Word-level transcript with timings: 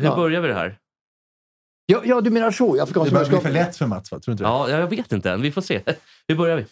Hur 0.00 0.06
Ja. 0.08 0.16
börjar 0.16 0.40
vi 0.40 0.48
det 0.48 0.54
här? 0.54 0.78
Ja, 1.86 2.02
ja 2.04 2.20
du 2.20 2.30
menar 2.30 2.50
så. 2.50 2.84
Det 2.84 2.92
börjar 2.94 3.28
bli 3.28 3.38
för 3.38 3.50
lätt 3.50 3.76
för 3.76 3.86
Mats, 3.86 4.12
va? 4.12 4.18
tror 4.18 4.32
du 4.32 4.32
inte? 4.32 4.44
Ja, 4.44 4.70
jag 4.70 4.86
vet 4.86 5.12
inte 5.12 5.30
än. 5.30 5.42
Vi 5.42 5.52
får 5.52 5.60
se. 5.62 5.82
Hur 6.28 6.36
börjar 6.36 6.56
vi? 6.56 6.66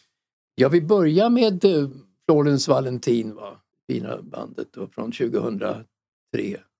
Ja, 0.54 0.68
vi 0.68 0.80
börjar 0.82 1.30
med 1.30 1.64
eh, 1.64 1.88
Florence 2.28 2.70
Valentin, 2.70 3.34
va? 3.34 3.50
fina 3.90 4.16
bandet 4.22 4.68
då, 4.74 4.86
från 4.94 5.12
2003. 5.12 5.84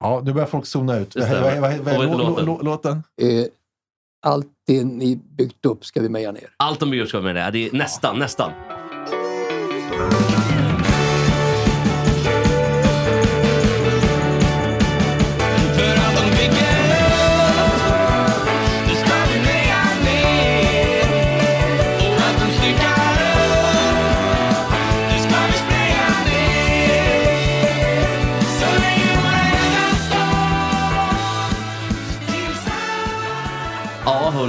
Ja, 0.00 0.22
nu 0.24 0.32
börjar 0.32 0.46
folk 0.46 0.66
zona 0.66 0.98
ut. 0.98 1.16
Vad 1.16 1.24
är 1.30 2.16
låten? 2.16 2.46
lå- 2.46 2.62
låten? 2.64 3.02
Eh, 3.22 3.46
allt 4.26 4.46
det 4.66 4.84
ni 4.84 5.16
byggt 5.16 5.66
upp 5.66 5.84
ska 5.84 6.00
vi 6.00 6.08
meja 6.08 6.32
ner. 6.32 6.50
Allt 6.56 6.82
om 6.82 6.90
björskap 6.90 7.24
med 7.24 7.34
det. 7.36 7.50
Det 7.52 7.68
är 7.68 7.72
nästan, 7.72 8.18
nästan. 8.18 8.52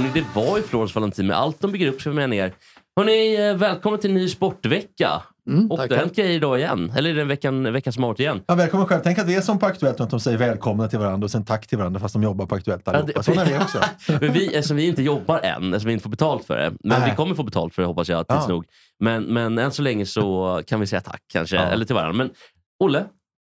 Hörni, 0.00 0.20
det 0.20 0.40
var 0.40 0.56
ju 0.56 0.62
Florence 0.62 0.94
Valentin 0.94 1.26
med 1.26 1.36
allt 1.36 1.60
de 1.60 1.72
bygger 1.72 1.86
upp 1.88 2.06
vi 2.06 2.10
med 2.10 2.30
ner. 2.30 2.52
Hörni, 2.96 3.48
eh, 3.48 3.56
välkommen 3.56 4.00
till 4.00 4.10
en 4.10 4.16
ny 4.16 4.28
sportvecka. 4.28 5.22
Mm, 5.48 5.70
och 5.70 5.78
det 5.88 5.94
har 5.94 5.96
hänt 6.00 6.16
grejer 6.16 6.30
idag 6.30 6.58
igen. 6.58 6.92
Eller 6.96 7.10
är 7.10 7.14
det 7.14 7.20
en 7.22 7.28
veckan, 7.28 7.72
veckan 7.72 7.92
som 7.92 8.02
har 8.02 8.10
varit 8.10 8.20
igen? 8.20 8.42
Ja, 8.46 8.54
välkommen 8.54 8.86
själv. 8.86 9.00
Tänk 9.04 9.18
att 9.18 9.26
vi 9.26 9.34
är 9.36 9.40
som 9.40 9.58
på 9.58 9.66
Aktuellt, 9.66 10.00
att 10.00 10.10
de 10.10 10.20
säger 10.20 10.38
välkomna 10.38 10.88
till 10.88 10.98
varandra 10.98 11.24
och 11.24 11.30
sen 11.30 11.44
tack 11.44 11.66
till 11.66 11.78
varandra 11.78 12.00
fast 12.00 12.12
de 12.14 12.22
jobbar 12.22 12.46
på 12.46 12.54
Aktuellt 12.54 12.88
allihopa. 12.88 13.12
det- 13.18 13.22
Sådana 13.22 13.42
är 13.42 13.46
vi 13.58 13.64
också. 13.64 13.78
Men 14.20 14.32
vi, 14.32 14.46
eftersom 14.54 14.76
vi 14.76 14.86
inte 14.86 15.02
jobbar 15.02 15.38
än, 15.42 15.74
eftersom 15.74 15.86
vi 15.86 15.92
inte 15.92 16.02
får 16.02 16.10
betalt 16.10 16.44
för 16.44 16.56
det. 16.56 16.70
Men 16.84 17.00
Nej. 17.00 17.10
vi 17.10 17.16
kommer 17.16 17.34
få 17.34 17.42
betalt 17.42 17.74
för 17.74 17.82
det 17.82 17.88
hoppas 17.88 18.08
jag 18.08 18.28
tids 18.28 18.40
Ja. 18.42 18.48
nog. 18.48 18.64
Men, 19.00 19.22
men 19.22 19.58
än 19.58 19.72
så 19.72 19.82
länge 19.82 20.06
så 20.06 20.62
kan 20.66 20.80
vi 20.80 20.86
säga 20.86 21.00
tack 21.00 21.22
kanske, 21.32 21.56
Ja. 21.56 21.62
eller 21.62 21.84
till 21.84 21.94
varandra. 21.94 22.12
Men 22.24 22.30
Olle, 22.84 23.04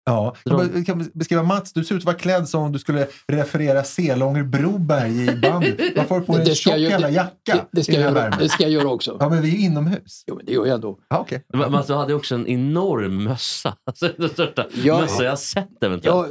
Ja. 0.08 0.34
Vi 0.72 0.84
kan 0.84 1.10
beskriva 1.14 1.42
Mats, 1.42 1.72
du 1.72 1.84
ser 1.84 1.94
ut 1.94 2.00
att 2.00 2.04
vara 2.06 2.16
klädd 2.16 2.48
som 2.48 2.62
om 2.62 2.72
du 2.72 2.78
skulle 2.78 3.06
referera 3.26 3.84
Selånger 3.84 4.42
Broberg 4.42 5.22
i 5.22 5.36
bandy. 5.42 5.74
Varför 5.96 6.14
har 6.14 6.20
du 6.20 6.26
på 6.26 6.32
dig 6.32 6.40
en 6.42 6.48
Det 6.48 6.54
ska 6.54 6.70
tjock 6.70 6.80
jag- 6.80 6.90
jävla 6.90 7.10
jacka 7.10 7.32
Det, 7.44 7.64
det, 7.72 7.82
ska 7.84 7.92
i 7.92 8.00
jag 8.00 8.14
göra, 8.14 8.30
det 8.30 8.48
ska 8.48 8.62
jag 8.62 8.72
göra 8.72 8.88
också. 8.88 9.16
Ja, 9.20 9.28
men 9.28 9.42
vi 9.42 9.54
är 9.54 9.58
inomhus. 9.66 10.24
Jo, 10.26 10.34
men 10.36 10.46
det 10.46 10.52
gör 10.52 10.66
jag 10.66 10.74
ändå. 10.74 10.98
Ja, 11.08 11.18
okej. 11.18 11.44
men 11.52 11.74
alltså, 11.74 11.92
du 11.92 11.98
hade 11.98 12.14
också 12.14 12.34
en 12.34 12.46
enorm 12.46 13.24
mössa. 13.24 13.74
Alltså, 13.86 14.08
den 14.18 14.28
största 14.28 14.66
Ja. 14.84 15.00
mössa 15.00 15.22
jag 15.24 15.30
har 15.30 15.36
sett 15.36 15.82
eventuellt. 15.84 16.04
Jag, 16.16 16.26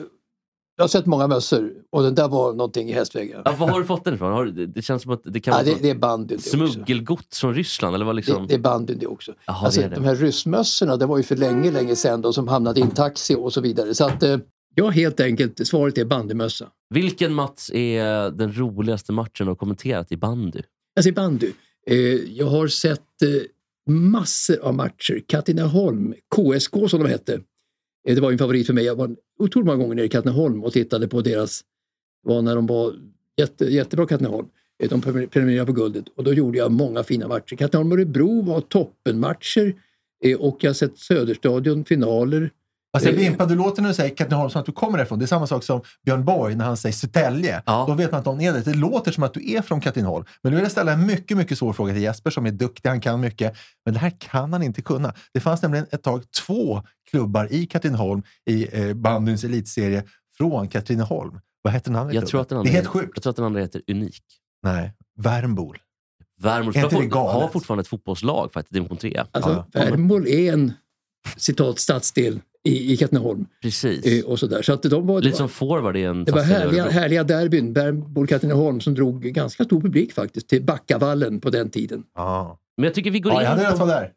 jag 0.77 0.83
har 0.83 0.87
sett 0.87 1.05
många 1.05 1.27
mössor 1.27 1.73
och 1.89 2.03
den 2.03 2.15
där 2.15 2.27
var 2.27 2.53
någonting 2.53 2.89
i 2.89 2.93
hästvägen. 2.93 3.41
Ja, 3.45 3.55
var 3.59 3.67
har 3.67 3.79
du 3.79 3.85
fått 3.85 4.03
den 4.03 4.13
ifrån? 4.13 4.31
Har, 4.31 4.45
det, 4.45 4.81
känns 4.81 5.03
som 5.03 5.11
att 5.11 5.21
det 5.23 5.39
kan 5.39 5.51
Ja, 5.51 5.63
vara 5.63 5.75
det, 5.75 5.81
det 5.81 5.89
är 5.89 5.95
bandyn 5.95 6.39
smuggelgods 6.39 7.39
från 7.39 7.53
Ryssland. 7.55 7.95
Eller 7.95 8.05
vad 8.05 8.15
liksom... 8.15 8.41
Det, 8.41 8.47
det 8.47 8.53
är 8.53 8.59
bandyn 8.59 8.99
det 8.99 9.07
också. 9.07 9.33
Jaha, 9.47 9.65
alltså, 9.65 9.81
det 9.81 9.87
det. 9.87 9.95
De 9.95 10.03
här 10.03 10.15
ryssmössorna, 10.15 10.97
det 10.97 11.05
var 11.05 11.17
ju 11.17 11.23
för 11.23 11.35
länge, 11.35 11.71
länge 11.71 11.95
sedan 11.95 12.21
då, 12.21 12.33
som 12.33 12.47
hamnade 12.47 12.79
i 12.79 12.83
en 12.83 12.91
taxi 12.91 13.35
och 13.35 13.53
så 13.53 13.61
vidare. 13.61 13.95
Så 13.95 14.05
att, 14.05 14.23
eh, 14.23 14.37
ja, 14.75 14.89
helt 14.89 15.19
enkelt, 15.19 15.67
svaret 15.67 15.97
är 15.97 16.05
bandymössa. 16.05 16.67
Vilken 16.89 17.33
Mats 17.33 17.69
är 17.69 18.31
den 18.31 18.59
roligaste 18.59 19.11
matchen 19.11 19.45
du 19.45 19.45
har 19.45 19.55
kommenterat 19.55 20.11
i 20.11 20.17
bandy? 20.17 20.61
Jag 20.93 21.03
säger 21.03 21.15
bandy. 21.15 21.51
Eh, 21.87 21.97
jag 22.37 22.47
har 22.47 22.67
sett 22.67 23.21
eh, 23.21 23.93
massor 23.93 24.59
av 24.59 24.73
matcher. 24.73 25.21
Katrineholm, 25.27 26.13
KSK 26.35 26.73
som 26.89 27.03
de 27.03 27.09
hette. 27.09 27.39
Eh, 28.07 28.15
det 28.15 28.21
var 28.21 28.31
en 28.31 28.37
favorit 28.37 28.67
för 28.67 28.73
mig. 28.73 28.85
Jag 28.85 28.95
var 28.95 29.15
otroligt 29.39 29.65
många 29.65 29.77
gånger 29.77 29.95
nere 29.95 30.05
i 30.05 30.09
Katrineholm 30.09 30.63
och 30.63 30.73
tittade 30.73 31.07
på 31.07 31.21
deras, 31.21 31.61
det 32.23 32.29
var 32.29 32.41
när 32.41 32.55
de 32.55 32.67
var 32.67 32.93
jätte, 33.37 33.65
jättebra 33.65 34.05
Katrineholm. 34.05 34.47
Eh, 34.83 34.89
de 34.89 35.01
prenumererade 35.01 35.65
på 35.65 35.71
guldet 35.71 36.05
och 36.15 36.23
då 36.23 36.33
gjorde 36.33 36.57
jag 36.57 36.71
många 36.71 37.03
fina 37.03 37.27
matcher. 37.27 37.55
Katrineholm 37.55 37.91
och 37.91 37.97
Örebro 37.97 38.41
var 38.41 38.61
toppenmatcher 38.61 39.75
eh, 40.23 40.37
och 40.37 40.57
jag 40.63 40.69
har 40.69 40.73
sett 40.73 40.97
Söderstadion 40.97 41.85
finaler. 41.85 42.51
Alltså, 43.05 43.09
jag 43.21 43.31
impad. 43.31 43.49
Du 43.49 43.55
låter 43.55 43.81
när 43.81 43.89
du 43.89 43.95
säger 43.95 44.15
Katrineholm 44.15 44.49
som 44.49 44.59
att 44.59 44.65
du 44.65 44.71
kommer 44.71 44.97
därifrån. 44.97 45.19
Det 45.19 45.25
är 45.25 45.27
samma 45.27 45.47
sak 45.47 45.63
som 45.63 45.81
Björn 46.05 46.25
Borg 46.25 46.55
när 46.55 46.65
han 46.65 46.77
säger 46.77 46.93
Södertälje. 46.93 47.61
Ja. 47.65 47.85
Då 47.87 47.93
vet 47.93 48.11
man 48.11 48.19
att 48.19 48.25
någon 48.25 48.41
är 48.41 48.53
det. 48.53 48.61
Det 48.61 48.73
låter 48.73 49.11
som 49.11 49.23
att 49.23 49.33
du 49.33 49.51
är 49.51 49.61
från 49.61 49.81
Katrineholm. 49.81 50.25
Men 50.43 50.51
nu 50.51 50.55
vill 50.55 50.63
jag 50.63 50.71
ställa 50.71 50.91
en 50.91 51.05
mycket, 51.05 51.37
mycket 51.37 51.57
svår 51.57 51.73
fråga 51.73 51.93
till 51.93 52.01
Jesper 52.01 52.29
som 52.29 52.45
är 52.45 52.51
duktig. 52.51 52.89
Han 52.89 53.01
kan 53.01 53.19
mycket. 53.19 53.57
Men 53.85 53.93
det 53.93 53.99
här 53.99 54.13
kan 54.19 54.53
han 54.53 54.63
inte 54.63 54.81
kunna. 54.81 55.13
Det 55.33 55.39
fanns 55.39 55.61
nämligen 55.61 55.85
ett 55.91 56.03
tag 56.03 56.23
två 56.45 56.83
klubbar 57.09 57.47
i 57.53 57.65
Katrineholm 57.65 58.23
i 58.49 58.79
eh, 58.89 58.93
bandyns 58.93 59.43
elitserie 59.43 60.03
från 60.37 60.67
Katrineholm. 60.67 61.39
Vad 61.61 61.73
hette 61.73 61.89
den 61.89 61.95
andra 61.95 62.13
Jag 62.13 62.27
klubben? 62.27 62.29
tror, 62.29 62.41
att 62.41 62.49
den 62.49 62.55
det 62.55 62.59
andra 62.59 62.69
är 62.69 62.73
helt 62.73 62.85
Jag 62.85 62.93
sjukt. 62.93 63.23
tror 63.23 63.29
att 63.29 63.35
den 63.35 63.45
andra 63.45 63.59
heter 63.61 63.81
Unik. 63.87 64.23
Nej, 64.63 64.93
Värmbol. 65.21 65.77
Det 66.41 66.49
har, 66.49 67.47
fortfarande 67.47 67.81
ett 67.81 67.87
fotbollslag 67.87 68.53
faktiskt, 68.53 68.73
division 68.73 68.97
3. 68.97 69.23
Alltså, 69.31 69.65
Ja. 69.73 69.79
Värmol 69.79 70.27
är 70.27 70.53
en 70.53 70.73
citat 71.37 71.79
stadsdel 71.79 72.39
i, 72.67 72.93
i 72.93 72.97
Katrineholm. 72.97 73.45
Precis. 73.61 74.05
Eh, 74.05 74.25
och 74.25 74.39
sådär. 74.39 74.61
Så 74.61 74.73
att 74.73 74.83
de 74.83 75.07
var, 75.07 75.21
Lite 75.21 75.37
som 75.37 75.49
forward 75.49 75.97
i 75.97 76.03
en 76.03 76.23
Det 76.25 76.31
var 76.31 76.41
härliga, 76.41 76.89
härliga 76.89 77.23
derbyn, 77.23 77.73
Värmbo-Katrineholm, 77.73 78.79
som 78.79 78.93
drog 78.95 79.21
ganska 79.21 79.63
stor 79.63 79.81
publik 79.81 80.13
faktiskt 80.13 80.47
till 80.49 80.63
Backavallen 80.63 81.39
på 81.39 81.49
den 81.49 81.69
tiden. 81.69 82.03
Ja. 82.15 82.59
Men 82.77 82.83
jag 82.83 82.93
tycker 82.93 83.11
vi 83.11 83.19
går 83.19 83.33
Ja, 83.33 83.39
in 83.39 83.43
jag 83.43 83.49
hade 83.51 83.71
rätt 83.71 83.79
vara 83.79 83.89
där. 83.89 84.11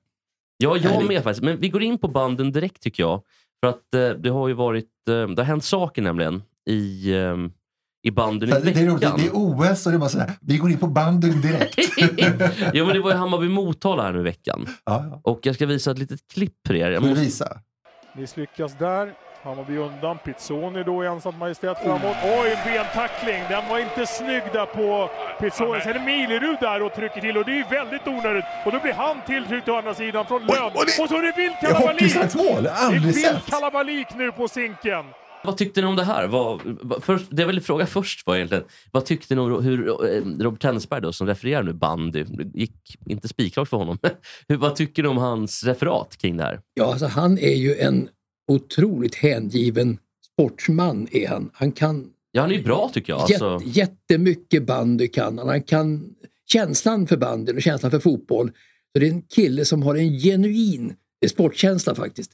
Ja, 0.56 0.76
jag 0.76 0.90
Härligt. 0.90 1.08
med 1.08 1.22
faktiskt. 1.22 1.44
Men 1.44 1.60
vi 1.60 1.68
går 1.68 1.82
in 1.82 1.98
på 1.98 2.08
banden 2.08 2.52
direkt 2.52 2.82
tycker 2.82 3.02
jag. 3.02 3.22
För 3.64 3.70
att 3.70 3.94
eh, 3.94 4.20
det 4.22 4.28
har 4.30 4.48
ju 4.48 4.54
varit... 4.54 4.88
Eh, 5.08 5.28
det 5.28 5.42
har 5.42 5.44
hänt 5.44 5.64
saker 5.64 6.02
nämligen 6.02 6.42
i, 6.70 7.12
eh, 7.14 7.36
i 8.02 8.10
banden 8.10 8.48
i 8.48 8.52
Det, 8.52 8.60
det, 8.60 8.80
är 8.80 8.86
roligt. 8.86 9.02
veckan. 9.02 9.18
det 9.18 9.26
är 9.26 9.30
OS 9.72 9.86
och 9.86 9.92
det 9.92 9.96
är 9.96 9.98
bara 9.98 10.08
sådär. 10.10 10.32
Vi 10.40 10.56
går 10.56 10.70
in 10.70 10.78
på 10.78 10.86
bandyn 10.86 11.40
direkt. 11.40 11.74
ja, 12.74 12.84
men 12.84 12.94
det 12.94 13.00
var 13.00 13.10
ju 13.10 13.16
Hammarby-Motala 13.16 14.02
här 14.02 14.12
nu 14.12 14.20
i 14.20 14.22
veckan. 14.22 14.66
Ja, 14.84 15.04
ja. 15.10 15.20
Och 15.24 15.40
jag 15.42 15.54
ska 15.54 15.66
visa 15.66 15.90
ett 15.90 15.98
litet 15.98 16.20
klipp 16.32 16.54
för 16.66 16.74
er. 16.74 16.90
Jag 16.90 17.02
måste... 17.02 17.20
visa? 17.24 17.60
Misslyckas 18.12 18.72
där. 18.72 19.12
Hammarby 19.42 19.76
undan. 19.76 20.18
Pizzoni 20.18 20.82
då 20.82 21.04
i 21.04 21.06
ensamt 21.06 21.38
majestät 21.38 21.78
framåt. 21.78 22.16
Oj, 22.24 22.50
en 22.66 22.72
bentackling. 22.74 23.42
Den 23.48 23.68
var 23.68 23.78
inte 23.78 24.06
snygg 24.06 24.42
där 24.52 24.66
på 24.66 25.10
Pizzoni. 25.40 25.80
Sen 25.80 25.96
är 25.96 26.00
Milerud 26.04 26.56
där 26.60 26.82
och 26.82 26.94
trycker 26.94 27.20
till 27.20 27.36
och 27.38 27.44
det 27.44 27.52
är 27.52 27.56
ju 27.56 27.64
väldigt 27.70 28.06
onödigt. 28.06 28.44
Och 28.64 28.72
då 28.72 28.78
blir 28.80 28.92
han 28.92 29.16
tilltryckt 29.26 29.68
å 29.68 29.76
andra 29.76 29.94
sidan 29.94 30.26
från 30.26 30.46
Lönn. 30.46 30.64
och 30.64 30.82
Och 30.82 31.08
så 31.08 31.16
är 31.16 31.22
det 31.22 31.32
vilt 31.36 31.56
Det 31.60 31.66
är 31.66 31.72
kalabalik! 31.72 32.14
Det 33.02 33.08
är 33.08 33.12
sett! 33.12 33.46
kalabalik 33.50 34.08
nu 34.14 34.32
på 34.32 34.48
Zinken. 34.48 35.04
Vad 35.44 35.56
tyckte 35.56 35.80
ni 35.80 35.86
om 35.86 35.96
det 35.96 36.04
här? 36.04 36.26
Vad, 36.28 36.60
vad, 36.64 37.04
först, 37.04 37.26
det 37.30 37.42
jag 37.42 37.46
ville 37.46 37.60
fråga 37.60 37.86
först 37.86 38.26
var 38.26 38.36
egentligen, 38.36 38.64
vad 38.92 39.04
tyckte 39.04 39.34
ni 39.34 39.40
om 39.40 39.64
hur 39.64 39.88
eh, 39.88 40.22
Robert 40.38 40.60
Tennisberg 40.62 41.00
då, 41.00 41.12
som 41.12 41.26
refererar 41.26 41.62
nu 41.62 41.72
bandy, 41.72 42.24
gick 42.54 42.96
inte 43.06 43.28
spikrakt 43.28 43.70
för 43.70 43.76
honom. 43.76 43.98
vad 44.48 44.76
tycker 44.76 45.02
ni 45.02 45.08
om 45.08 45.16
hans 45.16 45.64
referat 45.64 46.16
kring 46.16 46.36
det 46.36 46.42
här? 46.42 46.60
Ja, 46.74 46.84
alltså 46.84 47.06
han 47.06 47.38
är 47.38 47.54
ju 47.54 47.76
en 47.76 48.08
otroligt 48.52 49.14
hängiven 49.14 49.98
sportsman. 50.32 51.08
Är 51.12 51.28
han. 51.28 51.50
han 51.54 51.72
kan 51.72 52.06
Ja, 52.32 52.40
han 52.40 52.50
är 52.50 52.54
ju 52.54 52.62
bra 52.62 52.90
tycker 52.94 53.12
jag. 53.12 53.30
jätte, 53.30 53.44
Alltså, 53.46 53.68
jättemycket 53.68 54.66
bandy. 54.66 55.08
Kan 55.08 55.38
han. 55.38 55.48
han 55.48 55.62
kan 55.62 56.14
känslan 56.52 57.06
för 57.06 57.16
bandyn 57.16 57.56
och 57.56 57.62
känslan 57.62 57.90
för 57.90 57.98
fotboll. 57.98 58.48
Så 58.92 58.98
det 59.00 59.06
är 59.06 59.10
en 59.10 59.22
kille 59.22 59.64
som 59.64 59.82
har 59.82 59.94
en 59.96 60.18
genuin 60.18 60.94
sportkänsla 61.30 61.94
faktiskt. 61.94 62.30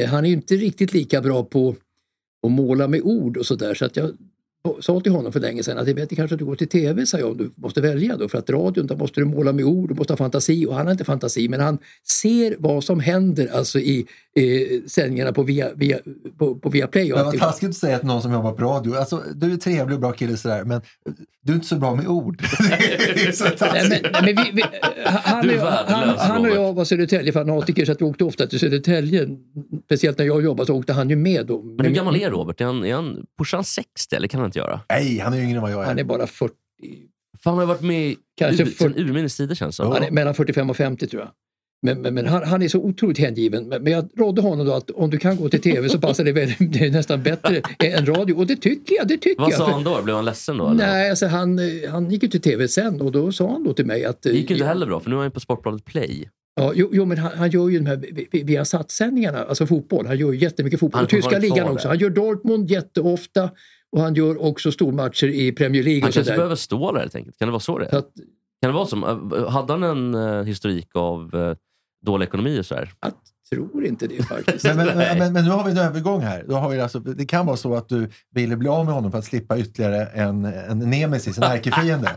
Eh, 0.00 0.08
Han 0.10 0.24
är 0.24 0.28
ju 0.28 0.34
inte 0.34 0.54
riktigt 0.54 0.92
lika 0.92 1.20
bra 1.20 1.44
på 1.44 1.74
och 2.42 2.50
måla 2.50 2.88
med 2.88 3.00
ord 3.02 3.36
och 3.36 3.46
sådär. 3.46 3.74
Så 3.74 3.84
att 3.84 3.96
jag 3.96 4.10
sa 4.80 5.00
till 5.00 5.12
honom 5.12 5.32
för 5.32 5.40
länge 5.40 5.62
sedan 5.62 5.78
att 5.78 5.84
det 5.84 5.92
är 5.92 5.94
bättre 5.94 6.16
kanske 6.16 6.34
att 6.34 6.38
du 6.38 6.44
går 6.44 6.54
till 6.54 6.68
TV, 6.68 7.06
sa 7.06 7.18
jag, 7.18 7.30
om 7.30 7.36
du 7.36 7.52
måste 7.56 7.80
välja 7.80 8.16
då. 8.16 8.28
För 8.28 8.38
att 8.38 8.50
radion, 8.50 8.86
där 8.86 8.96
måste 8.96 9.20
du 9.20 9.24
måla 9.24 9.52
med 9.52 9.64
ord, 9.64 9.88
du 9.88 9.94
måste 9.94 10.12
ha 10.12 10.16
fantasi. 10.16 10.66
Och 10.66 10.74
han 10.74 10.86
har 10.86 10.92
inte 10.92 11.04
fantasi, 11.04 11.48
men 11.48 11.60
han 11.60 11.78
ser 12.22 12.56
vad 12.58 12.84
som 12.84 13.00
händer 13.00 13.48
alltså 13.54 13.78
i 13.78 14.06
eh, 14.36 14.82
sändningarna 14.86 15.32
på 15.32 15.42
Via, 15.42 15.74
via, 15.74 15.98
på, 16.38 16.54
på 16.54 16.68
Viaplay. 16.68 17.12
Men 17.12 17.24
vad 17.24 17.38
taskigt 17.38 17.68
att 17.68 17.76
säga 17.76 17.98
till 17.98 18.08
någon 18.08 18.22
som 18.22 18.32
jobbar 18.32 18.52
på 18.52 18.64
radio. 18.64 18.94
Alltså, 18.94 19.22
du 19.34 19.52
är 19.52 19.56
trevlig 19.56 19.94
och 19.94 20.00
bra 20.00 20.12
kille 20.12 20.36
sådär, 20.36 20.64
men 20.64 20.80
du 21.44 21.52
är 21.52 21.54
inte 21.54 21.66
så 21.66 21.76
bra 21.76 21.94
med 21.94 22.06
ord. 22.06 22.36
det 23.14 23.26
är 23.26 23.32
så 23.32 23.44
taskigt. 23.44 24.02
men, 24.02 24.12
nej, 24.12 24.34
men 24.34 24.44
vi, 24.44 24.50
vi, 24.52 24.62
han, 25.04 25.46
Du 25.46 25.48
och 25.48 25.66
jag, 25.66 25.70
han, 25.70 26.18
han 26.18 26.42
och 26.42 26.50
jag 26.50 26.72
var 26.72 26.84
Södertäljefanatiker 26.84 27.84
så 27.84 27.92
att 27.92 28.00
vi 28.00 28.04
åkte 28.04 28.24
ofta 28.24 28.46
till 28.46 28.58
Södertälje. 28.58 29.28
Speciellt 29.84 30.18
när 30.18 30.24
jag 30.24 30.42
jobbade 30.42 30.66
så 30.66 30.74
åkte 30.74 30.92
han 30.92 31.10
ju 31.10 31.16
med 31.16 31.46
då. 31.46 31.62
Men 31.62 31.86
hur 31.86 31.92
gammal 31.92 32.16
är 32.16 32.30
Robert? 32.30 32.60
Är 32.60 32.64
han, 32.64 32.84
är 32.84 32.94
han, 32.94 33.26
pushar 33.38 33.58
han 33.58 33.64
60 33.64 34.16
eller 34.16 34.28
kan 34.28 34.40
han 34.40 34.51
inte 34.52 34.58
göra? 34.58 34.80
Nej, 34.90 35.18
han 35.18 35.32
är 35.34 35.38
yngre 35.38 35.56
än 35.56 35.62
vad 35.62 35.70
jag 35.72 35.82
är. 35.82 35.86
Han 35.86 35.98
är 35.98 36.04
bara 36.04 36.26
40, 36.26 36.54
Fan, 37.42 37.50
han 37.54 37.58
har 37.58 37.66
varit 37.66 37.82
med 37.82 38.14
Kanske 38.38 38.62
ur, 38.62 38.66
för- 38.66 38.84
sen 38.84 38.96
urminnes 38.98 39.36
tider 39.36 39.54
känns 39.54 39.76
det 39.76 39.84
han 39.84 40.02
är 40.02 40.10
mellan 40.10 40.34
45 40.34 40.70
och 40.70 40.76
50 40.76 41.06
tror 41.06 41.22
jag. 41.22 41.30
Men, 41.86 42.02
men, 42.02 42.14
men 42.14 42.26
han, 42.26 42.42
han 42.42 42.62
är 42.62 42.68
så 42.68 42.78
otroligt 42.78 43.18
hängiven. 43.18 43.68
Men, 43.68 43.82
men 43.82 43.92
jag 43.92 44.08
rådde 44.16 44.42
honom 44.42 44.66
då 44.66 44.72
att 44.72 44.90
om 44.90 45.10
du 45.10 45.18
kan 45.18 45.36
gå 45.36 45.48
till 45.48 45.60
tv 45.60 45.88
så 45.88 46.00
passar 46.00 46.24
det, 46.24 46.32
väl, 46.32 46.52
det 46.58 46.86
är 46.86 46.90
nästan 46.90 47.22
bättre 47.22 47.62
än 47.78 48.06
radio. 48.06 48.34
Och 48.34 48.46
det 48.46 48.56
tycker 48.56 48.94
jag. 48.94 49.08
Det 49.08 49.18
tycker 49.18 49.42
Vad 49.42 49.52
jag. 49.52 49.58
sa 49.58 49.70
han 49.70 49.84
då? 49.84 50.02
Blev 50.02 50.16
han 50.16 50.24
ledsen 50.24 50.56
då? 50.56 50.66
eller? 50.68 50.86
Nej, 50.86 51.10
alltså 51.10 51.26
han, 51.26 51.60
han 51.90 52.10
gick 52.10 52.22
ju 52.22 52.28
till 52.28 52.40
tv 52.40 52.68
sen 52.68 53.00
och 53.00 53.12
då 53.12 53.32
sa 53.32 53.52
han 53.52 53.64
då 53.64 53.72
till 53.74 53.86
mig 53.86 54.04
att... 54.04 54.26
eh, 54.26 54.32
Det 54.32 54.38
gick 54.38 54.50
ju 54.50 54.56
inte 54.56 54.66
heller 54.66 54.86
bra 54.86 55.00
för 55.00 55.10
nu 55.10 55.16
är 55.16 55.20
han 55.20 55.30
på 55.30 55.40
Sportbladet 55.40 55.84
Play. 55.84 56.28
Ja, 56.54 56.72
jo, 56.74 56.90
jo, 56.92 57.04
men 57.04 57.18
han, 57.18 57.32
han 57.38 57.50
gör 57.50 57.68
ju 57.68 57.78
de 57.78 57.86
här 57.86 57.96
vi- 57.96 58.28
vi- 58.32 58.42
Viasat-sändningarna, 58.42 59.44
alltså 59.44 59.66
fotboll. 59.66 60.06
Han 60.06 60.18
gör 60.18 60.32
ju 60.32 60.38
jättemycket 60.38 60.80
fotboll. 60.80 60.98
Han 60.98 61.04
Och 61.04 61.10
tyska 61.10 61.38
ligan 61.38 61.68
också. 61.68 61.88
Han 61.88 61.98
gör 61.98 62.10
Dortmund 62.10 62.70
jätteofta 62.70 63.50
och 63.92 64.00
han 64.00 64.14
gör 64.14 64.42
också 64.42 64.72
stormatcher 64.72 65.26
i 65.26 65.52
Premier 65.52 65.82
League. 65.82 66.00
Han 66.02 66.12
kanske 66.12 66.24
sådär. 66.24 66.36
behöver 66.36 66.56
stå 66.56 66.92
där 66.92 67.00
helt 67.00 67.14
enkelt. 67.14 67.38
Kan 67.38 67.48
det 67.48 67.52
vara 67.52 67.60
så 67.60 67.78
det 67.78 67.84
är? 67.86 67.90
Så 67.90 67.96
att, 67.98 68.10
Kan 68.62 68.70
det 68.70 68.72
vara 68.72 68.86
som, 68.86 69.04
eh, 69.34 69.48
hade 69.50 69.72
han 69.72 69.82
en 69.82 70.14
eh, 70.14 70.44
historik 70.44 70.88
av 70.94 71.34
eh, 71.34 71.56
dålig 72.06 72.26
ekonomi 72.26 72.60
och 72.60 72.66
så 72.66 72.74
här? 72.74 72.92
jag 73.00 73.12
tror 73.50 73.84
inte 73.86 74.06
det 74.06 74.22
faktiskt. 74.22 74.64
Men, 74.76 74.76
men, 74.76 74.96
men, 75.18 75.32
men 75.32 75.44
nu 75.44 75.50
har 75.50 75.64
vi 75.64 75.70
en 75.70 75.78
övergång 75.78 76.20
här. 76.20 76.44
Då 76.48 76.54
har 76.54 76.68
vi 76.70 76.80
alltså, 76.80 76.98
det 77.00 77.24
kan 77.26 77.46
vara 77.46 77.56
så 77.56 77.74
att 77.74 77.88
du 77.88 78.08
ville 78.34 78.56
bli 78.56 78.68
av 78.68 78.84
med 78.84 78.94
honom 78.94 79.10
för 79.10 79.18
att 79.18 79.24
slippa 79.24 79.58
ytterligare 79.58 80.06
en, 80.06 80.44
en 80.44 80.78
nemesis, 80.78 81.38
en 81.38 81.42
ärkefiende. 81.44 82.10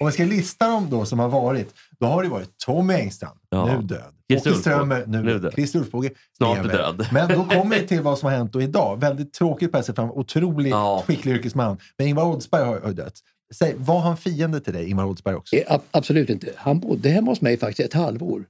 Om 0.00 0.06
vi 0.06 0.12
ska 0.12 0.24
lista 0.24 0.68
dem 0.68 0.86
då 0.90 1.04
som 1.04 1.18
har 1.18 1.28
varit, 1.28 1.74
då 2.00 2.06
har 2.06 2.22
det 2.22 2.28
varit 2.28 2.58
Tommy 2.66 2.94
Engstrand, 2.94 3.38
Ja. 3.50 3.66
nu 3.76 3.82
död. 3.86 4.14
Christer 4.40 4.50
Åke 4.50 4.56
Ulfbåge, 4.56 4.76
Strömmer, 4.76 5.04
nu, 5.06 5.22
nu 5.22 5.32
död. 5.32 5.42
död. 5.42 5.52
Christer 5.54 5.78
Ulfbåge, 5.78 6.10
Snart 6.36 6.62
död. 6.72 7.06
Men 7.12 7.28
då 7.28 7.44
kommer 7.44 7.80
vi 7.80 7.86
till 7.86 8.00
vad 8.00 8.18
som 8.18 8.28
har 8.30 8.36
hänt 8.36 8.52
då 8.52 8.62
idag. 8.62 9.00
Väldigt 9.00 9.32
tråkigt 9.32 9.72
på 9.72 9.78
SF, 9.78 9.98
otroligt 9.98 10.70
Ja. 10.70 11.02
skicklig 11.06 11.32
yrkesman. 11.34 11.76
Men 11.98 12.06
Ingvar 12.06 12.24
Oldsberg 12.24 12.64
har, 12.64 12.80
har 12.80 12.92
dött. 12.92 13.14
Säg, 13.54 13.74
var 13.76 14.00
han 14.00 14.16
fiende 14.16 14.60
till 14.60 14.72
dig, 14.72 14.90
Ingvar 14.90 15.04
Oldsberg 15.04 15.34
också? 15.34 15.56
Eh, 15.56 15.72
ab- 15.74 15.80
Absolut 15.90 16.30
inte. 16.30 16.48
Han 16.56 16.80
bodde 16.80 17.08
hemma 17.08 17.30
hos 17.30 17.40
mig 17.40 17.56
faktiskt 17.58 17.80
ett 17.88 17.94
halvår. 17.94 18.44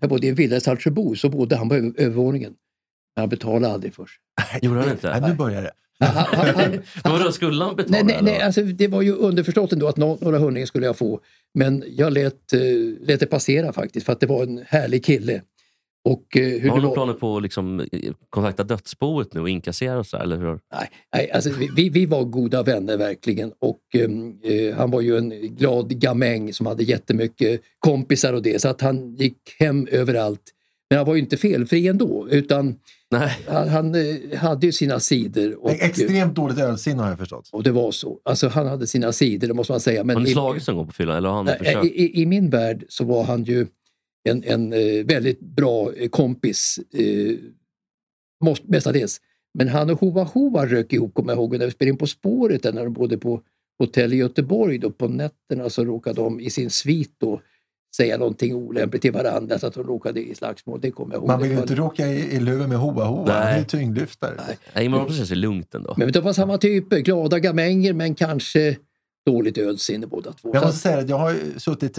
Jag 0.00 0.10
bodde 0.10 0.26
i 0.26 0.30
en 0.30 0.34
villa 0.36 0.56
i 0.56 0.60
Saltsjöbo, 0.60 1.14
så 1.16 1.28
bodde 1.28 1.56
han 1.56 1.68
på 1.68 1.74
över, 1.74 1.92
övervåningen. 1.96 2.54
Men 3.16 3.22
han 3.22 3.28
betalade 3.28 3.74
aldrig 3.74 3.94
för 3.94 4.06
sig. 4.06 4.14
Gjorde 4.62 4.80
han 4.80 4.90
inte? 4.90 5.20
Nej, 5.20 5.30
nu 5.30 5.36
börjar 5.36 5.62
det. 5.62 5.70
Vadå, 7.04 7.32
skulle 7.32 7.64
han 7.64 7.76
betala? 7.76 8.02
nej, 8.02 8.04
nej, 8.04 8.18
nej, 8.22 8.40
alltså, 8.40 8.62
det 8.62 8.88
var 8.88 9.02
ju 9.02 9.12
underförstått 9.12 9.72
ändå 9.72 9.88
att 9.88 9.96
nå, 9.96 10.18
några 10.20 10.38
hundringar 10.38 10.66
skulle 10.66 10.86
jag 10.86 10.96
få. 10.96 11.20
Men 11.54 11.84
jag 11.88 12.12
lät, 12.12 12.52
eh, 12.52 12.60
lät 13.00 13.20
det 13.20 13.26
passera 13.26 13.72
faktiskt, 13.72 14.06
för 14.06 14.12
att 14.12 14.20
det 14.20 14.26
var 14.26 14.42
en 14.42 14.64
härlig 14.66 15.04
kille. 15.04 15.42
Och, 16.08 16.36
eh, 16.36 16.60
hur 16.60 16.68
har 16.68 16.80
du 16.80 16.90
planer 16.92 17.12
på 17.12 17.36
att 17.36 17.42
liksom, 17.42 17.80
eh, 17.80 18.12
kontakta 18.30 18.64
dödsboet 18.64 19.34
nu 19.34 19.40
och 19.40 19.48
inkassera 19.48 19.98
och 19.98 20.06
så 20.06 20.16
eller 20.16 20.36
hur? 20.36 20.58
Nej, 20.74 20.90
nej 21.14 21.30
alltså, 21.30 21.50
vi- 21.50 21.70
vi, 21.76 21.88
vi 21.88 22.06
var 22.06 22.24
goda 22.24 22.62
vänner 22.62 22.96
verkligen 22.96 23.52
och 23.58 23.80
ehm, 23.94 24.38
eh, 24.42 24.76
han 24.76 24.90
var 24.90 25.00
ju 25.00 25.16
en 25.18 25.30
glad 25.56 25.88
gamäng 26.00 26.52
som 26.52 26.66
hade 26.66 26.82
jättemycket 26.84 27.60
kompisar 27.78 28.32
och 28.32 28.42
det 28.42 28.62
så 28.62 28.68
att 28.68 28.80
han 28.80 29.14
gick 29.14 29.38
hem 29.58 29.86
överallt. 29.90 30.42
Men 30.90 30.96
han 30.96 31.06
var 31.06 31.14
ju 31.14 31.20
inte 31.20 31.36
felfri 31.36 31.88
ändå 31.88 32.28
utan 32.30 32.78
Nej. 33.10 33.38
han, 33.48 33.68
han 33.68 33.94
eh, 33.94 34.38
hade 34.38 34.66
ju 34.66 34.72
sina 34.72 35.00
sidor. 35.00 35.64
Och, 35.64 35.70
Extremt 35.70 36.34
dåligt 36.34 36.58
ölsinne 36.58 37.02
har 37.02 37.08
jag 37.08 37.18
förstått. 37.18 37.48
och 37.52 37.62
det 37.62 37.72
var 37.72 37.90
så. 37.92 38.20
Alltså 38.24 38.48
han 38.48 38.66
hade 38.66 38.86
sina 38.86 39.12
sidor, 39.12 39.48
det 39.48 39.54
måste 39.54 39.72
man 39.72 39.80
säga. 39.80 40.04
Men 40.04 40.16
Har 40.16 40.22
ni 40.22 40.30
i- 40.30 40.32
slagits 40.32 40.68
någon 40.68 40.76
gång 40.76 40.86
på 40.86 40.92
fyllan? 40.92 41.16
Eller 41.16 41.28
har 41.28 41.36
han 41.36 41.44
Nej, 41.46 41.58
försökt? 41.58 41.84
i, 41.86 41.88
i, 41.88 42.22
I 42.22 42.26
min 42.26 42.50
värld 42.50 42.84
så 42.88 43.04
var 43.04 43.24
han 43.24 43.44
ju 43.44 43.66
en, 44.28 44.44
en 44.44 44.72
eh, 44.72 45.04
väldigt 45.04 45.40
bra 45.40 45.92
eh, 45.92 46.08
kompis, 46.08 46.78
eh, 46.92 47.34
måste- 48.44 48.66
mestadels. 48.70 49.20
Men 49.54 49.68
han 49.68 49.90
och 49.90 50.00
Hova 50.00 50.22
Hova 50.22 50.66
rök 50.66 50.92
ihop, 50.92 51.14
kommer 51.14 51.32
jag 51.32 51.36
ihåg, 51.38 51.58
när 51.58 51.66
vi 51.66 51.72
spelade 51.72 51.90
in 51.90 51.98
På 51.98 52.06
spåret 52.06 52.62
där 52.62 52.72
när 52.72 52.84
de 52.84 52.92
bodde 52.92 53.18
på 53.18 53.40
hotell 53.78 54.12
i 54.12 54.16
Göteborg. 54.16 54.78
Då, 54.78 54.90
på 54.90 55.08
nätterna 55.08 55.70
så 55.70 55.84
råkade 55.84 56.20
de 56.20 56.40
i 56.40 56.50
sin 56.50 56.70
svit 56.70 57.14
då 57.18 57.40
säga 57.96 58.18
någonting 58.18 58.54
olämpligt 58.54 59.02
till 59.02 59.12
varandra 59.12 59.58
så 59.58 59.66
att 59.66 59.74
de 59.74 59.82
råkade 59.82 60.20
i 60.20 60.34
slagsmål. 60.34 60.80
Det 60.80 60.90
kommer 60.90 61.14
jag 61.14 61.20
ihåg. 61.20 61.28
Man 61.28 61.38
Det 61.38 61.48
vill 61.48 61.56
ju 61.56 61.62
inte 61.62 61.74
råka 61.74 62.06
i, 62.06 62.36
i 62.36 62.40
luven 62.40 62.68
med 62.68 62.78
Hoa 62.78 63.04
Hoa. 63.04 63.32
Han 63.32 63.42
är 63.42 63.58
ju 63.58 63.64
tyngdlyftare. 63.64 64.34
Nej. 64.46 64.58
Nej, 64.74 64.84
Ingmar 64.84 65.00
Olsson 65.00 65.16
känns 65.16 65.30
ju 65.30 65.34
lugnt 65.34 65.74
ändå. 65.74 65.94
Men 65.96 66.12
det 66.12 66.20
var 66.20 66.32
samma 66.32 66.58
typer, 66.58 66.98
glada 66.98 67.38
gamänger 67.38 67.92
men 67.92 68.14
kanske 68.14 68.76
dåligt 69.26 69.58
ölsinne 69.58 70.06
båda 70.06 70.32
två. 70.32 70.50
Jag 70.54 70.64
måste 70.64 70.78
säga 70.78 70.98
att 70.98 71.08
jag 71.08 71.18
har 71.18 71.58
suttit 71.58 71.98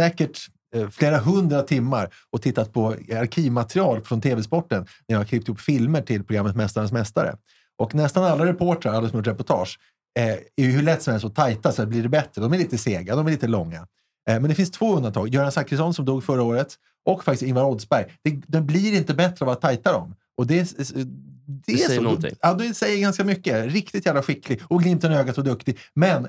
säkert 0.00 0.38
eh, 0.74 0.88
flera 0.88 1.18
hundra 1.18 1.62
timmar 1.62 2.14
och 2.30 2.42
tittat 2.42 2.72
på 2.72 2.88
arkivmaterial 2.88 4.00
från 4.00 4.20
TV-sporten 4.20 4.86
när 5.08 5.14
jag 5.14 5.18
har 5.18 5.24
klippt 5.24 5.48
ihop 5.48 5.60
filmer 5.60 6.02
till 6.02 6.24
programmet 6.24 6.56
Mästarens 6.56 6.92
Mästare. 6.92 7.36
Och 7.78 7.94
nästan 7.94 8.24
alla 8.24 8.46
reportrar, 8.46 8.92
alla 8.92 9.08
som 9.08 9.18
gjort 9.18 9.26
reportage, 9.26 9.78
eh, 10.18 10.24
är 10.56 10.64
ju 10.64 10.70
hur 10.70 10.82
lätt 10.82 11.02
som 11.02 11.12
helst 11.12 11.26
att 11.26 11.34
tajta 11.34 11.72
så 11.72 11.82
att 11.82 11.88
blir 11.88 12.02
det 12.02 12.08
bättre. 12.08 12.42
De 12.42 12.52
är 12.52 12.58
lite 12.58 12.78
sega, 12.78 13.16
de 13.16 13.26
är 13.26 13.30
lite 13.30 13.46
långa. 13.46 13.86
Eh, 14.28 14.40
men 14.40 14.48
det 14.48 14.54
finns 14.54 14.70
två 14.70 14.96
undantag. 14.96 15.28
Göran 15.28 15.52
Zachrisson 15.52 15.94
som 15.94 16.04
dog 16.04 16.24
förra 16.24 16.42
året 16.42 16.76
och 17.06 17.24
faktiskt 17.24 17.48
Ingvar 17.48 17.64
Oldsberg. 17.64 18.04
Det, 18.22 18.42
det 18.46 18.60
blir 18.60 18.96
inte 18.96 19.14
bättre 19.14 19.44
av 19.44 19.50
att 19.50 19.60
tajta 19.60 19.92
dem. 19.92 20.14
Och 20.36 20.46
det, 20.46 20.76
det, 21.66 21.72
är 21.72 21.76
säger 21.76 21.96
så. 21.96 22.02
någonting. 22.02 22.34
Ja, 22.40 22.54
det 22.54 22.74
säger 22.74 23.00
ganska 23.00 23.24
mycket. 23.24 23.72
Riktigt 23.72 24.06
jävla 24.06 24.22
skicklig 24.22 24.60
och 24.68 24.82
glimten 24.82 25.12
i 25.12 25.16
ögat 25.16 25.38
och 25.38 25.44
duktig. 25.44 25.78
Men 25.94 26.28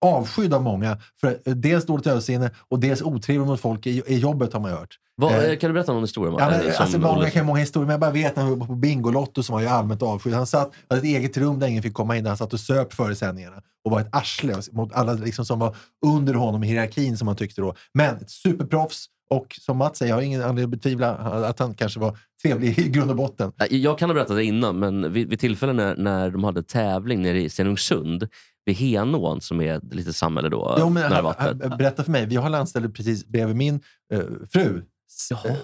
avskydd 0.00 0.54
av 0.54 0.62
många 0.62 0.98
för 1.20 1.54
dels 1.54 1.86
dåligt 1.86 2.06
ölsinne 2.06 2.50
och 2.68 2.80
dels 2.80 3.02
otrevlig 3.02 3.46
mot 3.46 3.60
folk 3.60 3.86
i, 3.86 4.02
i 4.06 4.18
jobbet 4.18 4.52
har 4.52 4.60
man 4.60 4.70
hört. 4.70 4.98
Vad, 5.16 5.32
Eh, 5.32 5.44
eh, 5.44 5.58
kan 5.58 5.70
du 5.70 5.74
berätta 5.74 5.92
någon 5.92 6.02
historia? 6.02 6.34
Ja, 6.38 6.52
eh, 6.52 6.64
men, 6.64 6.72
som 6.72 6.82
alltså, 6.82 6.98
många 6.98 7.30
kan 7.30 7.46
många 7.46 7.60
historier, 7.60 7.86
men 7.86 7.92
jag 7.92 8.00
bara 8.00 8.10
vet 8.10 8.36
när 8.36 8.42
han 8.42 8.58
var 8.58 8.66
på 8.66 8.74
Bingolotto 8.74 9.42
som 9.42 9.52
var 9.54 9.60
ju 9.60 9.66
allmänt 9.68 10.02
avskydd. 10.02 10.34
Han 10.34 10.46
satt, 10.46 10.72
hade 10.88 10.98
ett 11.00 11.04
eget 11.04 11.36
rum 11.36 11.58
där 11.58 11.66
ingen 11.66 11.82
fick 11.82 11.94
komma 11.94 12.16
in. 12.16 12.26
Han 12.26 12.36
satt 12.36 12.52
och 12.52 12.60
söp 12.60 12.92
före 12.92 13.14
sändningarna 13.14 13.62
och 13.84 13.90
var 13.90 14.00
ett 14.00 14.08
arsle 14.16 14.54
mot 14.72 14.92
alla 14.92 15.12
liksom, 15.12 15.44
som 15.44 15.58
var 15.58 15.76
under 16.06 16.34
honom 16.34 16.64
i 16.64 16.66
hierarkin 16.66 17.16
som 17.18 17.28
han 17.28 17.36
tyckte 17.36 17.60
då. 17.60 17.74
Men 17.94 18.16
ett 18.16 18.30
superproffs 18.30 19.06
och 19.30 19.56
som 19.60 19.76
Mats 19.76 19.98
säger, 19.98 20.10
jag 20.12 20.16
har 20.16 20.22
ingen 20.22 20.40
anledning 20.40 20.64
att 20.64 20.70
betvivla 20.70 21.10
att 21.16 21.58
han 21.58 21.74
kanske 21.74 22.00
var 22.00 22.18
trevlig 22.42 22.78
i 22.78 22.88
grund 22.88 23.10
och 23.10 23.16
botten. 23.16 23.52
Jag 23.70 23.98
kan 23.98 24.10
ha 24.10 24.14
berättat 24.14 24.36
det 24.36 24.44
innan, 24.44 24.78
men 24.78 25.12
vid, 25.12 25.28
vid 25.28 25.40
tillfällen 25.40 25.76
när, 25.76 25.96
när 25.96 26.30
de 26.30 26.44
hade 26.44 26.62
tävling 26.62 27.22
nere 27.22 27.42
i 27.42 27.48
Stenungsund, 27.48 28.28
vid 28.64 28.76
Henån 28.76 29.40
som 29.40 29.60
är 29.60 29.74
ett 29.74 29.94
litet 29.94 30.16
samhälle 30.16 30.48
då, 30.48 30.76
Jo, 30.78 30.88
men, 30.88 31.10
nära 31.10 31.22
vattnet. 31.22 31.78
berätta 31.78 32.04
för 32.04 32.12
mig, 32.12 32.26
vi 32.26 32.36
har 32.36 32.50
landställe 32.50 32.88
precis 32.88 33.26
bredvid 33.26 33.56
min 33.56 33.80
eh, 34.12 34.20
fru. 34.52 34.82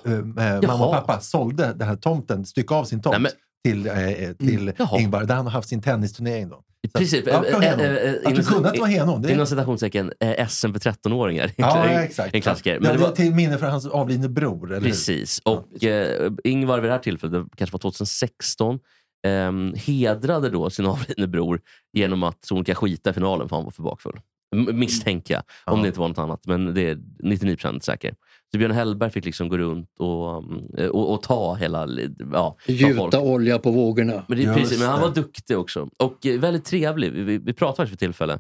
Eh, 0.05 0.69
mamma 0.69 0.87
och 0.87 0.93
pappa 0.93 1.21
sålde 1.21 1.73
den 1.73 1.89
här 1.89 1.97
tomten, 1.97 2.45
stycke 2.47 2.75
av 2.75 2.85
sin 2.85 3.03
tomt 3.03 3.13
Nej, 3.13 3.21
men- 3.21 3.33
till, 3.65 3.87
eh, 3.87 4.33
till 4.33 4.73
Jaha. 4.79 5.01
Ingvar, 5.01 5.25
där 5.25 5.35
han 5.35 5.45
har 5.47 5.53
haft 5.53 5.69
sin 5.69 5.83
tennisturnering. 5.83 6.49
Då. 6.49 6.63
Så- 6.93 6.99
Precis. 6.99 7.25
Ja, 7.27 7.45
Henån. 7.61 7.81
eh, 7.81 7.97
eh, 7.97 8.15
Att 8.25 8.35
du 8.37 8.43
kunde 8.45 8.69
att 8.69 8.75
det 8.75 8.81
var 8.81 8.87
Henån. 8.87 9.23
Det 9.23 9.33
Inom 9.33 9.47
citationstecken 9.47 10.13
eh, 10.21 10.49
SM 10.49 10.73
för 10.73 10.79
13-åringar. 10.81 11.51
Ja, 11.57 11.85
En- 11.89 12.03
exakt. 12.03 12.35
En 12.35 12.41
klassiker. 12.41 12.81
Men 12.81 12.97
det 12.97 13.03
var 13.03 13.11
till 13.11 13.35
minne 13.35 13.59
för 13.59 13.67
hans 13.67 13.87
avlidne 13.87 14.29
bror, 14.29 14.67
eller 14.67 14.81
hur? 14.81 14.87
precis. 14.89 15.39
Och 15.45 15.85
eh, 15.85 16.33
Ingvar 16.45 16.81
vid 16.81 16.91
det 16.91 16.95
här 16.95 17.03
tillfället, 17.03 17.33
det 17.51 17.57
kanske 17.57 17.75
var 17.75 17.79
2016, 17.79 18.79
eh, 19.27 19.53
hedrade 19.81 20.51
då 20.51 20.71
sin 20.71 20.87
avlidne 20.87 21.27
bror 21.27 21.61
genom 21.93 22.23
att 22.23 22.45
sonika 22.45 22.75
skita 22.75 23.11
i 23.11 23.13
finalen 23.13 23.49
för 23.49 23.57
han 23.57 23.65
var 23.65 23.71
för 23.73 23.83
bakfull. 23.83 24.21
Misstänker 24.53 25.35
jag, 25.35 25.43
om 25.67 25.79
Ja. 25.79 25.83
det 25.83 25.89
inte 25.89 26.01
var 26.01 26.09
något 26.09 26.19
annat. 26.19 26.47
Men 26.47 26.75
det 26.75 26.89
är 26.89 26.95
99% 27.23 27.81
säker. 27.81 28.15
Så 28.53 28.59
Björn 28.59 28.71
Hellberg 28.71 29.11
fick 29.11 29.25
liksom 29.25 29.49
gå 29.49 29.59
runt 29.59 29.89
och, 29.99 30.39
mm, 30.39 30.91
och, 30.91 31.13
och 31.15 31.23
ta 31.23 31.55
hela... 31.55 31.89
Ja. 32.33 32.57
Gjuta 32.67 33.21
olja 33.21 33.59
på 33.59 33.71
vågorna. 33.71 34.25
Men, 34.29 34.39
det 34.39 34.45
är 34.45 34.55
precis, 34.55 34.81
men 34.81 34.89
han 34.89 35.01
det. 35.01 35.07
var 35.07 35.15
duktig 35.15 35.59
också. 35.59 35.89
Och 35.97 36.27
eh, 36.27 36.41
väldigt 36.41 36.65
trevlig. 36.65 37.13
Vi, 37.13 37.39
vi, 37.39 37.53
pratade 37.53 37.77
faktiskt 37.77 37.93
vid 37.93 37.99
tillfälle. 37.99 38.35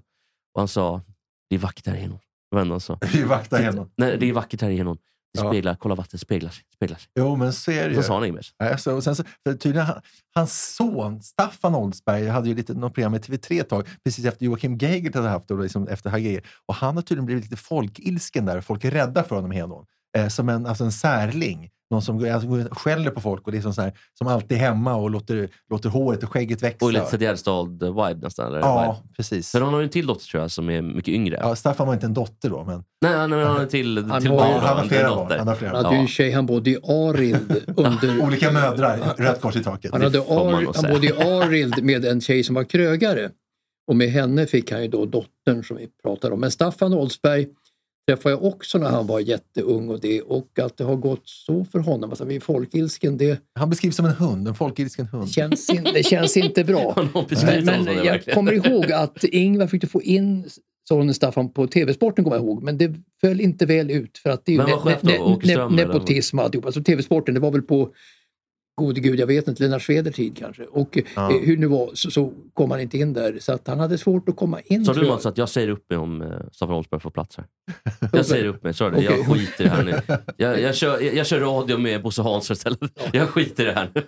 Och 0.54 0.60
han 0.60 0.68
sa, 0.68 1.00
det 1.50 1.56
är 1.56 1.60
vackert 1.60 1.86
här 1.86 1.96
igenom. 1.96 2.18
Det 2.50 2.56
var 2.56 2.58
det 2.58 2.62
enda 2.62 2.72
han 2.72 2.80
sa. 2.80 2.98
Vi 3.12 3.22
vaktar 3.22 3.62
Henån. 3.62 3.90
Nej, 3.96 4.16
det 4.20 4.28
är 4.28 4.32
vackert 4.32 4.60
här 4.60 4.70
igenom. 4.70 4.98
Ja. 5.38 5.50
speglar, 5.50 5.76
kolla 5.80 5.94
vattnet 5.94 6.20
speglar 6.20 6.50
sig. 6.50 6.64
Speglar 6.74 6.98
sig. 6.98 7.08
Jo, 7.14 7.36
men 7.36 7.48
är 7.48 7.88
det 7.88 7.94
Så 7.94 8.00
ju. 8.00 8.02
sa 8.02 8.14
han 8.14 8.24
inget 8.24 8.34
mer. 8.34 8.46
Nej, 8.60 8.78
så, 8.78 8.94
och 8.96 9.04
sen 9.04 9.16
så, 9.16 9.24
för 9.46 9.54
tydligen, 9.54 9.86
han, 9.86 10.00
hans 10.34 10.74
son 10.76 11.22
Staffan 11.22 11.74
Oldsberg 11.74 12.26
hade 12.28 12.48
ju 12.48 12.54
lite, 12.54 12.74
något 12.74 12.94
program 12.94 13.14
i 13.14 13.18
TV3 13.18 13.60
ett 13.60 13.68
tag, 13.68 13.88
precis 14.04 14.24
efter 14.24 14.44
Joakim 14.46 14.78
Geigert 14.78 15.14
hade 15.14 15.28
haft 15.28 15.48
det, 15.48 15.54
liksom 15.54 15.88
efter 15.88 16.10
Hager. 16.10 16.42
Och 16.66 16.74
han 16.74 16.94
har 16.96 17.02
tydligen 17.02 17.26
blivit 17.26 17.44
lite 17.44 17.56
folkilsken 17.56 18.46
där. 18.46 18.60
Folk 18.60 18.84
är 18.84 18.90
rädda 18.90 19.24
för 19.24 19.36
honom 19.36 19.52
i 19.52 19.56
Henån. 19.56 19.86
Eh, 20.18 20.28
som 20.28 20.48
en, 20.48 20.66
alltså 20.66 20.84
en 20.84 20.92
särling. 20.92 21.68
Någon 21.90 22.02
som 22.02 22.18
går- 22.18 22.28
alltså, 22.30 22.68
skäller 22.74 23.10
på 23.10 23.20
folk 23.20 23.46
och 23.46 23.52
liksom 23.52 23.74
så 23.74 23.82
här, 23.82 23.92
som 24.18 24.26
alltid 24.26 24.52
är 24.58 24.60
hemma 24.60 24.94
och 24.94 25.10
låter, 25.10 25.48
låter 25.70 25.88
håret 25.88 26.22
och 26.22 26.30
skägget 26.32 26.62
växa. 26.62 26.84
Och 26.86 26.92
lite 26.92 27.04
Ted 27.10 27.22
Gärdestad-vibe 27.22 28.22
nästan. 28.22 28.46
Eller? 28.46 28.58
ja, 28.60 29.02
precis. 29.16 29.50
För 29.52 29.60
han 29.60 29.72
har 29.72 29.80
ju 29.80 29.84
en 29.84 29.90
till 29.90 30.06
dotter 30.06 30.24
tror 30.26 30.42
jag 30.42 30.50
som 30.50 30.70
är 30.70 30.82
mycket 30.82 31.14
yngre. 31.14 31.38
Ja, 31.40 31.56
Staffan 31.56 31.86
var 31.86 31.94
inte 31.94 32.06
en 32.06 32.14
dotter 32.14 32.50
då, 32.50 32.64
men 32.64 32.84
Nej, 33.02 33.14
han, 33.14 33.32
han 33.32 33.42
har 33.42 33.60
en 33.60 33.68
till, 33.68 34.04
Han 34.04 34.20
till 34.22 34.30
har- 34.30 34.36
barn. 34.38 34.60
han 34.60 34.76
har 34.76 34.82
en 34.82 34.88
flera 34.88 35.08
dotter. 35.08 35.28
barn. 35.28 35.38
Han 35.38 35.48
har 35.48 35.54
flera 35.54 35.72
Han 35.76 35.84
hade 35.84 35.96
ju 35.96 36.00
en 36.02 36.08
tjej, 36.08 36.30
han 36.32 36.46
bodde 36.46 36.70
i 36.70 36.76
Arild 36.84 37.62
under... 37.76 38.20
Olika 38.22 38.52
mödrar, 38.52 38.98
rött 39.16 39.40
kors 39.40 39.56
i 39.56 39.62
taket. 39.64 39.92
Han, 39.92 40.02
hade 40.02 40.18
Ar, 40.20 40.82
han 40.82 40.92
bodde 40.94 41.06
i 41.06 41.12
Arild 41.22 41.82
med 41.84 42.04
en 42.04 42.20
tjej 42.20 42.44
som 42.44 42.54
var 42.54 42.64
krögare. 42.64 43.30
Och 43.86 43.96
med 43.96 44.08
henne 44.10 44.46
fick 44.46 44.70
han 44.72 44.82
ju 44.82 44.88
då 44.88 45.04
dottern 45.06 45.64
som 45.64 45.76
vi 45.76 45.88
pratade 46.02 46.34
om. 46.34 46.40
Men 46.40 46.50
Staffan 46.50 46.94
Oldsberg 46.94 47.46
träffade 48.08 48.34
jag 48.34 48.44
också 48.44 48.78
när 48.78 48.90
han 48.90 49.06
var 49.06 49.20
jätteung 49.20 49.88
och 49.88 50.00
det. 50.00 50.22
Och 50.22 50.58
att 50.58 50.76
det 50.76 50.84
har 50.84 50.96
gått 50.96 51.22
så 51.24 51.64
för 51.64 51.78
honom, 51.78 52.10
alltså 52.10 52.24
vid 52.24 52.42
folkilsken, 52.42 53.18
det 53.18 53.40
Han 53.54 53.70
beskrivs 53.70 53.96
som 53.96 54.06
en 54.06 54.12
hund, 54.12 54.48
en 54.48 54.54
folkilsken 54.54 55.06
hund. 55.06 55.30
känns, 55.30 55.70
in, 55.70 55.84
det 55.94 56.02
känns 56.02 56.36
inte 56.36 56.64
bra. 56.64 56.94
Men, 57.42 57.64
men 57.64 57.84
jag 57.86 58.04
verkligen. 58.04 58.34
kommer 58.34 58.52
ihåg 58.52 58.92
att 58.92 59.24
Ingvar 59.24 59.66
fick 59.66 59.90
få 59.90 60.02
in 60.02 60.48
sonen 60.88 61.14
Staffan 61.14 61.52
på 61.52 61.66
TV-sporten, 61.66 62.24
kommer 62.24 62.36
jag 62.36 62.44
ihåg. 62.44 62.62
Men 62.62 62.78
det 62.78 62.94
föll 63.20 63.40
inte 63.40 63.66
väl 63.66 63.90
ut. 63.90 64.18
För 64.18 64.30
att 64.30 64.44
det 64.44 64.54
är? 64.54 65.22
Åke 65.22 65.48
Ström, 65.48 65.74
eller? 65.74 65.86
nepotism 65.86 66.38
och 66.38 66.44
alltihop. 66.44 66.66
Alltså 66.66 66.82
TV-sporten, 66.82 67.34
det 67.34 67.40
var 67.40 67.50
väl 67.50 67.62
på 67.62 67.94
gode 68.74 69.00
gud, 69.00 69.20
jag 69.20 69.26
vet 69.26 69.48
inte, 69.48 69.62
Lennart 69.62 69.82
Sweder 69.82 70.10
tid 70.10 70.36
kanske. 70.36 70.62
Och 70.64 70.98
Ja. 71.16 71.30
eh, 71.30 71.40
hur 71.42 71.56
nu 71.56 71.66
var 71.66 71.90
så, 71.94 72.10
så 72.10 72.32
kom 72.54 72.70
han 72.70 72.80
inte 72.80 72.98
in 72.98 73.12
där. 73.12 73.36
Så 73.40 73.52
att 73.52 73.66
han 73.68 73.80
hade 73.80 73.98
svårt 73.98 74.28
att 74.28 74.36
komma 74.36 74.60
in. 74.64 74.84
Sa 74.84 74.92
du. 74.92 75.06
Mats 75.08 75.26
att 75.26 75.38
jag 75.38 75.48
säger 75.48 75.68
upp 75.68 75.90
mig 75.90 75.98
om 75.98 76.22
eh, 76.22 76.28
Staffan 76.52 76.74
Oldsberg 76.76 77.00
får 77.00 77.10
plats 77.10 77.36
här? 77.36 77.46
Jag 78.12 78.26
säger 78.26 78.44
upp 78.44 78.62
mig, 78.62 78.74
sa 78.74 78.90
du 78.90 78.96
det? 78.96 79.02
Jag 79.02 79.26
skiter 79.26 79.64
i 79.64 79.68
det 79.68 79.74
här 79.74 79.84
nu. 79.84 80.00
Jag, 80.36 80.60
jag, 80.60 80.74
kör, 80.74 81.00
jag, 81.00 81.14
jag 81.14 81.26
kör 81.26 81.40
radio 81.40 81.78
med 81.78 82.02
Bosse 82.02 82.22
Hansson 82.22 82.54
istället. 82.54 82.80
Jag 83.12 83.28
skiter 83.28 83.62
i 83.62 83.66
det 83.66 83.72
här 83.72 83.90
nu. 83.94 84.02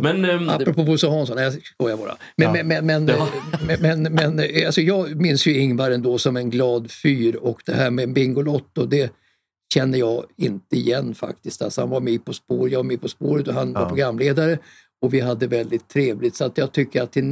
Men, 0.00 0.24
ehm, 0.24 0.48
Apropå 0.48 0.84
Bosse 0.84 1.08
Hansson, 1.08 1.36
nej 1.36 1.44
jag 1.44 1.62
skojar 1.62 1.96
bara. 1.96 2.16
Men, 2.36 2.46
Ja. 2.56 2.64
men, 2.64 2.66
men, 2.68 2.86
men, 2.86 3.08
Ja. 3.08 3.28
men, 3.66 3.80
men, 4.02 4.02
men 4.14 4.38
eh, 4.40 4.66
alltså 4.66 4.80
jag 4.80 5.16
minns 5.20 5.46
ju 5.46 5.58
Ingvar 5.58 5.90
ändå 5.90 6.18
som 6.18 6.36
en 6.36 6.50
glad 6.50 6.90
fyr 6.90 7.34
och 7.36 7.60
det 7.66 7.72
här 7.72 7.90
med 7.90 8.12
Bingolotto 8.12 8.86
det 8.86 9.10
känner 9.74 9.98
jag 9.98 10.24
inte 10.36 10.76
igen 10.76 11.14
faktiskt. 11.14 11.62
Alltså 11.62 11.80
han 11.80 11.90
var 11.90 12.00
med 12.00 12.24
På 12.24 12.32
spår, 12.32 12.70
jag 12.70 12.78
var 12.78 12.84
med 12.84 13.00
På 13.00 13.08
spåret 13.08 13.48
och 13.48 13.54
han 13.54 13.72
var 13.72 13.80
Ja. 13.82 13.88
programledare 13.88 14.58
och 15.02 15.14
vi 15.14 15.20
hade 15.20 15.46
väldigt 15.46 15.88
trevligt 15.88 16.36
så 16.36 16.44
att 16.44 16.58
jag 16.58 16.72
tycker 16.72 17.02
att 17.02 17.12
till 17.12 17.24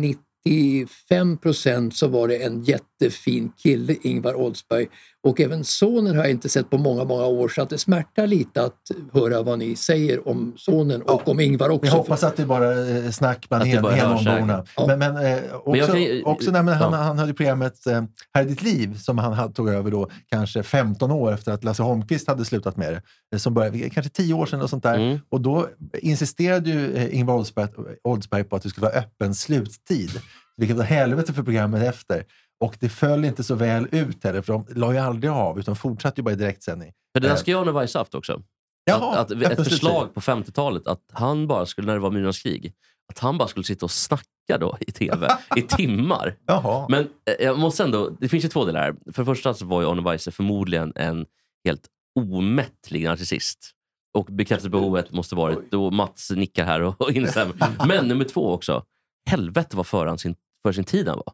95 0.44 1.38
procent 1.38 1.96
så 1.96 2.08
var 2.08 2.28
det 2.28 2.36
en 2.36 2.62
jättefin 3.00 3.52
kille, 3.62 3.96
Ingvar 4.02 4.34
Oldsberg. 4.34 4.86
Och 5.22 5.40
även 5.40 5.64
sonen 5.64 6.16
har 6.16 6.22
jag 6.24 6.30
inte 6.30 6.48
sett 6.48 6.70
på 6.70 6.78
många, 6.78 7.04
många 7.04 7.24
år 7.26 7.48
så 7.48 7.62
att 7.62 7.70
det 7.70 7.78
smärtar 7.78 8.26
lite 8.26 8.62
att 8.62 8.80
höra 9.12 9.42
vad 9.42 9.58
ni 9.58 9.76
säger 9.76 10.28
om 10.28 10.54
sonen 10.56 11.02
och 11.02 11.22
Ja. 11.26 11.30
om 11.32 11.40
Ingvar 11.40 11.68
också. 11.68 11.86
Jag 11.86 11.96
hoppas 11.96 12.24
att 12.24 12.36
det 12.36 12.42
är 12.42 12.46
bara 12.46 12.72
snack 13.12 13.46
bland 13.48 13.62
Att 13.62 13.68
det 13.68 13.72
hen- 13.74 13.82
bara 13.82 13.92
hörs 13.92 14.00
Henholmborna. 14.26 14.58
säkert. 14.58 14.72
Ja. 14.76 14.86
Men, 14.86 14.98
men, 14.98 15.16
eh, 15.26 15.54
också, 15.54 15.70
Men 15.70 15.86
kan 16.22 16.24
också 16.32 16.50
nej, 16.50 16.62
men 16.62 16.74
han, 16.74 16.92
ja. 16.92 16.98
han 16.98 17.18
hade 17.18 17.30
ju 17.30 17.34
programmet 17.34 17.86
eh, 17.86 18.02
Här 18.34 18.42
är 18.42 18.48
ditt 18.48 18.62
liv 18.62 18.98
som 18.98 19.18
han 19.18 19.32
hade, 19.32 19.54
tog 19.54 19.68
över 19.68 19.90
då 19.90 20.08
kanske 20.30 20.62
15 20.62 21.10
år 21.10 21.32
efter 21.32 21.52
att 21.52 21.64
Lasse 21.64 21.82
Holmqvist 21.82 22.28
hade 22.28 22.44
slutat 22.44 22.76
med 22.76 22.92
det. 22.92 23.02
Eh, 23.34 23.38
Som 23.38 23.54
började, 23.54 23.90
kanske 23.90 24.10
10 24.10 24.34
år 24.34 24.46
sedan 24.46 24.62
och 24.62 24.70
sånt 24.70 24.82
där. 24.82 24.94
Mm. 24.98 25.18
Och 25.28 25.40
då 25.40 25.68
insisterade 25.98 26.70
ju 26.70 26.94
eh, 26.96 27.18
Ingvar 27.18 27.34
Oldsberg, 27.34 27.68
Oldsberg 28.04 28.44
på 28.44 28.56
att 28.56 28.62
det 28.62 28.68
skulle 28.70 28.86
vara 28.86 28.98
öppen 28.98 29.34
sluttid. 29.34 30.10
Vilket 30.58 30.76
var 30.76 30.84
helvete 30.84 31.32
för 31.32 31.42
programmet 31.42 31.82
efter. 31.82 32.24
Och 32.64 32.76
det 32.80 32.88
föll 32.88 33.24
inte 33.24 33.44
så 33.44 33.54
väl 33.54 33.88
ut 33.92 34.24
heller, 34.24 34.42
för 34.42 34.52
de 34.52 34.66
la 34.68 34.92
ju 34.92 34.98
aldrig 34.98 35.30
av 35.30 35.58
utan 35.58 35.76
fortsatte 35.76 36.20
ju 36.20 36.24
bara 36.24 36.32
i 36.32 36.36
direktsändning. 36.36 36.92
för 37.12 37.20
det 37.20 37.26
där 37.28 37.34
Eh. 37.34 37.38
ska 37.38 37.50
jag 37.50 37.68
och 37.68 37.80
Weise 37.80 38.04
också. 38.12 38.42
Jaha, 38.84 39.16
att, 39.18 39.32
att, 39.32 39.42
ett 39.42 39.68
förslag 39.68 40.14
på 40.14 40.20
50-talet 40.20 40.86
att 40.86 41.00
han 41.12 41.46
bara 41.46 41.66
skulle, 41.66 41.86
när 41.86 41.94
det 41.94 42.00
var 42.00 42.10
Myrornas 42.10 42.38
krig, 42.38 42.72
att 43.08 43.18
han 43.18 43.38
bara 43.38 43.48
skulle 43.48 43.64
sitta 43.64 43.86
och 43.86 43.90
snacka 43.90 44.58
då 44.60 44.76
i 44.80 44.92
tv 44.92 45.28
i 45.56 45.62
timmar. 45.76 46.36
Jaha. 46.46 46.86
Men 46.88 47.00
eh, 47.04 47.44
jag 47.44 47.58
måste 47.58 47.84
ändå, 47.84 48.10
det 48.20 48.28
finns 48.28 48.44
ju 48.44 48.48
två 48.48 48.64
delar 48.64 48.80
här. 48.80 48.96
För 49.12 49.22
det 49.22 49.26
första 49.26 49.54
så 49.54 49.66
var 49.66 49.80
ju 49.80 49.88
Arne 49.88 50.02
Weise 50.02 50.30
förmodligen 50.30 50.92
en 50.96 51.26
helt 51.64 51.86
omättlig 52.20 53.04
narcissist. 53.04 53.72
Och 54.18 54.24
bekräftelsebehovet 54.26 55.12
måste 55.12 55.34
varit, 55.34 55.70
då 55.70 55.90
Mats 55.90 56.30
nickar 56.30 56.64
här 56.64 56.80
och, 56.80 57.00
och 57.00 57.12
instämmer. 57.12 57.54
Men 57.86 58.08
nummer 58.08 58.24
två 58.24 58.52
också, 58.52 58.84
helvete 59.30 59.76
vad 59.76 59.86
för, 59.86 60.06
han 60.06 60.18
sin, 60.18 60.34
för 60.62 60.72
sin 60.72 60.84
tid 60.84 61.08
han 61.08 61.16
var. 61.26 61.32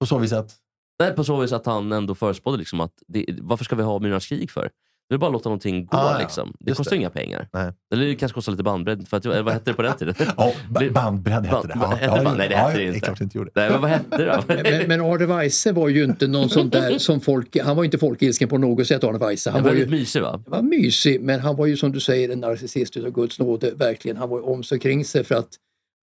På 0.00 0.06
så 0.06 0.18
vis 0.18 0.32
att... 0.32 0.54
Nej, 1.00 1.12
på 1.12 1.24
så 1.24 1.40
vis 1.40 1.52
att 1.52 1.66
han 1.66 1.92
ändå 1.92 2.14
förespådde 2.14 2.58
liksom 2.58 2.80
att 2.80 2.92
det, 3.08 3.26
varför 3.40 3.64
ska 3.64 3.76
vi 3.76 3.82
ha 3.82 3.98
Myrornas 3.98 4.26
krig 4.26 4.50
för? 4.50 4.70
Det 5.08 5.14
är 5.14 5.18
bara 5.18 5.26
att 5.26 5.32
låta 5.32 5.48
någonting 5.48 5.86
gå. 5.86 5.96
Ah, 5.96 6.12
ja. 6.12 6.18
liksom. 6.18 6.52
Det 6.60 6.70
Just 6.70 6.76
kostar 6.78 6.90
det. 6.96 7.00
inga 7.00 7.10
pengar. 7.10 7.48
Nej. 7.52 7.72
Eller 7.92 8.06
det 8.06 8.14
kanske 8.14 8.34
kostar 8.34 8.52
lite 8.52 8.62
bandbredd. 8.62 9.08
För 9.08 9.16
att, 9.16 9.26
vad 9.26 9.48
hette 9.52 9.70
det 9.70 9.74
på 9.74 9.82
den 9.82 9.96
tiden? 9.96 10.14
Ja, 10.36 10.52
Det- 10.80 10.90
bandbredd 10.90 11.46
hette 11.46 11.68
det. 11.68 11.74
Ba- 11.74 11.80
Ja, 11.82 11.86
hette 11.86 12.04
ja, 12.16 12.24
band? 12.24 12.38
Nej, 12.38 12.48
det 12.48 12.54
ja, 12.54 12.60
hette 12.60 12.78
det 12.78 12.84
Det 12.84 12.88
inte. 12.94 13.00
klart 13.00 13.18
det 13.18 13.24
inte 13.24 13.38
gjorde. 13.38 13.50
Nej, 13.54 13.70
men 13.70 13.80
vad 13.80 13.90
hette 13.90 14.16
det 14.16 14.24
då? 14.24 14.42
Men, 14.46 14.88
men 14.88 15.00
Arne 15.00 15.26
Weise 15.26 15.72
var 15.72 15.88
ju 15.88 16.04
inte 16.04 16.26
någon 16.26 16.48
sån 16.48 16.68
där 16.70 16.98
som 16.98 17.20
folk, 17.20 17.56
han 17.60 17.76
var 17.76 17.84
inte 17.84 17.98
folkilsken 17.98 18.48
på 18.48 18.58
något 18.58 18.86
sätt 18.86 19.04
Arne 19.04 19.18
Weise. 19.18 19.50
Han 19.50 19.54
Han 19.60 19.64
var 19.64 19.70
väldigt 19.70 19.94
ju 19.94 19.98
mysig 20.00 20.22
va? 20.22 20.42
var 20.46 20.62
mysig 20.62 21.20
men 21.22 21.40
han 21.40 21.56
var 21.56 21.66
ju 21.66 21.76
som 21.76 21.92
du 21.92 22.00
säger 22.00 22.28
en 22.28 22.40
narcissist 22.40 22.96
utav 22.96 23.10
Guds 23.10 23.38
nåde, 23.38 23.70
verkligen. 23.70 24.16
Han 24.16 24.28
var 24.28 24.38
ju 24.38 24.44
om 24.44 24.62
sig 24.62 24.78
kring 24.78 25.04
sig 25.04 25.24
för 25.24 25.34
att 25.34 25.48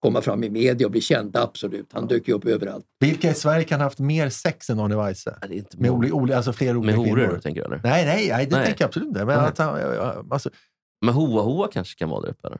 komma 0.00 0.20
fram 0.20 0.44
i 0.44 0.50
media 0.50 0.86
och 0.86 0.90
bli 0.90 1.00
känd, 1.00 1.36
absolut. 1.36 1.90
Han 1.92 2.06
dök 2.06 2.28
ju 2.28 2.34
upp 2.34 2.44
överallt. 2.46 2.84
Vilka 3.00 3.30
i 3.30 3.34
Sverige 3.34 3.64
kan 3.64 3.80
ha 3.80 3.86
haft 3.86 3.98
mer 3.98 4.28
sex 4.28 4.70
än 4.70 4.80
Arne 4.80 4.96
Weise? 4.96 5.38
Nej, 5.40 5.48
det 5.50 5.54
är 5.54 5.58
inte 5.58 5.76
Med, 5.78 5.90
många. 5.90 5.98
oli, 6.00 6.12
oli, 6.12 6.32
alltså 6.32 6.52
fler 6.52 6.74
Med 6.74 6.78
olika 6.78 6.98
horor 6.98 7.26
kvinnor? 7.26 7.40
tänker 7.40 7.60
du 7.60 7.66
eller? 7.66 7.80
Nej, 7.84 8.04
nej, 8.06 8.28
nej, 8.28 8.46
det 8.46 8.56
Nej. 8.56 8.66
tänker 8.66 8.82
jag 8.84 8.88
absolut 8.88 9.08
inte. 9.08 9.24
Men 9.24 9.38
Nej. 9.38 9.46
att 9.48 9.58
han, 9.58 9.78
alltså, 10.30 10.50
Men 11.04 11.14
Hoa 11.14 11.42
Hoa 11.42 11.68
kanske 11.72 11.98
kan 11.98 12.08
vara 12.08 12.20
där 12.20 12.28
uppe? 12.30 12.46
Eller? 12.48 12.58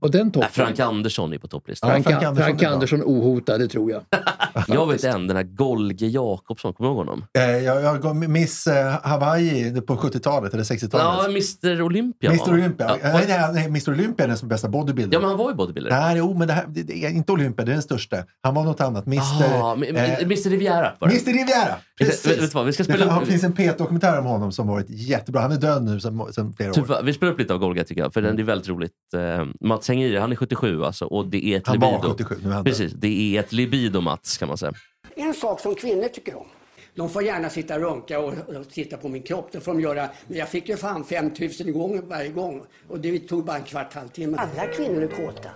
Och 0.00 0.10
den 0.10 0.30
toppen. 0.30 0.48
Nej, 0.56 0.66
Frank 0.66 0.78
Andersson 0.80 1.32
är 1.32 1.38
på 1.38 1.48
topplistan. 1.48 1.90
Frank, 1.90 2.04
Frank 2.04 2.18
Frank, 2.20 2.38
Andersson 2.62 2.72
Andersson, 2.72 3.00
är 3.00 3.04
bra. 3.04 3.12
ohotad, 3.12 3.58
det 3.60 3.68
tror 3.68 3.90
jag. 3.90 4.02
Jag 4.68 4.86
vet 4.86 5.04
en, 5.04 5.26
den 5.26 5.36
här 5.36 5.42
Golge 5.44 6.06
Jakobsson, 6.06 6.72
kommer 6.72 6.90
du 6.90 6.96
ihåg 6.96 7.06
honom? 7.06 7.24
eh, 7.38 7.42
jag, 7.42 7.82
jag 8.04 8.16
Miss 8.30 8.66
eh, 8.66 8.98
Hawaii 9.02 9.80
på 9.80 9.96
70-talet 9.96 10.54
eller 10.54 10.64
60-talet. 10.64 11.04
Ja, 11.06 11.24
Mr 11.70 11.82
Olympia 11.82 12.30
Mr? 12.30 12.52
Olympia. 12.52 12.86
Ja, 13.02 13.10
nej, 13.12 13.24
nej, 13.28 13.50
nej, 13.52 13.64
Mr 13.66 13.90
Olympia 13.90 14.24
är 14.24 14.28
den 14.28 14.36
som 14.38 14.48
bästa 14.48 14.68
bodybuilder. 14.68 15.16
ja, 15.16 15.20
men 15.20 15.28
han 15.28 15.38
var 15.38 15.50
ju 15.50 15.56
bodybuilder. 15.56 15.90
Nej, 15.90 16.18
jo, 16.18 16.34
men 16.38 16.48
det, 16.48 16.54
här, 16.54 16.64
det, 16.68 16.82
det 16.82 17.04
är 17.04 17.10
inte 17.10 17.32
Olympia, 17.32 17.64
det 17.64 17.70
är 17.70 17.74
den 17.74 17.82
största. 17.82 18.16
Han 18.42 18.54
var 18.54 18.64
något 18.64 18.80
annat. 18.80 19.06
Mr, 19.06 19.20
Ah, 19.62 19.72
eh, 19.72 20.22
Mr 20.22 20.50
Riviera 20.50 20.92
var 21.00 21.08
det. 21.08 21.14
Mr 21.14 21.32
Riviera! 21.38 21.74
Precis. 21.98 22.26
Vet, 22.26 22.42
vet 22.42 22.54
vad, 22.54 22.66
vi 22.66 22.72
ska 22.72 22.82
Det, 22.82 22.92
spela 22.92 23.12
han 23.12 23.22
upp, 23.22 23.28
finns 23.28 23.44
en 23.44 23.54
P1-dokumentär 23.54 24.18
om 24.18 24.24
honom 24.24 24.52
som 24.52 24.66
varit 24.66 24.86
jättebra. 24.90 25.40
Han 25.42 25.52
är 25.52 25.56
död 25.56 25.82
nu 25.84 26.00
sedan 26.00 26.52
flera 26.56 26.70
år. 26.70 26.74
typ, 26.74 26.84
vi 27.04 27.12
spelar 27.12 27.32
upp 27.32 27.38
lite 27.38 27.52
av 27.54 27.58
Golga 27.58 27.84
tycker 27.84 28.02
jag, 28.02 28.12
för 28.14 28.22
den 28.22 28.38
är 28.38 28.42
väldigt 28.42 28.68
roligt. 28.68 28.92
Eh, 29.16 29.44
Mats 29.60 29.89
hänger 29.90 30.06
i 30.06 30.10
det, 30.12 30.20
han 30.20 30.32
är 30.32 30.36
77 30.36 30.84
alltså, 30.84 31.04
och 31.04 31.26
det 31.26 31.44
är 31.44 31.56
ett 31.56 31.66
Han 31.66 31.78
var 31.78 31.92
libido. 31.92 32.08
77, 32.08 32.36
nu. 32.44 32.64
Precis, 32.64 32.92
det 32.92 33.36
är 33.36 33.40
ett 33.40 33.52
libido 33.52 34.00
Mats 34.00 34.38
kan 34.38 34.48
man 34.48 34.58
säga. 34.58 34.72
En 35.14 35.34
sak 35.34 35.60
som 35.60 35.74
kvinnor 35.74 36.08
tycker 36.08 36.36
om. 36.36 36.46
De 36.94 37.08
får 37.08 37.22
gärna 37.22 37.50
sitta 37.50 37.74
och 37.74 37.80
runka 37.80 38.20
och, 38.20 38.34
och 38.56 38.68
titta 38.70 38.96
på 38.96 39.08
min 39.08 39.22
kropp. 39.22 39.48
Det 39.52 39.60
får 39.60 39.72
de 39.72 39.80
göra. 39.80 40.08
Men 40.26 40.38
jag 40.38 40.48
fick 40.48 40.68
ju 40.68 40.76
fan 40.76 41.04
5000 41.04 41.72
gånger 41.72 42.02
varje 42.02 42.28
gång. 42.28 42.62
Och 42.88 43.00
det 43.00 43.18
tog 43.18 43.44
bara 43.44 43.56
en 43.56 43.62
kvart, 43.62 43.94
halvtimme. 43.94 44.36
Alla 44.38 44.66
kvinnor 44.66 45.02
är 45.02 45.08
kåta. 45.08 45.50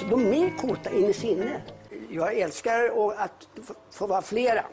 Så 0.00 0.06
de 0.10 0.32
är 0.32 0.58
kåta 0.58 0.90
in 0.90 1.04
i 1.04 1.12
sinne. 1.12 1.62
Jag 2.10 2.38
älskar 2.38 2.84
att 3.18 3.48
få, 3.92 4.06
vara 4.06 4.22
flera. 4.22 4.64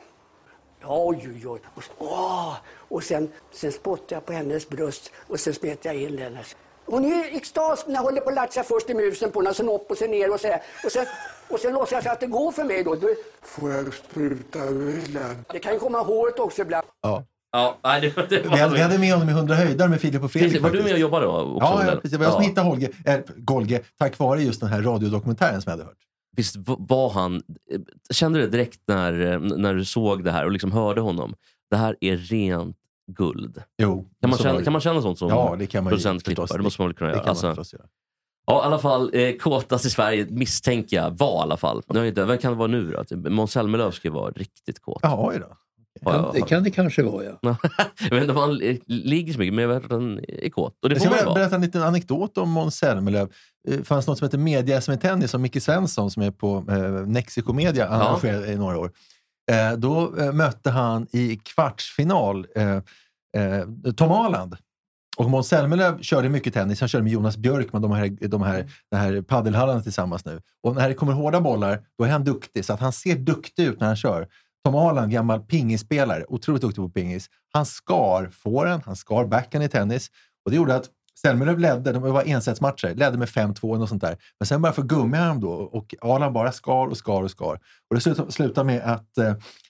Oj, 0.84 1.30
oj, 1.36 1.48
oj. 1.48 1.60
Och, 1.76 1.84
åh! 1.98 2.56
och 2.68 3.04
sen, 3.04 3.30
sen 3.52 3.72
spottar 3.72 4.16
jag 4.16 4.26
på 4.26 4.34
hennes 4.34 4.70
bröst 4.70 5.12
och 5.28 5.40
sen 5.40 5.54
smetar 5.54 5.94
jag 5.94 6.02
in 6.02 6.18
hennes. 6.18 6.56
Hon 6.92 7.06
är 7.06 7.34
i 7.34 7.38
extas 7.38 7.84
när 7.88 7.94
jag 7.96 8.02
håller 8.02 8.22
på 8.22 8.30
att 8.30 8.36
latcha 8.36 8.64
först 8.64 8.90
i 8.90 8.94
musen 8.94 9.32
på 9.32 9.40
henne, 9.42 9.54
sen 9.54 9.70
upp 9.70 9.92
och 9.92 9.98
sen 9.98 10.12
ner 10.12 10.34
och 10.34 10.40
så 10.40 10.48
här. 10.48 10.62
Och 10.86 10.92
sen, 10.92 11.06
och 11.50 11.60
sen 11.60 11.74
låtsas 11.74 12.06
jag 12.06 12.12
att 12.14 12.20
det 12.20 12.28
går 12.28 12.52
för 12.52 12.64
mig 12.64 12.84
då. 12.84 12.96
då 12.96 13.08
får 13.42 13.72
jag 13.72 13.94
spruta 13.94 14.60
ölen? 14.60 15.46
Det 15.52 15.60
kan 15.60 15.74
ju 15.74 15.80
komma 15.80 16.00
håret 16.00 16.40
också 16.40 16.62
ibland. 16.62 16.88
Ja. 17.02 17.26
Ja, 17.54 17.78
nej, 17.84 18.02
det, 18.02 18.30
det 18.30 18.40
Vi 18.44 18.50
hade, 18.60 18.74
vi 18.76 18.82
hade 18.82 18.98
med 18.98 19.14
honom 19.14 19.30
i 19.30 19.32
100 19.32 19.56
höjdar 19.56 19.88
med 19.88 20.02
Filip 20.02 20.24
och 20.24 20.32
Fredrik. 20.32 20.52
Precis, 20.52 20.64
var 20.64 20.70
du 20.70 20.84
med 20.84 20.94
och 20.94 21.00
jobbade 21.00 21.26
då? 21.26 21.32
Också 21.32 21.66
Ja, 21.66 21.86
ja, 21.86 21.92
precis. 21.96 22.12
Det 22.12 22.18
var 22.18 22.26
jag 22.26 22.34
som 22.34 22.42
hittade 22.42 22.68
Holge, 22.68 22.90
äh, 23.06 23.20
Golge 23.38 23.82
tack 24.00 24.20
vare 24.20 24.42
just 24.44 24.60
den 24.60 24.70
här 24.70 24.82
radiodokumentären 24.82 25.62
som 25.62 25.70
jag 25.70 25.78
hade 25.78 25.84
hört. 25.84 25.98
Visst 26.36 26.56
var 26.66 27.10
han... 27.10 27.36
eh, 27.36 27.80
Kände 28.12 28.40
du 28.40 28.46
det 28.46 28.52
direkt 28.52 28.80
när, 28.88 29.32
eh, 29.32 29.40
när 29.40 29.74
du 29.74 29.86
såg 29.86 30.24
det 30.24 30.32
här 30.32 30.46
och 30.46 30.52
liksom 30.52 30.72
hörde 30.72 31.02
honom? 31.02 31.36
Det 31.70 31.78
här 31.78 31.96
är 32.02 32.18
rent 32.18 32.78
guld. 33.14 33.64
Jo, 33.78 34.10
Kan 34.22 34.30
man, 34.30 34.40
känna, 34.40 34.58
det. 34.58 34.64
kan 34.64 34.74
man 34.74 34.82
känna 34.82 35.02
sånt 35.02 35.18
som 35.20 35.30
Ja, 35.30 35.56
det 35.60 35.66
kan 35.68 35.84
man 35.84 35.92
producentklippare? 35.92 36.44
förstås. 36.48 36.58
Det 36.58 36.64
måste 36.64 36.82
man 36.82 36.88
väl 36.90 36.96
kunna 36.96 37.10
Det 37.10 37.16
göra? 37.16 37.24
kan 37.24 37.28
man 37.28 37.30
Alltså, 37.30 37.48
förstås 37.56 37.74
göra. 37.74 37.86
ja, 38.48 38.64
i 38.64 38.66
alla 38.66 38.80
fall, 38.80 39.10
eh, 39.14 39.36
kåtast 39.36 39.86
i 39.86 39.90
Sverige 39.90 40.28
misstänker 40.30 40.98
jag 40.98 41.18
var 41.18 41.40
i 41.40 41.42
alla 41.42 41.58
fall. 41.58 41.82
Nu 41.88 42.00
jag 42.00 42.08
inte, 42.08 42.26
vem 42.26 42.38
kan 42.38 42.52
det 42.52 42.58
vara 42.58 42.68
nu 42.68 42.92
då? 43.10 43.30
Måns 43.30 43.52
Zelmerlöw 43.52 43.92
ska 43.92 44.08
ju 44.08 44.14
vara 44.14 44.32
riktigt 44.32 44.80
kåt. 44.82 45.02
Då. 45.04 45.10
Ja, 45.10 45.32
Kan, 46.04 46.14
ja. 46.14 46.32
det 46.34 46.42
kan 46.42 46.64
det 46.64 46.72
kanske 46.72 47.04
vara, 47.04 47.24
ja. 47.24 47.40
jag 48.00 48.10
vet 48.10 48.22
inte 48.22 48.32
om 48.34 48.38
han 48.38 48.62
eh, 48.62 48.78
ligger 48.88 49.34
så 49.34 49.40
mycket, 49.40 49.54
men 49.54 49.62
jag 49.70 49.70
vet 49.74 49.86
att 49.86 49.92
han 49.92 50.20
är 50.28 50.50
kåt. 50.50 50.74
Och 50.84 50.90
det 50.90 50.96
Jag 50.96 51.04
får 51.04 51.16
ska 51.18 51.26
man 51.26 51.34
berätta 51.34 51.56
en 51.56 51.62
liten 51.62 51.84
anekdot 51.84 52.38
om 52.38 52.50
Måns 52.50 52.76
Zelmerlöw. 52.76 53.28
Det 53.68 53.84
fanns 53.88 54.08
något 54.08 54.18
som 54.18 54.26
heter 54.26 54.38
Media 54.38 54.82
som 54.82 54.94
är 54.94 54.98
tennis 54.98 55.32
som 55.32 55.42
Micke 55.42 55.62
Svensson 55.64 56.12
som 56.12 56.24
är 56.24 56.32
på 56.32 56.66
eh, 56.70 57.08
Mexico 57.08 57.54
Media 57.54 57.86
Ja. 57.86 57.92
arrangerade 57.92 58.52
i 58.52 58.56
några 58.58 58.78
år. 58.80 58.92
Eh, 59.52 59.74
då 59.78 60.18
eh, 60.18 60.34
mötte 60.34 60.70
han 60.70 61.08
i 61.12 61.36
kvartsfinal 61.36 62.48
eh, 62.56 62.76
eh, 63.38 63.66
Tom 63.98 64.12
Aland. 64.12 64.58
Och 65.18 65.30
Måns 65.30 65.48
Zelmerlöw 65.48 66.02
körde 66.02 66.30
mycket 66.30 66.54
tennis. 66.54 66.80
Han 66.80 66.90
körde 66.90 67.04
med 67.04 67.14
Jonas 67.14 67.38
Björkman, 67.38 67.82
de 67.82 67.92
här, 67.92 68.28
de 68.28 68.42
här, 68.42 68.72
de 68.92 68.98
här 68.98 69.22
paddelhallarna 69.22 69.82
tillsammans 69.82 70.26
nu. 70.26 70.42
Och 70.64 70.76
när 70.76 70.88
det 70.88 70.94
kommer 70.94 71.14
hårda 71.14 71.42
bollar, 71.42 71.84
då 71.98 72.04
är 72.04 72.10
han 72.10 72.24
duktig. 72.24 72.66
Så 72.66 72.74
att 72.74 72.80
han 72.80 72.94
ser 72.94 73.16
duktig 73.16 73.66
ut 73.66 73.80
när 73.80 73.88
han 73.88 73.96
kör. 73.96 74.28
Tom 74.66 74.76
Arland, 74.76 75.12
gammal 75.12 75.40
pingisspelare, 75.40 76.26
otroligt 76.28 76.62
duktig 76.62 76.84
på 76.84 76.90
pingis. 76.90 77.30
Han 77.54 77.66
skar 77.66 78.30
fåren, 78.34 78.82
han 78.86 78.96
skar 78.96 79.26
backen 79.26 79.62
i 79.62 79.70
tennis. 79.70 80.10
Och 80.46 80.52
det 80.52 80.58
gjorde 80.58 80.76
att 80.76 80.90
Zelmerlöw 81.22 81.60
ledde, 81.60 81.92
det 81.92 82.00
var 82.00 82.24
ensetsmatcher, 82.24 82.96
ledde 82.96 83.18
med 83.18 83.28
5-2 83.28 83.82
och 83.82 83.90
sånt 83.90 84.02
där. 84.02 84.18
Men 84.40 84.48
sen 84.48 84.62
började 84.62 84.76
få 84.76 84.82
gummiarm 84.82 85.40
då 85.40 85.52
och 85.52 85.96
Arland 86.02 86.34
bara 86.34 86.52
skar 86.52 86.88
och 86.88 86.98
skar 86.98 87.24
och 87.24 87.32
skar. 87.32 87.60
Och 87.90 87.96
det 87.96 88.32
slutade, 88.32 88.66
med 88.66 88.82
att 88.84 89.18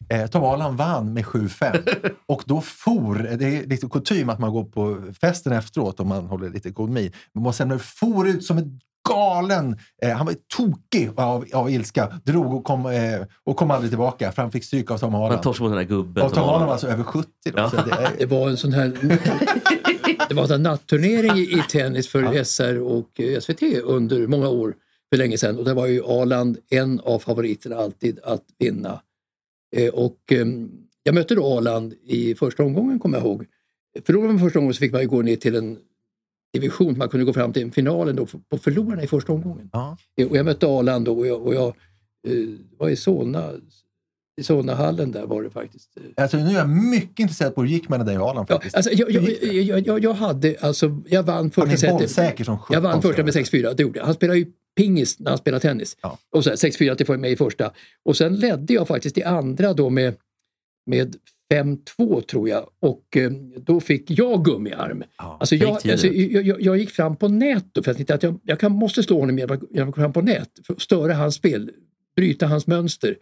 eh, 0.09 0.27
Tom 0.27 0.43
Arland 0.43 0.77
vann 0.77 1.13
med 1.13 1.25
7-5. 1.25 2.11
och 2.27 2.43
då 2.45 2.61
for, 2.61 3.15
det 3.15 3.57
är 3.57 3.65
lite 3.65 3.87
kutym 3.87 4.29
att 4.29 4.39
man 4.39 4.51
går 4.51 4.63
på 4.63 5.13
festen 5.21 5.53
efteråt 5.53 5.99
om 5.99 6.07
man 6.07 6.25
håller 6.25 6.49
lite 6.49 6.69
god 6.69 6.89
min. 6.89 7.11
Men 7.33 7.43
Måns 7.43 7.57
Zelmerlöw 7.57 7.83
for 7.83 8.27
ut 8.27 8.45
som 8.45 8.57
en 8.57 8.79
galen. 9.09 9.77
Eh, 10.01 10.11
han 10.11 10.25
var 10.25 10.35
tokig 10.57 11.11
av, 11.15 11.45
av 11.53 11.69
ilska. 11.69 12.19
Drog 12.23 12.53
och 12.53 12.63
kom, 12.63 12.85
eh, 12.85 13.21
och 13.45 13.57
kom 13.57 13.71
aldrig 13.71 13.91
tillbaka 13.91 14.31
för 14.31 14.41
han 14.41 14.51
fick 14.51 14.63
stryk 14.63 14.91
av 14.91 14.97
Tom 14.97 15.11
Man 15.11 15.21
Arland. 15.21 15.43
torskade 15.43 15.69
mot 15.69 15.77
den 15.77 15.87
där 15.87 15.95
gubben. 15.95 16.25
Och 16.25 16.33
Tom 16.33 16.43
Arland 16.43 16.65
var 16.65 16.71
alltså 16.71 16.87
över 16.87 17.03
70 17.03 17.29
då. 17.43 17.51
Ja. 17.55 17.69
Så 17.69 17.75
det 17.75 17.91
är, 17.91 18.11
Det 18.19 18.25
var 18.25 18.49
en 18.49 18.57
sån 18.57 18.73
här, 18.73 18.87
det 20.29 20.35
var 20.35 20.51
en 20.53 20.63
natturnering 20.63 21.37
i, 21.37 21.41
i 21.41 21.63
tennis 21.69 22.07
för 22.07 22.43
SR 22.43 22.79
och 22.79 23.19
eh, 23.19 23.39
SVT 23.39 23.61
under 23.83 24.27
många 24.27 24.49
år 24.49 24.75
för 25.09 25.17
länge 25.17 25.37
sedan. 25.37 25.57
Och 25.59 25.65
där 25.65 25.73
var 25.73 25.87
ju 25.87 26.03
Arland 26.03 26.57
en 26.69 26.99
av 26.99 27.19
favoriterna 27.19 27.75
alltid 27.75 28.19
att 28.23 28.43
vinna. 28.59 29.01
Eh, 29.75 29.93
och 29.93 30.31
eh, 30.31 30.45
jag 31.03 31.15
mötte 31.15 31.35
då 31.35 31.57
Arland 31.57 31.93
i 32.03 32.35
första 32.35 32.63
omgången 32.63 32.99
kommer 32.99 33.17
jag 33.17 33.25
ihåg. 33.27 33.45
Förlorade 34.05 34.33
man 34.33 34.39
första 34.39 34.59
omgången 34.59 34.73
så 34.73 34.79
fick 34.79 34.91
man 34.91 35.01
ju 35.01 35.07
gå 35.07 35.21
ner 35.21 35.35
till 35.35 35.55
en 35.55 35.77
division. 36.53 36.97
Man 36.97 37.09
kunde 37.09 37.25
gå 37.25 37.33
fram 37.33 37.53
till 37.53 37.71
finalen 37.71 38.15
då 38.15 38.25
på 38.49 38.57
förlorarna 38.57 39.03
i 39.03 39.07
första 39.07 39.33
omgången. 39.33 39.69
ja. 39.73 39.97
Eh, 40.17 40.27
Och 40.27 40.37
jag 40.37 40.45
mötte 40.45 40.67
Arland 40.67 41.05
då 41.05 41.17
och 41.17 41.27
jag, 41.27 41.41
och 41.41 41.55
jag 41.55 41.67
eh, 42.27 42.47
var 42.77 42.89
i 42.89 42.95
Solna, 42.95 43.51
i 44.37 44.43
Solnahallen 44.43 45.11
där 45.11 45.25
var 45.25 45.43
det 45.43 45.49
faktiskt. 45.49 45.97
eh, 45.97 46.23
Alltså, 46.23 46.37
nu 46.37 46.49
är 46.49 46.53
jag 46.53 46.69
mycket 46.69 47.19
intresserad 47.19 47.55
på 47.55 47.61
hur 47.61 47.67
det 47.67 47.73
gick 47.73 47.89
mellan 47.89 48.05
dig 48.07 48.17
och 48.19 48.29
Arland. 48.29 48.47
Ja, 48.49 48.55
Faktiskt. 48.55 48.75
alltså, 48.75 48.91
jag, 48.93 49.11
jag, 49.11 49.23
jag, 49.53 49.87
jag, 49.87 50.03
jag 50.03 50.13
hade, 50.13 50.55
alltså, 50.61 51.01
jag 51.07 51.23
vann 51.23 51.35
han 51.35 51.51
första 51.51 51.71
är 51.71 51.75
setet. 51.77 51.97
bollsäker 51.97 52.43
som 52.43 52.59
sjutton. 52.59 52.73
Jag 52.73 52.81
vann 52.81 53.01
första 53.01 53.23
med 53.23 53.33
ska 53.33 53.57
jag 53.57 53.65
6-4, 53.71 53.73
det 53.77 53.83
gjorde 53.83 53.99
jag. 53.99 54.05
Han 54.05 54.13
spelar 54.15 54.35
ju 54.35 54.45
pingis 54.77 55.19
när 55.19 55.31
han 55.31 55.37
spelar 55.37 55.59
tennis. 55.59 55.97
Ja. 56.01 56.17
Och 56.31 56.43
så 56.43 56.49
här, 56.49 56.57
6-4 56.57 56.95
till 56.95 57.05
får 57.05 57.15
jag 57.15 57.21
med 57.21 57.31
i 57.31 57.35
första. 57.35 57.71
Och 58.05 58.17
sen 58.17 58.35
ledde 58.35 58.73
jag 58.73 58.87
faktiskt 58.87 59.17
i 59.17 59.23
andra 59.23 59.73
då 59.73 59.89
med, 59.89 60.15
med 60.85 61.15
5-2 61.53 62.21
tror 62.21 62.49
jag 62.49 62.69
och 62.79 63.17
eh, 63.17 63.31
då 63.57 63.79
fick 63.79 64.11
jag 64.11 64.45
gummiarm. 64.45 65.03
Ja, 65.17 65.37
Alltså 65.39 65.55
jag, 65.55 65.69
alltså, 65.91 66.07
jag, 66.07 66.43
jag, 66.47 66.61
jag 66.61 66.77
gick 66.77 66.89
fram 66.89 67.15
på 67.15 67.27
nät 67.27 67.65
då, 67.71 67.83
för 67.83 67.89
jag 67.89 67.97
tänkte 67.97 68.13
att 68.15 68.23
jag, 68.23 68.39
jag 68.43 68.59
kan, 68.59 68.71
måste 68.71 69.03
slå 69.03 69.19
honom 69.19 69.37
genom 69.39 69.53
att 69.89 69.95
gå 69.95 70.01
fram 70.01 70.13
på 70.13 70.21
nät 70.21 70.49
för 70.65 70.73
att 70.73 70.81
störa 70.81 71.13
hans 71.13 71.35
spel, 71.35 71.71
bryta 72.15 72.47
hans 72.47 72.67
mönster. 72.67 73.15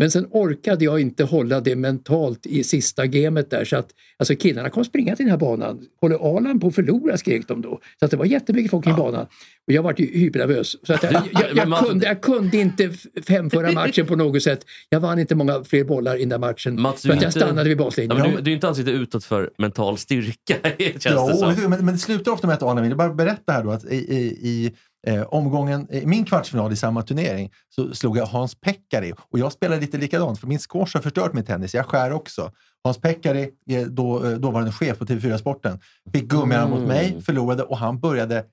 Men 0.00 0.10
sen 0.10 0.26
orkade 0.30 0.84
jag 0.84 1.00
inte 1.00 1.24
hålla 1.24 1.60
det 1.60 1.76
mentalt 1.76 2.46
i 2.46 2.64
sista 2.64 3.06
gamet 3.06 3.50
där 3.50 3.64
så 3.64 3.76
att 3.76 3.88
alltså 4.18 4.36
killarna 4.36 4.70
kom 4.70 4.84
springa 4.84 5.16
till 5.16 5.24
den 5.24 5.30
här 5.30 5.38
banan. 5.38 5.80
Håller 6.00 6.36
Arland 6.36 6.60
på 6.60 6.66
att 6.66 6.74
förlora 6.74 7.16
skrek 7.16 7.48
de 7.48 7.62
då. 7.62 7.80
Så 7.98 8.04
att 8.04 8.10
det 8.10 8.16
var 8.16 8.24
jättemycket 8.24 8.70
folk 8.70 8.84
kring 8.84 8.96
banan. 8.96 9.26
Och 9.66 9.72
jag 9.72 9.82
var 9.82 9.94
ju 9.98 10.06
hypernervös. 10.06 10.86
Så 10.86 10.92
att 10.94 11.02
jag, 11.02 11.12
jag, 11.12 11.22
jag, 11.32 11.56
jag, 11.56 11.68
Mats- 11.68 11.88
kunde, 11.88 12.06
jag 12.06 12.20
kunde 12.20 12.56
inte 12.56 12.90
femföra 13.26 13.72
matchen 13.72 14.06
på 14.06 14.16
något 14.16 14.42
sätt. 14.42 14.64
Jag 14.88 15.00
vann 15.00 15.18
inte 15.18 15.34
många 15.34 15.64
fler 15.64 15.84
bollar 15.84 16.16
i 16.16 16.20
den 16.20 16.28
där 16.28 16.38
matchen. 16.38 16.80
Mats, 16.80 17.02
för 17.02 17.08
du 17.08 17.14
att 17.14 17.20
är 17.20 17.24
jag 17.24 17.28
inte- 17.30 17.40
stannade 17.40 17.68
vid 17.68 17.78
Ja, 17.80 17.84
baslinjen. 17.84 18.18
men 18.18 18.30
du, 18.36 18.40
du 18.42 18.50
är 18.50 18.54
inte 18.54 18.68
alls 18.68 18.78
lite 18.78 18.90
utåt 18.90 19.24
för 19.24 19.50
mental 19.58 19.98
styrka, 19.98 20.54
känns 20.78 21.02
det 21.04 21.10
Ja, 21.10 21.32
som. 21.34 21.54
du, 21.54 21.68
men, 21.68 21.84
men 21.84 21.94
det 21.94 21.98
slutar 21.98 22.32
ofta 22.32 22.46
med 22.46 22.54
att 22.54 22.62
Arland 22.62 22.80
vinner. 22.80 22.96
Bara 22.96 23.14
berätta 23.14 23.52
här 23.52 23.64
då 23.64 23.70
att 23.70 23.84
i, 23.84 23.96
i, 23.96 24.18
i 24.26 24.72
eh, 25.06 25.22
omgången, 25.22 25.92
i 25.92 26.06
min 26.06 26.24
kvartsfinal 26.24 26.72
i 26.72 26.76
samma 26.76 27.02
turnering 27.02 27.50
så 27.68 27.94
slog 27.94 28.16
jag 28.18 28.26
Hans-Pekkari 28.26 29.12
och 29.30 29.38
jag 29.38 29.52
spelade 29.52 29.80
lite 29.80 29.98
likadant 29.98 30.40
för 30.40 30.46
min 30.46 30.58
squash 30.58 30.90
har 30.94 31.00
förstört 31.00 31.32
min 31.32 31.44
tennis. 31.44 31.74
Jag 31.74 31.86
skär 31.86 32.12
också. 32.12 32.52
Hans-Pekkari, 32.84 33.50
eh, 33.70 33.82
då, 33.82 34.26
eh, 34.26 34.30
dåvarande 34.32 34.72
chef 34.72 34.98
på 34.98 35.04
TV4-sporten, 35.06 35.80
fick 36.12 36.24
gummiarm 36.24 36.70
mot 36.70 36.88
mig, 36.88 37.22
förlorade 37.22 37.62
och 37.62 37.78
han 37.78 38.00
började 38.00 38.44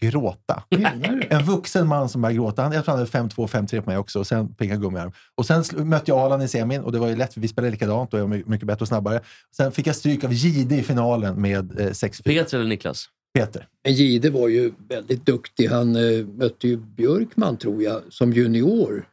gråta. 0.00 0.62
Du? 0.68 1.22
En 1.30 1.44
vuxen 1.44 1.86
man 1.86 2.08
som 2.08 2.22
började 2.22 2.36
gråta. 2.36 2.62
Han, 2.62 2.72
jag 2.72 2.84
tror 2.84 2.92
han 2.96 2.98
hade 2.98 3.28
5-2, 3.28 3.46
5-3 3.46 3.80
på 3.80 3.90
mig 3.90 3.98
också 3.98 4.18
och 4.18 4.26
sen 4.26 4.54
fick 4.58 4.70
han 4.70 4.80
gummiarm. 4.80 5.12
Och 5.34 5.46
sen 5.46 5.64
mötte 5.76 6.10
jag 6.10 6.18
Arland 6.18 6.42
i 6.42 6.48
semin 6.48 6.80
och 6.80 6.92
det 6.92 6.98
var 6.98 7.08
ju 7.08 7.16
lätt 7.16 7.34
för 7.34 7.40
vi 7.40 7.48
spelade 7.48 7.70
likadant 7.70 8.14
och 8.14 8.20
jag 8.20 8.24
var 8.24 8.36
my- 8.36 8.42
mycket 8.46 8.66
bättre 8.66 8.82
och 8.82 8.88
snabbare. 8.88 9.20
Sen 9.56 9.72
fick 9.72 9.86
jag 9.86 9.96
stryk 9.96 10.24
av 10.24 10.32
Jihde 10.32 10.76
i 10.76 10.82
finalen 10.82 11.40
med 11.42 11.80
eh, 11.80 11.86
6-4. 11.86 12.22
Peter 12.24 12.58
eller 12.58 12.68
Niklas? 12.68 13.08
Peter. 13.34 13.68
Men 13.84 13.92
Gide 13.92 14.30
var 14.30 14.48
ju 14.48 14.72
väldigt 14.88 15.26
duktig. 15.26 15.66
Han 15.66 15.96
eh, 15.96 16.26
mötte 16.26 16.68
ju 16.68 16.76
Björkman 16.76 17.56
tror 17.56 17.82
jag 17.82 18.02
som 18.10 18.32
junior 18.32 19.08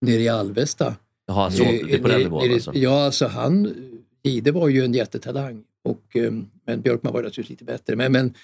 nere 0.00 0.20
i 0.20 0.28
Alvesta. 0.28 0.96
Jaha, 1.26 1.50
så, 1.50 1.62
det 1.62 1.94
är 1.94 1.98
på 1.98 2.08
den 2.08 2.20
nivån 2.20 2.52
alltså. 2.52 2.72
Ja, 2.74 3.04
alltså 3.04 3.26
han, 3.26 3.74
Gide 4.22 4.52
var 4.52 4.68
ju 4.68 4.84
en 4.84 4.94
jättetalang. 4.94 5.64
Och, 5.84 6.16
eh, 6.16 6.32
men 6.66 6.80
Björkman 6.80 7.12
var 7.12 7.22
naturligtvis 7.22 7.50
lite 7.50 7.64
bättre. 7.64 7.96
Men, 7.96 8.12
men 8.12 8.34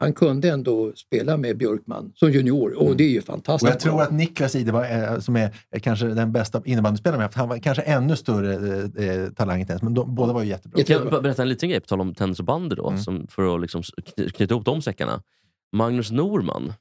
han 0.00 0.12
kunde 0.12 0.48
ändå 0.50 0.92
spela 0.96 1.36
med 1.36 1.56
Björkman 1.58 2.12
som 2.14 2.30
junior 2.30 2.82
och 2.82 2.96
det 2.96 3.04
är 3.04 3.08
ju 3.08 3.22
fantastiskt. 3.22 3.62
Och 3.68 3.74
jag 3.74 3.80
tror 3.80 4.02
att 4.02 4.12
Niklas 4.12 4.54
Ide, 4.54 4.72
var, 4.72 4.84
eh, 5.12 5.18
som 5.18 5.36
är 5.36 5.50
kanske 5.82 6.06
den 6.06 6.32
bästa 6.32 6.62
innebandyspelaren 6.64 7.18
vi 7.18 7.22
haft, 7.22 7.34
han 7.36 7.48
var 7.48 7.58
kanske 7.58 7.82
ännu 7.82 8.16
större 8.16 8.54
eh, 8.98 9.08
eh, 9.22 9.30
talang 9.30 9.60
i 9.60 9.66
tennis. 9.66 9.82
Men 9.82 9.94
de, 9.94 10.14
båda 10.14 10.32
var 10.32 10.42
ju 10.42 10.48
jättebra. 10.48 10.78
Jätte- 10.78 10.92
Kan 10.92 11.02
jag 11.02 11.10
bara 11.12 11.20
berätta 11.20 11.42
en 11.42 11.48
liten 11.48 11.68
grej 11.68 11.80
på 11.80 11.86
tal 11.86 12.00
om 12.00 12.14
tennis 12.14 12.38
och 12.38 12.44
bandy 12.44 12.74
då, 12.76 12.88
Mm. 12.88 13.00
som, 13.00 13.26
för 13.26 13.54
att 13.54 13.60
liksom 13.60 13.82
kny- 13.82 14.28
knyta 14.30 14.54
ihop 14.54 14.64
de 14.64 14.82
säckarna. 14.82 15.22
Magnus 15.76 16.10
Norman 16.10 16.72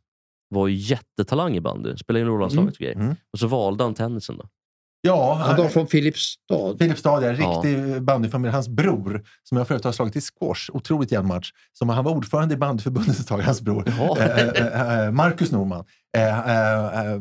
var 0.49 0.67
ju 0.67 0.75
jättetalang 0.75 1.55
i 1.55 1.61
bandy, 1.61 1.97
spelade 1.97 2.25
i 2.25 2.25
Norrlandslaget 2.27 2.73
och 2.73 2.79
grejer. 2.79 2.95
Mm. 2.95 3.15
Och 3.33 3.39
så 3.39 3.47
valde 3.47 3.83
han 3.83 3.93
tennisen 3.93 4.37
då. 4.37 4.45
Ja, 5.01 5.33
Han 5.33 5.57
var 5.57 5.67
från 5.69 5.87
Filipstad. 5.87 6.77
Filipstad, 6.79 7.21
ja, 7.23 7.31
Ja. 7.31 7.31
riktig 7.33 8.01
bandyfamilj. 8.01 8.51
Hans 8.53 8.67
bror, 8.69 9.23
som 9.43 9.57
jag 9.57 9.67
förut 9.67 9.83
har 9.83 9.91
slagit 9.91 10.15
i 10.15 10.21
squash, 10.21 10.69
otroligt 10.73 11.11
jämn 11.11 11.27
match. 11.27 11.51
Som, 11.73 11.89
han 11.89 12.03
var 12.05 12.11
ordförande 12.11 12.53
i 12.53 12.57
bandyförbundet 12.57 13.19
ett 13.19 13.27
tag, 13.27 13.39
hans 13.39 13.61
bror. 13.61 13.83
Jaha. 13.87 14.17
Eh, 14.19 14.47
eh, 14.47 14.99
eh, 15.05 15.11
Marcus 15.11 15.51
Norman. 15.51 15.85
Eh, 16.17 16.39
eh, 16.49 17.13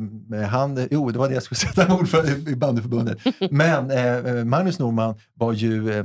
eh, 0.42 0.48
han, 0.48 0.88
jo, 0.90 1.10
det 1.10 1.18
var 1.18 1.28
det 1.28 1.34
jag 1.34 1.42
skulle 1.42 1.58
säga, 1.58 1.72
han 1.76 1.88
var 1.96 1.98
ordförande 2.02 2.50
i 2.50 2.56
bandyförbundet. 2.56 3.18
Men 3.50 3.90
eh, 3.90 4.44
Magnus 4.44 4.78
Norman 4.78 5.14
var 5.34 5.52
ju 5.52 5.90
eh, 5.92 6.04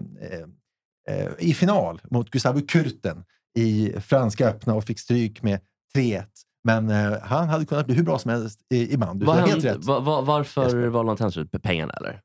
eh, 1.09 1.27
i 1.39 1.53
final 1.53 2.01
mot 2.11 2.29
Gustavo 2.29 2.61
Kurten 2.67 3.23
i 3.59 3.93
Franska 4.01 4.47
öppna 4.49 4.73
och 4.73 4.83
fick 4.83 4.99
stryk 4.99 5.43
med 5.43 5.59
3-1. 5.95 6.23
Men 6.63 6.89
eh, 6.89 7.19
han 7.21 7.49
hade 7.49 7.65
kunnat 7.65 7.85
bli 7.85 7.95
hur 7.95 8.03
bra 8.03 8.19
som 8.19 8.31
helst 8.31 8.59
i, 8.73 8.93
i 8.93 8.97
bandy. 8.97 9.25
hände, 9.25 9.49
helt 9.51 9.65
rätt. 9.65 9.85
va, 9.85 9.99
va, 9.99 10.21
varför 10.21 10.87
valde 10.87 11.09
han 11.09 11.31
tennis? 11.31 11.49
Pengarna 11.61 11.93
eller? 11.93 12.19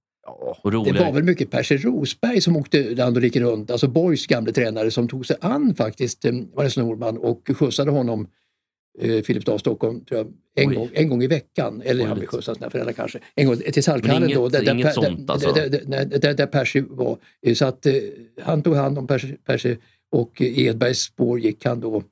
Och 0.62 0.70
Det 0.70 0.76
var 0.76 1.12
väl 1.12 1.24
mycket 1.24 1.50
Percy 1.50 1.76
Rosberg 1.76 2.40
som 2.40 2.56
åkte 2.56 2.94
land 2.94 3.16
och 3.16 3.22
rike 3.22 3.40
runt, 3.40 3.70
alltså 3.70 3.88
Borgs 3.88 4.26
gamle 4.26 4.52
tränare 4.52 4.90
som 4.90 5.08
tog 5.08 5.26
sig 5.26 5.36
an 5.40 5.74
faktiskt 5.74 6.24
eh, 6.24 6.32
Magnus 6.32 6.76
Norman 6.76 7.18
och 7.18 7.50
skjutsade 7.54 7.90
honom 7.90 8.28
eh, 8.98 9.22
Filipstad, 9.22 9.58
Stockholm, 9.58 10.04
tror 10.04 10.18
jag, 10.18 10.26
en, 10.64 10.68
Oj. 10.70 10.74
gång, 10.74 10.88
en 10.92 11.08
gång 11.08 11.22
i 11.22 11.26
veckan. 11.26 11.82
Eller 11.84 12.02
Oj, 12.04 12.08
han 12.08 12.18
blev 12.18 12.26
skjutsad 12.28 12.52
av 12.52 12.56
sina 12.56 12.70
föräldrar 12.70 12.92
kanske. 12.92 13.18
En 13.34 13.46
gång 13.46 13.56
till 13.56 13.82
inget- 14.22 14.34
då. 14.34 14.48
Där, 14.48 14.62
där, 14.62 14.90
sånt, 14.90 15.26
där, 15.26 15.32
alltså? 15.32 15.52
där, 15.52 15.68
där, 15.68 16.18
där, 16.18 16.34
där 16.34 16.46
Percy 16.46 16.80
var. 16.88 17.18
Så 17.54 17.64
att 17.64 17.86
eh, 17.86 17.94
han 18.42 18.62
tog 18.62 18.76
hand 18.76 18.98
om 18.98 19.06
Percy, 19.06 19.36
Percy 19.44 19.76
och 20.12 20.40
i 20.40 20.66
Edbergs 20.66 20.98
spår 20.98 21.40
gick 21.40 21.64
han 21.64 21.80
då 21.80 22.02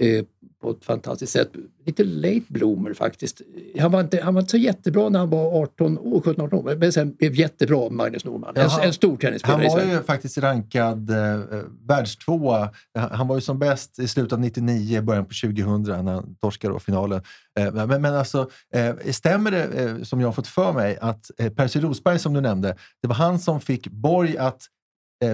eh, 0.00 0.24
på 0.62 0.70
ett 0.70 0.84
fantastiskt 0.84 1.32
sätt. 1.32 1.50
Lite 1.86 2.04
late 2.04 2.42
bloomer 2.48 2.94
faktiskt. 2.94 3.42
Han 3.78 3.92
var 3.92 4.00
inte, 4.00 4.20
han 4.22 4.34
var 4.34 4.40
inte 4.40 4.50
så 4.50 4.56
jättebra 4.56 5.08
när 5.08 5.18
han 5.18 5.30
var 5.30 5.62
18 5.62 5.98
år, 5.98 6.20
17-18 6.20 6.54
år, 6.54 6.76
men 6.76 6.92
sen 6.92 7.14
blev 7.14 7.34
jättebra 7.34 7.90
Magnus 7.90 8.24
Norman. 8.24 8.56
En, 8.56 8.70
en 8.82 8.92
stor 8.92 9.08
Han 9.10 9.18
tennisspelare 9.18 9.66
i 9.66 9.68
var 9.68 9.82
ju 9.82 10.02
faktiskt 10.02 10.38
rankad 10.38 11.10
eh, 11.10 11.40
världstvåa. 11.86 12.70
Han 12.98 13.22
han 13.22 13.28
var 13.28 13.36
ju 13.36 13.40
som 13.40 13.58
bäst 13.58 13.98
i 13.98 14.08
slutet 14.08 14.32
av 14.32 14.40
99, 14.40 15.02
början 15.02 15.24
på 15.24 15.34
2000 15.42 16.04
när 16.04 16.12
han 16.12 16.34
torskade 16.34 16.80
finalen. 16.80 17.22
Eh, 17.58 17.72
men, 17.72 18.02
men 18.02 18.14
alltså, 18.14 18.50
eh, 18.74 18.94
stämmer 19.10 19.50
det 19.50 19.64
eh, 19.64 20.02
som 20.02 20.20
jag 20.20 20.28
har 20.28 20.32
fått 20.32 20.46
för 20.46 20.72
mig 20.72 20.98
att 21.00 21.30
eh, 21.38 21.52
Percy 21.52 21.80
Rosberg 21.80 22.18
som 22.18 22.32
du 22.32 22.40
nämnde, 22.40 22.76
det 23.02 23.08
var 23.08 23.14
han 23.14 23.38
som 23.38 23.60
fick 23.60 23.86
Borg 23.88 24.38
att 24.38 24.62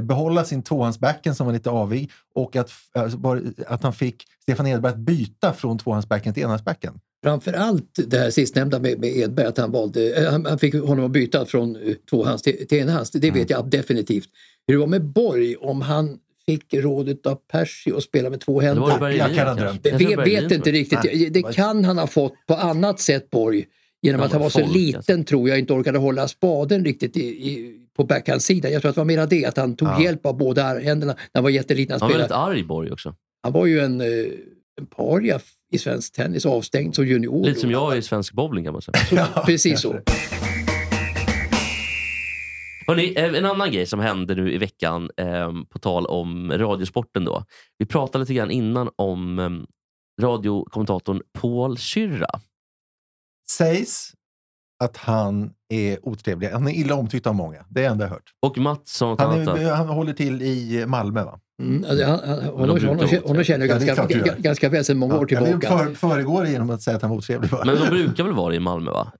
behålla 0.02 0.44
sin 0.44 0.62
tvåhandsbacken 0.62 1.34
som 1.34 1.46
var 1.46 1.52
lite 1.52 1.70
avig 1.70 2.10
och 2.34 2.56
att, 2.56 2.70
bara- 3.16 3.40
att 3.66 3.82
han 3.82 3.92
fick 3.92 4.24
Stefan 4.42 4.66
Edberg 4.66 4.92
att 4.92 4.98
byta 4.98 5.52
från 5.52 5.78
tvåhandsbacken 5.78 6.34
till 6.34 6.42
enhandsbacken. 6.42 7.00
Framför 7.24 7.52
allt 7.52 7.98
det 8.06 8.18
här 8.18 8.30
sistnämnda 8.30 8.78
med, 8.78 8.98
med 8.98 9.16
Edberg, 9.16 9.46
att 9.46 9.58
han, 9.58 9.70
valde, 9.72 10.16
eh, 10.24 10.30
han, 10.30 10.46
han 10.46 10.58
fick 10.58 10.74
honom 10.74 11.04
att 11.04 11.10
byta 11.10 11.46
från 11.46 11.76
eh, 11.76 11.94
tvåhands 12.10 12.42
till, 12.42 12.66
till 12.68 12.78
enhands. 12.78 13.10
Det 13.10 13.30
vet 13.30 13.50
jag 13.50 13.70
definitivt. 13.70 14.28
Hur 14.66 14.74
det 14.74 14.80
var 14.80 14.86
med 14.86 15.04
Borg, 15.04 15.56
om 15.56 15.82
han 15.82 16.18
fick 16.46 16.74
rådet 16.74 17.26
av 17.26 17.34
Percy 17.52 17.92
att 17.92 18.02
spela 18.02 18.30
med 18.30 18.40
två 18.40 18.60
Det 18.60 18.66
händer. 18.66 18.98
var 18.98 19.10
ju 19.10 19.16
jag 19.16 19.34
kan 19.34 19.46
ha 19.48 19.54
drömt. 19.54 19.80
Jag 19.82 19.98
tror 19.98 20.08
vet, 20.08 20.16
Berlin 20.18 20.42
vet 20.42 20.52
inte 20.52 20.72
riktigt. 20.72 20.98
Nej, 21.04 21.30
det 21.30 21.42
var- 21.42 21.52
kan 21.52 21.84
han 21.84 21.98
ha 21.98 22.06
fått 22.06 22.34
på 22.46 22.54
annat 22.54 23.00
sätt, 23.00 23.30
Borg. 23.30 23.66
Genom 24.02 24.20
att 24.20 24.32
han 24.32 24.40
var 24.40 24.50
så 24.50 24.58
folk, 24.60 24.74
liten 24.74 24.98
alltså. 25.18 25.24
tror 25.28 25.48
jag 25.48 25.58
inte 25.58 25.72
orkade 25.72 25.98
hålla 25.98 26.28
spaden 26.28 26.84
riktigt 26.84 27.16
i, 27.16 27.20
i, 27.24 27.74
på 27.98 28.04
backhandsidan. 28.04 28.72
Jag 28.72 28.82
tror 28.82 28.88
att 28.88 28.94
det 28.94 29.00
var 29.00 29.04
mera 29.06 29.26
det, 29.26 29.44
att 29.44 29.56
han 29.56 29.76
tog 29.76 29.88
Ja. 29.88 30.02
hjälp 30.02 30.26
av 30.26 30.36
båda 30.36 30.62
händerna 30.78 31.12
när 31.12 31.28
han 31.34 31.42
var 31.42 31.50
jätteliten. 31.50 31.92
Han 31.92 32.00
Han 32.00 32.10
var 32.10 32.18
väldigt 32.18 32.36
arg 32.36 32.64
Borg 32.64 32.92
också. 32.92 33.14
Han 33.42 33.52
var 33.52 33.66
ju 33.66 33.80
en, 33.80 34.00
eh, 34.00 34.06
en 34.80 34.86
paria 34.86 35.40
i 35.72 35.78
svensk 35.78 36.12
tennis, 36.14 36.46
avstängd 36.46 36.94
som 36.94 37.06
junior. 37.06 37.44
Lite 37.44 37.60
som 37.60 37.70
jag 37.70 37.98
i 37.98 38.02
svensk 38.02 38.32
bowling 38.32 38.64
kan 38.64 38.72
man 38.72 38.82
säga. 38.82 38.98
Så, 39.34 39.40
precis 39.46 39.80
så. 39.80 39.96
Hörrni, 42.86 43.14
eh, 43.16 43.34
en 43.34 43.44
annan 43.44 43.72
grej 43.72 43.86
som 43.86 44.00
hände 44.00 44.34
nu 44.34 44.52
i 44.52 44.58
veckan, 44.58 45.10
eh, 45.16 45.52
på 45.68 45.78
tal 45.78 46.06
om 46.06 46.52
radiosporten. 46.52 47.24
då. 47.24 47.44
Vi 47.78 47.86
pratade 47.86 48.22
lite 48.22 48.34
grann 48.34 48.50
innan 48.50 48.90
om 48.96 49.38
eh, 49.38 49.50
radiokommentatorn 50.24 51.22
Paul 51.40 51.78
Syrra. 51.78 52.30
Sägs 53.50 54.12
att 54.84 54.96
han 54.96 55.50
är 55.68 56.08
otrevlig. 56.08 56.48
Han 56.48 56.66
är 56.68 56.72
illa 56.72 56.94
omtyckt 56.94 57.26
av 57.26 57.34
många. 57.34 57.58
Det 57.68 57.80
är 57.80 57.84
det 57.84 57.90
enda 57.90 58.04
jag 58.04 58.10
hört. 58.10 58.32
Och 58.46 58.58
Mats 58.58 58.80
sa 58.92 59.16
Han, 59.18 59.48
är, 59.48 59.72
han 59.72 59.88
håller 59.88 60.12
till 60.12 60.42
i 60.42 60.84
Malmö, 60.86 61.24
va? 61.24 61.38
Mm, 61.62 61.84
alltså, 61.90 62.06
han, 62.06 62.20
han, 62.28 62.44
honom, 62.44 62.78
känner 63.44 63.66
jag 63.66 63.76
Ja, 63.76 63.78
det 63.78 63.86
ganska, 63.86 64.34
ganska 64.38 64.68
väl 64.68 64.84
sedan 64.84 64.98
många 64.98 65.18
år 65.18 65.26
jag 65.30 65.40
vill 65.44 65.60
tillbaka. 65.60 65.78
för, 65.86 65.94
föregå 65.94 66.42
det 66.42 66.50
genom 66.50 66.70
att 66.70 66.82
säga 66.82 66.96
att 66.96 67.02
han 67.02 67.10
var 67.10 67.18
otrevlig. 67.18 67.50
Bara. 67.50 67.64
Men 67.64 67.74
de 67.76 67.86
brukar 67.88 68.24
väl 68.24 68.32
vara 68.32 68.54
i 68.54 68.60
Malmö? 68.60 68.90
va? 68.90 69.12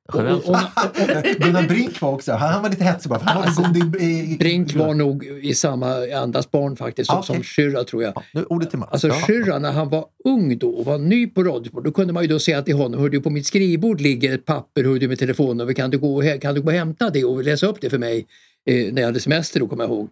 Gunnar 1.39 1.69
Brink 1.69 2.01
var 2.01 2.13
också, 2.13 2.33
han, 2.33 2.53
han 2.53 2.63
var 2.63 2.71
lite 2.71 2.85
hetsig 2.85 3.11
bara. 3.11 3.21
Han 3.23 3.43
Alltså, 3.43 3.63
hade 3.63 3.81
god 3.81 3.97
i, 3.97 4.33
i, 4.35 4.37
Brink 4.39 4.75
var 4.75 4.95
nog 4.95 5.25
i 5.25 5.55
samma 5.55 5.95
andas 6.23 6.51
barn 6.51 6.77
faktiskt 6.77 7.11
som, 7.11 7.19
okej. 7.19 7.27
som 7.27 7.43
Schürrer 7.43 7.85
tror 7.85 8.03
jag. 8.03 8.13
Ja, 8.17 8.23
nu, 8.33 8.45
ordet 8.45 8.71
till 8.71 8.79
Mats. 8.79 8.93
Alltså 8.93 9.09
Ja. 9.09 9.15
Schürrer 9.15 9.59
när 9.59 9.73
han 9.73 9.89
var 9.89 10.05
ung 10.25 10.59
då 10.59 10.69
och 10.71 10.85
var 10.85 10.99
ny 10.99 11.27
på 11.27 11.43
Radiosport, 11.45 11.85
då 11.85 11.93
kunde 11.93 12.13
man 12.13 12.23
ju 12.23 12.29
då 12.29 12.39
säga 12.39 12.63
till 12.63 12.77
honom, 12.77 13.01
hör 13.01 13.09
du 13.09 13.21
på 13.21 13.31
mitt 13.31 13.47
skrivbord 13.47 14.01
ligger 14.01 14.35
ett 14.35 14.45
papper, 14.45 14.85
hör 14.85 14.99
du 14.99 15.09
med 15.09 15.19
telefonnummer, 15.19 15.73
kan 15.73 15.91
du 15.91 15.99
gå 15.99 16.17
och, 16.17 16.23
hä- 16.39 16.41
kan 16.41 16.55
du 16.55 16.61
gå 16.61 16.67
och 16.67 16.73
hämta 16.73 17.11
det 17.11 17.25
och 17.25 17.45
läsa 17.45 17.67
upp 17.67 17.81
det 17.81 17.91
för 17.91 17.99
mig 17.99 18.27
eh, 18.71 18.93
när 18.93 19.03
jag 19.03 19.09
hade 19.09 19.21
semester 19.21 19.61
då 19.61 19.67
kommer 19.69 19.85
jag 19.85 19.91
ihåg. 19.91 20.09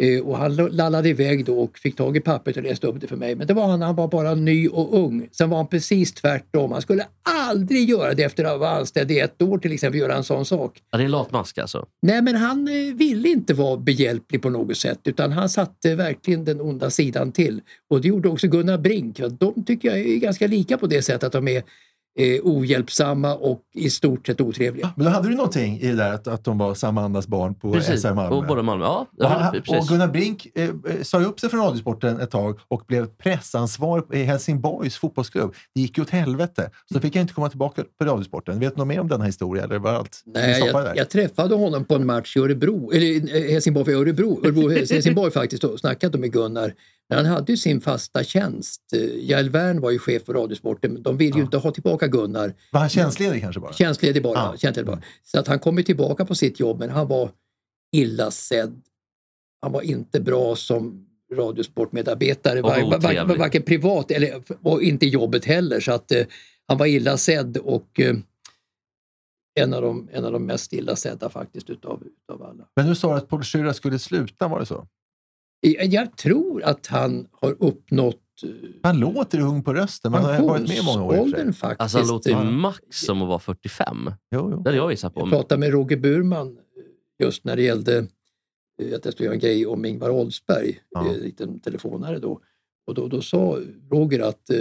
Eh, 0.00 0.20
och 0.20 0.36
han 0.38 0.56
lallade 0.56 1.08
iväg 1.08 1.44
då 1.44 1.60
och 1.60 1.78
fick 1.78 1.96
tag 1.96 2.16
i 2.16 2.20
pappret 2.20 2.56
och 2.56 2.62
läste 2.62 2.86
upp 2.86 3.00
det 3.00 3.06
för 3.06 3.16
mig. 3.16 3.34
Men 3.34 3.46
det 3.46 3.54
var 3.54 3.66
han, 3.66 3.82
han 3.82 3.94
var 3.96 4.08
bara 4.08 4.34
ny 4.34 4.68
och 4.68 4.98
ung. 5.04 5.28
Sen 5.32 5.50
var 5.50 5.56
han 5.56 5.66
precis 5.66 6.12
tvärtom. 6.12 6.72
Han 6.72 6.82
skulle 6.82 7.06
aldrig 7.48 7.88
göra 7.88 8.14
det 8.14 8.22
efter 8.22 8.44
att 8.44 8.60
vara 8.60 8.70
anställd 8.70 9.10
i 9.10 9.18
ett 9.18 9.42
år 9.42 9.58
till 9.58 9.72
exempel, 9.72 10.00
göra 10.00 10.14
en 10.14 10.24
sån 10.24 10.44
sak. 10.44 10.82
Ja, 10.90 10.98
det 10.98 11.02
är 11.02 11.04
en 11.04 11.10
latmask 11.10 11.58
alltså. 11.58 11.86
Nej, 12.02 12.22
men 12.22 12.36
han 12.36 12.68
eh, 12.68 12.94
ville 12.94 13.28
inte 13.28 13.54
vara 13.54 13.76
behjälplig 13.76 14.42
på 14.42 14.50
något 14.50 14.76
sätt 14.76 15.00
utan 15.04 15.32
han 15.32 15.48
satte 15.48 15.94
verkligen 15.94 16.44
den 16.44 16.60
onda 16.60 16.90
sidan 16.90 17.32
till. 17.32 17.60
Och 17.90 18.00
det 18.00 18.08
gjorde 18.08 18.28
också 18.28 18.48
Gunnar 18.48 18.78
Brink. 18.78 19.20
De 19.40 19.64
tycker 19.64 19.88
jag 19.88 19.98
är 19.98 20.16
ganska 20.16 20.46
lika 20.46 20.78
på 20.78 20.86
det 20.86 21.02
sättet 21.02 21.24
att 21.24 21.32
de 21.32 21.48
är 21.48 21.62
eh, 22.18 22.40
ohjälpsamma 22.42 23.34
och 23.34 23.60
i 23.74 23.90
stort 23.90 24.26
sett 24.26 24.40
otrevliga. 24.40 24.92
Men 24.96 25.04
då 25.06 25.10
hade 25.12 25.28
du 25.28 25.34
någonting 25.34 25.80
i 25.80 25.86
det 25.86 25.94
där 25.96 26.12
att, 26.12 26.26
att 26.26 26.44
de 26.44 26.58
var 26.58 26.74
samma 26.74 27.02
andas 27.02 27.26
barn 27.26 27.54
på 27.54 27.72
Precis. 27.72 28.02
SR 28.02 28.14
Malmö. 28.14 28.36
Och 28.36 28.46
båda 28.46 28.62
Malmö. 28.62 28.84
Ja, 28.84 29.06
Och, 29.18 29.26
han, 29.26 29.52
precis. 29.52 29.74
och 29.74 29.86
Gunnar 29.88 30.08
Brink 30.08 30.46
eh, 30.54 30.64
eh, 30.64 30.70
sa 31.02 31.20
ju 31.20 31.26
upp 31.26 31.40
sig 31.40 31.50
från 31.50 31.60
Radiosporten 31.60 32.20
ett 32.20 32.30
tag 32.30 32.58
och 32.68 32.82
blev 32.86 33.06
pressansvarig 33.06 34.04
i 34.12 34.24
Helsingborgs 34.24 34.96
fotbollsklubb. 34.96 35.54
Det 35.74 35.80
gick 35.80 35.98
ju 35.98 36.02
åt 36.02 36.10
helvete. 36.10 36.70
Så 36.92 37.00
fick 37.00 37.16
jag 37.16 37.22
inte 37.22 37.34
komma 37.34 37.48
tillbaka 37.48 37.84
på 37.98 38.04
Radiosporten. 38.04 38.60
Vet 38.60 38.74
du 38.74 38.78
något 38.78 38.88
mer 38.88 39.00
om 39.00 39.08
denna 39.08 39.24
historia? 39.24 39.64
Eller 39.64 39.78
var 39.78 39.92
allt 39.92 40.22
Nej, 40.26 40.58
jag, 40.58 40.84
där? 40.84 40.92
jag 40.96 41.10
träffade 41.10 41.54
honom 41.54 41.84
på 41.84 41.94
en 41.94 42.06
match 42.06 42.36
i 42.36 42.40
Örebro, 42.40 42.92
eller 42.92 43.36
eh, 43.36 43.52
Helsingborg 43.52 43.84
för 43.84 43.92
Örebro, 43.92 44.40
Örebro 44.44 44.68
Helsingborg 44.90 45.30
faktiskt 45.30 45.64
och 45.64 45.80
snackade 45.80 46.18
med 46.18 46.32
Gunnar. 46.32 46.74
Men 47.10 47.26
han 47.26 47.34
hade 47.34 47.52
ju 47.52 47.56
sin 47.56 47.80
fasta 47.80 48.24
tjänst. 48.24 48.80
Eh, 48.92 49.00
Jael 49.00 49.50
Wern 49.50 49.80
var 49.80 49.90
ju 49.90 49.98
chef 49.98 50.24
för 50.24 50.34
Radiosporten, 50.34 51.02
de 51.02 51.16
ville 51.16 51.36
ju 51.36 51.42
inte 51.42 51.56
ha 51.56 51.70
tillbaka 51.70 52.08
Gunnar. 52.08 52.54
Var 52.72 52.80
han 52.80 52.88
tjänstledig 52.88 53.42
kanske 53.42 53.60
bara? 53.60 53.72
Tjänstledig 53.72 54.22
bara. 54.22 54.34
Ja. 54.34 54.56
tjänstledig 54.56 54.86
bara. 54.86 55.02
Så 55.22 55.40
att 55.40 55.46
han 55.46 55.58
kom 55.58 55.76
ju 55.76 55.82
tillbaka 55.82 56.24
på 56.24 56.34
sitt 56.34 56.60
jobb, 56.60 56.78
men 56.78 56.90
han 56.90 57.08
var 57.08 57.30
illa 57.92 58.30
sedd. 58.30 58.82
Han 59.62 59.72
var 59.72 59.82
inte 59.82 60.20
bra 60.20 60.56
som 60.56 61.06
radiosportmedarbetare, 61.34 62.62
var, 62.62 62.80
var, 62.82 63.26
var, 63.26 63.36
varken 63.36 63.62
privat 63.62 64.10
eller 64.10 64.42
och 64.62 64.82
inte 64.82 65.06
i 65.06 65.08
jobbet 65.08 65.44
heller. 65.44 65.80
Så 65.80 65.92
att 65.92 66.12
eh, 66.12 66.26
han 66.66 66.78
var 66.78 66.86
illa 66.86 67.16
sedd 67.16 67.56
och 67.56 68.00
eh, 68.00 68.16
en, 69.60 69.74
av 69.74 69.82
de, 69.82 70.08
en 70.12 70.24
av 70.24 70.32
de 70.32 70.46
mest 70.46 70.72
illa 70.72 70.96
sedda 70.96 71.30
faktiskt 71.30 71.70
utav, 71.70 72.02
utav 72.06 72.42
alla. 72.42 72.64
Men 72.76 72.86
du 72.86 72.94
sa 72.94 73.16
att 73.16 73.28
Paul 73.28 73.42
Schürrer 73.42 73.72
skulle 73.72 73.98
sluta, 73.98 74.48
var 74.48 74.60
det 74.60 74.66
så? 74.66 74.86
Jag, 75.60 75.86
jag 75.86 76.16
tror 76.16 76.62
att 76.62 76.86
han 76.86 77.26
har 77.32 77.56
uppnått 77.58 78.16
eh, 78.44 78.50
Han 78.82 79.00
låter 79.00 79.40
ung 79.40 79.62
på 79.62 79.74
rösten, 79.74 80.12
men 80.12 80.22
han 80.22 80.34
har 80.34 80.48
varit 80.48 80.68
med 80.68 80.84
många 80.84 81.02
år. 81.04 81.06
och 81.08 81.12
pensionsåldern 81.14 81.52
faktiskt. 81.52 81.80
Alltså 81.80 81.98
han 81.98 82.08
låter 82.08 82.30
ju 82.30 82.36
Eh, 82.36 82.50
max 82.50 82.78
som 82.90 83.22
att 83.22 83.28
vara 83.28 83.38
45. 83.38 83.96
Jo, 84.06 84.48
jo. 84.52 84.62
Det 84.62 84.68
hade 84.70 84.76
jag 84.76 84.90
gissat 84.90 85.14
på. 85.14 85.20
Jag 85.20 85.30
pratade 85.30 85.58
med 85.60 85.70
Roger 85.70 85.96
Burman 85.96 86.58
just 87.18 87.44
när 87.44 87.56
det 87.56 87.62
gällde 87.62 87.98
eh, 88.82 88.94
att 88.96 89.04
jag 89.04 89.14
skulle 89.14 89.24
göra 89.24 89.34
en 89.34 89.40
grej 89.40 89.66
om 89.66 89.84
Ingvar 89.84 90.10
Oldsberg, 90.10 90.78
Ja. 90.90 91.08
en 91.08 91.14
liten 91.14 91.60
telefonare 91.60 92.18
då. 92.18 92.40
Och 92.86 92.94
då, 92.94 93.08
då 93.08 93.22
sa 93.22 93.58
Roger 93.90 94.20
att, 94.20 94.50
eh, 94.50 94.56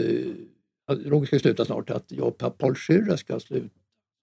Roger 1.06 1.26
ska 1.26 1.40
sluta 1.40 1.66
snart, 1.66 1.90
att 1.90 2.12
jag, 2.12 2.38
Paul 2.38 2.74
Schürrer 2.74 3.16
ska 3.16 3.40
sluta, 3.40 3.70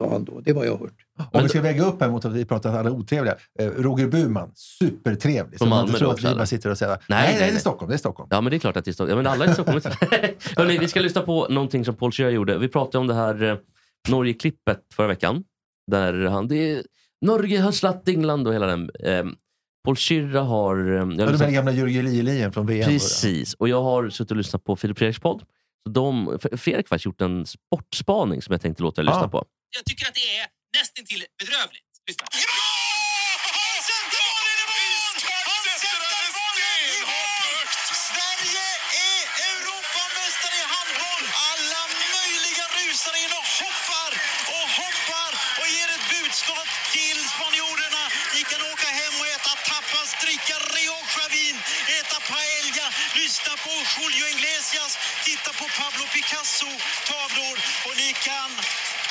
sa 0.02 0.10
han 0.10 0.24
då. 0.24 0.40
Det 0.40 0.52
var 0.52 0.64
jag 0.64 0.76
hört. 0.78 0.94
Om 1.32 1.42
vi 1.42 1.48
ska 1.48 1.60
väga 1.60 1.84
upp 1.84 2.00
här 2.00 2.08
mot 2.10 2.24
att 2.24 2.32
vi 2.32 2.44
pratar 2.44 2.70
att 2.70 2.76
alla 2.76 2.90
är 2.90 2.94
otrevliga. 2.94 3.34
Eh, 3.58 3.66
Roger 3.66 4.06
Burman, 4.08 4.52
supertrevlig. 4.54 5.58
Från 5.58 5.68
man 5.68 5.86
inte 5.86 5.98
tror 5.98 6.10
att 6.10 6.18
vi 6.22 6.26
också, 6.26 6.36
bara 6.36 6.46
sitter 6.46 6.70
och 6.70 6.78
säger 6.78 6.92
Nej, 6.92 7.00
nej, 7.08 7.20
nej, 7.32 7.40
nej, 7.40 7.50
det 7.50 7.56
är. 7.56 7.60
Stockholm. 7.60 7.88
Det 7.88 7.94
är 7.96 7.98
Stockholm. 7.98 8.28
Ja, 8.30 8.40
men 8.40 8.50
det 8.50 8.56
är 8.56 8.58
klart 8.58 8.76
att 8.76 8.84
det 8.84 8.90
är 8.90 8.92
Stockholm. 8.92 9.10
Ja, 9.10 9.22
men 9.22 9.32
alla 9.32 9.44
är 9.44 9.50
i 9.50 9.54
Stockholm. 9.54 9.80
Hörrni, 10.56 10.78
vi 10.78 10.88
ska 10.88 11.00
lyssna 11.00 11.22
på 11.22 11.46
någonting 11.50 11.84
som 11.84 11.94
Paul 11.94 12.12
Scheer 12.12 12.30
gjorde. 12.30 12.58
Vi 12.58 12.68
pratade 12.68 12.98
om 12.98 13.06
det 13.06 13.14
här 13.14 13.42
eh, 13.42 13.56
Norge-klippet 14.08 14.80
förra 14.94 15.06
veckan. 15.06 15.44
Där 15.90 16.24
han, 16.26 16.48
det 16.48 16.56
är, 16.72 16.82
Norge 17.20 17.60
har 17.60 17.72
slagit 17.72 18.08
England 18.08 18.46
och 18.48 18.54
hela 18.54 18.66
den. 18.66 18.90
Eh, 19.00 19.24
Paul 19.84 19.96
Schirra 19.96 20.40
har... 20.40 20.76
Eh, 20.76 20.84
jag 20.84 20.96
Ja, 20.98 21.00
du 21.04 21.16
menar 21.16 21.32
lyssnat- 21.32 21.52
gamla 21.52 21.72
Jörgen 21.72 22.04
Lielien 22.04 22.52
från 22.52 22.66
VM? 22.66 22.88
Precis, 22.88 23.54
och 23.54 23.68
jag 23.68 23.82
har 23.82 24.10
suttit 24.10 24.30
och 24.30 24.36
lyssnat 24.36 24.64
på 24.64 24.76
Filip 24.76 24.98
Fredriks 24.98 25.18
podd. 25.20 25.42
Så 25.86 25.92
de, 25.92 26.38
Fredrik 26.40 26.76
har 26.76 26.82
faktiskt 26.88 27.04
gjort 27.06 27.20
en 27.20 27.46
sportspaning 27.46 28.42
som 28.42 28.52
jag 28.52 28.60
tänkte 28.60 28.82
låta 28.82 29.00
er 29.00 29.04
lyssna 29.04 29.20
Ah. 29.24 29.28
på. 29.28 29.44
Jag 29.70 29.84
tycker 29.84 30.08
att 30.08 30.14
det 30.14 30.36
är 30.38 30.46
nästintill 30.78 31.26
bedrövligt. 31.38 31.84
Lyssna. 32.08 32.26
Sverige 38.08 38.66
är 39.10 39.22
Europamästare 39.50 40.56
i 40.62 40.64
handboll! 40.74 41.26
Alla 41.50 41.82
möjliga 42.16 42.64
rusar 42.78 43.14
in 43.24 43.32
och 43.40 43.48
hoppar 43.62 44.10
och 44.56 44.68
hoppar 44.80 45.30
och 45.60 45.68
ger 45.74 45.88
ett 45.96 46.06
budskap 46.14 46.68
till 46.96 47.18
spanjorerna. 47.34 48.02
Ni 48.34 48.42
kan 48.50 48.62
åka 48.72 48.88
hem 49.00 49.14
och 49.20 49.28
äta 49.36 49.52
tapas, 49.70 50.08
dricka 50.24 50.56
Rio 50.74 50.96
Javin, 51.14 51.56
äta 51.98 52.18
paella, 52.32 52.86
lyssna 53.20 53.52
på 53.64 53.72
Julio 53.94 54.26
Iglesias, 54.34 54.92
titta 55.26 55.50
på 55.60 55.66
Pablo 55.80 56.04
Picasso 56.14 56.70
tavlor 57.10 57.56
och 57.86 57.96
ni 58.02 58.10
kan, 58.28 58.50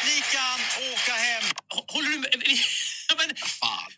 ni 0.06 0.22
kan 0.36 0.60
åka 0.94 1.14
hem. 1.14 1.44
Håller 1.88 2.10
du 2.10 2.18
med? 2.20 2.32
Men, 3.18 3.36
Fan. 3.36 3.92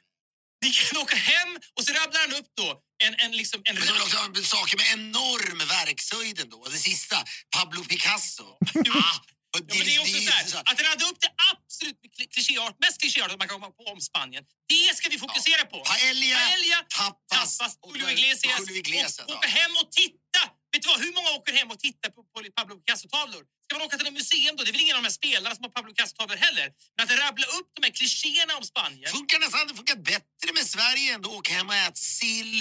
ni 0.63 0.72
kan 0.72 0.98
åka 1.02 1.15
hem 1.15 1.58
och 1.76 1.84
så 1.86 1.93
rabblar 1.93 2.22
han 2.22 2.34
upp 2.34 2.50
då 2.58 2.82
en, 3.04 3.13
en, 3.24 3.32
liksom, 3.32 3.62
en 3.65 3.76
Men 3.76 3.86
det 3.86 3.93
också 3.93 4.43
saker 4.43 4.78
med 4.78 4.88
enorm 4.93 5.58
verkshöjd 5.67 6.39
ändå. 6.39 6.65
Det 6.65 6.78
sista, 6.78 7.24
Pablo 7.56 7.84
Picasso. 7.84 8.58
ah, 8.89 9.20
Ja, 9.58 9.76
men 9.76 9.86
det 9.86 9.96
är 9.96 10.00
också 10.00 10.22
så 10.22 10.32
här, 10.32 10.43
att 10.72 10.82
radda 10.82 11.06
upp 11.06 11.20
det 11.22 11.32
absolut 11.52 11.98
kli- 12.17 12.30
klichéart, 12.34 12.76
mest 12.80 13.02
klichéartat 13.02 13.38
man 13.39 13.48
kan 13.48 13.60
komma 13.60 13.72
på 13.72 13.84
om 13.84 14.02
Spanien. 14.02 14.43
Det 14.67 14.96
ska 14.98 15.10
vi 15.10 15.17
fokusera 15.20 15.65
på. 15.65 15.80
Paella, 15.84 16.36
Paella 16.36 16.80
tapas, 16.98 17.58
tapas, 17.58 17.74
Julio 17.93 18.10
Iglesias. 18.10 18.60
Julio 18.60 18.78
Iglesias, 18.78 19.20
och, 19.20 19.36
åka 19.36 19.48
hem 19.48 19.72
och 19.82 19.91
titta. 19.91 20.41
Vet 20.78 20.84
du 20.84 20.90
vad, 20.90 21.00
hur 21.08 21.13
många 21.13 21.30
åker 21.38 21.54
hem 21.54 21.70
och 21.72 21.80
tittar 21.80 22.10
på, 22.10 22.24
på 22.24 22.38
Pablo 22.58 22.74
Picasso-tavlor? 22.80 23.44
Ska 23.66 23.70
man 23.78 23.86
åka 23.88 23.98
till 23.98 24.06
något 24.10 24.20
museum 24.22 24.56
då? 24.56 24.63
Det 24.63 24.70
är 24.72 24.76
väl 24.78 24.82
ingen 24.82 24.96
av 24.96 25.02
de 25.02 25.08
här 25.10 25.18
spelarna 25.22 25.56
som 25.56 25.63
har 25.63 25.72
Pablo 25.78 25.90
Picasso-tavlor 25.94 26.38
heller. 26.46 26.68
Men 26.96 27.02
att 27.06 27.12
rabbla 27.26 27.46
upp 27.58 27.70
de 27.76 27.80
här 27.86 27.94
klichéerna 28.00 28.54
om 28.60 28.63
Spanien. 28.72 29.10
Funkar 29.18 29.40
nästan 29.40 29.68
det 29.68 29.76
funkar 29.82 29.96
bättre 29.96 30.50
med 30.58 30.66
Sverige 30.76 31.08
ändå. 31.16 31.30
Åka 31.40 31.54
hem 31.54 31.68
och 31.70 31.76
äta 31.76 31.96
sill, 31.96 32.56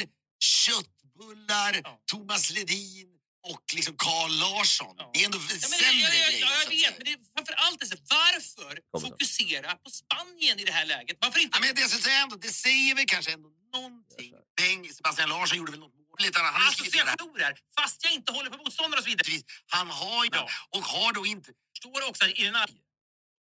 köttbullar, 0.55 1.73
Ja. 1.85 2.01
Thomas 2.13 2.51
Ledin 2.51 3.09
och 3.53 3.65
liksom 3.79 3.95
Carl 4.07 4.33
Larsson. 4.45 4.95
Ja. 4.99 5.11
Det 5.15 5.21
är 5.21 5.25
ändå 5.25 5.39
Ja, 5.39 5.45
men, 5.51 5.61
sämre 5.61 5.87
jag, 5.87 6.15
jag, 6.15 6.31
grejer. 6.31 6.41
jag, 6.41 6.63
jag 6.63 6.69
vet, 6.71 6.95
men 6.99 7.05
det 7.07 7.13
är 7.13 7.19
framför 7.35 7.55
allt 7.65 7.83
är 7.83 7.87
så, 7.87 7.97
varför 8.19 8.75
fokusera 9.05 9.71
på 9.85 9.91
Spanien 10.01 10.59
i 10.61 10.65
det 10.65 10.73
här 10.73 10.87
läget? 10.95 11.17
Varför 11.21 11.41
inte? 11.41 11.59
Ja, 11.59 11.61
men 11.67 11.75
det 11.75 11.81
jag 11.81 11.91
skulle 11.91 12.05
säga 12.11 12.19
ändå, 12.19 12.37
det 12.37 12.53
säger 12.67 12.95
väl 12.95 13.05
kanske 13.15 13.33
ändå 13.33 13.49
någonting. 13.73 14.33
Beng, 14.57 14.93
Sebastian 14.93 15.29
Larsson 15.29 15.59
gjorde 15.59 15.73
väl 15.73 15.81
något. 15.81 16.06
Lite 16.19 16.41
annat. 16.41 16.55
Han. 16.55 16.69
Associationer, 16.69 17.53
fast 17.81 18.05
jag 18.05 18.13
inte 18.13 18.33
håller 18.33 18.51
på 18.51 18.57
motståndare 18.57 18.99
och 18.99 19.05
så 19.05 19.11
vidare. 19.11 19.43
Han 19.67 19.91
har 19.91 20.25
ju 20.25 20.31
Ja. 20.33 20.49
och 20.71 20.83
har 20.85 21.13
då 21.13 21.27
inte 21.27 21.51
står 21.79 22.09
också 22.09 22.25
i 22.29 22.45
den 22.45 22.55
här... 22.55 22.69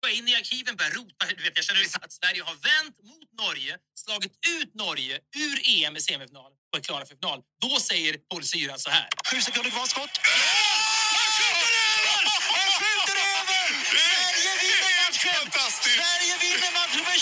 Gå 0.02 0.08
in 0.10 0.28
i 0.28 0.34
arkiven, 0.36 0.76
börja 0.76 0.90
rota. 0.90 1.26
Du 1.36 1.42
vet, 1.42 1.52
jag 1.56 1.64
känner 1.64 1.82
att 2.06 2.12
Sverige 2.12 2.42
har 2.42 2.54
vänt 2.70 2.96
mot 3.10 3.28
Norge, 3.44 3.78
slagit 4.04 4.32
ut 4.48 4.74
Norge 4.74 5.14
ur 5.36 5.56
EM 5.68 5.96
i 5.96 6.00
semifinal 6.00 6.52
och 6.72 6.78
är 6.78 6.82
klara 6.82 7.06
för 7.06 7.14
final. 7.16 7.40
Då 7.60 7.80
säger 7.80 8.12
Paul 8.30 8.44
Syra 8.44 8.78
så 8.78 8.90
här. 8.90 9.08
Sju 9.30 9.40
sekunder 9.40 9.70
kvar, 9.70 9.86
skott. 9.86 10.10
Han 10.22 11.28
skjuter 11.36 11.74
över! 11.90 12.22
Han 12.58 12.70
skjuter 12.78 13.16
över! 13.36 13.64
Sverige 13.92 14.52
vinner 14.62 14.94
matchen! 15.02 15.44
Sverige 15.88 16.34
vinner 16.44 16.72
matchen 16.78 17.02
med 17.10 17.18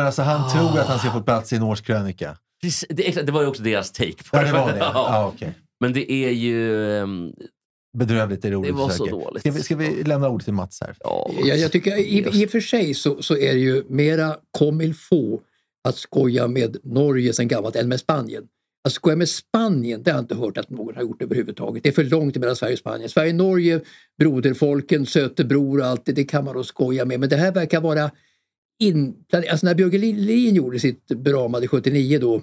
Alltså 0.05 0.21
han 0.21 0.49
tror 0.51 0.79
att 0.79 0.87
han 0.87 0.99
ska 0.99 1.11
få 1.11 1.21
plats 1.21 1.53
i 1.53 1.55
en 1.55 1.63
årskrönika. 1.63 2.37
Precis, 2.61 2.85
Det, 2.89 3.07
exakt, 3.07 3.25
det 3.25 3.31
var 3.31 3.41
ju 3.41 3.47
också 3.47 3.63
deras 3.63 3.91
take 3.91 4.11
på 4.31 4.37
Ja, 4.37 4.43
det 4.43 4.51
var 4.51 4.71
det. 4.71 4.77
Ja. 4.79 4.91
Ja, 4.93 5.31
okej. 5.35 5.53
Men 5.79 5.93
det 5.93 6.11
är 6.11 6.31
ju... 6.31 6.91
ehm, 6.97 7.31
Bedrövligt 7.97 8.45
är 8.45 8.49
det 8.49 8.55
ordet 8.55 8.71
Det 8.71 8.77
var 8.77 8.89
så 8.89 9.05
dåligt. 9.05 9.39
Ska 9.41 9.51
vi, 9.51 9.63
ska 9.63 9.75
vi 9.75 10.03
lämna 10.03 10.29
ordet 10.29 10.45
till 10.45 10.53
Mats 10.53 10.81
här? 10.81 10.95
Ja, 10.99 11.31
Jag, 11.43 11.57
jag 11.57 11.71
tycker 11.71 11.97
i, 11.97 12.41
i 12.43 12.45
och 12.45 12.49
för 12.49 12.59
sig 12.59 12.93
så, 12.93 13.21
så 13.21 13.37
är 13.37 13.53
det 13.53 13.59
ju 13.59 13.83
mera 13.89 14.35
comme 14.57 14.93
faut 14.93 15.41
att 15.87 15.95
skoja 15.95 16.47
med 16.47 16.77
Norge 16.83 17.33
sen 17.33 17.47
gammalt 17.47 17.75
än 17.75 17.87
med 17.87 17.99
Spanien. 17.99 18.43
Att 18.87 18.91
skoja 18.93 19.15
med 19.15 19.29
Spanien, 19.29 20.03
det 20.03 20.11
har 20.11 20.17
jag 20.17 20.23
inte 20.23 20.35
hört 20.35 20.57
att 20.57 20.69
någon 20.69 20.95
har 20.95 21.01
gjort 21.01 21.21
överhuvudtaget. 21.21 21.83
Det 21.83 21.89
är 21.89 21.93
för 21.93 22.03
långt 22.03 22.35
mellan 22.35 22.55
Sverige 22.55 22.73
och 22.73 22.79
Spanien. 22.79 23.09
Sverige-Norge, 23.09 23.81
broderfolken, 24.19 25.05
sötebror 25.05 25.79
och 25.79 25.85
allt 25.85 26.05
det, 26.05 26.11
det 26.11 26.23
kan 26.23 26.45
man 26.45 26.53
då 26.55 26.63
skoja 26.63 27.05
med. 27.05 27.19
Men 27.19 27.29
det 27.29 27.35
här 27.37 27.51
verkar 27.51 27.81
vara 27.81 28.11
inplanerat. 28.79 29.51
Alltså 29.51 29.65
när 29.65 29.75
Björge 29.75 29.97
Lilin 29.97 30.55
gjorde 30.55 30.79
sitt 30.79 31.07
beramade 31.07 31.67
79 31.67 32.19
då 32.19 32.41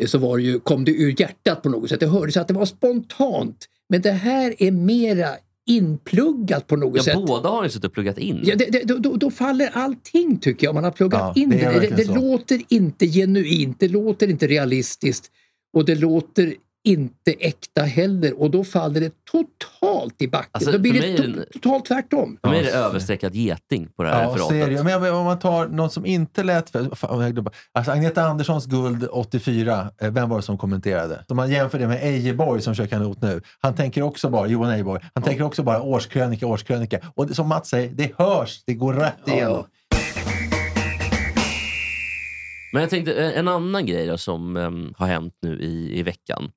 eh, 0.00 0.06
så 0.06 0.18
var 0.18 0.36
det 0.36 0.42
ju, 0.42 0.60
kom 0.60 0.84
det 0.84 0.92
ur 0.92 1.20
hjärtat 1.20 1.62
på 1.62 1.68
något 1.68 1.88
sätt. 1.88 2.00
Det 2.00 2.06
hördes 2.06 2.36
att 2.36 2.48
det 2.48 2.54
var 2.54 2.66
spontant. 2.66 3.66
Men 3.88 4.02
det 4.02 4.12
här 4.12 4.54
är 4.58 4.70
mera 4.70 5.28
inpluggat 5.66 6.66
på 6.66 6.76
något 6.76 6.96
ja, 6.96 7.02
sätt. 7.02 7.26
båda 7.26 7.48
har 7.48 7.64
ju 7.64 7.70
suttit 7.70 7.84
och 7.84 7.92
pluggat 7.92 8.18
in. 8.18 8.40
Ja, 8.44 8.56
det, 8.56 8.64
det, 8.64 8.98
då- 8.98 9.16
då, 9.16 9.30
faller 9.30 9.70
allting 9.72 10.38
tycker 10.38 10.66
jag, 10.66 10.70
om 10.70 10.74
man 10.74 10.84
har 10.84 10.90
pluggat 10.90 11.32
Ja, 11.36 11.42
in 11.42 11.50
det 11.50 11.56
det. 11.56 11.96
Det, 11.96 12.14
låter 12.14 12.62
inte 12.68 13.06
genuint, 13.06 13.80
det 13.80 13.88
låter 13.88 14.30
inte 14.30 14.46
realistiskt 14.46 15.30
och 15.72 15.84
det 15.84 15.94
låter 15.94 16.54
inte 16.84 17.32
äkta 17.32 17.82
heller 17.82 18.40
och 18.40 18.50
då 18.50 18.64
faller 18.64 19.00
det 19.00 19.12
totalt 19.30 20.22
i 20.22 20.28
backen. 20.28 20.50
Alltså, 20.52 20.72
då 20.72 20.78
blir 20.78 20.92
det 20.92 21.16
to- 21.16 21.44
totalt 21.52 21.84
tvärtom. 21.86 22.38
För 22.42 22.50
mig 22.50 22.58
är 22.60 22.64
det 22.64 22.70
Ja, 22.70 22.76
överstreckad 22.76 23.34
geting 23.34 23.88
på 23.96 24.02
det 24.02 24.08
här 24.08 24.22
Ja, 24.22 24.28
referatet. 24.30 24.70
ju. 24.72 24.82
Men 24.84 25.14
om 25.14 25.24
man 25.24 25.38
tar 25.38 25.66
någon 25.68 25.90
som 25.90 26.06
inte 26.06 26.42
lät... 26.42 26.70
För, 26.70 26.94
fan, 26.94 27.20
jag 27.20 27.48
alltså 27.72 27.92
Agneta 27.92 28.22
Anderssons 28.22 28.66
guld 28.66 29.08
84, 29.10 29.90
eh, 30.00 30.10
vem 30.10 30.28
var 30.28 30.36
det 30.36 30.42
som 30.42 30.58
kommenterade? 30.58 31.24
Om 31.28 31.36
man 31.36 31.50
jämför 31.50 31.78
det 31.78 31.88
med 31.88 32.04
Ejeborg 32.04 32.62
som 32.62 32.74
kör 32.74 32.86
kanot 32.86 33.22
nu. 33.22 33.42
Han 33.60 33.74
tänker 33.74 34.02
också 34.02 34.30
bara, 34.30 34.46
Johan 34.46 34.70
Ejeborg, 34.70 35.02
han 35.14 35.22
tänker 35.22 35.44
också 35.44 35.62
bara 35.62 35.82
årskrönika, 35.82 36.46
årskrönika. 36.46 37.00
Och 37.14 37.30
som 37.30 37.48
Mats 37.48 37.68
säger, 37.68 37.90
det 37.94 38.12
hörs, 38.18 38.62
det 38.66 38.74
går 38.74 38.92
rätt 38.94 39.28
igenom. 39.28 39.64
Men 42.72 42.82
jag 42.82 42.90
tänkte 42.90 43.14
eh, 43.14 43.38
en 43.38 43.48
annan 43.48 43.86
grej 43.86 44.06
då, 44.06 44.18
som 44.18 44.56
em, 44.56 44.94
har 44.96 45.06
hänt 45.06 45.34
nu 45.42 45.60
i, 45.60 45.98
i 45.98 46.02
veckan. 46.02 46.50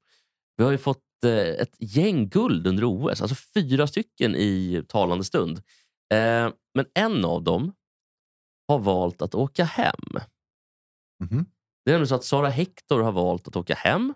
Vi 0.58 0.63
har 0.63 0.72
ju 0.72 0.78
fått 0.78 1.00
eh, 1.26 1.32
ett 1.62 1.76
gäng 1.80 2.30
guld 2.30 2.68
under 2.68 2.84
OS, 2.86 3.22
alltså 3.22 3.36
fyra 3.54 3.88
stycken 3.88 4.36
i 4.36 4.84
talande 4.88 5.24
stund. 5.24 5.58
Eh, 6.13 6.50
men 6.76 6.86
en 6.94 7.26
av 7.26 7.44
dem 7.44 7.72
har 8.68 8.80
valt 8.80 9.22
att 9.22 9.36
åka 9.36 9.63
hem. 9.63 9.96
Mhm. 11.24 11.46
Det 11.86 11.92
är 11.92 11.94
nämligen 11.94 12.08
så 12.08 12.16
att 12.16 12.24
Sara 12.24 12.50
Hector 12.50 13.02
har 13.02 13.12
valt 13.12 13.48
att 13.48 13.56
åka 13.56 13.76
hem 13.76 14.13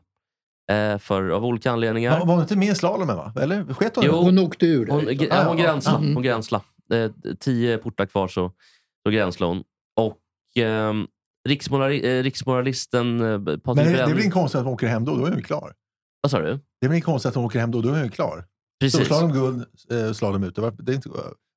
eh, 0.71 0.97
för, 0.97 1.29
av 1.29 1.45
olika 1.45 1.71
anledningar. 1.71 2.19
Var 2.19 2.25
hon 2.33 2.41
inte 2.41 2.55
med 2.55 2.67
i 2.71 2.75
slalomen? 2.75 3.15
Va? 3.17 3.33
Eller 3.41 3.73
sket 3.73 3.95
hon? 3.95 4.05
Jo. 4.05 4.13
Hon 4.13 4.39
åkte 4.39 4.65
ur. 4.65 4.87
Hon, 4.87 5.01
gr- 5.01 5.27
Ah, 5.31 5.35
ja, 5.41 5.47
hon 5.47 5.57
ja, 5.57 5.63
gränsla. 5.63 5.91
ja. 5.91 6.13
Hon 6.13 6.23
gränsla. 6.23 6.61
Eh, 6.93 7.11
tio 7.39 7.77
portar 7.77 8.05
kvar 8.05 8.27
så, 8.27 8.51
så 9.05 9.09
gränslar 9.11 9.47
hon. 9.47 9.63
Och 9.99 10.57
eh, 10.63 10.93
riksmorali, 11.49 12.17
eh, 12.19 12.23
riksmoralisten 12.23 13.21
eh, 13.21 13.37
Patrik 13.39 13.65
Men 13.65 13.75
det, 13.75 13.91
det 13.91 14.05
väl 14.13 14.17
inte 14.19 14.29
konstigt 14.29 14.59
att 14.59 14.65
hon 14.65 14.73
åker 14.73 14.87
hem 14.87 15.05
då? 15.05 15.17
Då 15.17 15.25
är 15.25 15.31
hon 15.31 15.43
klar. 15.43 15.73
Vad 16.21 16.31
sa 16.31 16.39
du? 16.39 16.59
Det 16.81 16.87
är 16.87 16.89
väl 16.89 17.01
konstigt 17.01 17.29
att 17.29 17.35
hon 17.35 17.45
åker 17.45 17.59
hem 17.59 17.71
då? 17.71 17.81
Då 17.81 17.89
är 17.89 17.93
hon 17.93 18.03
ju 18.03 18.09
klar. 18.09 18.45
Precis. 18.79 19.05
Storslalom 19.05 19.31
guld, 19.33 19.65
eh, 19.91 20.13
slalom 20.13 20.43
ute. 20.43 20.61
Varför- 20.61 20.83
Det 20.83 20.91
är 20.91 20.95
inte, 20.95 21.09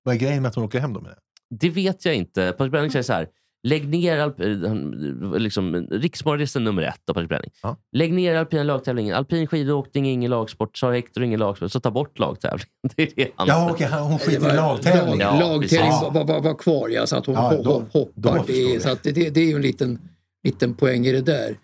vad 0.05 0.15
är 0.15 0.19
grejen 0.19 0.43
med 0.43 0.49
att 0.49 0.55
hon 0.55 0.65
åker 0.65 0.81
hem 0.81 0.93
då? 0.93 1.01
Med 1.01 1.11
det? 1.11 1.17
Det 1.57 1.71
vet 1.71 2.05
jag 2.05 2.15
inte. 2.15 2.53
Patrik 2.59 2.73
Bränning 2.73 2.91
säger 2.91 3.03
så 3.03 3.13
här. 3.13 3.29
Lägg 3.63 3.89
ner 3.89 4.19
alp, 4.19 4.41
eh, 4.41 4.47
han- 4.49 5.35
liksom, 5.39 5.75
riksmoralisten 5.91 6.65
nummer 6.65 6.83
ett, 6.83 7.01
då, 7.05 7.15
Patrik 7.15 7.29
Bränning. 7.29 7.51
Ja. 7.63 7.77
Lägg 7.93 8.13
ner 8.13 8.35
alpina 8.35 8.63
lagtävlingen. 8.63 9.15
Alpin 9.17 9.47
skidåkning 9.47 10.09
är 10.09 10.13
ingen 10.13 10.31
lagsport. 10.31 10.77
Sara 10.79 10.95
Hector 10.95 11.21
är 11.23 11.25
ingen 11.27 11.41
lagsport. 11.41 11.73
Så 11.73 11.81
ta 11.81 11.91
bort 11.91 12.19
lagtävlingen. 12.19 12.67
Det 12.97 13.03
är 13.03 13.13
det 13.17 13.31
han 13.37 13.49
Ja, 13.49 13.71
okej, 13.71 13.87
han- 13.87 14.03
hon 14.03 14.19
skiter 14.19 14.53
i 14.53 14.57
lagtävling. 14.57 15.21
Ja, 15.21 15.31
Lag, 15.41 15.41
lagtävling 15.41 15.61
precis. 15.91 16.03
var, 16.03 16.25
var, 16.25 16.41
var 16.41 16.55
kvar, 16.59 16.89
ja, 16.89 17.07
så 17.07 17.17
att 17.17 17.27
hon 17.27 17.35
Ja, 17.35 17.53
ho- 17.53 17.63
då- 17.65 17.71
ho- 17.71 17.93
hoppar. 17.93 18.39
då 18.39 18.45
det, 18.47 18.53
är- 18.63 18.73
jag. 18.73 18.83
så 18.83 18.91
att 18.91 19.03
det, 19.03 19.13
det, 19.13 19.31
det 19.31 19.41
är 19.41 19.47
ju 19.47 19.55
en 19.57 19.63
liten, 19.63 19.99
liten 20.45 20.75
poäng 20.75 21.07
i 21.07 21.13
det 21.13 21.21
där. 21.23 21.57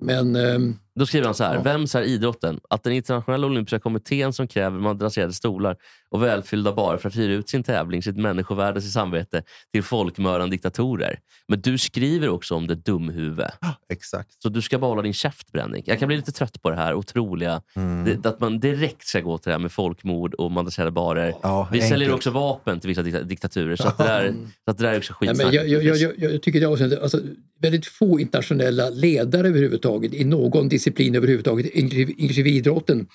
Men 0.00 0.36
ehm, 0.36 0.76
Då 0.94 1.06
skriver 1.06 1.24
han 1.26 1.34
så 1.34 1.44
här. 1.44 1.54
Ja. 1.54 1.62
Vem 1.62 1.82
är 1.82 2.02
idrotten? 2.02 2.60
Att 2.70 2.82
den 2.82 2.92
internationella 2.92 3.46
olympiska 3.46 3.78
kommittén 3.78 4.32
som 4.32 4.48
kräver 4.48 4.78
madrasserade 4.78 5.32
stolar 5.32 5.76
och 6.10 6.22
välfyllda 6.22 6.72
barer 6.72 6.98
för 6.98 7.08
att 7.08 7.16
hyra 7.16 7.32
ut 7.32 7.48
sin 7.48 7.62
tävling, 7.62 8.02
sitt 8.02 8.16
människovärde, 8.16 8.80
sitt 8.80 8.92
samvete 8.92 9.42
till 9.72 9.82
folkmördande 9.82 10.54
diktatorer. 10.54 11.18
Men 11.48 11.60
du 11.60 11.78
skriver 11.78 12.28
också 12.28 12.54
om 12.54 12.66
det 12.66 12.74
dumhuvud. 12.74 13.46
Exakt. 13.92 14.42
Så 14.42 14.48
du 14.48 14.62
ska 14.62 14.78
bara 14.78 14.88
hålla 14.88 15.02
din 15.02 15.12
käft 15.12 15.52
Bränning. 15.52 15.82
Jag 15.86 15.98
kan 15.98 16.06
bli 16.08 16.16
lite 16.16 16.32
trött 16.32 16.62
på 16.62 16.70
det 16.70 16.76
här 16.76 16.94
otroliga. 16.94 17.62
Mm. 17.76 18.04
Det, 18.22 18.28
att 18.28 18.40
man 18.40 18.60
direkt 18.60 19.06
ska 19.06 19.20
gå 19.20 19.38
till 19.38 19.48
det 19.48 19.54
här 19.54 19.58
med 19.58 19.72
folkmord 19.72 20.34
och 20.34 20.50
madrasserade 20.50 20.90
barer. 20.90 21.34
Ja, 21.42 21.68
Vi 21.72 21.80
säljer 21.80 21.96
enkelt. 21.96 22.14
också 22.14 22.30
vapen 22.30 22.80
till 22.80 22.88
vissa 22.88 23.02
dikta- 23.02 23.22
diktaturer. 23.22 23.76
Så, 23.76 23.88
att 23.88 23.98
det, 23.98 24.04
där, 24.04 24.34
så 24.64 24.70
att 24.70 24.78
det 24.78 24.84
där 24.84 24.92
är 24.92 24.98
också 24.98 25.12
Ja, 25.20 25.26
skitsnack. 25.28 25.46
men 25.46 25.54
jag, 25.54 25.68
jag, 25.68 25.82
jag, 25.84 25.96
jag, 25.96 26.32
jag 26.32 26.42
tycker 26.42 26.60
det 26.60 26.66
är 26.66 27.02
alltså, 27.02 27.20
väldigt 27.62 27.86
få 27.86 28.20
internationella 28.20 28.90
ledare 28.90 29.48
överhuvudtaget 29.48 30.14
i 30.14 30.24
någon 30.24 30.68
disciplin 30.80 31.14
överhuvudtaget, 31.14 31.66
inklusive 31.74 32.50
idrotten, 32.50 33.06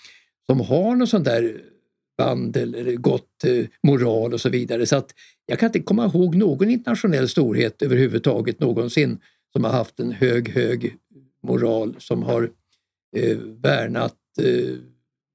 som 0.45 0.59
har 0.59 0.95
någon 0.95 1.07
sån 1.07 1.23
där 1.23 1.61
band 2.17 2.57
eller 2.57 2.95
gott 2.95 3.43
eh, 3.45 3.65
moral 3.83 4.33
och 4.33 4.41
så 4.41 4.49
vidare. 4.49 4.85
Så 4.85 4.95
att 4.95 5.09
jag 5.45 5.59
kan 5.59 5.67
inte 5.67 5.79
komma 5.79 6.05
ihåg 6.05 6.35
någon 6.35 6.69
internationell 6.69 7.29
storhet 7.29 7.81
överhuvudtaget 7.81 8.59
någonsin 8.59 9.17
som 9.53 9.63
har 9.63 9.71
haft 9.71 9.99
en 9.99 10.11
hög, 10.11 10.49
hög 10.49 10.95
moral 11.47 11.95
som 11.99 12.23
har 12.23 12.49
eh, 13.17 13.37
värnat 13.63 14.15
eh, 14.41 14.75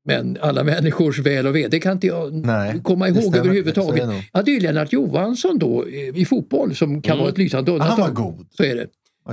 men 0.05 0.39
alla 0.41 0.65
människors 0.75 1.19
väl 1.19 1.47
och 1.47 1.57
ve. 1.57 1.69
Det 1.69 1.81
kan 1.81 1.93
inte 1.93 2.07
jag 2.07 2.33
Nej, 2.35 2.81
komma 2.85 3.09
ihåg 3.09 3.23
stämmer. 3.23 3.39
överhuvudtaget. 3.39 4.09
Det 4.33 4.51
är 4.51 4.55
ju 4.55 4.61
Lennart 4.61 4.93
Johansson 4.93 5.59
då 5.59 5.85
eh, 5.87 6.19
i 6.19 6.25
fotboll 6.25 6.75
som 6.77 7.03
kan 7.03 7.13
Mm. 7.13 7.21
vara 7.23 7.33
ett 7.33 7.39
lysande 7.39 7.71
Han 7.73 7.81
undantag. 7.81 8.03
var 8.07 8.15
god. 8.15 8.47
Så 8.51 8.63
är 8.65 8.77
det. 8.77 8.87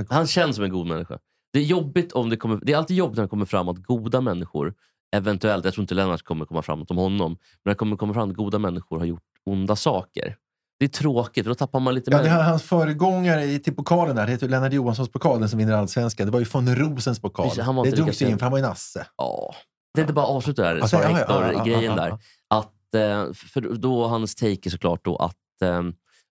Han 0.08 0.26
känns 0.26 0.56
som 0.56 0.64
en 0.64 0.70
god 0.70 0.86
människa. 0.86 1.18
Det 1.52 1.58
är, 1.58 1.62
jobbigt 1.62 2.12
om 2.12 2.30
det, 2.30 2.36
kommer, 2.36 2.60
det 2.62 2.72
är 2.72 2.76
alltid 2.76 2.96
jobbigt 2.96 3.16
när 3.16 3.24
det 3.24 3.28
kommer 3.28 3.46
fram 3.46 3.68
att 3.68 3.76
goda 3.82 4.20
människor, 4.20 4.74
eventuellt, 5.16 5.64
jag 5.64 5.74
tror 5.74 5.82
inte 5.82 5.94
Lennart 5.94 6.22
kommer 6.22 6.44
komma 6.44 6.62
fram 6.62 6.84
om 6.88 6.96
honom, 6.96 7.36
men 7.64 7.72
det 7.72 7.74
kommer 7.74 7.96
komma 7.96 8.14
fram 8.14 8.30
att 8.30 8.36
goda 8.36 8.58
människor 8.58 8.98
har 8.98 9.06
gjort 9.06 9.22
onda 9.46 9.76
saker. 9.76 10.36
Det 10.78 10.84
är 10.84 10.88
tråkigt, 10.88 11.44
för 11.44 11.50
då 11.50 11.54
tappar 11.54 11.80
man 11.80 11.94
lite 11.94 12.10
Ja, 12.10 12.16
det 12.16 12.22
människor. 12.22 12.40
är 12.44 12.48
hans 12.48 12.62
föregångare 12.62 13.44
i 13.44 13.58
till 13.58 13.74
pokalen 13.74 14.16
där, 14.16 14.26
det 14.26 14.32
heter 14.32 14.48
Lennart 14.48 14.72
Johanssons 14.72 15.08
pokal, 15.08 15.40
den 15.40 15.48
som 15.48 15.58
vinner 15.58 15.72
allsvenskan. 15.72 16.26
Det 16.26 16.32
var 16.32 16.40
ju 16.40 16.46
von 16.52 16.76
Rosens 16.76 17.20
pokal. 17.20 17.46
Precis, 17.48 17.64
han 17.64 17.74
var 17.76 17.84
det 17.84 17.90
drogs 17.90 18.22
in 18.22 18.38
för 18.38 18.44
han 18.44 18.50
var 18.52 18.58
ju 18.58 18.64
nasse. 18.64 19.06
Ja. 19.16 19.54
Det 19.94 20.00
är 20.00 20.02
inte 20.02 20.12
bara 20.12 20.26
avsluta 20.26 20.62
där, 20.62 20.80
Alltså, 20.80 20.96
Sara 20.96 21.08
Hector-grejen 21.08 21.96
där. 21.96 22.18
Att, 22.48 22.94
eh, 22.94 23.32
för 23.32 23.60
då 23.60 24.06
hans 24.06 24.34
take 24.34 24.68
är 24.68 24.70
såklart 24.70 25.04
då 25.04 25.16
att 25.16 25.62
eh, 25.62 25.82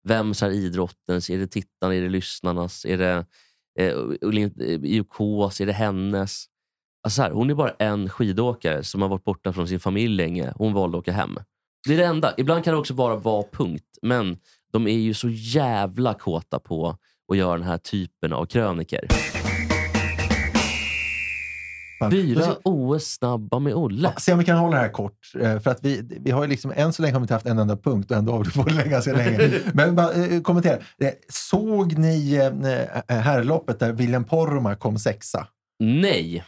vems 0.03 0.43
är 0.43 0.49
idrottens? 0.49 1.29
Är 1.29 1.37
det 1.37 1.47
tittarna? 1.47 1.95
Är 1.95 2.01
det 2.01 2.09
lyssnarnas? 2.09 2.85
Är 2.85 2.97
det 2.97 3.25
Eh, 3.77 3.93
IOKs? 4.83 5.59
Eh, 5.59 5.63
är 5.63 5.65
det 5.65 5.73
hennes? 5.73 6.45
Alltså 7.03 7.21
här, 7.21 7.31
hon 7.31 7.49
är 7.49 7.53
bara 7.53 7.69
en 7.69 8.09
skidåkare 8.09 8.83
som 8.83 9.01
har 9.01 9.09
varit 9.09 9.23
borta 9.23 9.53
från 9.53 9.67
sin 9.67 9.79
familj 9.79 10.15
länge. 10.15 10.53
Hon 10.55 10.73
valde 10.73 10.97
att 10.97 11.01
åka 11.01 11.11
hem. 11.11 11.37
Det 11.87 11.93
är 11.93 11.97
det 11.97 12.05
enda. 12.05 12.33
Ibland 12.37 12.63
kan 12.63 12.73
det 12.73 12.79
också 12.79 12.93
bara 12.93 13.15
vara 13.15 13.43
punkt. 13.51 13.97
Men 14.01 14.37
de 14.71 14.87
är 14.87 14.97
ju 14.97 15.13
så 15.13 15.29
jävla 15.29 16.13
kåta 16.13 16.59
på 16.59 16.97
att 17.31 17.37
göra 17.37 17.57
den 17.57 17.67
här 17.67 17.77
typen 17.77 18.33
av 18.33 18.45
kröniker. 18.45 19.07
Fan. 21.99 22.11
Fyra 22.11 22.55
OS-snabba 22.63 23.59
med 23.59 23.73
Olle. 23.73 24.07
Ja, 24.15 24.19
se 24.21 24.33
om 24.33 24.39
vi 24.39 24.45
kan 24.45 24.57
hålla 24.57 24.75
det 24.75 24.81
här 24.81 24.89
kort. 24.89 25.17
eh, 25.41 25.59
För 25.59 25.71
att 25.71 25.79
vi, 25.81 26.19
vi 26.21 26.31
har 26.31 26.43
ju 26.43 26.49
liksom, 26.49 26.73
än 26.75 26.93
så 26.93 27.01
länge 27.01 27.13
har 27.13 27.19
vi 27.19 27.23
inte 27.23 27.33
haft 27.33 27.45
en 27.45 27.59
enda 27.59 27.77
punkt 27.77 28.11
och 28.11 28.17
ändå 28.17 28.31
har 28.31 28.43
vi 28.43 28.51
på 28.51 28.63
det 28.69 28.89
ganska 28.89 29.13
länge. 29.13 29.51
Men 29.73 29.95
bara, 29.95 30.13
eh, 30.13 30.41
kommentera. 30.41 30.73
Eh, 30.75 31.09
Såg 31.29 31.97
ni 31.97 32.35
herrloppet 33.07 33.79
där 33.79 33.93
William 33.93 34.23
Poromaa 34.23 34.75
kom 34.75 34.99
sexa? 34.99 35.47
Nej. 35.83 36.43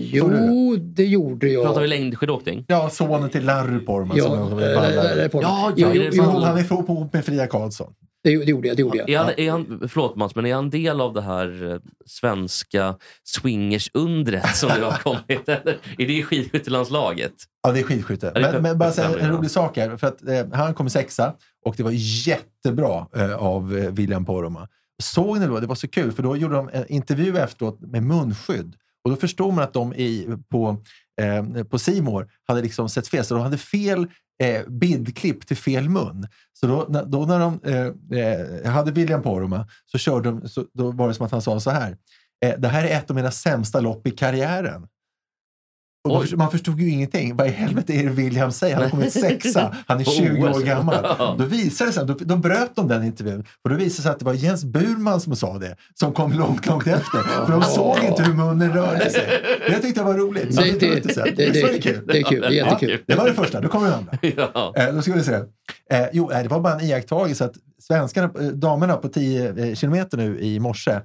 Jo, 0.00 0.76
det 0.76 1.04
gjorde 1.04 1.48
jag. 1.48 1.64
Pratar 1.64 1.80
vi 1.80 1.86
längdskidåkning? 1.88 2.64
Ja, 2.68 2.90
sonen 2.90 3.30
till 3.30 3.44
Larry 3.44 3.78
Poromaa. 3.84 4.16
Ja, 4.18 4.24
som- 4.24 4.58
är 4.58 5.28
på- 5.28 5.42
Ja, 5.42 5.72
Jo, 5.76 5.88
ja, 5.94 6.10
jo, 6.12 6.22
Han 6.22 6.58
är 6.58 6.62
ihop 6.62 7.12
med 7.12 7.24
Fria 7.24 7.46
Karlsson. 7.46 7.92
Det, 8.24 8.36
det 8.36 8.50
gjorde 8.50 8.68
jag. 8.68 8.76
Det 8.76 8.80
gjorde 8.80 8.98
jag. 8.98 9.10
Är 9.10 9.18
han, 9.18 9.32
är 9.36 9.50
han, 9.50 9.88
förlåt 9.88 10.16
Mats, 10.16 10.34
men 10.34 10.46
är 10.46 10.54
han 10.54 10.70
del 10.70 11.00
av 11.00 11.14
det 11.14 11.22
här 11.22 11.72
eh, 11.72 11.78
svenska 12.06 12.96
swingersundret 13.24 14.56
som 14.56 14.70
nu 14.78 14.84
har 14.84 14.98
kommit? 15.02 15.48
Eller 15.48 15.78
är 15.98 16.06
det 16.06 16.22
skidskyttelandslaget? 16.22 17.32
Ja, 17.62 17.72
det 17.72 17.80
är 17.80 17.84
skidskytte. 17.84 18.32
Ja, 18.34 18.40
det 18.40 18.46
är 18.46 18.52
Men, 18.52 18.62
men 18.62 18.78
bara 18.78 18.92
säga 18.92 19.18
en 19.18 19.30
rolig 19.30 19.50
sak 19.50 19.76
här. 19.76 19.96
För 19.96 20.06
att, 20.06 20.28
eh, 20.28 20.46
han 20.52 20.74
kom 20.74 20.90
sexa 20.90 21.34
och 21.64 21.74
det 21.76 21.82
var 21.82 21.92
jättebra 21.94 23.06
eh, 23.16 23.34
av 23.34 23.78
eh, 23.78 23.90
William 23.90 24.24
Poromaa. 24.24 24.68
Såg 25.02 25.38
ni 25.38 25.46
då? 25.46 25.60
Det 25.60 25.66
var 25.66 25.74
så 25.74 25.88
kul 25.88 26.12
för 26.12 26.22
då 26.22 26.36
gjorde 26.36 26.54
de 26.54 26.70
en 26.72 26.92
intervju 26.92 27.38
efteråt 27.38 27.80
med 27.80 28.02
munskydd. 28.02 28.74
Och 29.04 29.10
då 29.10 29.16
förstod 29.16 29.54
man 29.54 29.64
att 29.64 29.72
de 29.72 29.94
i, 29.94 30.36
på 30.50 30.76
eh, 31.20 31.64
på 31.64 31.78
Simor 31.78 32.28
hade 32.46 32.62
liksom 32.62 32.88
sett 32.88 33.08
fel. 33.08 33.24
Så 33.24 33.34
de 33.34 33.42
hade 33.42 33.58
fel 33.58 34.06
eh, 34.42 34.66
bildklipp 34.68 35.46
till 35.46 35.56
fel 35.56 35.88
mun. 35.88 36.28
Så 36.52 36.66
då, 36.66 36.86
när- 36.88 37.04
då 37.04 37.26
när 37.26 37.38
de 37.38 37.60
eh, 37.64 38.18
eh, 38.22 38.70
hade 38.72 38.90
William 38.92 39.22
Poromaa 39.22 39.66
så, 39.86 39.98
körde 39.98 40.30
de, 40.30 40.48
så 40.48 40.64
då 40.74 40.90
var 40.90 41.08
det 41.08 41.14
som 41.14 41.26
att 41.26 41.32
han 41.32 41.42
sa 41.42 41.60
så 41.60 41.70
här. 41.70 41.96
Eh, 42.44 42.54
det 42.58 42.68
här 42.68 42.84
är 42.84 42.96
ett 42.98 43.10
av 43.10 43.16
mina 43.16 43.30
sämsta 43.30 43.80
lopp 43.80 44.06
i 44.06 44.10
karriären. 44.10 44.86
Och 46.04 46.20
förstod, 46.22 46.38
man 46.38 46.50
förstod 46.50 46.80
ju 46.80 46.90
ingenting. 46.90 47.36
Vad 47.36 47.46
i 47.46 47.50
helvete 47.50 47.92
är 47.92 48.04
det 48.04 48.10
William 48.10 48.52
säger? 48.52 48.74
Han 48.74 48.82
har 48.84 48.90
kommit 48.90 49.12
sexa. 49.12 49.76
Han 49.86 50.00
är 50.00 50.04
På 50.04 50.10
20 50.10 50.42
år 50.46 50.50
OS. 50.50 50.62
gammal. 50.62 51.36
Då 51.38 51.44
visade 51.44 51.92
sig, 51.92 52.06
då, 52.06 52.16
då 52.20 52.36
bröt 52.36 52.76
de 52.76 52.88
den 52.88 53.04
intervjun. 53.04 53.44
Och 53.64 53.70
då 53.70 53.76
visade 53.76 53.88
det 53.98 54.02
sig 54.02 54.10
att 54.10 54.18
det 54.18 54.24
var 54.24 54.32
Jens 54.34 54.64
Burman 54.64 55.20
som 55.20 55.36
sa 55.36 55.58
det. 55.58 55.76
Som 55.94 56.12
kom 56.12 56.32
långt, 56.32 56.66
långt 56.66 56.86
efter. 56.86 57.22
För 57.46 57.52
de 57.52 57.62
såg 57.62 57.98
inte 58.04 58.22
hur 58.22 58.34
munnen 58.34 58.72
rörde 58.72 59.10
sig. 59.10 59.28
Det 59.68 59.78
tyckte 59.78 60.00
jag 60.00 60.04
var 60.06 60.14
roligt. 60.14 60.56
Det- 60.56 60.62
det, 60.80 60.94
det- 60.94 61.14
det, 61.14 61.30
det, 61.36 61.50
det- 61.52 61.62
var 61.62 61.78
kul. 61.80 62.04
det 62.06 62.18
är 62.18 62.22
kul, 62.22 62.40
det 62.40 62.46
är 62.46 62.50
jättekul. 62.50 62.90
Ja, 62.90 62.98
det 63.06 63.14
var 63.14 63.26
det 63.28 63.34
första. 63.34 63.60
Då 63.60 63.68
kommer 63.68 63.88
det 63.88 63.96
andra. 63.96 64.18
Ja. 64.54 64.74
Eh, 64.76 64.94
då 64.94 65.02
ska 65.02 65.12
vi 65.12 65.22
se. 65.24 65.34
Eh, 65.90 66.06
jo, 66.12 66.30
eh, 66.32 66.42
det 66.42 66.48
var 66.48 66.60
bara 66.60 66.74
en 66.74 66.80
iakttagelse 66.86 67.44
att 67.44 67.54
svenskarna, 67.82 68.30
eh, 68.40 68.46
damerna 68.46 68.96
på 68.96 69.08
10 69.08 69.64
eh, 69.68 69.74
kilometer 69.74 70.16
nu 70.16 70.38
i 70.40 70.60
morse, 70.60 71.00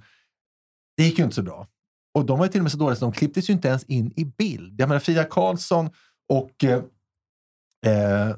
det 0.97 1.03
gick 1.03 1.17
ju 1.17 1.23
inte 1.23 1.35
så 1.35 1.41
bra. 1.41 1.67
Och 2.13 2.25
de 2.25 2.39
var 2.39 2.45
ju 2.45 2.51
till 2.51 2.59
och 2.59 2.63
med 2.63 2.71
så 2.71 2.77
dåliga 2.77 2.95
så 2.95 3.05
de 3.05 3.11
klipptes 3.11 3.49
ju 3.49 3.53
inte 3.53 3.67
ens 3.67 3.83
in 3.83 4.13
i 4.15 4.25
bild. 4.25 4.79
Jag 4.79 4.89
menar 4.89 4.99
Frida 4.99 5.23
Karlsson 5.23 5.89
och... 6.29 6.63
Eh, 6.63 6.71
eh, 7.85 8.35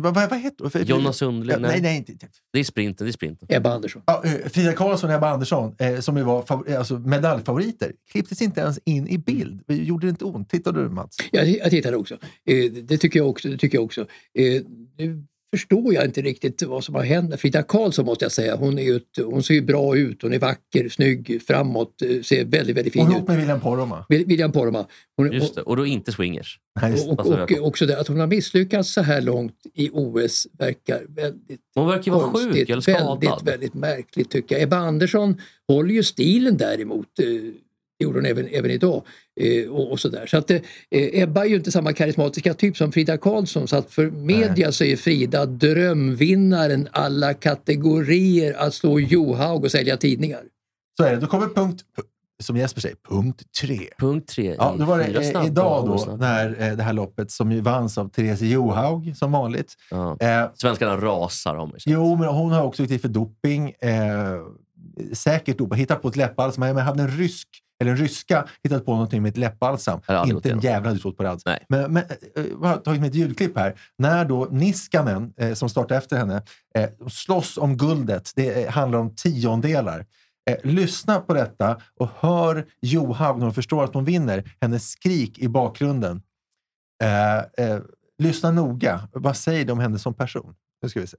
vad, 0.00 0.14
vad, 0.14 0.30
vad 0.30 0.38
heter 0.38 0.64
hon? 0.78 0.84
Jonas 0.86 1.16
Sundling? 1.16 1.52
Ja, 1.52 1.58
nej, 1.68 1.80
nej. 1.80 1.96
inte- 1.96 2.28
Det 2.52 2.58
är 2.60 2.64
sprinten. 2.64 3.04
Det 3.06 3.10
är 3.10 3.12
sprinten. 3.12 3.48
Ebba 3.50 3.70
Andersson. 3.74 4.02
Ja, 4.06 4.24
eh, 4.24 4.48
Frida 4.48 4.72
Karlsson 4.72 5.10
och 5.10 5.16
Ebba 5.16 5.30
Andersson, 5.30 5.74
eh, 5.78 6.00
som 6.00 6.16
ju 6.16 6.22
var 6.22 6.42
fav- 6.42 6.68
eh, 6.70 6.78
alltså 6.78 6.98
medaljfavoriter, 6.98 7.92
klipptes 8.10 8.42
inte 8.42 8.60
ens 8.60 8.78
in 8.84 9.08
i 9.08 9.18
bild. 9.18 9.62
Gjorde 9.68 10.06
det 10.06 10.10
inte 10.10 10.24
ont? 10.24 10.48
Tittade 10.50 10.82
du 10.82 10.88
Mats? 10.88 11.16
Jag, 11.32 11.48
jag 11.48 11.70
tittade 11.70 11.96
också. 11.96 12.14
Eh, 12.44 12.72
det 12.72 12.98
tycker 12.98 13.18
jag 13.20 13.28
också. 13.28 13.48
Det 13.48 13.58
tycker 13.58 13.78
jag 13.78 13.84
också. 13.84 14.00
Eh, 14.38 14.62
nu 14.98 15.24
förstår 15.56 15.94
jag 15.94 16.04
inte 16.04 16.22
riktigt 16.22 16.62
vad 16.62 16.84
som 16.84 16.94
har 16.94 17.02
hänt 17.02 17.30
med 17.30 17.40
Frida 17.40 17.62
Karlsson 17.62 18.06
måste 18.06 18.24
jag 18.24 18.32
säga. 18.32 18.56
Hon, 18.56 18.78
är 18.78 18.82
ju 18.82 18.96
ett, 18.96 19.24
hon 19.24 19.42
ser 19.42 19.54
ju 19.54 19.60
bra 19.62 19.96
ut. 19.96 20.22
Hon 20.22 20.32
är 20.32 20.38
vacker, 20.38 20.88
snygg, 20.88 21.42
framåt. 21.46 22.02
eh, 22.02 22.22
Ser 22.22 22.44
väldigt, 22.44 22.76
väldigt 22.76 22.92
fin 22.92 23.02
Och 23.02 23.08
ut. 23.08 23.14
ihop 23.16 23.28
med 23.28 23.36
William 23.38 23.60
Poromaa. 23.60 24.06
Wil- 24.08 24.26
William 24.26 24.52
Poromaa. 24.52 24.86
Hon, 25.16 25.32
Just 25.32 25.54
det. 25.54 25.62
Och 25.62 25.76
då 25.76 25.86
inte 25.86 26.12
swingers. 26.12 26.58
Nej, 26.82 26.92
och, 27.08 27.26
och, 27.26 27.40
och 27.60 27.66
också 27.66 27.86
det 27.86 28.00
att 28.00 28.08
hon 28.08 28.20
har 28.20 28.26
misslyckats 28.26 28.92
så 28.92 29.02
här 29.02 29.20
långt 29.20 29.54
i 29.74 29.90
OS 29.92 30.46
verkar 30.58 31.02
väldigt 31.08 31.60
Hon 31.74 31.88
verkar 31.88 32.12
vara 32.12 32.22
sjuk 32.32 32.32
konstigt. 32.42 32.70
eller 32.70 32.80
skadad. 32.82 33.20
Väldigt, 33.24 33.48
väldigt 33.48 33.74
märkligt 33.74 34.30
tycker 34.30 34.54
jag. 34.54 34.62
Ebba 34.62 34.76
Andersson 34.76 35.40
håller 35.68 35.94
ju 35.94 36.02
stilen 36.02 36.56
däremot. 36.56 37.06
Eh, 38.02 38.04
gjorde 38.04 38.18
hon 38.18 38.26
även, 38.26 38.48
även 38.52 38.70
idag. 38.70 39.02
eh, 39.40 39.70
Och, 39.70 39.92
och 39.92 40.00
så 40.00 40.08
där. 40.08 40.26
så 40.26 40.36
att, 40.38 40.50
eh, 40.50 40.60
Ebba 40.90 41.44
är 41.44 41.48
ju 41.48 41.56
inte 41.56 41.72
samma 41.72 41.92
karismatiska 41.92 42.54
typ 42.54 42.76
som 42.76 42.92
Frida 42.92 43.16
Karlsson 43.16 43.68
så 43.68 43.76
att 43.76 43.90
för 43.90 44.10
media 44.10 44.72
så 44.72 44.84
är 44.84 44.96
Frida 44.96 45.46
drömvinnaren 45.46 46.88
alla 46.92 47.34
kategorier 47.34 48.54
att 48.58 48.74
slå 48.74 49.00
Johaug 49.00 49.64
och 49.64 49.70
sälja 49.70 49.96
tidningar. 49.96 50.42
Så 50.96 51.04
är 51.04 51.10
det. 51.14 51.20
Då 51.20 51.26
kommer 51.26 51.46
punkt, 51.46 51.84
som 52.42 52.56
Jesper 52.56 52.80
säger, 52.80 52.96
punkt 53.08 53.42
tre. 53.60 53.80
Punkt 53.98 54.28
tre 54.28 54.54
Ja, 54.58 54.74
i 54.74 54.78
då 54.78 54.84
var 54.84 54.98
det 54.98 55.34
eh, 55.34 55.46
idag 55.46 55.86
då, 55.86 56.16
när 56.16 56.70
eh, 56.70 56.76
det 56.76 56.82
här 56.82 56.92
loppet 56.92 57.30
som 57.30 57.52
ju 57.52 57.60
vanns 57.60 57.98
av 57.98 58.08
Therese 58.08 58.40
Johaug 58.40 59.16
som 59.16 59.32
vanligt. 59.32 59.74
Ja. 59.90 60.16
Eh, 60.20 60.50
Svenskarna 60.54 60.96
rasar 60.96 61.54
om 61.56 61.72
jo, 61.86 62.16
men 62.16 62.28
hon 62.28 62.52
har 62.52 62.62
också 62.62 62.82
gått 62.82 62.90
dit 62.90 63.02
för 63.02 63.08
doping. 63.08 63.72
Säkert 65.12 65.58
dopat. 65.58 65.78
Hittat 65.78 66.02
på 66.02 66.08
ett 66.08 66.16
läppbalsam. 66.16 66.60
Men 66.60 66.76
hade 66.76 67.02
en 67.02 67.08
rysk 67.08 67.48
eller 67.82 67.90
en 67.90 67.96
ryska 67.96 68.48
hittat 68.64 68.86
på 68.86 68.92
någonting 68.92 69.22
med 69.22 69.30
ett 69.30 69.36
läppbalsam. 69.36 70.00
Jag 70.06 70.28
Inte 70.28 70.50
en 70.50 70.60
jävla 70.60 70.88
hade 70.88 71.00
trott 71.00 71.16
på 71.16 71.22
det 71.22 71.30
alls. 71.30 71.42
Nej. 71.46 71.64
Men, 71.68 71.92
men 71.92 72.02
eh, 72.36 72.44
jag 72.62 72.68
har 72.68 72.76
tagit 72.76 73.00
med 73.00 73.08
ett 73.08 73.14
ljudklipp 73.14 73.58
här. 73.58 73.80
När 73.98 74.24
då 74.24 74.48
Niskanen, 74.50 75.32
eh, 75.36 75.54
som 75.54 75.68
startar 75.68 75.96
efter 75.96 76.16
henne, 76.16 76.42
eh, 76.74 76.90
slåss 77.08 77.58
om 77.58 77.76
guldet. 77.76 78.32
Det 78.36 78.64
eh, 78.64 78.70
handlar 78.70 78.98
om 78.98 79.14
tiondelar. 79.14 80.06
Eh, 80.50 80.56
lyssna 80.62 81.20
på 81.20 81.34
detta 81.34 81.80
och 82.00 82.08
hör 82.18 82.66
Johaug 82.82 83.38
när 83.38 83.44
hon 83.44 83.54
förstår 83.54 83.84
att 83.84 83.94
hon 83.94 84.04
vinner. 84.04 84.56
Hennes 84.60 84.90
skrik 84.90 85.38
i 85.38 85.48
bakgrunden. 85.48 86.22
Eh, 87.02 87.66
eh, 87.66 87.80
lyssna 88.18 88.50
noga. 88.50 89.08
Vad 89.12 89.36
säger 89.36 89.64
det 89.64 89.72
om 89.72 89.78
henne 89.78 89.98
som 89.98 90.14
person? 90.14 90.54
Nu 90.82 90.88
ska 90.88 91.00
vi 91.00 91.06
se. 91.06 91.16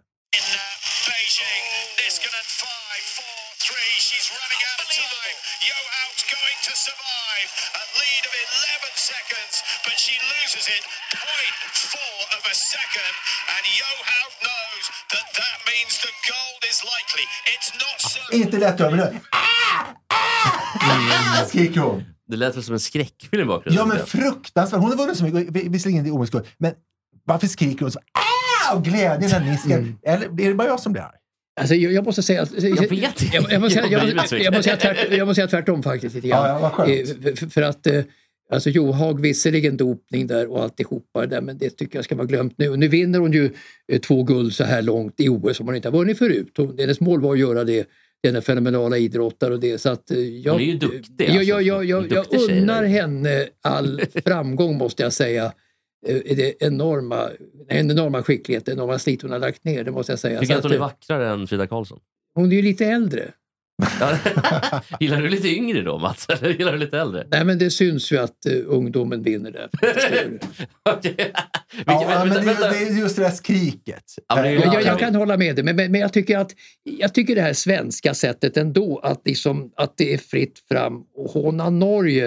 But 9.93 9.99
she 10.06 10.15
loses 10.34 10.65
it 10.75 10.84
0.4 11.13 12.36
of 12.36 12.41
a 12.53 12.56
second. 12.73 13.13
And 13.53 13.63
Johaug 13.79 14.32
knows 14.45 14.84
that 15.13 15.27
that 15.39 15.58
means 15.71 15.93
the 16.06 16.13
gold 16.32 16.62
is 16.71 16.77
likely. 16.95 17.25
It's 17.53 17.69
not 17.84 17.97
certain. 18.13 18.41
Inte 18.41 18.58
lätt 18.65 18.79
över 18.86 18.97
nu. 18.97 19.08
Ah! 19.32 19.45
Skriker 21.47 21.79
hon. 21.82 22.03
Det 22.27 22.38
lät 22.38 22.56
väl 22.56 22.63
som 22.63 22.73
en 22.73 22.79
skräckfilm 22.79 23.41
i 23.41 23.45
bakgrunden. 23.45 23.89
Ja, 23.89 23.95
men 23.95 24.06
fruktansvärt. 24.06 24.79
Hon 24.79 24.89
har 24.89 24.97
vunnit 24.97 25.17
så 25.17 25.23
mycket. 25.23 25.56
Vi- 25.56 25.69
Visserligen 25.69 26.06
inte 26.06 26.12
OS-guld, 26.19 26.45
men 26.58 26.73
varför 27.25 27.47
skriker 27.47 27.82
hon 27.82 27.91
så? 27.91 27.99
Ah! 27.99 28.75
Och 28.75 28.84
glädjen 28.84 29.32
när 29.32 29.39
Niskan... 29.39 29.99
Eller 30.08 30.25
är 30.25 30.49
det 30.49 30.56
bara 30.56 30.67
jag 30.67 30.79
som 30.79 30.91
blir 30.93 31.01
arg? 31.01 31.12
Alltså, 31.60 31.75
jag, 31.75 31.93
jag 31.93 32.06
måste 32.06 32.23
säga... 32.23 32.41
att- 32.41 32.51
Jag 32.63 32.89
vet 32.89 33.21
inte. 33.21 33.36
Jag, 33.36 33.51
jag, 33.51 33.62
måste, 33.62 33.79
säga- 33.79 33.91
Jag 33.91 33.99
jag, 33.99 34.06
blir 34.06 34.15
måste, 34.15 34.36
besviken. 34.36 34.45
jag, 34.45 34.53
måste 34.53 34.77
säga 34.77 34.93
tvärt, 34.95 35.12
jag 35.17 35.27
måste 35.27 35.36
säga 35.36 35.47
tvärtom 35.47 35.84
faktiskt. 35.84 36.15
Lite 36.15 36.27
grann. 36.27 36.41
Ja, 36.45 36.49
ja, 36.49 36.60
vad 36.60 36.71
skönt. 36.71 37.25
Eh, 37.25 37.36
för, 37.36 37.47
för 37.49 37.62
att 37.62 37.88
eh, 37.88 37.93
alltså 38.54 38.70
Johaug 38.70 39.22
visserligen 39.22 39.78
dopning 39.78 40.28
där 40.28 40.48
och 40.52 40.63
alltihopa 40.63 41.22
det 41.22 41.28
där, 41.28 41.42
men 41.42 41.58
det 41.58 41.70
tycker 41.70 41.98
jag 41.98 42.06
ska 42.06 42.16
vara 42.16 42.28
glömt 42.28 42.58
nu. 42.58 42.76
Nu 42.78 42.88
vinner 42.88 43.20
hon 43.20 43.32
ju 43.32 43.50
eh, 43.92 44.00
två 44.00 44.24
guld 44.24 44.54
så 44.54 44.63
här 44.63 44.82
långt 44.82 45.20
i 45.20 45.30
OS 45.30 45.58
som 45.58 45.66
hon 45.66 45.76
inte 45.76 45.88
har 45.89 45.98
vunnit 45.98 46.18
förut. 46.18 46.54
Hon, 46.58 46.78
hennes 46.78 47.00
mål 47.00 47.22
var 47.22 47.34
att 47.34 47.39
göra 47.39 47.63
det. 47.63 47.88
Den 48.24 48.36
är 48.36 48.42
fenomenala 48.42 48.98
idrottare 48.98 49.54
och 49.54 49.60
det. 49.60 49.78
Så 49.78 49.89
att, 49.89 50.12
eh, 50.12 50.18
jag, 50.20 50.52
Hon 50.52 50.62
är 50.62 50.66
ju 50.66 50.78
duktig, 50.78 51.30
Jag, 51.30 51.30
alltså. 51.30 51.44
jag, 51.50 51.62
jag, 51.62 51.86
jag, 51.86 51.86
jag 51.86 52.10
duktig 52.10 52.39
tjej. 52.39 52.62
unnar 52.62 52.84
henne 52.84 53.48
all 53.62 54.02
framgång 54.26 54.78
måste 54.78 55.04
jag 55.04 55.13
säga. 55.13 55.46
Eh, 56.08 56.16
Det 56.36 56.63
enorma, 56.63 57.30
en 57.68 57.92
enorma 57.92 58.24
skicklighet, 58.24 58.70
enorma 58.70 59.00
slit 59.00 59.22
hon 59.22 59.32
har 59.32 59.39
lagt 59.39 59.63
ner. 59.63 59.84
Det 59.84 59.92
måste 59.92 60.12
jag 60.12 60.20
säga. 60.20 60.39
Tycker 60.39 60.54
Så 60.54 60.58
att 60.58 60.63
hon 60.63 60.72
är 60.72 60.76
eh, 60.76 60.82
vackrare 60.82 61.30
än 61.30 61.48
Frida 61.48 61.68
Karlsson? 61.68 62.00
hon 62.36 62.52
är 62.52 62.56
ju 62.56 62.62
lite 62.62 62.86
äldre. 62.86 63.32
Gillar 64.99 65.21
du 65.21 65.29
lite 65.29 65.47
yngre 65.47 65.81
då 65.81 65.97
Mats? 65.99 66.25
Eller 66.29 66.49
gillar 66.49 66.71
du 66.71 66.77
lite 66.77 66.99
äldre? 66.99 67.27
Nej 67.31 67.45
men 67.45 67.59
det 67.59 67.69
syns 67.71 68.12
ju 68.12 68.17
att 68.17 68.38
uh, 68.49 68.63
ungdomen 68.67 69.23
vinner 69.23 69.51
där. 69.51 69.69
Förstår 69.93 70.09
du? 70.29 70.39
Okej. 70.89 71.15
Vilka- 71.17 71.33
Ja, 71.86 72.05
vänta, 72.07 72.25
men 72.25 72.33
det, 72.33 72.41
vänta. 72.41 72.69
det 72.69 72.77
är 72.77 72.99
just 72.99 73.15
det 73.15 73.21
där 73.21 73.29
skriket. 73.31 74.03
Ja, 74.27 74.36
men 74.36 74.43
det 74.43 74.51
Jag, 74.53 74.65
jag, 74.65 74.73
Ja, 74.73 74.81
jag 74.81 74.99
kan 74.99 75.15
hålla 75.15 75.38
med 75.38 75.55
dig, 75.55 75.63
men, 75.65 75.75
men, 75.75 75.91
men 75.91 76.01
jag 76.01 76.13
tycker 76.13 76.38
att 76.38 76.51
jag 76.83 77.13
tycker 77.13 77.36
det 77.36 77.41
här 77.41 77.53
svenska 77.53 78.13
sättet 78.13 78.57
ändå 78.57 78.99
att, 79.03 79.21
liksom, 79.25 79.71
att 79.75 79.97
det 79.97 80.13
är 80.13 80.17
fritt 80.17 80.59
fram 80.71 81.03
och 81.15 81.29
håna 81.31 81.69
Norge 81.69 82.25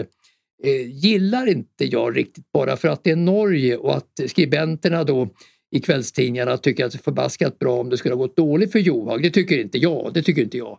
eh, 0.64 0.86
gillar 0.88 1.46
inte 1.48 1.84
jag 1.84 2.16
riktigt 2.16 2.52
bara 2.52 2.76
för 2.76 2.88
att 2.88 3.04
det 3.04 3.10
är 3.10 3.16
Norge 3.16 3.76
och 3.76 3.96
att 3.96 4.10
skribenterna 4.30 5.04
då 5.04 5.28
i 5.76 5.80
kvällstidningarna 5.80 6.56
tycker 6.56 6.84
att 6.86 6.92
det 6.92 6.98
är 6.98 7.02
förbaskat 7.02 7.58
bra 7.58 7.80
om 7.80 7.90
det 7.90 7.96
skulle 7.96 8.14
ha 8.14 8.18
gått 8.22 8.36
dåligt 8.36 8.72
för 8.72 8.78
Johaug. 8.78 9.22
Det 9.22 9.30
tycker 9.30 9.58
inte 9.58 9.78
jag. 9.78 10.10
Det 10.14 10.22
tycker 10.22 10.42
inte 10.42 10.58
jag. 10.58 10.78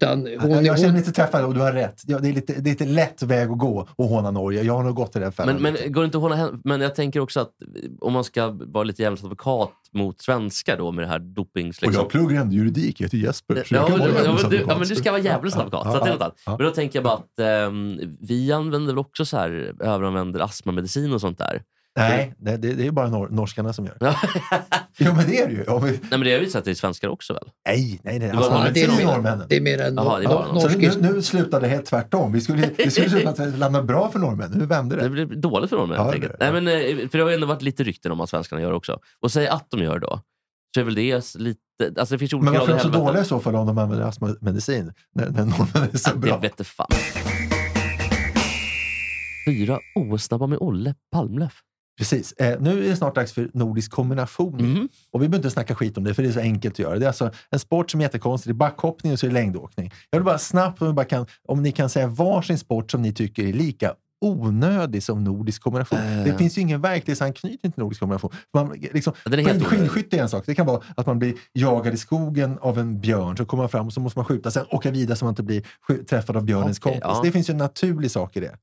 Utan 0.00 0.28
hon, 0.40 0.50
jag, 0.50 0.64
jag 0.64 0.78
känner 0.78 0.92
mig 0.92 1.00
lite 1.00 1.12
träffad 1.12 1.44
och 1.44 1.54
du 1.54 1.60
har 1.60 1.72
rätt. 1.72 2.02
Ja, 2.06 2.18
det, 2.18 2.28
är 2.28 2.32
lite, 2.32 2.52
det 2.52 2.70
är 2.70 2.72
lite 2.72 2.84
lätt 2.84 3.22
väg 3.22 3.50
att 3.50 3.58
gå 3.58 3.88
och 3.96 4.04
håna 4.08 4.30
Norge. 4.30 4.62
Jag 4.62 4.74
har 4.74 4.82
nog 4.84 4.94
gått 4.94 5.16
i 5.16 5.18
den 5.18 5.32
fällan. 5.32 5.62
Men, 5.62 5.74
men 5.82 5.92
går 5.92 6.02
det 6.02 6.06
inte 6.06 6.36
hem- 6.36 6.60
Men 6.64 6.80
jag 6.80 6.94
tänker 6.94 7.20
också 7.20 7.40
att 7.40 7.50
om 8.00 8.12
man 8.12 8.24
ska 8.24 8.48
vara 8.48 8.84
lite 8.84 9.02
djävulens 9.02 9.24
advokat 9.24 9.72
mot 9.92 10.20
svenskar 10.20 10.76
då 10.76 10.92
med 10.92 11.04
det 11.04 11.08
här 11.08 11.18
dopings... 11.18 11.82
och 11.82 11.92
jag 11.92 12.08
pluggar 12.08 12.40
ändå 12.40 12.54
juridik, 12.54 13.00
jag 13.00 13.04
heter 13.06 13.18
Jesper. 13.18 13.64
så 13.66 13.74
jag 13.74 13.82
Ja, 13.82 13.86
kan 13.86 13.98
men, 13.98 14.14
vara 14.14 14.24
ja, 14.24 14.38
men 14.42 14.50
du, 14.50 14.56
ja, 14.68 14.78
men 14.78 14.88
du 14.88 14.96
ska 14.96 15.10
vara 15.10 15.22
djävulens 15.22 15.54
Ja, 15.54 15.60
advokat. 15.60 15.82
ja, 15.86 15.92
så 15.92 16.12
att 16.12 16.20
ja, 16.20 16.32
ja. 16.46 16.56
Men 16.58 16.66
då 16.66 16.72
tänker 16.72 16.96
jag 16.98 17.04
bara 17.04 17.14
att 17.14 17.38
ehm, 17.38 18.00
vi 18.20 18.52
använder 18.52 18.92
väl 18.92 18.98
också 18.98 19.24
så 19.24 19.36
här, 19.36 19.74
överanvänder 19.80 20.40
astmamedicin 20.40 21.12
och 21.12 21.20
sånt 21.20 21.38
där. 21.38 21.62
Nej, 21.96 22.34
det, 22.38 22.56
det, 22.56 22.72
det 22.72 22.82
är 22.82 22.84
ju 22.84 22.90
bara 22.90 23.08
nor 23.10 23.28
norskarna 23.28 23.72
som 23.72 23.86
gör. 23.86 23.96
Ja. 24.00 24.14
Jo, 24.98 25.12
men 25.16 25.26
det 25.26 25.40
är 25.40 25.46
det 25.46 25.52
ju. 25.52 25.64
Om 25.64 25.84
vi... 25.84 25.90
Nej, 25.90 26.00
men 26.10 26.20
det 26.20 26.32
har 26.32 26.40
ju 26.40 26.46
sett 26.46 26.56
att 26.58 26.64
det 26.64 26.70
är 26.70 26.74
svenskar 26.74 27.08
också 27.08 27.32
väl? 27.32 27.42
Nej, 27.68 28.00
nej, 28.04 28.18
nej. 28.18 28.28
Det 28.28 28.36
Alltså, 28.36 28.52
det, 28.64 28.70
det, 28.70 28.82
är 29.02 29.06
norrmännen. 29.06 29.46
det 29.48 29.56
är 29.56 29.60
mer 29.60 29.78
det 29.78 29.84
är 29.84 29.90
bara 29.92 30.22
ja, 30.22 30.30
någon. 30.52 30.60
Så 30.60 30.68
norsk... 30.78 30.98
nu, 31.00 31.12
nu 31.12 31.22
slutade 31.22 31.66
det 31.66 31.70
helt 31.70 31.86
tvärtom. 31.86 32.32
Vi 32.32 32.40
skulle, 32.40 32.70
det 32.76 32.90
skulle 32.90 33.10
sluta 33.10 33.28
att 33.30 33.36
det 33.36 33.46
landade 33.56 33.84
bra 33.84 34.10
för 34.10 34.18
norrmännen. 34.18 34.58
Nu 34.58 34.66
vände 34.66 34.96
Det 34.96 35.02
det. 35.02 35.08
blir 35.10 35.26
dåligt 35.26 35.70
för 35.70 35.78
helt 35.78 35.92
Ja, 35.96 36.12
enkelt. 36.12 36.32
det- 36.38 36.50
Nej, 36.52 36.62
men, 36.62 36.68
eh, 37.00 37.08
för 37.08 37.18
det 37.18 37.24
har 37.24 37.30
ju 37.30 37.34
ändå 37.34 37.46
varit 37.46 37.62
lite 37.62 37.82
rykten 37.84 38.12
om 38.12 38.20
att 38.20 38.30
svenskarna 38.30 38.62
gör 38.62 38.72
också. 38.72 38.98
Och 39.22 39.32
säg 39.32 39.48
att 39.48 39.66
de 39.70 39.80
gör 39.80 39.98
då, 39.98 40.20
så 40.74 40.80
är 40.80 40.84
väl 40.84 40.94
det 40.94 41.34
lite... 41.36 41.60
Alltså 41.98 42.14
det 42.14 42.18
finns 42.18 42.32
olika 42.32 42.50
Men 42.50 42.60
varför 42.60 42.72
är 42.72 42.76
de 42.76 42.82
så 42.82 42.88
dåliga 42.88 43.22
i 43.22 43.24
så 43.24 43.40
fall 43.40 43.54
om 43.56 43.66
de 43.66 43.78
använder 43.78 44.06
astmamedicin? 44.06 44.92
När, 45.14 45.28
när 45.30 45.44
norrmännen 45.44 45.90
är 45.92 45.98
så 45.98 46.10
Det 46.10 46.18
bra. 46.18 46.38
vete 46.38 46.64
fan. 46.64 46.86
Fyra 49.46 49.78
OS-snabba 49.94 50.46
med 50.46 50.58
Olle 50.60 50.94
Palmlöf. 51.12 51.52
Precis. 51.98 52.32
Eh, 52.32 52.60
nu 52.60 52.84
är 52.84 52.88
det 52.88 52.96
snart 52.96 53.14
dags 53.14 53.32
för 53.32 53.50
nordisk 53.54 53.90
kombination. 53.90 54.54
Mhm. 54.54 54.88
Och 55.10 55.22
vi 55.22 55.28
behöver 55.28 55.36
inte 55.36 55.50
snacka 55.50 55.74
skit 55.74 55.98
om 55.98 56.04
det, 56.04 56.14
för 56.14 56.22
det 56.22 56.28
är 56.28 56.32
så 56.32 56.40
enkelt 56.40 56.74
att 56.74 56.78
göra. 56.78 56.98
Det 56.98 57.04
är 57.04 57.08
alltså 57.08 57.30
en 57.50 57.58
sport 57.58 57.90
som 57.90 58.00
är 58.00 58.04
jättekonstig. 58.04 58.52
Det 58.52 58.54
är 58.54 58.58
backhoppning 58.58 59.12
och 59.12 59.18
så 59.18 59.26
är 59.26 59.30
det 59.30 59.34
längdåkning. 59.34 59.92
Jag 60.10 60.18
vill 60.18 60.24
bara 60.24 60.38
snabbt, 60.38 60.82
om, 60.82 60.94
bara 60.94 61.06
kan, 61.06 61.26
om 61.48 61.62
ni 61.62 61.72
kan 61.72 61.90
säga 61.90 62.06
varsin 62.06 62.58
sport 62.58 62.90
som 62.90 63.02
ni 63.02 63.12
tycker 63.12 63.46
är 63.46 63.52
lika 63.52 63.94
onödig 64.20 65.02
som 65.02 65.24
nordisk 65.24 65.62
kombination. 65.62 65.98
Eh. 65.98 66.24
Det 66.24 66.38
finns 66.38 66.58
ju 66.58 66.62
ingen 66.62 66.80
verklighetsanknytning 66.80 67.72
till 67.72 67.82
nordisk 67.82 68.00
kombination. 68.00 68.30
Man, 68.54 68.72
liksom, 68.92 69.12
den 69.24 69.32
är 69.40 69.42
en 70.14 70.28
sak. 70.28 70.42
Det 70.46 70.54
kan 70.54 70.66
vara 70.66 70.82
att 70.96 71.06
man 71.06 71.18
blir 71.18 71.34
jagad 71.52 71.94
i 71.94 71.96
skogen 71.96 72.58
av 72.58 72.78
en 72.78 73.00
björn, 73.00 73.36
så 73.36 73.44
kommer 73.44 73.62
man 73.62 73.70
fram 73.70 73.86
och 73.86 73.92
så 73.92 74.00
måste 74.00 74.18
man 74.18 74.24
skjuta, 74.24 74.50
sen 74.50 74.66
åka 74.70 74.90
vidare 74.90 75.16
så 75.16 75.24
man 75.24 75.32
inte 75.32 75.42
blir 75.42 75.62
träffad 76.04 76.36
av 76.36 76.44
björnens 76.44 76.78
Okej, 76.78 76.92
kompis. 76.92 77.16
ja. 77.16 77.20
Det 77.24 77.32
finns 77.32 77.50
ju 77.50 77.52
en 77.52 77.58
naturlig 77.58 78.10
sak 78.10 78.36
i 78.36 78.40
det. 78.40 78.56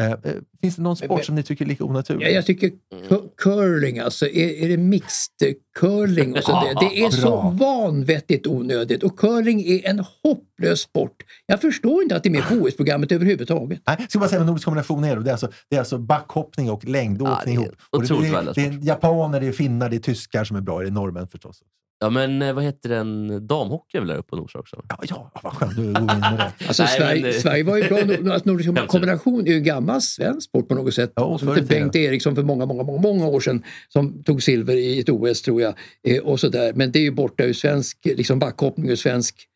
Eh, 0.00 0.10
eh, 0.10 0.16
finns 0.60 0.76
det 0.76 0.82
någon 0.82 0.96
sport 0.96 1.10
Men- 1.10 1.24
som 1.24 1.34
ni 1.34 1.42
tycker 1.42 1.64
är 1.64 1.68
lika 1.68 1.84
onaturlig? 1.84 2.26
Ja, 2.26 2.30
jag 2.30 2.46
tycker 2.46 2.70
cu- 3.08 3.28
curling, 3.36 3.98
alltså, 3.98 4.26
är, 4.26 4.64
är 4.64 4.68
det 4.68 4.76
mixed 4.76 5.54
curling? 5.78 6.36
Och 6.36 6.44
så 6.44 6.52
det, 6.52 6.74
det 6.90 7.00
är 7.04 7.10
så 7.10 7.50
vanvettigt 7.50 8.46
onödigt 8.46 9.02
och 9.02 9.18
curling 9.18 9.60
är 9.60 9.86
en 9.86 10.04
hopplös 10.22 10.80
sport. 10.80 11.22
Jag 11.46 11.60
förstår 11.60 12.02
inte 12.02 12.16
att 12.16 12.22
det 12.22 12.28
är 12.28 12.30
med 12.30 12.48
på 12.48 12.54
OS-programmet 12.54 13.12
överhuvudtaget. 13.12 13.80
Nej, 13.86 14.06
ska 14.08 14.18
bara 14.18 14.28
säga 14.28 14.38
vad 14.38 14.46
nordisk 14.46 14.64
kombination 14.64 15.04
är. 15.04 15.16
Då. 15.16 15.22
Det 15.22 15.30
är 15.30 15.32
alltså, 15.32 15.48
det 15.70 15.76
är 15.76 15.80
alltså 15.80 15.98
backhoppning 15.98 16.70
och 16.70 16.84
längdåkning 16.84 17.34
Ja, 17.34 17.40
det 17.44 17.50
är 17.50 17.54
ihop. 17.54 17.76
Och 17.90 18.02
det, 18.02 18.08
det, 18.08 18.30
värdelös 18.30 18.54
det 18.54 18.66
är 18.66 18.86
japaner, 18.86 19.40
det 19.40 19.46
är 19.46 19.52
finnar, 19.52 19.90
det 19.90 19.96
är 19.96 20.00
tyskar 20.00 20.44
som 20.44 20.56
är 20.56 20.60
bra. 20.60 20.80
Det 20.80 20.86
är 20.86 20.90
norrmän 20.90 21.28
förstås. 21.28 21.62
Ja, 21.98 22.10
men 22.10 22.42
eh, 22.42 22.52
vad 22.52 22.64
heter 22.64 22.88
den? 22.88 23.46
Damhockey 23.46 23.96
är 23.96 24.00
väl 24.00 24.08
där 24.08 24.16
uppe 24.16 24.28
på 24.28 24.36
Norsa 24.36 24.58
också? 24.58 24.82
Ja, 24.88 24.98
ja 25.08 25.30
vad 25.42 25.52
skönt. 25.52 25.78
Nu 25.78 25.82
går 25.92 25.92
vi 25.92 25.98
in 25.98 26.06
med 26.20 26.38
det. 26.38 26.52
Alltså, 26.68 26.82
Nej, 26.82 26.96
Sverige, 26.98 27.22
men 27.22 27.32
det- 27.32 27.40
Sverige 27.40 27.62
var 27.64 27.76
ju 27.76 27.88
bra. 27.88 27.98
Alltså, 28.32 28.48
nordisk 28.50 28.86
kombination 28.86 29.40
är 29.46 29.50
ju 29.50 29.56
en 29.56 29.64
gammal 29.64 30.02
svensk 30.02 30.48
sport 30.48 30.68
på 30.68 30.74
något 30.74 30.94
sätt. 30.94 31.12
Ja, 31.16 31.38
som 31.38 31.54
Bengt. 31.68 31.96
Eriksson 31.96 32.34
för 32.34 32.42
många, 32.42 32.66
många, 32.66 32.82
många, 32.82 33.00
många 33.00 33.26
år 33.26 33.40
sedan 33.40 33.62
som 33.88 34.22
tog 34.22 34.42
silver 34.42 34.76
i 34.76 35.00
ett 35.00 35.08
OS 35.08 35.42
tror 35.42 35.62
jag. 35.62 35.74
Eh, 36.08 36.18
och 36.22 36.40
så 36.40 36.48
där. 36.48 36.72
Men 36.72 36.92
det 36.92 36.98
är 36.98 37.02
ju 37.02 37.10
borta 37.10 37.44
ur 37.44 37.52
svensk 37.52 37.98
liksom 38.04 38.38
backhoppning 38.38 38.92
och 38.92 38.98
svensk 38.98 39.46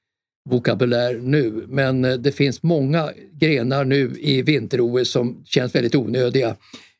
vokabulär 0.50 1.14
nu. 1.14 1.64
Men 1.68 2.04
eh, 2.04 2.12
det 2.14 2.32
finns 2.32 2.62
många 2.62 3.10
grenar 3.32 3.84
nu 3.84 4.14
i 4.18 4.42
vinter-OS 4.42 5.10
som 5.10 5.42
känns 5.44 5.74
väldigt 5.74 5.94
onödiga. 5.94 6.56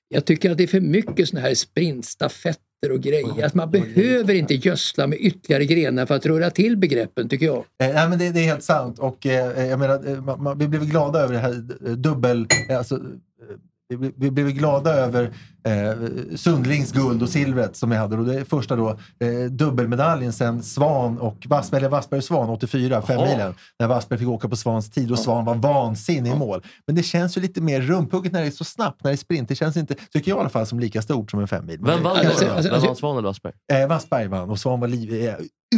Jag 0.09 0.25
tycker 0.25 0.51
att 0.51 0.59
det 0.59 0.63
är 0.65 0.69
för 0.69 0.81
mycket 0.81 1.29
såna 1.29 1.41
här 1.41 1.55
sprintstafetter 1.55 2.61
och 2.89 3.01
grejer. 3.01 3.47
Att 3.47 3.55
man 3.55 3.71
behöver 3.71 4.35
inte 4.35 4.55
gödsla 4.55 5.07
med 5.07 5.19
ytterligare 5.21 5.65
grenar 5.65 6.07
för 6.07 6.15
att 6.15 6.27
röra 6.27 6.51
till 6.51 6.77
begreppen 6.77 7.29
tycker 7.29 7.47
jag. 7.47 7.57
Eh, 7.57 7.65
nej, 7.95 8.09
men 8.09 8.19
det, 8.19 8.31
det 8.31 8.41
är 8.41 8.45
helt 8.45 8.63
sant. 8.63 8.99
Och, 8.99 9.27
eh, 9.27 9.67
jag 9.67 9.79
menar, 9.79 10.09
eh, 10.09 10.23
man, 10.23 10.43
man, 10.43 10.59
vi 10.59 10.69
blev 10.69 10.85
glada 10.85 11.19
över 11.19 11.35
det 11.35 11.41
här 11.41 11.65
eh, 11.87 11.93
dubbel... 11.93 12.47
Eh, 12.69 12.79
alltså, 12.79 12.95
eh, 12.95 13.99
vi, 13.99 14.13
vi 14.17 14.31
blev 14.31 14.51
glada 14.51 14.95
över 14.95 15.31
eh, 15.65 16.37
Sundlings 16.37 16.93
guld 16.93 17.23
och 17.23 17.29
silvret 17.29 17.77
som 17.77 17.91
vi 17.91 17.97
hade. 17.97 18.17
Och 18.17 18.25
det 18.25 18.45
första 18.45 18.77
då, 18.77 18.89
eh, 18.91 19.51
dubbelmedaljen 19.51 20.33
sen 20.33 20.63
Svan 20.63 21.19
och 21.19 21.47
Wassberg, 21.49 21.79
eller 21.79 21.89
Wassberg 21.89 22.19
och 22.19 22.25
Svan 22.25 22.51
84, 22.51 23.03
fem 23.03 23.17
Jaha. 23.21 23.29
milen. 23.33 23.55
När 23.79 23.89
Wassberg 23.89 24.19
fick 24.19 24.29
åka 24.29 24.49
på 24.49 24.57
Svans 24.57 24.91
tid 24.91 25.13
och 25.13 25.19
Svan 25.19 25.45
var 25.45 25.55
vansinnig 25.55 26.31
i 26.33 26.37
mål. 26.37 26.63
Men 26.87 26.97
det 26.97 27.03
känns 27.03 27.37
ju 27.37 27.41
lite 27.41 27.61
mer 27.61 27.81
rumphugget 27.81 28.33
när 28.33 28.41
det 28.41 28.47
är 28.47 28.51
så 28.51 28.65
snabbt, 28.65 29.05
när 29.05 29.11
det 29.11 29.15
är 29.15 29.17
sprint. 29.17 29.49
Det 29.49 29.55
känns 29.55 29.77
inte, 29.77 29.95
tycker 29.95 30.31
jag 30.31 30.39
i 30.39 30.41
alla 30.41 30.49
fall, 30.49 30.67
som 30.67 30.81
lika 30.81 31.03
stort 31.03 31.31
som 31.31 31.41
en 31.41 31.49
fem 31.49 31.67
mil. 31.67 31.81
Men 31.81 31.91
Vem 31.91 32.03
vann 32.03 32.17
Alltså, 32.17 32.51
alltså, 32.51 32.73
alltså- 32.73 32.95
Svan 32.95 33.19
eller 33.19 33.29
Wassberg? 33.29 33.53
Eh, 33.73 33.89
Wassberg 33.89 34.27
vann 34.27 34.51
och 34.51 34.59
Svan 34.59 34.81
var 34.81 34.89
liv, 34.89 35.25
eh, 35.29 35.35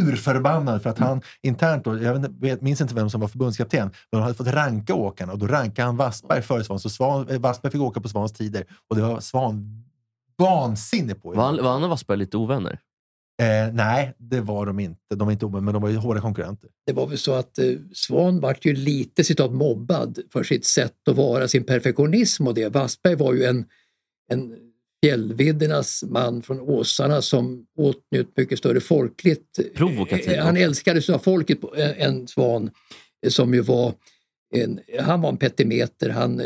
urförbannad 0.07 0.81
för 0.83 0.89
att 0.89 0.99
han 0.99 1.21
internt, 1.41 1.83
då, 1.85 2.03
jag 2.03 2.25
vet, 2.39 2.61
minns 2.61 2.81
inte 2.81 2.95
vem 2.95 3.09
som 3.09 3.21
var 3.21 3.27
förbundskapten, 3.27 3.81
men 4.11 4.19
de 4.19 4.21
hade 4.21 4.33
fått 4.33 4.47
ranka 4.47 4.93
åkarna 4.93 5.33
och 5.33 5.39
då 5.39 5.47
rankade 5.47 5.85
han 5.85 5.97
Wassberg 5.97 6.41
före 6.41 6.63
Svan. 6.63 6.79
Så 6.79 6.89
Svan, 6.89 7.27
eh, 7.29 7.39
Wassberg 7.39 7.71
fick 7.71 7.81
åka 7.81 8.01
på 8.01 8.09
Svans 8.09 8.33
tider 8.33 8.63
och 8.89 8.95
det 8.95 9.01
var 9.01 9.19
Svan 9.19 9.72
vansinnig 10.37 11.21
på. 11.21 11.31
Var 11.31 11.43
han, 11.45 11.57
var 11.63 11.71
han 11.71 11.83
och 11.83 11.89
Wassberg 11.89 12.17
lite 12.17 12.37
ovänner? 12.37 12.79
Eh, 13.41 13.73
nej, 13.73 14.13
det 14.17 14.41
var 14.41 14.65
de 14.65 14.79
inte. 14.79 15.15
De 15.15 15.25
var 15.25 15.31
inte 15.31 15.45
ovänner, 15.45 15.61
men 15.65 15.73
de 15.73 15.81
var 15.83 15.89
ju 15.89 15.95
hårda 15.97 16.21
konkurrenter. 16.21 16.69
Det 16.85 16.93
var 16.93 17.07
väl 17.07 17.17
så 17.17 17.33
att 17.33 17.57
eh, 17.57 17.65
Svan 17.93 18.39
vart 18.39 18.65
ju 18.65 18.73
lite 18.73 19.23
citat 19.23 19.53
mobbad 19.53 20.19
för 20.33 20.43
sitt 20.43 20.65
sätt 20.65 21.07
att 21.09 21.15
vara, 21.15 21.47
sin 21.47 21.63
perfektionism 21.63 22.47
och 22.47 22.53
det. 22.53 22.69
Wassberg 22.69 23.15
var 23.15 23.33
ju 23.33 23.43
en, 23.43 23.65
en 24.31 24.55
fjällviddernas 25.03 26.03
man 26.07 26.41
från 26.41 26.59
Åsarna 26.59 27.21
som 27.21 27.65
åtnjöt 27.77 28.37
mycket 28.37 28.57
större 28.59 28.79
folkligt... 28.81 29.59
Provokativ 29.75 30.29
Eh, 30.31 30.45
Han 30.45 30.57
älskades 30.57 31.09
av 31.09 31.19
folket 31.19 31.61
på- 31.61 31.75
än 31.75 32.27
Svan 32.27 32.71
eh, 33.25 33.29
som 33.29 33.53
ju 33.53 33.61
var 33.61 33.93
en, 34.55 34.79
han 34.99 35.21
var 35.21 35.29
en 35.29 35.37
petimeter. 35.37 36.09
Han 36.09 36.39
eh, 36.39 36.45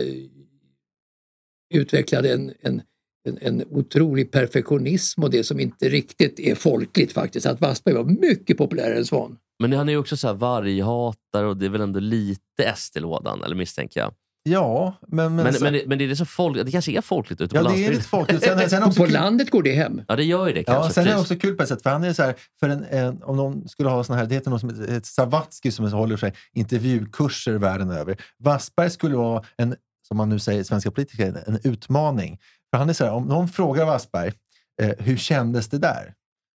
utvecklade 1.73 2.33
en, 2.33 2.53
en, 2.61 2.81
en, 3.27 3.37
en 3.41 3.63
otrolig 3.71 4.31
perfektionism 4.31 5.23
och 5.23 5.29
det 5.31 5.43
som 5.43 5.59
inte 5.59 5.89
riktigt 5.89 6.39
är 6.39 6.55
folkligt 6.55 7.11
faktiskt. 7.13 7.45
Att 7.45 7.61
Wassberg 7.61 7.93
var 7.95 8.03
mycket 8.03 8.57
populärare 8.57 8.97
än 8.97 9.05
Svan. 9.05 9.37
Men 9.59 9.73
han 9.73 9.89
är 9.89 9.93
ju 9.93 9.99
också 9.99 10.17
så 10.17 10.27
här 10.27 10.33
varghatare 10.33 11.47
och 11.47 11.57
det 11.57 11.65
är 11.65 11.69
väl 11.69 11.81
ändå 11.81 11.99
lite 11.99 12.73
SD 12.75 12.97
lådan, 12.99 13.43
eller 13.43 13.55
misstänker 13.55 13.99
jag. 13.99 14.13
Ja, 14.49 14.93
men... 15.07 15.35
Men, 15.35 15.53
så- 15.53 15.63
men, 15.63 15.73
det- 15.73 15.83
men 15.87 15.97
det 15.97 16.03
är 16.03 16.07
det 16.07 16.15
så 16.15 16.25
folk, 16.25 16.65
det 16.65 16.71
kanske 16.71 16.91
är 16.91 17.01
folkligt 17.01 17.41
ute 17.41 17.49
på 17.49 17.57
ja, 17.57 17.61
det 17.61 17.65
är 17.65 17.69
landsbygden. 17.69 17.95
lite 17.95 18.07
folkligt. 18.09 18.43
Sen, 18.43 18.69
sen 18.69 18.83
också 18.83 18.99
På 18.99 19.05
kul- 19.05 19.13
landet 19.13 19.49
går 19.51 19.63
det 19.63 19.71
hem. 19.73 20.01
Ja, 20.07 20.15
det 20.15 20.23
gör 20.23 20.47
ju 20.47 20.53
det 20.53 20.63
Ja, 20.67 20.73
kanske. 20.73 20.93
sen 20.93 21.03
är 21.03 21.07
det 21.07 21.13
precis. 21.13 21.31
också 21.31 21.39
kul 21.41 21.55
på 21.55 21.63
ett 21.63 21.69
sätt, 21.69 21.83
för 21.83 21.89
han 21.89 22.03
är 22.03 22.13
så 22.13 22.23
här, 22.23 22.35
för 22.59 22.69
en, 22.69 22.83
en, 22.83 23.23
om 23.23 23.37
någon 23.37 23.67
skulle 23.69 23.89
ha 23.89 24.03
såna 24.03 24.19
här, 24.19 24.25
det 24.25 24.35
heter 24.35 24.51
något 24.51 24.59
som 24.61 24.69
heter 24.69 24.97
ett 24.97 25.05
Savatsky 25.05 25.71
som 25.71 25.91
håller 25.91 26.17
sig 26.17 26.33
intervjukurser 26.53 27.53
världen 27.57 27.91
över. 27.91 28.17
Wassberg 28.43 28.89
skulle 28.89 29.15
vara 29.15 29.43
en, 29.57 29.75
som 30.07 30.17
man 30.17 30.29
nu 30.29 30.39
säger, 30.39 30.63
svenska 30.63 30.91
politiker, 30.91 31.25
en, 31.47 31.53
en 31.55 31.59
utmaning. 31.71 32.39
För 32.71 32.77
han 32.77 32.89
är 32.89 32.93
så 32.93 33.05
här, 33.05 33.11
om 33.11 33.23
någon 33.23 33.47
frågar 33.47 33.85
Wassberg, 33.85 34.31
eh, 34.81 34.91
hur 34.99 35.17
kändes 35.17 35.67
det 35.67 35.77
där? 35.77 36.13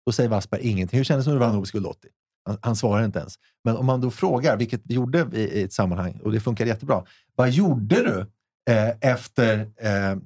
Då 0.05 0.11
säger 0.11 0.29
Wassberg 0.29 0.61
ingenting. 0.61 0.97
Hur 0.97 1.03
kändes 1.03 1.25
det 1.25 1.31
när 1.31 1.39
du 1.39 1.45
vann 1.45 1.55
OS 1.57 1.71
guld 1.71 1.85
80? 1.85 2.07
Han, 2.45 2.57
han 2.61 2.75
svarar 2.75 3.05
inte 3.05 3.19
ens. 3.19 3.35
Men 3.63 3.77
om 3.77 3.85
man 3.85 4.01
då 4.01 4.11
frågar, 4.11 4.57
vilket 4.57 4.81
vi 4.83 4.93
gjorde 4.93 5.29
i, 5.33 5.39
i 5.39 5.63
ett 5.63 5.73
sammanhang, 5.73 6.19
och 6.23 6.31
det 6.31 6.39
funkar 6.39 6.65
jättebra. 6.65 7.03
Vad 7.35 7.49
gjorde 7.49 7.95
du 7.95 8.25
eh, 8.73 8.89
efter, 9.01 9.69
eh, 9.81 10.11
eh, 10.11 10.17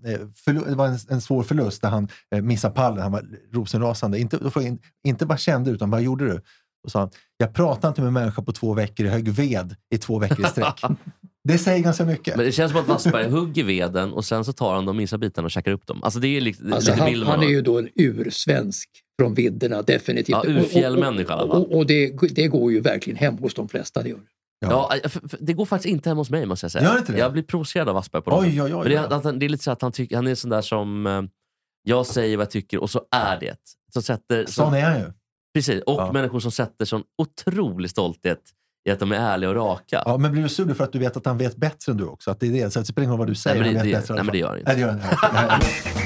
förlu- 0.46 0.70
det 0.70 0.76
var 0.76 0.88
en, 0.88 0.98
en 1.10 1.22
svår 1.22 1.44
förlust 1.44 1.82
där 1.82 1.90
han 1.90 2.08
eh, 2.36 2.42
missade 2.42 2.74
pallen, 2.76 3.02
han 3.02 3.12
var 3.12 3.26
rosenrasande. 3.52 4.20
Inte, 4.20 4.38
då 4.38 4.52
frågade 4.52 4.70
in, 4.70 4.80
inte 5.04 5.26
vad 5.26 5.40
kände 5.40 5.70
du, 5.70 5.76
utan 5.76 5.90
vad 5.90 6.02
gjorde 6.02 6.26
du? 6.26 6.42
Då 6.84 6.90
sa 6.90 7.00
han, 7.00 7.10
jag 7.38 7.54
pratade 7.54 7.88
inte 7.88 8.02
med 8.02 8.08
en 8.08 8.14
människa 8.14 8.42
på 8.42 8.52
två 8.52 8.74
veckor, 8.74 9.06
jag 9.06 9.14
högg 9.14 9.30
ved 9.30 9.76
i 9.90 9.98
två 9.98 10.20
veckor 10.20 10.46
i 10.46 10.50
sträck. 10.50 10.82
det 11.48 11.58
säger 11.58 11.84
ganska 11.84 12.06
mycket. 12.06 12.36
Men 12.36 12.46
det 12.46 12.52
känns 12.52 12.72
som 12.72 12.82
att 12.82 12.88
Wassberg 12.88 13.30
hugger 13.30 13.64
veden 13.64 14.14
och 14.14 14.26
sen 14.26 14.46
så 14.46 14.54
tar 14.54 14.76
han 14.76 14.86
de 14.86 14.98
minsta 14.98 15.18
bitarna 15.18 15.46
och 15.46 15.52
käkar 15.52 15.72
upp 15.72 15.88
dem. 15.88 16.04
Alltså 16.04 16.20
det 16.20 16.28
är 16.28 16.42
li- 16.42 16.56
Alltså 16.74 16.92
lite 16.92 17.04
han, 17.04 17.24
han 17.24 17.44
är 17.44 17.48
ju 17.48 17.62
då 17.62 17.80
en 17.80 17.90
ursvensk 17.96 18.90
från 19.20 19.34
vidderna, 19.34 19.82
definitivt. 19.82 20.30
Ja, 20.30 20.44
urfjällmänniska 20.48 21.34
i 21.34 21.36
alla 21.38 21.48
fall. 21.48 21.62
Och, 21.62 21.72
och, 21.72 21.78
och 21.78 21.86
det, 21.86 22.10
det 22.32 22.48
går 22.48 22.72
ju 22.72 22.80
verkligen 22.80 23.18
hem 23.18 23.38
hos 23.38 23.54
de 23.54 23.70
flesta. 23.70 24.04
Det 24.04 24.10
gör. 24.10 24.18
det. 24.18 24.68
Ja, 24.68 24.92
för, 25.04 25.30
för, 25.30 25.38
det 25.42 25.54
går 25.54 25.66
faktiskt 25.66 25.92
inte 25.92 26.10
hem 26.10 26.18
hos 26.18 26.30
mig 26.30 26.46
måste 26.46 26.64
jag 26.66 26.72
säga. 26.72 26.84
Gör 26.84 26.98
inte 26.98 27.12
det? 27.12 27.18
Jag 27.20 27.34
blir 27.34 27.44
provocerad 27.44 27.90
av 27.90 27.96
Wassberg 27.96 28.22
på 28.22 28.30
något 28.30 28.46
Oj, 28.46 28.62
oj, 28.62 28.76
oj, 28.76 28.90
det, 28.90 28.96
är, 28.96 29.08
ja. 29.24 29.32
det 29.32 29.46
är 29.46 29.50
lite 29.50 29.64
så 29.64 29.72
att 29.72 29.82
han, 29.82 29.92
tycker, 29.92 30.16
han 30.16 30.28
är 30.28 30.36
sån 30.36 30.50
där 30.50 30.62
som, 30.62 31.08
eh, 31.08 31.22
jag 31.84 32.06
säger 32.06 32.38
vad 32.38 32.46
jag 32.46 32.52
tycker 32.52 32.82
och 32.82 32.90
så 32.90 33.02
är 33.12 33.40
det. 33.40 33.56
Så 33.94 34.02
sätter, 34.02 34.46
Sån 34.46 34.66
som, 34.66 34.74
är 34.74 34.82
han 34.82 35.00
ju. 35.00 35.06
precis, 35.54 35.82
och 35.82 35.94
Ja. 36.02 36.12
människor 36.12 36.40
som 36.40 36.52
sätter 36.52 36.86
sån 36.86 37.04
otrolig 37.18 37.90
stolthet 37.92 38.40
i 38.86 38.92
att 38.92 39.00
de 39.00 39.12
är 39.12 39.16
ärliga 39.16 39.50
och 39.50 39.56
raka. 39.56 40.04
Ja, 40.06 40.18
men 40.18 40.32
blir 40.32 40.44
du 40.44 40.50
sur 40.50 40.74
för 40.74 40.84
att 40.84 40.92
du 40.94 41.00
vet 41.00 41.18
att 41.18 41.26
han 41.26 41.38
vet 41.38 41.56
bättre 41.56 41.92
än 41.92 41.98
du 41.98 42.04
också? 42.06 42.32
Att 42.32 42.40
det 42.40 42.48
är 42.48 42.52
det, 42.52 42.72
så 42.72 42.80
att 42.80 42.86
det 42.86 42.92
spelar 42.92 43.04
ingen 43.04 43.12
roll 43.12 43.20
vad 43.20 43.28
du 43.28 43.36
säger, 43.36 43.62
Nej, 43.62 43.68
men 43.74 43.78
han 43.78 43.88
det- 43.88 43.94
vet 43.94 44.02
det- 44.08 44.14
bättre 44.14 44.16
nej, 44.16 44.24
men 44.24 44.32
det 44.34 44.38
gör 44.40 44.48
han 44.50 44.58
inte. 44.60 44.70
Nej, 44.72 44.76
det 44.76 44.82
gör 44.82 44.90
han 44.90 45.62
inte. 45.62 45.68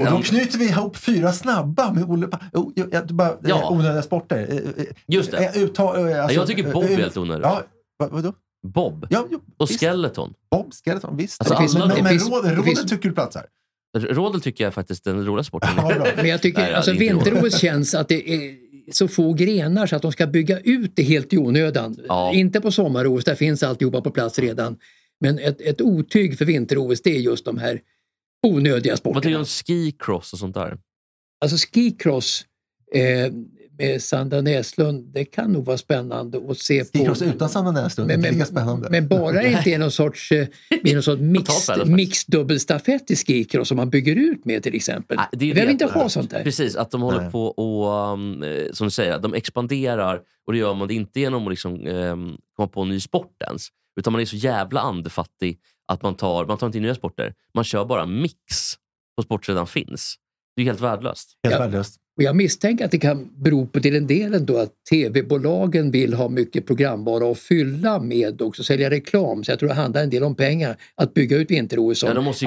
Och 0.00 0.06
då 0.10 0.22
knyter 0.22 0.58
vi 0.58 0.68
ihop 0.68 0.96
fyra 0.96 1.32
snabba 1.32 1.92
med 1.92 2.04
Olle 2.10 2.26
Pa- 2.26 2.40
oh, 2.52 2.72
jag, 2.92 3.06
bara, 3.06 3.28
Ja. 3.28 3.36
ja. 3.42 3.70
Onödiga 3.70 4.02
sporter. 4.02 4.46
Eh, 4.50 4.56
eh, 4.56 4.84
Just 5.06 5.30
det. 5.30 5.44
eh, 5.56 5.62
Uttag, 5.62 6.10
eh, 6.10 6.22
alltså, 6.22 6.38
jag 6.38 6.46
tycker 6.46 6.72
Bob 6.72 6.84
är 6.84 6.90
eh, 6.90 6.96
helt 6.96 7.16
onödig. 7.16 7.44
Ja, 7.44 7.62
vad, 7.96 8.10
vadå? 8.10 8.32
Bob. 8.66 9.06
Ja, 9.10 9.26
jo, 9.30 9.40
Och 9.56 9.70
visst. 9.70 9.80
Skeleton. 9.80 10.34
Bob, 10.50 10.72
Skeleton, 10.84 11.16
visst. 11.16 11.40
Alltså, 11.40 11.56
finns, 11.56 11.76
alla 11.76 11.86
men 11.86 12.04
men 12.04 12.18
finns- 12.64 12.90
tycker 12.90 13.08
du 13.08 13.14
platsar? 13.14 13.44
Rådel 13.98 14.40
tycker 14.40 14.64
jag 14.64 14.74
faktiskt 14.74 15.06
är 15.06 15.12
den 15.12 15.26
roliga 15.26 15.44
sporten. 15.44 15.70
Ja. 15.76 16.06
Men 16.16 16.26
jag 16.28 16.42
tycker, 16.42 16.60
Nej, 16.62 16.74
alltså 16.74 16.92
det 16.92 17.08
är 17.08 17.14
inte 17.14 17.30
vinter-OS 17.30 17.58
känns 17.58 17.94
att 17.94 18.08
det 18.08 18.30
är 18.34 18.54
så 18.92 19.08
få 19.08 19.32
grenar 19.32 19.86
så 19.86 19.96
att 19.96 20.02
de 20.02 20.12
ska 20.12 20.26
bygga 20.26 20.60
ut 20.60 20.92
det 20.96 21.02
helt 21.02 21.32
i 21.32 21.38
onödan. 21.38 21.96
Ja. 22.08 22.34
Inte 22.34 22.60
på 22.60 22.70
sommar-OS, 22.72 23.24
där 23.24 23.34
finns 23.34 23.62
alltihopa 23.62 24.00
på 24.00 24.10
plats 24.10 24.38
redan. 24.38 24.78
Men 25.20 25.38
ett, 25.38 25.60
ett 25.60 25.80
otyg 25.80 26.38
för 26.38 26.44
vinter-OS 26.44 27.02
det 27.02 27.16
är 27.16 27.20
just 27.20 27.44
de 27.44 27.58
här 27.58 27.80
onödiga 28.46 28.92
Vad 28.92 29.04
tycker 29.04 29.12
du 29.12 29.20
sporterna. 29.20 29.38
om 29.38 29.44
skicross 29.44 30.32
och 30.32 30.38
sånt 30.38 30.54
där? 30.54 30.78
Alltså 31.40 31.56
skicross 31.72 32.44
eh, 32.94 33.32
med 33.78 34.02
Sandra 34.02 34.40
Näslund, 34.40 35.04
det 35.14 35.24
kan 35.24 35.52
nog 35.52 35.64
vara 35.64 35.78
spännande 35.78 36.40
att 36.50 36.58
se 36.58 36.84
på. 36.84 36.98
Skicross 36.98 37.22
utan 37.22 37.48
Sanna 37.48 37.70
Näslund, 37.70 38.08
Men, 38.08 38.20
men, 38.20 38.46
spännande. 38.46 38.90
men 38.90 39.08
bara 39.08 39.42
inte 39.42 39.70
är 39.70 39.78
någon 39.78 39.90
sorts, 39.90 40.32
eh, 40.32 40.46
någon 40.94 41.02
sorts 41.02 41.20
mix, 41.20 41.44
Totalt 41.44 41.68
värdelöst. 41.68 41.90
mixdubbelstafett 41.90 43.10
i 43.10 43.16
skicross 43.16 43.68
som 43.68 43.76
man 43.76 43.90
bygger 43.90 44.16
ut 44.16 44.44
med 44.44 44.62
till 44.62 44.74
exempel. 44.74 45.16
Nej, 45.16 45.26
det 45.32 45.50
är 45.50 45.54
Vi 45.54 45.60
det. 45.60 45.70
inte 45.72 45.84
ha 45.86 46.08
sånt 46.08 46.30
där. 46.30 46.42
Precis, 46.42 46.76
att 46.76 46.90
de 46.90 47.02
håller 47.02 47.20
Nej. 47.22 47.30
på 47.30 47.46
och, 47.46 48.12
um, 48.12 48.42
eh, 48.42 48.64
som 48.72 48.86
du 48.86 48.90
säger, 48.90 49.12
att 49.12 49.22
de 49.22 49.34
expanderar 49.34 50.20
och 50.46 50.52
det 50.52 50.58
gör 50.58 50.74
man 50.74 50.88
det 50.88 50.94
inte 50.94 51.20
genom 51.20 51.46
att 51.46 51.50
liksom, 51.52 51.86
um, 51.86 52.38
komma 52.56 52.68
på 52.68 52.82
en 52.82 52.88
ny 52.88 53.00
sport 53.00 53.42
ens. 53.48 53.66
Utan 54.00 54.12
man 54.12 54.22
är 54.22 54.26
så 54.26 54.36
jävla 54.36 54.80
andefattig 54.80 55.58
att 55.92 56.02
man 56.02 56.14
tar, 56.14 56.46
man 56.46 56.58
tar 56.58 56.66
inte 56.66 56.78
in 56.78 56.82
nya 56.82 56.94
sporter. 56.94 57.34
Man 57.54 57.64
kör 57.64 57.84
bara 57.84 58.06
mix 58.06 58.74
på 59.16 59.22
sport 59.22 59.44
som 59.46 59.54
redan 59.54 59.66
finns. 59.66 60.14
Det 60.56 60.62
är 60.62 60.66
helt 60.66 60.80
värdelöst. 60.80 61.32
Helt 61.44 61.52
Ja. 61.54 61.58
värdelöst. 61.60 61.96
Och 62.18 62.24
jag 62.24 62.36
misstänker 62.36 62.84
att 62.84 62.90
det 62.90 62.98
kan 62.98 63.28
bero 63.36 63.66
på 63.66 63.80
till 63.80 63.96
en 63.96 64.06
del 64.06 64.34
ändå 64.34 64.58
att 64.58 64.70
tv-bolagen 64.90 65.90
vill 65.90 66.14
ha 66.14 66.28
mycket 66.28 66.66
programvara 66.66 67.30
att 67.32 67.38
fylla 67.38 68.00
med 68.00 68.42
också, 68.42 68.64
sälja 68.64 68.90
reklam. 68.90 69.44
Så 69.44 69.50
jag 69.52 69.58
tror 69.58 69.68
det 69.68 69.74
handlar 69.74 70.02
en 70.02 70.10
del 70.10 70.24
om 70.24 70.34
pengar 70.34 70.76
att 70.94 71.14
bygga 71.14 71.36
ut 71.36 71.50
vinter-OS. 71.50 72.02
Ja, 72.02 72.10
annars 72.10 72.42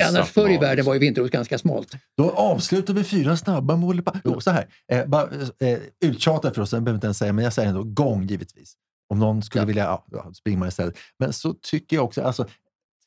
annars 0.00 0.30
förr 0.30 0.50
i 0.50 0.58
världen 0.58 0.84
var 0.84 0.94
ju 0.94 1.00
vinter-OS 1.00 1.30
ganska 1.30 1.58
smalt. 1.58 1.92
Då 2.16 2.30
avslutar 2.30 2.94
vi 2.94 3.04
fyra 3.04 3.36
snabba 3.36 4.02
Pa- 4.04 4.20
Jo, 4.24 4.40
så 4.40 4.50
här. 4.50 4.66
Eh, 4.92 5.06
bara, 5.06 5.22
eh, 5.60 5.78
uttjatat 6.04 6.54
för 6.54 6.62
oss, 6.62 6.72
jag 6.72 6.82
behöver 6.82 6.96
inte 6.96 7.06
ens 7.06 7.18
säga, 7.18 7.32
men 7.32 7.44
jag 7.44 7.52
säger 7.52 7.68
ändå 7.68 7.82
gång 7.84 8.26
givetvis. 8.26 8.74
Om 9.08 9.18
någon 9.18 9.42
skulle 9.42 9.62
Ja. 9.62 9.66
vilja, 9.66 9.98
ja, 10.10 10.30
springer 10.34 10.58
man 10.58 10.68
istället. 10.68 10.94
Men 11.18 11.32
så 11.32 11.54
tycker 11.54 11.96
jag 11.96 12.04
också, 12.04 12.22
alltså 12.22 12.46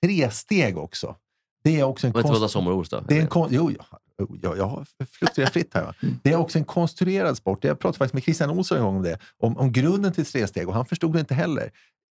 tre 0.03 0.30
steg 0.32 0.78
också. 0.78 1.16
Det 1.63 1.80
är 1.80 1.84
också 1.84 2.07
en 2.07 2.13
Och 2.13 2.20
inte 2.20 2.30
konst- 2.30 2.41
då? 2.89 3.03
Det 3.07 3.18
är 3.18 3.22
en 3.22 3.28
kon- 3.28 3.49
jo, 3.51 3.72
ja, 3.78 3.99
jag, 4.41 4.57
jag 4.57 4.68
har 4.68 4.86
fluktuerat 5.05 5.53
fritt 5.53 5.74
här. 5.74 5.84
Va? 5.84 5.93
Mm. 6.01 6.20
Det 6.24 6.32
är 6.32 6.36
också 6.36 6.57
en 6.57 6.66
konstruerad 6.66 7.38
sport. 7.38 7.63
Jag 7.63 7.80
pratade 7.80 7.97
faktiskt 7.97 8.13
med 8.13 8.24
Christian 8.24 8.49
Olsson 8.49 8.78
en 8.78 8.84
gång 8.84 8.95
om 8.95 9.03
det. 9.03 9.20
Om, 9.38 9.57
om 9.57 9.72
grunden 9.72 10.13
till 10.13 10.26
tresteg 10.26 10.68
och 10.68 10.74
han 10.74 10.86
förstod 10.86 11.13
det 11.13 11.20
inte 11.20 11.34
heller. 11.34 11.72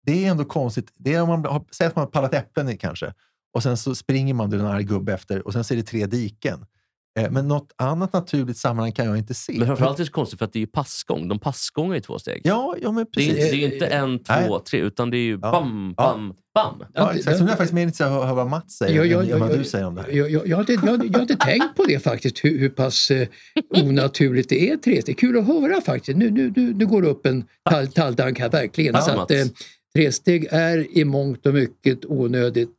Det 0.06 0.24
är 0.24 0.30
ändå 0.30 0.44
konstigt. 0.44 0.92
Det 0.96 1.14
är 1.14 1.22
om 1.22 1.28
man 1.28 1.44
har, 1.44 1.64
säg 1.70 1.86
att 1.86 1.96
man 1.96 2.04
har 2.04 2.10
pallat 2.10 2.34
äpplen 2.34 2.78
kanske 2.78 3.12
och 3.56 3.62
sen 3.62 3.76
så 3.76 3.94
springer 3.94 4.34
man 4.34 4.50
till 4.50 4.60
en 4.60 4.66
arg 4.66 4.84
gubbe 4.84 5.12
efter 5.12 5.46
och 5.46 5.52
sen 5.52 5.64
så 5.64 5.74
är 5.74 5.76
det 5.78 5.82
tre 5.82 6.06
diken. 6.06 6.66
Eh, 7.16 7.30
men 7.30 7.48
något 7.48 7.72
annat 7.76 8.12
naturligt 8.12 8.56
sammanhang 8.56 8.92
kan 8.92 9.06
jag 9.06 9.18
inte 9.18 9.34
se. 9.34 9.52
Men 9.58 9.66
framförallt 9.66 9.98
är 9.98 10.02
det 10.02 10.06
så 10.06 10.12
konstigt 10.12 10.38
för 10.38 10.44
att 10.46 10.52
det 10.52 10.58
är 10.58 10.60
ju 10.60 10.66
passgång. 10.66 11.28
De 11.28 11.38
passgångar 11.38 11.96
i 11.96 12.00
två 12.00 12.18
steg. 12.18 12.40
Ja, 12.44 12.76
ja 12.82 12.92
men 12.92 13.06
Det 13.12 13.20
är, 13.28 13.32
precis. 13.34 13.44
inte- 13.44 13.56
det 13.56 13.62
är 13.64 13.72
inte 13.74 13.86
en, 13.86 14.18
två, 14.24 14.32
Nej. 14.56 14.60
tre, 14.70 14.80
utan 14.80 15.10
det 15.10 15.16
är 15.16 15.26
ju 15.26 15.38
Ja. 15.42 15.50
bam, 15.52 15.94
Ja. 15.96 16.04
bam, 16.14 16.34
bam. 16.78 16.88
Ja, 16.94 17.12
exakt. 17.14 17.36
Så 17.38 17.44
nu 17.44 17.48
är 17.48 17.52
jag 17.52 17.58
faktiskt 17.58 17.74
mer 17.74 17.82
intresserad 17.82 18.12
av 18.12 18.18
att 18.18 18.24
höra 18.24 18.34
vad 18.34 18.50
Mats 18.50 18.72
säger 18.78 18.96
Ja, 18.96 19.04
ja, 19.04 19.22
än 19.22 19.28
ja, 19.28 19.38
vad 19.38 19.50
ja, 19.52 19.56
du 19.56 19.64
säger 19.64 19.86
om 19.86 19.94
det 19.94 20.02
här. 20.02 20.10
Jag, 20.10 20.30
jag, 20.30 20.46
jag, 20.48 20.56
har 20.56 20.60
inte, 20.72 20.86
jag, 20.86 21.06
jag 21.14 21.22
inte 21.22 21.36
tänkt 21.36 21.76
på 21.76 21.84
det 21.84 21.98
faktiskt, 21.98 22.44
hur, 22.44 22.58
hur 22.58 22.68
pass 22.68 23.10
eh, 23.10 23.28
onaturligt 23.70 24.48
det 24.48 24.70
är 24.70 24.76
tresteg. 24.76 25.18
Kul 25.18 25.38
att 25.38 25.46
höra 25.46 25.80
faktiskt. 25.80 26.18
Nu, 26.18 26.30
nu, 26.30 26.52
nu, 26.56 26.74
nu 26.74 26.86
går 26.86 27.02
det 27.02 27.08
upp 27.08 27.26
en 27.26 27.44
tall, 27.70 27.86
talldank 27.86 28.38
här 28.38 28.48
verkligen. 28.50 28.94
Tack, 28.94 29.04
så 29.04 29.20
att, 29.20 29.30
eh, 29.30 29.44
tresteg 29.96 30.46
är 30.50 30.98
i 30.98 31.04
mångt 31.04 31.46
och 31.46 31.54
mycket 31.54 32.04
onödigt, 32.04 32.76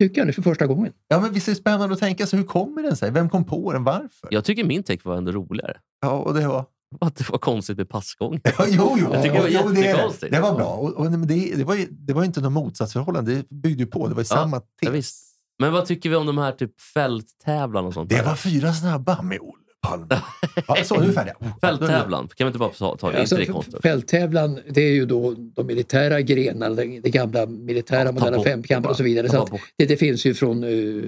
tycker 0.00 0.20
jag 0.20 0.26
nu 0.26 0.32
för 0.32 0.42
första 0.42 0.66
gången. 0.66 0.92
Ja, 1.08 1.20
men 1.20 1.32
visst 1.32 1.48
är 1.48 1.52
det 1.52 1.56
spännande 1.56 1.92
att 1.94 2.00
tänka 2.00 2.26
sig, 2.26 2.38
hur 2.38 2.46
kommer 2.46 2.82
den 2.82 2.96
sig? 2.96 3.10
Vem 3.10 3.28
kom 3.28 3.44
på 3.44 3.72
den? 3.72 3.84
Varför? 3.84 4.28
Jag 4.30 4.44
tycker 4.44 4.64
min 4.64 4.82
take 4.82 5.08
var 5.08 5.16
ändå 5.16 5.32
roligare. 5.32 5.76
Ja, 6.00 6.10
och 6.10 6.34
det 6.34 6.48
var... 6.48 6.64
Att 7.00 7.16
det 7.16 7.30
var 7.30 7.38
konstigt 7.38 7.76
med 7.76 7.88
passgång. 7.88 8.40
Ja, 8.44 8.64
jo, 8.68 8.96
jo. 9.00 9.08
Jag 9.12 9.22
tycker 9.22 9.34
det 9.34 9.40
var 9.40 9.48
jo, 9.48 9.68
det, 9.68 10.28
det. 10.30 10.40
var 10.40 10.54
bra. 10.54 10.66
Och, 10.66 10.92
och, 10.92 11.04
men 11.10 11.26
det, 11.26 11.54
det, 11.56 11.64
var 11.64 11.74
ju, 11.74 11.86
det 11.90 12.12
var 12.12 12.22
ju 12.22 12.26
inte 12.26 12.40
något 12.40 12.52
motsatsförhållande. 12.52 13.34
Det 13.34 13.48
byggde 13.50 13.82
ju 13.82 13.86
på. 13.86 14.08
Det 14.08 14.14
var 14.14 14.20
ju 14.20 14.24
samma 14.24 14.56
Ja, 14.56 14.62
tips. 14.80 14.92
visst. 14.92 15.26
Men 15.58 15.72
vad 15.72 15.86
tycker 15.86 16.10
vi 16.10 16.16
om 16.16 16.26
de 16.26 16.38
här 16.38 16.52
typ 16.52 16.80
fälttävlan 16.80 17.84
och 17.84 17.94
sånt? 17.94 18.10
Det 18.10 18.16
där? 18.16 18.24
var 18.24 18.34
fyra 18.34 18.72
snabba 18.72 19.22
med 19.22 19.38
Olle 19.40 19.59
Palme. 19.80 20.06
Ja, 20.68 20.84
så, 20.84 20.94
nu 20.94 21.02
är 21.02 21.06
vi 21.06 21.12
färdiga. 21.12 21.34
Oh, 21.40 21.58
Fälttävlan, 21.60 22.28
kan 22.28 22.44
vi 22.44 22.46
inte 22.46 22.58
bara 22.58 22.70
ta, 22.70 22.96
ta 22.96 23.10
det? 23.10 23.20
Alltså, 23.20 23.40
inte 23.40 23.80
fälttävlan, 23.82 24.60
det 24.68 24.80
är 24.80 24.92
ju 24.92 25.06
då 25.06 25.34
de 25.34 25.66
militära 25.66 26.20
grenarna, 26.20 26.74
det, 26.74 27.10
gamla 27.10 27.46
militära 27.46 28.04
Ja, 28.04 28.12
moderna 28.12 28.62
det 28.68 28.88
och 28.88 28.96
så 28.96 29.02
vidare. 29.02 29.28
Så 29.28 29.58
det, 29.76 29.86
det 29.86 29.96
finns 29.96 30.24
ju 30.24 30.34
från 30.34 30.64
eh, 30.64 31.04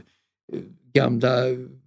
gamla 0.92 1.30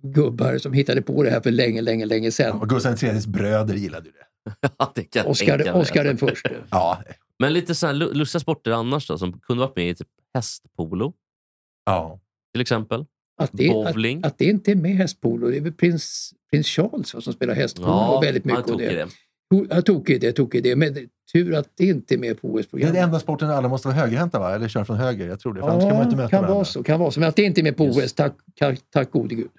gubbar 0.01 0.57
som 0.57 0.73
hittade 0.73 1.01
på 1.01 1.23
det 1.23 1.29
här 1.29 1.41
för 1.41 1.51
länge, 1.51 1.81
länge, 1.81 2.05
länge 2.05 2.31
sedan. 2.31 2.61
Och 2.61 2.69
Gustav 2.69 3.03
IIIs 3.03 3.27
bröder 3.27 3.75
gillade 3.75 4.05
ju 4.05 4.11
det. 4.11 4.69
Ja, 4.77 4.91
det 4.95 5.03
kan 5.03 5.25
Oscar. 5.25 5.75
Oscar 5.75 6.03
den 6.03 6.17
förste. 6.17 6.55
Ja, 6.71 7.03
Men 7.39 7.53
lite 7.53 7.75
sådana 7.75 7.97
lustiga 8.05 8.39
sporter 8.39 8.71
annars 8.71 9.07
då, 9.07 9.17
som 9.17 9.39
kunde 9.39 9.61
varit 9.61 9.75
med 9.75 9.89
i 9.89 9.95
typ 9.95 10.07
hästpolo 10.33 11.13
ja. 11.85 12.19
till 12.53 12.61
exempel. 12.61 13.05
Att 13.37 13.49
det, 13.53 13.69
Bowling. 13.69 14.19
Att, 14.19 14.25
att 14.25 14.37
det 14.37 14.45
inte 14.45 14.71
är 14.71 14.75
med 14.75 14.95
hästpolo, 14.95 15.49
det 15.49 15.57
är 15.57 15.61
väl 15.61 15.73
prins, 15.73 16.33
prins 16.55 16.67
Charles 16.67 17.13
va, 17.13 17.21
som 17.21 17.33
spelar 17.33 17.53
hästpolo 17.53 17.87
Ja, 17.87 18.17
och 18.17 18.23
väldigt 18.23 18.51
han 18.51 18.57
mycket. 18.67 18.91
i 18.91 18.95
det. 18.95 19.07
Ja, 19.69 19.81
tokig 19.81 20.15
idé, 20.15 20.31
tokig 20.31 20.57
idé. 20.59 20.75
Men 20.75 20.95
tur 21.33 21.53
att 21.55 21.69
det 21.77 21.85
inte 21.85 22.15
är 22.15 22.17
med 22.17 22.41
på 22.41 22.47
Det 22.47 22.51
är 22.51 22.53
den 22.53 22.59
OS-programmet. 22.63 23.03
enda 23.03 23.19
sporten 23.19 23.47
där 23.47 23.55
alla 23.55 23.67
måste 23.67 23.87
vara 23.87 23.97
högerhänta, 23.97 24.39
va? 24.39 24.55
Eller 24.55 24.67
köra 24.67 24.85
från 24.85 24.97
höger. 24.97 25.27
Jag 25.27 25.39
tror 25.39 25.53
det. 25.53 25.59
För 25.61 25.69
annars 25.69 25.83
kan 25.83 25.93
man 25.93 26.03
inte 26.03 26.15
möta 26.15 26.29
kan 26.29 26.37
varandra. 26.37 26.55
vara 26.55 26.65
så, 26.65 26.83
kan 26.83 26.99
vara 26.99 27.11
så. 27.11 27.19
Men 27.19 27.29
att 27.29 27.35
det 27.35 27.43
inte 27.43 27.61
är 27.61 27.63
med 27.63 27.77
på 27.77 27.85
Just. 27.85 27.97
OS, 27.99 28.13
tack, 28.13 28.33
tack, 28.59 28.79
tack 28.93 29.11
gode 29.11 29.35
gud. 29.35 29.49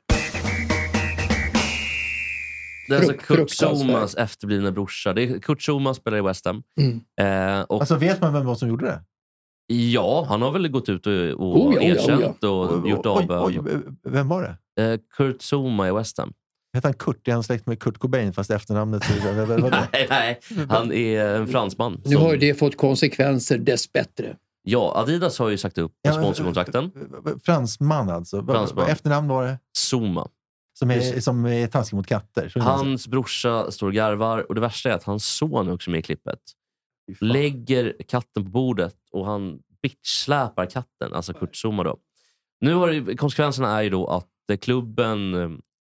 Det 2.88 2.94
är 2.94 2.98
alltså 2.98 3.12
Kurt. 3.12 3.50
Zumas 3.50 4.14
efterblivna 4.14 4.70
brorsa. 4.72 5.12
Det 5.12 5.22
är 5.22 5.38
Kurt 5.38 5.62
Zuma 5.68 5.94
spelar 5.94 6.18
i 6.18 6.22
West 6.22 6.44
Ham. 6.46 6.62
Mm. 6.80 7.00
Eh, 7.60 7.62
och 7.62 7.80
Alltså 7.80 7.96
vet 7.96 8.20
man 8.20 8.32
vem 8.32 8.42
det 8.42 8.46
var 8.48 8.54
som 8.54 8.68
gjorde 8.68 8.86
det? 8.86 9.00
Ja, 9.74 10.26
han 10.28 10.42
har 10.42 10.50
väl 10.52 10.68
gått 10.68 10.88
ut 10.88 11.06
och, 11.06 11.12
och 11.12 11.66
Oh 11.66 11.74
ja, 11.74 11.80
oh 11.80 11.84
ja, 11.86 11.94
erkänt 11.94 12.44
oh 12.44 12.50
och 12.50 12.88
gjort 12.88 13.06
oj, 13.06 13.60
vem 14.04 14.28
var 14.28 14.42
det? 14.76 14.82
Eh, 14.82 14.98
Kurt 15.16 15.42
Zuma 15.42 15.88
i 15.88 15.92
West 15.92 16.18
Ham. 16.18 16.32
Hette 16.76 16.88
han 16.88 16.94
Kurt? 16.94 17.28
Är 17.28 17.32
han 17.32 17.42
släkt 17.42 17.66
med 17.66 17.80
Kurt 17.80 17.98
Cobain 17.98 18.32
fast 18.32 18.50
efternamnet? 18.50 19.02
Nej, 19.92 20.06
nej, 20.10 20.40
han 20.68 20.92
är 20.92 21.24
en 21.26 21.46
fransman. 21.46 22.00
Nu 22.04 22.12
som- 22.12 22.22
har 22.22 22.32
ju 22.32 22.38
det 22.38 22.54
fått 22.54 22.76
konsekvenser 22.76 23.58
dessbättre. 23.58 24.36
Ja, 24.62 24.92
Adidas 24.96 25.38
har 25.38 25.48
ju 25.48 25.58
sagt 25.58 25.78
upp 25.78 25.92
Ja, 26.02 26.12
sponsorkontrakten. 26.12 26.90
Fransman 27.44 28.10
alltså. 28.10 28.40
Vad- 28.40 28.56
Fransman. 28.56 28.82
Vad 28.84 28.92
efternamn 28.92 29.28
var 29.28 29.44
det? 29.46 29.58
Zuma. 29.90 30.28
Som 30.78 30.90
är, 30.90 31.20
som 31.20 31.46
är 31.46 31.66
taskig 31.66 31.96
mot 31.96 32.06
katter. 32.06 32.42
Alltså. 32.42 32.58
Hans 32.60 33.08
brorsa 33.08 33.70
står 33.70 33.86
och 33.86 33.92
garvar 33.94 34.38
och 34.48 34.54
det 34.54 34.60
värsta 34.60 34.90
är 34.90 34.94
att 34.94 35.02
hans 35.04 35.26
son 35.26 35.68
är 35.68 35.72
också 35.72 35.90
med 35.90 35.98
i 36.00 36.02
klippet. 36.02 36.38
Lägger 37.20 37.96
katten 38.08 38.44
på 38.44 38.50
bordet 38.50 38.96
och 39.12 39.26
han 39.26 39.58
bitchsläpar 39.82 40.66
katten, 40.66 41.12
alltså 41.14 41.32
Kurt 41.34 41.56
Zuma. 41.64 41.82
Då. 41.84 41.96
Nu 42.60 42.74
har 42.74 42.88
det, 42.88 43.16
konsekvenserna 43.16 43.78
är 43.78 43.82
ju 43.82 43.90
då 43.90 44.06
att 44.06 44.28
eh, 44.52 44.56
klubben 44.56 45.34
eh, 45.34 45.50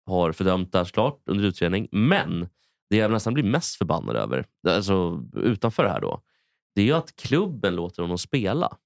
har 0.07 0.33
fördömt 0.33 0.73
det 0.73 0.79
här 0.79 0.85
såklart 0.85 1.23
under 1.27 1.45
utredning. 1.45 1.89
Men 1.93 2.49
det 2.91 2.97
jag 2.97 3.11
nästan 3.11 3.35
blir 3.35 3.45
mest 3.45 3.77
förbannad 3.77 4.17
över, 4.17 4.47
alltså 4.69 5.25
utanför 5.37 5.83
det 5.83 5.91
här 5.91 6.01
då, 6.01 6.23
det 6.75 6.81
är 6.81 6.85
ju 6.85 6.93
att 6.93 7.17
klubben 7.17 7.77
låter 7.77 8.03
honom 8.03 8.19
spela. 8.19 8.77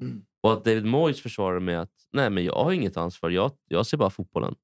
Mm. 0.00 0.24
Och 0.42 0.52
att 0.52 0.64
David 0.64 0.84
Moyes 0.84 1.20
försvarar 1.20 1.60
med 1.60 1.80
att 1.80 1.92
nej 2.12 2.30
men 2.30 2.44
jag 2.44 2.64
har 2.64 2.72
inget 2.72 2.96
ansvar, 2.96 3.30
jag, 3.30 3.52
jag 3.68 3.86
ser 3.86 3.96
bara 3.96 4.10
fotbollen. 4.10 4.54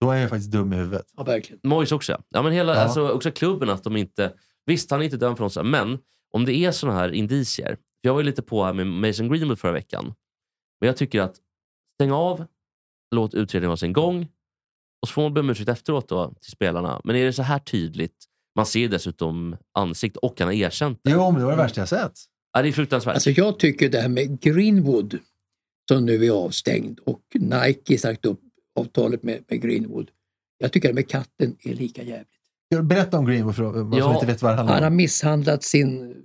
Då 0.00 0.10
är 0.10 0.20
jag 0.20 0.30
faktiskt 0.30 0.52
dum 0.52 0.72
i 0.72 0.76
huvudet. 0.76 1.06
Ja, 1.16 1.22
verkligen. 1.22 1.60
Moyes 1.62 1.92
också. 1.92 2.12
ja. 2.12 2.18
Ja, 2.28 2.42
men 2.42 2.52
hela, 2.52 2.74
Ja. 2.74 2.80
Alltså, 2.80 3.08
också 3.08 3.30
klubben, 3.30 3.70
att 3.70 3.84
de 3.84 3.96
inte... 3.96 4.34
Visst, 4.66 4.90
han 4.90 5.00
är 5.00 5.04
inte 5.04 5.16
dömd 5.16 5.36
för 5.36 5.44
något, 5.44 5.66
men 5.66 5.98
om 6.30 6.44
det 6.44 6.54
är 6.54 6.72
såna 6.72 6.92
här 6.92 7.12
indicier. 7.12 7.78
Jag 8.00 8.12
var 8.12 8.20
ju 8.20 8.26
lite 8.26 8.42
på 8.42 8.64
här 8.64 8.72
med 8.72 8.86
Mason 8.86 9.28
Greenwood 9.28 9.58
förra 9.58 9.72
veckan. 9.72 10.14
Men 10.80 10.86
jag 10.86 10.96
tycker 10.96 11.20
att 11.20 11.36
stäng 11.94 12.12
av, 12.12 12.46
låt 13.10 13.34
utredningen 13.34 13.70
ha 13.70 13.76
sin 13.76 13.92
gång 13.92 14.28
och 15.02 15.08
så 15.08 15.12
får 15.14 15.22
man 15.22 15.34
be 15.34 15.40
om 15.40 15.50
ursäkt 15.50 15.68
efteråt 15.68 16.08
då, 16.08 16.34
till 16.40 16.52
spelarna. 16.52 17.00
Men 17.04 17.16
är 17.16 17.24
det 17.24 17.32
så 17.32 17.42
här 17.42 17.58
tydligt, 17.58 18.14
man 18.56 18.66
ser 18.66 18.88
dessutom 18.88 19.56
ansikt 19.78 20.16
och 20.16 20.34
han 20.38 20.48
har 20.48 20.54
erkänt 20.54 21.00
det. 21.04 21.10
Jo, 21.10 21.30
men 21.30 21.40
det 21.40 21.44
var 21.46 21.52
det 21.52 21.58
värsta 21.62 21.80
jag 21.80 21.88
sett. 21.88 22.12
Ja, 22.52 22.62
det 22.62 22.68
är 22.68 22.72
fruktansvärt. 22.72 23.14
Alltså 23.14 23.30
jag 23.30 23.58
tycker 23.58 23.88
det 23.88 24.00
här 24.00 24.08
med 24.08 24.40
Greenwood 24.40 25.18
som 25.88 26.06
nu 26.06 26.24
är 26.26 26.30
avstängd 26.30 26.98
och 27.06 27.20
Nike 27.34 27.98
sagt 27.98 28.26
upp 28.26 28.40
avtalet 28.80 29.22
med, 29.22 29.44
med 29.48 29.62
Greenwood. 29.62 30.10
Jag 30.58 30.72
tycker 30.72 30.88
det 30.88 30.94
med 30.94 31.08
katten 31.08 31.56
är 31.62 31.74
lika 31.74 32.02
jävligt. 32.02 32.26
Berätta 32.82 33.18
om 33.18 33.26
Greenwood 33.26 33.56
för 33.56 33.62
de 33.62 33.72
som 33.74 33.92
Ja, 33.98 34.14
inte 34.14 34.26
vet 34.26 34.42
vad 34.42 34.52
det 34.52 34.56
handlar 34.56 34.74
Han 34.74 34.82
har 34.82 34.90
om. 34.90 34.96
misshandlat 34.96 35.62
sin 35.62 36.16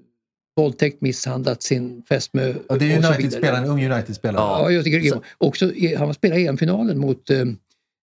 våldtäkt, 0.57 1.01
misshandlat 1.01 1.63
sin 1.63 2.03
fästmö. 2.09 2.53
Ja, 2.69 2.75
det 2.77 2.93
är 2.93 2.97
och 2.97 3.03
så 3.03 3.13
United-spelare, 3.13 3.57
en 3.57 3.65
ung 3.65 3.85
United-spelare. 3.91 4.41
Ja, 4.41 4.71
jag 4.71 4.83
tycker 4.83 4.99
Greenwood. 4.99 5.23
Också, 5.37 5.73
i- 5.73 5.95
han 5.95 6.13
spelade 6.13 6.41
EM-finalen 6.41 6.97
mot, 6.99 7.29
eh, 7.29 7.45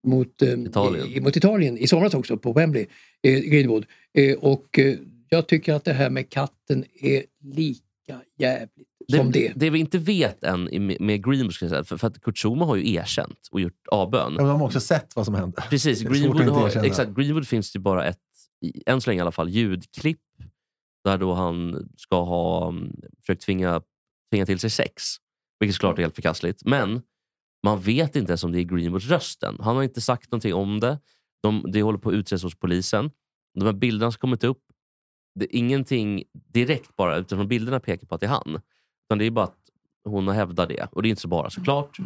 mot, 0.07 0.43
eh, 0.43 0.49
Italien. 0.49 1.07
I, 1.07 1.21
mot 1.21 1.37
Italien 1.37 1.79
i 1.79 1.87
somras 1.87 2.15
också 2.15 2.37
på 2.37 2.53
Wembley, 2.53 2.87
eh, 3.23 3.41
Greenwood. 3.41 3.87
Eh, 4.19 4.37
och 4.39 4.79
eh, 4.79 4.99
jag 5.29 5.47
tycker 5.47 5.75
att 5.75 5.85
det 5.85 5.93
här 5.93 6.11
med 6.11 6.31
katten 6.31 6.85
är 7.01 7.23
lika 7.41 8.21
jävligt 8.39 8.89
som 9.13 9.33
det. 9.33 9.53
det 9.57 9.71
vi 9.71 9.79
inte 9.79 9.99
vet 9.99 10.45
än 10.45 10.65
med- 11.01 11.25
Greenwood, 11.25 11.53
ska 11.53 11.65
jag 11.65 11.71
säga, 11.71 11.85
för, 11.85 11.97
för 11.97 12.07
att 12.07 12.21
Kurt 12.21 12.39
Zuma 12.39 12.65
har 12.65 12.77
ju 12.77 12.93
erkänt 12.95 13.49
och 13.51 13.61
gjort 13.61 13.87
avbön. 13.91 14.35
Men 14.35 14.47
de 14.47 14.61
har 14.61 14.67
också 14.67 14.81
sett 14.81 15.17
vad 15.17 15.25
som 15.25 15.35
hände. 15.35 15.65
Precis, 15.71 16.01
Det 16.01 16.09
Greenwood, 16.09 16.49
har, 16.49 16.85
exakt, 16.85 17.11
Greenwood 17.11 17.49
finns 17.49 17.73
det 17.73 17.77
ju 17.77 17.83
bara 17.83 18.05
ett, 18.05 18.19
än 18.87 19.01
så 19.01 19.11
länge 19.11 19.19
i 19.19 19.23
alla 19.23 19.33
fall, 19.33 19.49
ljudklipp 19.49 20.21
där 21.05 21.19
då 21.19 21.35
han 21.35 21.89
ska 21.97 22.23
ha 22.23 22.69
um, 22.69 22.93
försökt 23.21 23.43
tvinga, 23.43 23.83
tvinga 24.31 24.47
till 24.47 24.59
sig 24.59 24.71
sex. 24.71 25.03
Vilket 25.61 25.75
såklart 25.75 25.99
är 25.99 26.03
helt 26.03 26.15
förkastligt. 26.15 26.65
Men 26.65 27.03
man 27.67 27.81
vet 27.81 28.17
inte 28.17 28.31
ens 28.31 28.45
om 28.45 28.53
det 28.53 28.61
är 28.61 28.63
Greenwoods 28.63 29.07
rösten. 29.07 29.57
Han 29.61 29.77
har 29.77 29.83
inte 29.83 30.01
sagt 30.01 30.33
någonting 30.33 30.55
om 30.55 30.81
det. 30.81 30.99
De, 31.43 31.65
det 31.73 31.83
håller 31.83 31.99
på 31.99 32.09
att 32.09 32.15
utredas 32.15 32.43
hos 32.43 32.55
polisen. 32.55 33.11
De 33.55 33.65
här 33.65 33.73
bilderna 33.73 34.13
som 34.13 34.19
kommit 34.19 34.45
upp, 34.45 34.63
det 35.35 35.45
är 35.45 35.59
ingenting 35.59 36.23
direkt 36.33 36.97
bara 36.97 37.17
utifrån 37.17 37.49
bilderna 37.49 37.81
pekar 37.81 38.07
på 38.07 38.15
att 38.15 38.21
det 38.21 38.27
är 38.27 38.31
han. 38.31 38.61
Utan 39.05 39.19
det 39.19 39.25
är 39.25 39.31
bara 39.31 39.45
att 39.45 39.59
hon 40.05 40.27
har 40.27 40.35
hävdat 40.35 40.69
det. 40.69 40.89
Och 40.93 41.03
det 41.03 41.09
är 41.09 41.11
inte 41.11 41.23
så 41.23 41.29
bara 41.29 41.51
såklart. 41.51 41.99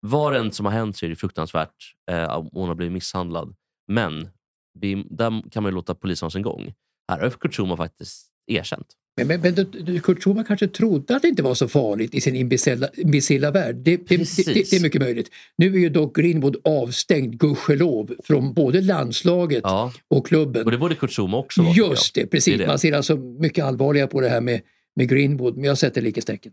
Var 0.00 0.32
en 0.32 0.52
som 0.52 0.66
har 0.66 0.72
hänt 0.72 0.96
så 0.96 1.06
är 1.06 1.10
det 1.10 1.16
fruktansvärt. 1.16 1.94
Eh, 2.10 2.44
hon 2.52 2.68
har 2.68 2.74
blivit 2.74 2.92
misshandlad. 2.92 3.56
Men 3.88 4.28
vi, 4.74 5.06
där 5.10 5.50
kan 5.50 5.62
man 5.62 5.72
ju 5.72 5.74
låta 5.74 5.94
polisen 5.94 6.26
ha 6.26 6.30
sin 6.30 6.42
gång. 6.42 6.74
Här 7.08 7.20
har 7.20 7.30
Kurt 7.30 7.54
Zuma 7.54 7.76
faktiskt 7.76 8.32
erkänt. 8.46 8.86
Men, 9.16 9.26
men, 9.26 9.40
men 9.40 10.00
Kurt 10.00 10.22
Schumann 10.22 10.44
kanske 10.44 10.68
trodde 10.68 11.16
att 11.16 11.22
det 11.22 11.28
inte 11.28 11.42
var 11.42 11.54
så 11.54 11.68
farligt 11.68 12.14
i 12.14 12.20
sin 12.20 12.36
imbecilla, 12.36 12.88
imbecilla 12.94 13.50
värld. 13.50 13.76
Det, 13.76 13.96
det, 13.96 14.16
det, 14.16 14.54
det, 14.54 14.72
är 14.72 14.82
mycket 14.82 15.00
möjligt. 15.00 15.30
Nu 15.58 15.74
är 15.74 15.78
ju 15.78 15.88
dock 15.88 16.16
Greenwood 16.16 16.56
avstängd, 16.64 17.38
gudskelov, 17.38 18.14
från 18.24 18.54
både 18.54 18.80
landslaget 18.80 19.64
och 20.08 20.26
klubben. 20.26 20.64
Och 20.64 20.70
det 20.70 20.78
borde 20.78 20.94
Kurt 20.94 21.10
Zuma 21.10 21.36
också 21.36 21.62
vara. 21.62 21.74
Just 21.74 22.14
det, 22.14 22.26
precis. 22.26 22.66
Man 22.66 22.78
ser 22.78 22.92
alltså 22.92 23.16
mycket 23.16 23.64
allvarligare 23.64 24.08
på 24.08 24.20
det 24.20 24.28
här 24.28 24.40
med, 24.40 24.60
med 24.96 25.08
Greenwood, 25.08 25.56
men 25.56 25.64
jag 25.64 25.78
sätter 25.78 26.02
likhetstecken. 26.02 26.52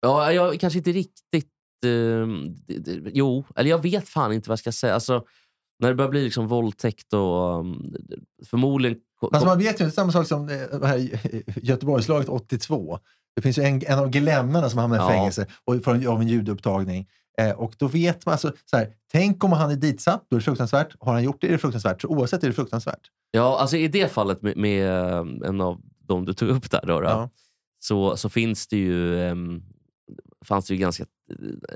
Ja, 0.00 0.32
jag 0.32 0.60
kanske 0.60 0.78
inte 0.78 0.92
riktigt... 0.92 1.50
Eh, 1.84 2.26
jo, 3.12 3.44
eller 3.56 3.70
jag 3.70 3.82
vet 3.82 4.08
fan 4.08 4.32
inte 4.32 4.48
vad 4.48 4.52
jag 4.52 4.58
ska 4.58 4.72
säga. 4.72 4.94
Alltså, 4.94 5.24
när 5.80 5.88
det 5.88 5.94
börjar 5.94 6.10
bli 6.10 6.24
liksom 6.24 6.46
våldtäkt 6.46 7.12
och 7.12 7.60
um, 7.60 7.94
förmodligen... 8.46 8.98
Alltså 9.26 9.46
man 9.46 9.58
vet 9.58 9.80
ju, 9.80 9.84
är 9.84 9.90
samma 9.90 10.12
sak 10.12 10.26
som 10.26 10.46
det 10.46 10.86
här 10.86 11.20
Göteborgslaget 11.62 12.28
82. 12.28 12.98
Det 13.36 13.42
finns 13.42 13.58
ju 13.58 13.62
en, 13.62 13.82
en 13.86 13.98
av 13.98 14.10
glennarna 14.10 14.70
som 14.70 14.78
hamnar 14.78 14.96
i 14.96 15.00
Ja. 15.00 15.08
fängelse 15.08 15.46
och 15.64 15.84
för 15.84 16.06
av 16.06 16.20
en 16.20 16.28
ljudupptagning. 16.28 17.08
Eh, 17.38 17.50
och 17.50 17.74
då 17.78 17.86
vet 17.88 18.26
man, 18.26 18.32
alltså, 18.32 18.52
så 18.64 18.76
här, 18.76 18.88
tänk 19.12 19.44
om 19.44 19.52
han 19.52 19.70
är 19.70 19.76
ditsatt, 19.76 20.26
då 20.30 20.36
är 20.36 20.40
det 20.40 20.44
fruktansvärt. 20.44 20.96
Har 21.00 21.12
han 21.12 21.22
gjort 21.22 21.40
det 21.40 21.46
är 21.46 21.52
det 21.52 21.58
fruktansvärt. 21.58 22.02
Så 22.02 22.08
oavsett 22.08 22.44
är 22.44 22.48
det 22.48 22.54
fruktansvärt. 22.54 23.00
Ja, 23.30 23.58
alltså 23.58 23.76
i 23.76 23.88
det 23.88 24.12
fallet 24.12 24.42
med, 24.42 24.56
med 24.56 24.88
eh, 24.88 25.48
en 25.48 25.60
av 25.60 25.80
de 26.08 26.24
du 26.24 26.32
tog 26.32 26.48
upp 26.48 26.70
där, 26.70 26.86
då, 26.86 27.00
då, 27.00 27.30
så, 27.78 28.16
så 28.16 28.28
finns 28.28 28.68
det 28.68 28.76
ju, 28.76 29.22
ehm, 29.22 29.62
fanns 30.44 30.66
det 30.66 30.74
ju 30.74 30.80
ganska 30.80 31.04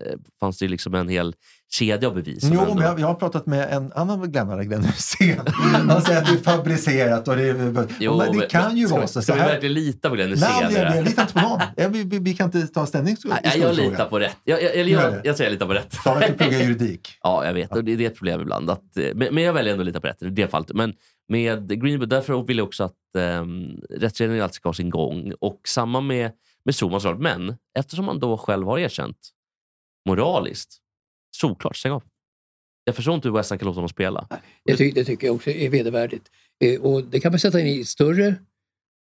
eh, 0.06 0.18
fanns 0.40 0.58
det 0.58 0.64
ju 0.64 0.68
liksom 0.68 0.94
en 0.94 1.08
hel 1.08 1.34
kedja 1.74 2.08
av 2.08 2.14
bevis. 2.14 2.44
Jo, 2.52 2.60
ändå- 2.60 2.74
men 2.74 2.84
jag, 2.84 3.00
jag 3.00 3.06
har 3.06 3.14
pratat 3.14 3.46
med 3.46 3.72
en 3.72 3.92
annan 3.92 4.32
glennare, 4.32 4.64
Glenn 4.64 4.84
Hysén. 4.84 5.40
Han 5.88 6.02
säger 6.02 6.18
att 6.18 6.26
det 6.26 6.32
är 6.32 6.56
fabricerat 6.56 7.28
och 7.28 7.36
det, 7.36 7.88
Jo, 8.00 8.16
men 8.18 8.38
det 8.38 8.46
kan 8.46 8.76
ju 8.76 8.86
ska, 8.86 8.96
vara 8.96 9.06
så. 9.06 9.22
Ska 9.22 9.34
vi 9.34 9.40
verkligen 9.40 9.74
lita 9.74 10.08
på 10.08 10.14
Glenn 10.14 10.28
Nej, 10.30 10.38
Hysén? 10.38 10.62
jag, 10.62 10.72
det 10.72 10.78
här? 10.88 10.96
jag 10.96 11.04
litar 11.04 11.22
inte 11.22 11.34
på 11.34 11.40
någon. 11.40 11.60
Jag, 11.76 11.88
vi, 11.88 12.04
vi, 12.04 12.18
vi 12.18 12.34
kan 12.34 12.46
inte 12.46 12.66
ta 12.66 12.86
ställning 12.86 13.14
i 13.14 13.28
Nej, 13.28 13.58
jag 13.60 13.76
litar 13.76 14.08
på 14.08 14.18
rätt. 14.18 14.36
Jag, 14.44 14.62
jag, 14.62 14.88
jag, 14.88 15.20
jag 15.24 15.36
säger 15.36 15.50
jag 15.50 15.52
litar 15.52 15.66
på 15.66 15.72
rätt. 15.72 15.94
Sa 16.04 16.14
att 16.14 16.26
du 16.26 16.32
pluggar 16.32 16.58
juridik. 16.60 17.08
Ja, 17.22 17.46
jag 17.46 17.54
vet. 17.54 17.72
Och 17.72 17.84
det, 17.84 17.96
det 17.96 18.04
är 18.04 18.10
ett 18.10 18.16
problem 18.16 18.40
ibland. 18.40 18.70
Att, 18.70 18.96
eh, 18.96 19.04
men, 19.14 19.34
men 19.34 19.44
jag 19.44 19.52
väljer 19.52 19.72
ändå 19.72 19.82
att 19.82 19.86
lita 19.86 20.00
på 20.00 20.06
rätt 20.06 20.22
i 20.22 20.28
det 20.30 20.48
fallet. 20.48 20.72
Men 20.74 20.94
med 21.28 21.82
Greenwood, 21.82 22.08
därför 22.08 22.42
vill 22.42 22.58
jag 22.58 22.66
också 22.66 22.84
att 22.84 22.92
um, 23.40 23.80
rättskedjan 23.90 24.40
alltid 24.40 24.54
ska 24.54 24.68
ha 24.68 24.74
sin 24.74 24.90
gång. 24.90 25.32
Och 25.40 25.60
samma 25.66 26.00
med, 26.00 26.30
med 26.64 26.74
såklart. 26.74 27.18
Men 27.18 27.56
eftersom 27.78 28.04
man 28.04 28.20
då 28.20 28.38
själv 28.38 28.66
har 28.66 28.78
erkänt 28.78 29.16
moraliskt, 30.08 30.80
såklart 31.34 31.76
stäng 31.76 31.92
av. 31.92 32.02
Jag 32.84 32.96
förstår 32.96 33.14
inte 33.14 33.28
hur 33.28 33.36
West 33.36 33.50
Ham 33.50 33.58
kan 33.58 33.66
låta 33.66 33.76
honom 33.76 33.88
spela. 33.88 34.28
Det, 34.64 34.76
ty, 34.76 34.90
det 34.90 35.04
tycker 35.04 35.26
jag 35.26 35.36
också 35.36 35.50
är 35.50 35.70
vedervärdigt. 35.70 36.30
Eh, 36.64 36.80
och 36.80 37.04
det 37.04 37.20
kan 37.20 37.32
man 37.32 37.38
sätta 37.38 37.60
in 37.60 37.66
i 37.66 37.80
ett 37.80 37.88
större, 37.88 38.34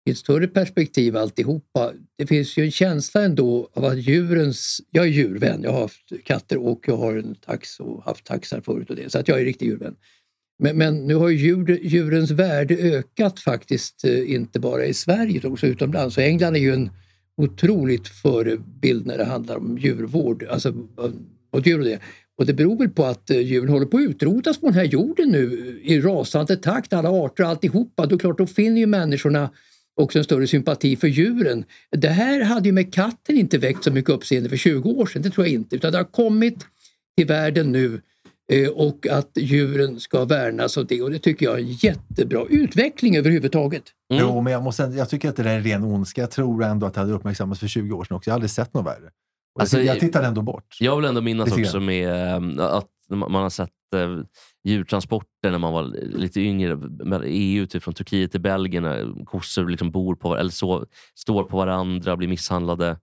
i 0.08 0.10
ett 0.10 0.18
större 0.18 0.48
perspektiv 0.48 1.16
alltihopa. 1.16 1.92
Det 2.18 2.26
finns 2.26 2.56
ju 2.56 2.64
en 2.64 2.70
känsla 2.70 3.22
ändå 3.22 3.68
av 3.74 3.84
att 3.84 3.98
djurens... 3.98 4.80
Jag 4.90 5.04
är 5.04 5.10
djurvän, 5.10 5.62
jag 5.62 5.72
har 5.72 5.80
haft 5.80 6.12
katter 6.24 6.56
och 6.56 6.84
jag 6.86 6.96
har 6.96 7.16
en 7.16 7.34
tax 7.34 7.80
och 7.80 8.04
haft 8.04 8.24
taxar 8.24 8.60
förut 8.60 8.90
och 8.90 8.96
det, 8.96 9.10
så 9.10 9.18
att 9.18 9.28
jag 9.28 9.40
är 9.40 9.44
riktig 9.44 9.66
djurvän. 9.66 9.96
Men, 10.62 10.78
men 10.78 11.06
nu 11.06 11.14
har 11.14 11.28
djur, 11.28 11.78
djurens 11.82 12.30
värde 12.30 12.74
ökat 12.74 13.40
faktiskt, 13.40 14.04
eh, 14.04 14.32
inte 14.32 14.60
bara 14.60 14.84
i 14.84 14.94
Sverige 14.94 15.36
utan 15.36 15.52
också 15.52 15.66
utomlands. 15.66 16.14
Så 16.14 16.20
England 16.20 16.56
är 16.56 16.60
ju 16.60 16.72
en 16.72 16.90
otroligt 17.36 18.08
förebild 18.08 19.06
när 19.06 19.18
det 19.18 19.24
handlar 19.24 19.56
om 19.56 19.78
djurvård, 19.78 20.46
alltså 20.50 20.74
och 21.50 21.66
djur 21.66 21.78
och 21.78 21.84
det. 21.84 22.00
Och 22.38 22.46
det 22.46 22.54
beror 22.54 22.78
väl 22.78 22.88
på 22.88 23.04
att 23.04 23.30
eh, 23.30 23.38
djuren 23.38 23.68
håller 23.68 23.86
på 23.86 23.96
att 23.96 24.02
utrotas 24.02 24.60
på 24.60 24.66
den 24.66 24.74
här 24.74 24.84
jorden 24.84 25.28
nu 25.28 25.80
i 25.84 26.00
rasande 26.00 26.56
takt, 26.56 26.92
alla 26.92 27.10
arter 27.10 27.44
och 27.44 27.50
alltihopa. 27.50 28.06
Då 28.06 28.18
klart, 28.18 28.38
då 28.38 28.46
finner 28.46 28.80
ju 28.80 28.86
människorna 28.86 29.50
också 30.00 30.18
en 30.18 30.24
större 30.24 30.46
sympati 30.46 30.96
för 30.96 31.08
djuren. 31.08 31.64
Det 31.90 32.08
här 32.08 32.44
hade 32.44 32.68
ju 32.68 32.72
med 32.72 32.94
katten 32.94 33.38
inte 33.38 33.58
väckt 33.58 33.84
så 33.84 33.90
mycket 33.90 34.10
uppseende 34.10 34.48
för 34.48 34.56
20 34.56 34.90
år 34.90 35.06
sedan, 35.06 35.22
det 35.22 35.30
tror 35.30 35.46
jag 35.46 35.54
inte. 35.54 35.76
Utan 35.76 35.92
det 35.92 35.98
har 35.98 36.04
kommit 36.04 36.66
till 37.16 37.26
världen 37.26 37.72
nu 37.72 38.00
eh, 38.52 38.68
och 38.68 39.06
att 39.06 39.30
djuren 39.34 40.00
ska 40.00 40.24
värnas 40.24 40.76
och 40.76 40.86
det. 40.86 41.02
Och 41.02 41.10
det 41.10 41.18
tycker 41.18 41.46
jag 41.46 41.54
är 41.54 41.58
en 41.58 41.72
jättebra 41.72 42.46
utveckling 42.50 43.16
överhuvudtaget. 43.16 43.84
Mm. 44.12 44.24
Jo, 44.24 44.40
men 44.40 44.52
jag, 44.52 44.62
måste, 44.62 44.82
jag 44.82 45.08
tycker 45.08 45.28
att 45.28 45.36
det 45.36 45.42
där 45.42 45.56
är 45.56 45.60
ren 45.60 45.84
ondska. 45.84 46.20
Jag 46.20 46.30
tror 46.30 46.64
ändå 46.64 46.86
att 46.86 46.94
det 46.94 47.00
hade 47.00 47.12
uppmärksammats 47.12 47.60
för 47.60 47.68
20 47.68 47.96
år 47.96 48.04
sedan 48.04 48.16
också. 48.16 48.30
Jag 48.30 48.32
har 48.32 48.36
aldrig 48.36 48.50
sett 48.50 48.74
något 48.74 48.86
värre. 48.86 49.10
Och 49.54 49.60
Alltså, 49.60 49.76
jag, 49.76 49.86
jag 49.86 50.00
tittade 50.00 50.26
ändå 50.26 50.42
bort. 50.42 50.76
Jag 50.80 50.96
vill 50.96 51.04
ändå 51.04 51.20
minnas 51.20 51.48
Lite 51.48 51.60
också 51.60 51.76
grann. 51.78 51.86
med 51.86 52.58
eh, 52.58 52.64
att 52.64 52.88
man 53.08 53.34
har 53.34 53.50
sett 53.50 53.70
eh, 53.94 54.18
djurtransporter 54.64 55.50
när 55.50 55.58
man 55.58 55.72
var 55.72 55.82
lite 56.16 56.40
yngre. 56.40 56.78
EU 57.24 57.66
typ 57.66 57.82
från 57.82 57.94
Turkiet 57.94 58.30
till 58.30 58.40
Belgien. 58.40 59.24
Kossor 59.24 59.68
liksom 59.68 59.90
bor 59.90 60.14
på, 60.14 60.36
eller 60.36 60.50
så, 60.50 60.86
står 61.14 61.44
på 61.44 61.56
varandra, 61.56 62.16
blir 62.16 62.28
misshandlade. 62.28 62.98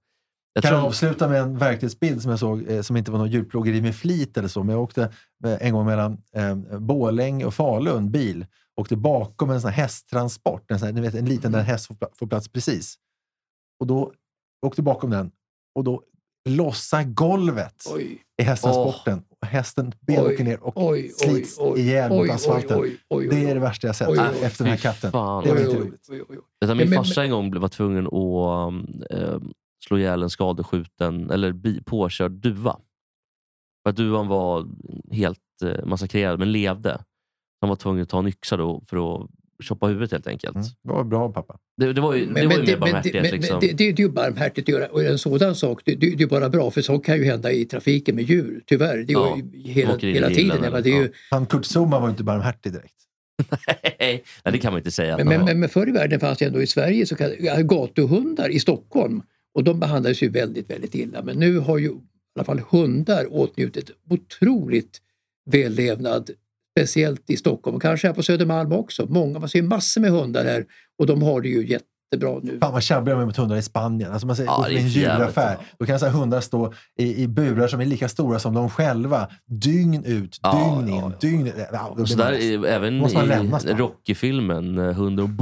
Jag 0.53 0.63
kan 0.63 0.71
tror- 0.71 0.85
avsluta 0.87 1.27
med 1.27 1.41
en 1.41 1.57
verklighetsbild 1.57 2.21
som 2.21 2.31
jag 2.31 2.39
såg, 2.39 2.69
eh, 2.69 2.81
som 2.81 2.97
inte 2.97 3.11
var 3.11 3.19
någon 3.19 3.31
djurplågeri 3.31 3.81
med 3.81 3.95
flit 3.95 4.37
eller 4.37 4.47
så, 4.47 4.63
men 4.63 4.73
jag 4.75 4.83
åkte 4.83 5.11
en 5.59 5.73
gång 5.73 5.85
mellan 5.85 6.17
eh, 6.35 6.79
Borlänge 6.79 7.45
och 7.45 7.53
Falun 7.53 8.11
bil. 8.11 8.45
Åkte 8.81 8.95
bakom 8.95 9.49
en 9.49 9.61
sån 9.61 9.69
här 9.71 9.81
hästtransport, 9.81 10.71
en, 10.71 10.79
sån 10.79 10.85
här, 10.85 10.93
ni 10.93 11.01
vet, 11.01 11.15
en 11.15 11.25
liten 11.25 11.51
där 11.51 11.59
en 11.59 11.65
häst 11.65 11.91
får 12.15 12.27
plats 12.27 12.49
precis. 12.49 12.95
Och 13.79 13.87
då 13.87 14.11
åkte 14.65 14.81
bakom 14.81 15.09
den 15.09 15.31
och 15.75 15.83
då 15.83 16.03
lossar 16.47 17.03
golvet 17.03 17.83
i 18.37 18.43
hästtransporten. 18.43 19.23
Och 19.41 19.47
hästen 19.47 19.93
ben 20.01 20.25
Oj, 20.25 20.33
åker 20.33 20.43
ner 20.43 20.63
och 20.63 20.73
oj, 20.87 21.09
slits 21.09 21.57
oj, 21.59 21.71
oj, 21.73 21.79
ihjäl 21.79 22.11
oj, 22.11 22.17
mot 22.17 22.23
oj, 22.23 22.31
asfalten. 22.31 22.79
oj, 22.79 22.87
oj, 22.89 22.97
oj, 23.09 23.27
det 23.29 23.35
är 23.43 23.47
oj. 23.47 23.53
det 23.53 23.59
värsta 23.59 23.87
jag 23.87 23.95
sett 23.95 24.07
Oj, 24.09 24.19
oj, 24.19 24.43
efter 24.43 24.63
den 24.63 24.71
här 24.71 24.77
katten. 24.79 25.11
fan. 25.11 25.43
Det 25.43 25.49
var 25.49 25.55
Oj, 25.57 25.61
inte 25.63 25.77
oj, 25.77 25.81
roligt. 25.81 26.07
oj, 26.09 26.21
oj, 26.29 26.37
oj. 26.61 26.67
Min 26.67 26.77
Men- 26.77 26.89
men- 26.89 26.97
farsa 26.97 27.23
en 27.23 27.31
gång 27.31 27.49
blev- 27.51 27.61
var 27.61 27.69
tvungen 27.69 28.07
att 28.07 29.11
eh, 29.11 29.39
slå 29.87 29.97
ihjäl 29.97 30.23
en 30.23 30.29
skadeskjuten 30.29 31.31
eller 31.31 31.51
bi- 31.51 31.83
påkörd 31.83 32.31
duva. 32.31 32.77
För 33.83 33.89
att 33.89 33.95
duvan 33.95 34.27
var 34.27 34.67
helt 35.11 35.39
eh, 35.63 35.85
massakrerad 35.85 36.39
men 36.39 36.51
levde. 36.51 37.03
Han 37.61 37.69
var 37.69 37.75
tvungen 37.75 38.03
att 38.03 38.09
ta 38.09 38.19
en 38.19 38.27
yxa 38.27 38.57
då 38.57 38.81
för 38.87 38.97
att 39.23 39.29
choppa 39.63 39.87
huvudet 39.87 40.11
helt 40.11 40.27
enkelt. 40.27 40.55
Mm, 40.55 40.67
det 40.83 40.89
var 40.93 41.03
bra 41.03 41.31
pappa. 41.31 41.57
Det, 41.77 41.93
det 41.93 42.01
var 42.01 42.15
ju, 42.15 42.25
det 42.25 42.33
var 42.33 42.41
ju 42.41 42.47
mer 42.63 42.77
barmhärtighet. 42.77 43.23
men, 43.23 43.31
liksom. 43.31 43.59
det, 43.59 43.67
det, 43.67 43.73
det 43.91 44.01
är 44.01 44.05
ju 44.05 44.09
barmhärtigt 44.11 44.69
att 44.69 44.73
göra. 44.75 44.87
Och 44.87 45.03
en 45.03 45.17
sådan 45.17 45.55
sak, 45.55 45.81
det, 45.85 45.95
det, 45.95 46.15
det 46.15 46.23
är 46.23 46.27
bara 46.27 46.49
bra 46.49 46.71
för 46.71 46.81
sånt 46.81 47.05
kan 47.05 47.17
ju 47.17 47.23
hända 47.23 47.51
i 47.51 47.65
trafiken 47.65 48.15
med 48.15 48.23
djur. 48.23 48.61
Tyvärr. 48.65 48.97
Det 48.97 49.13
är 49.13 49.17
Ja, 49.17 49.37
ju 49.53 49.71
hela, 49.71 49.97
hela 49.97 50.29
tiden. 50.29 50.57
eller- 50.57 50.71
Men, 50.71 50.83
det 50.83 50.89
är 50.89 51.01
ju, 51.01 51.11
Han 51.31 51.45
Kurt 51.45 51.65
Zuma 51.65 51.99
var 51.99 52.07
ju 52.07 52.11
inte 52.11 52.23
barmhärtig 52.23 52.71
direkt. 52.73 52.93
Nej, 53.99 54.23
det 54.43 54.57
kan 54.57 54.73
man 54.73 54.79
inte 54.79 54.91
säga. 54.91 55.17
men, 55.17 55.27
men, 55.27 55.45
men, 55.45 55.59
men 55.59 55.69
förr 55.69 55.87
i 55.89 55.91
världen 55.91 56.19
fanns 56.19 56.37
det 56.37 56.45
ändå 56.45 56.61
i 56.61 56.67
Sverige 56.67 57.05
så 57.05 57.15
kallade 57.15 57.63
gatuhundar 57.63 58.49
i 58.49 58.59
Stockholm. 58.59 59.21
Och 59.55 59.63
de 59.63 59.79
behandlades 59.79 60.23
ju 60.23 60.29
väldigt, 60.29 60.69
väldigt 60.69 60.95
illa. 60.95 61.21
Men 61.23 61.37
nu 61.37 61.59
har 61.59 61.77
ju 61.77 61.87
i 61.87 61.95
alla 62.35 62.45
fall 62.45 62.59
hundar 62.69 63.25
åtnjutit 63.29 63.91
otroligt 64.09 65.01
vällevnad. 65.45 66.29
Speciellt 66.77 67.29
i 67.29 67.37
Stockholm 67.37 67.75
och 67.75 67.81
kanske 67.81 68.07
här 68.07 68.13
på 68.13 68.23
Södermalm 68.23 68.71
också. 68.71 69.05
Många, 69.05 69.39
man 69.39 69.49
ser 69.49 69.61
massor 69.61 70.01
med 70.01 70.11
hundar 70.11 70.45
här 70.45 70.65
och 70.97 71.05
de 71.07 71.21
har 71.21 71.41
det 71.41 71.49
ju 71.49 71.65
jättebra 72.11 72.39
nu. 72.43 72.59
Fan 72.59 72.73
vad 72.73 72.83
tjabbig 72.83 73.13
de 73.13 73.21
är 73.21 73.25
mot 73.25 73.37
hundar 73.37 73.55
i 73.55 73.61
Spanien. 73.61 74.11
Alltså 74.11 74.27
man 74.27 74.35
säger, 74.35 74.49
Ja, 74.49 74.57
gå 74.57 74.63
det 74.67 74.73
är 74.75 74.79
en 74.79 74.87
djuraffär. 74.87 75.55
ja. 75.59 75.65
Då 75.79 75.85
kan 75.85 75.99
så 75.99 76.07
hundar 76.09 76.41
stå 76.41 76.73
i, 76.99 77.23
i 77.23 77.27
burar 77.27 77.67
som 77.67 77.81
är 77.81 77.85
lika 77.85 78.09
stora 78.09 78.39
som 78.39 78.53
de 78.53 78.69
själva. 78.69 79.27
Dygn 79.49 80.03
ut, 80.05 80.39
Ja, 80.43 80.75
dygn 80.77 80.89
in, 80.93 80.99
ja, 80.99 81.11
dygn. 81.21 81.51
Ja, 81.73 81.95
Och 81.99 82.09
så 82.09 82.17
där, 82.17 82.31
i- 82.33 82.53
även 82.67 82.97
måste 82.97 83.17
man 83.17 83.27
i. 83.65 83.73
Rocky-filmen, 83.77 84.77
eh, 84.77 84.93
hunden 84.93 85.35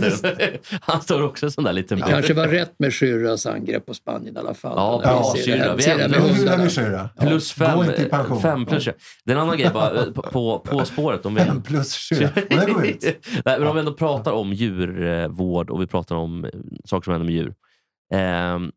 Ja, 0.00 0.06
just 0.06 0.24
heter 0.24 0.36
det? 0.38 0.58
Han 0.80 1.00
står 1.02 1.22
också 1.22 1.50
sån 1.50 1.64
där 1.64 1.72
liten 1.72 1.98
Det 1.98 2.04
kanske 2.08 2.34
var 2.34 2.48
rätt 2.48 2.72
med 2.78 2.90
Schürras 2.90 3.50
angrepp 3.54 3.86
på 3.86 3.94
Spanien 3.94 4.36
i 4.36 4.38
alla 4.38 4.54
fall. 4.54 4.72
Ja, 4.76 5.02
här- 5.04 5.14
Schürra. 5.36 5.76
Vi 5.76 5.82
med 5.82 6.00
ändrar 6.04 6.18
hundarna. 6.20 6.64
Schürra. 6.64 7.08
Plus 7.20 7.54
Gå 7.58 7.64
fem, 7.64 7.78
inte 7.82 8.02
i 8.02 8.04
pension. 8.04 8.42
fem 8.42 8.66
plus. 8.66 8.86
ja. 8.86 8.92
Det 9.24 9.32
är 9.32 9.36
en 9.36 9.42
annan 9.42 9.58
grej 9.58 9.70
bara, 9.74 9.98
eh, 10.00 10.04
på, 10.04 10.22
på, 10.22 10.58
på 10.58 10.84
spåret. 10.84 11.26
Om 11.26 11.34
vi, 11.34 11.40
Fem 11.40 11.62
plus 11.62 11.96
Schürra. 11.96 12.42
Och 12.50 12.56
den 12.66 12.74
går 12.74 12.86
ut. 12.86 13.02
Nej, 13.44 13.58
men 13.58 13.68
om 13.68 13.74
vi 13.74 13.80
ändå 13.80 13.92
pratar 13.94 14.32
om 14.32 14.52
djurvård 15.32 15.70
och 15.70 15.82
vi 15.82 15.86
pratar 15.86 16.16
om 16.16 16.44
eh, 16.44 16.50
saker 16.84 17.04
som 17.04 17.12
händer 17.12 17.26
med 17.26 17.34
djur. 17.34 17.54
Ehm, 18.14 18.72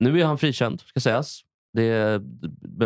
nu 0.00 0.20
är 0.20 0.24
han 0.24 0.38
frikänd, 0.38 0.80
ska 0.80 1.00
sägas. 1.00 1.40
Det, 1.72 2.22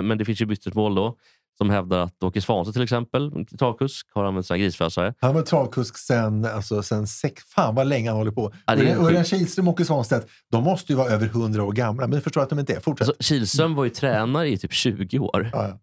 men 0.02 0.18
det 0.18 0.24
finns 0.24 0.40
ju 0.40 0.46
vittnesmål 0.46 0.94
då 0.94 1.16
som 1.58 1.70
hävdar 1.70 1.98
att 1.98 2.22
Åke 2.22 2.40
Svanse 2.40 2.72
till 2.72 2.82
exempel, 2.82 3.46
travkusk, 3.58 4.08
har 4.12 4.24
använt 4.24 4.46
sina 4.46 4.58
grisfösare. 4.58 5.14
Han 5.20 5.34
var 5.34 5.42
travkusk 5.42 5.98
sen, 5.98 6.44
alltså, 6.44 6.82
sen 6.82 7.06
sex, 7.06 7.42
fan 7.44 7.74
vad 7.74 7.86
länge 7.86 8.10
han 8.10 8.18
håller 8.18 8.30
på. 8.30 8.52
Ja, 8.66 8.74
Örjan-. 8.74 9.24
Kihlström 9.24 9.68
och 9.68 9.74
Åke 9.74 9.84
Svanstedt, 9.84 10.28
de 10.50 10.64
måste 10.64 10.92
ju 10.92 10.96
vara 10.96 11.08
över 11.08 11.26
100 11.26 11.64
år 11.64 11.72
gamla. 11.72 12.06
Men 12.06 12.14
jag 12.14 12.24
förstår 12.24 12.42
att 12.42 12.50
de 12.50 12.58
inte 12.58 12.74
är. 12.74 12.80
Fortsätt. 12.80 13.08
Alltså, 13.08 13.22
Kihlström 13.22 13.74
var 13.74 13.84
ju 13.84 13.90
tränare 13.90 14.48
i 14.48 14.58
typ 14.58 14.72
20 14.72 15.18
år. 15.18 15.50
Ja, 15.52 15.68
ja. 15.68 15.78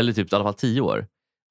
Eller 0.00 0.12
typ 0.12 0.32
i 0.32 0.36
alla 0.36 0.44
fall 0.44 0.54
10 0.54 0.80
år. 0.80 1.06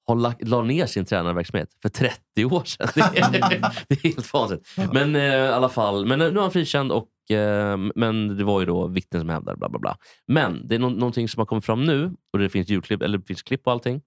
Har 0.08 0.16
lagt, 0.16 0.47
la 0.47 0.62
ner 0.62 0.86
sin 0.86 1.05
tränarverksamhet 1.05 1.70
för 1.82 1.89
30 1.89 2.45
år 2.45 2.64
sedan. 2.64 2.88
Det 2.95 3.01
är, 3.01 3.32
det 3.89 3.95
är 3.95 4.03
helt 4.03 4.34
vansinnigt. 4.34 4.70
Men 4.93 5.16
eh, 5.16 5.22
i 5.22 5.47
alla 5.47 5.70
fall, 5.70 6.05
men 6.05 6.20
nu 6.20 6.26
är 6.26 6.41
han 6.41 6.51
frikänd 6.51 6.91
och 6.91 7.32
eh, 7.32 7.78
men 7.95 8.38
det 8.38 8.43
var 8.43 8.60
ju 8.60 8.66
då 8.66 8.88
vittnen 8.88 9.22
som 9.22 9.30
hävdade 9.30 9.58
bla 9.58 9.70
bla 9.70 9.80
bla. 9.80 9.97
Men 10.28 10.68
det 10.68 10.76
är 10.76 10.80
nå- 10.80 10.89
någonting 10.89 11.30
som 11.30 11.39
har 11.41 11.45
kommit 11.45 11.66
fram 11.66 11.84
nu 11.84 12.12
och 12.34 12.39
det 12.39 12.49
finns 12.49 12.70
ljudklipp, 12.70 13.01
eller 13.01 13.20
finns 13.20 13.41
klipp 13.43 13.62
och 13.68 13.72
allting 13.74 14.01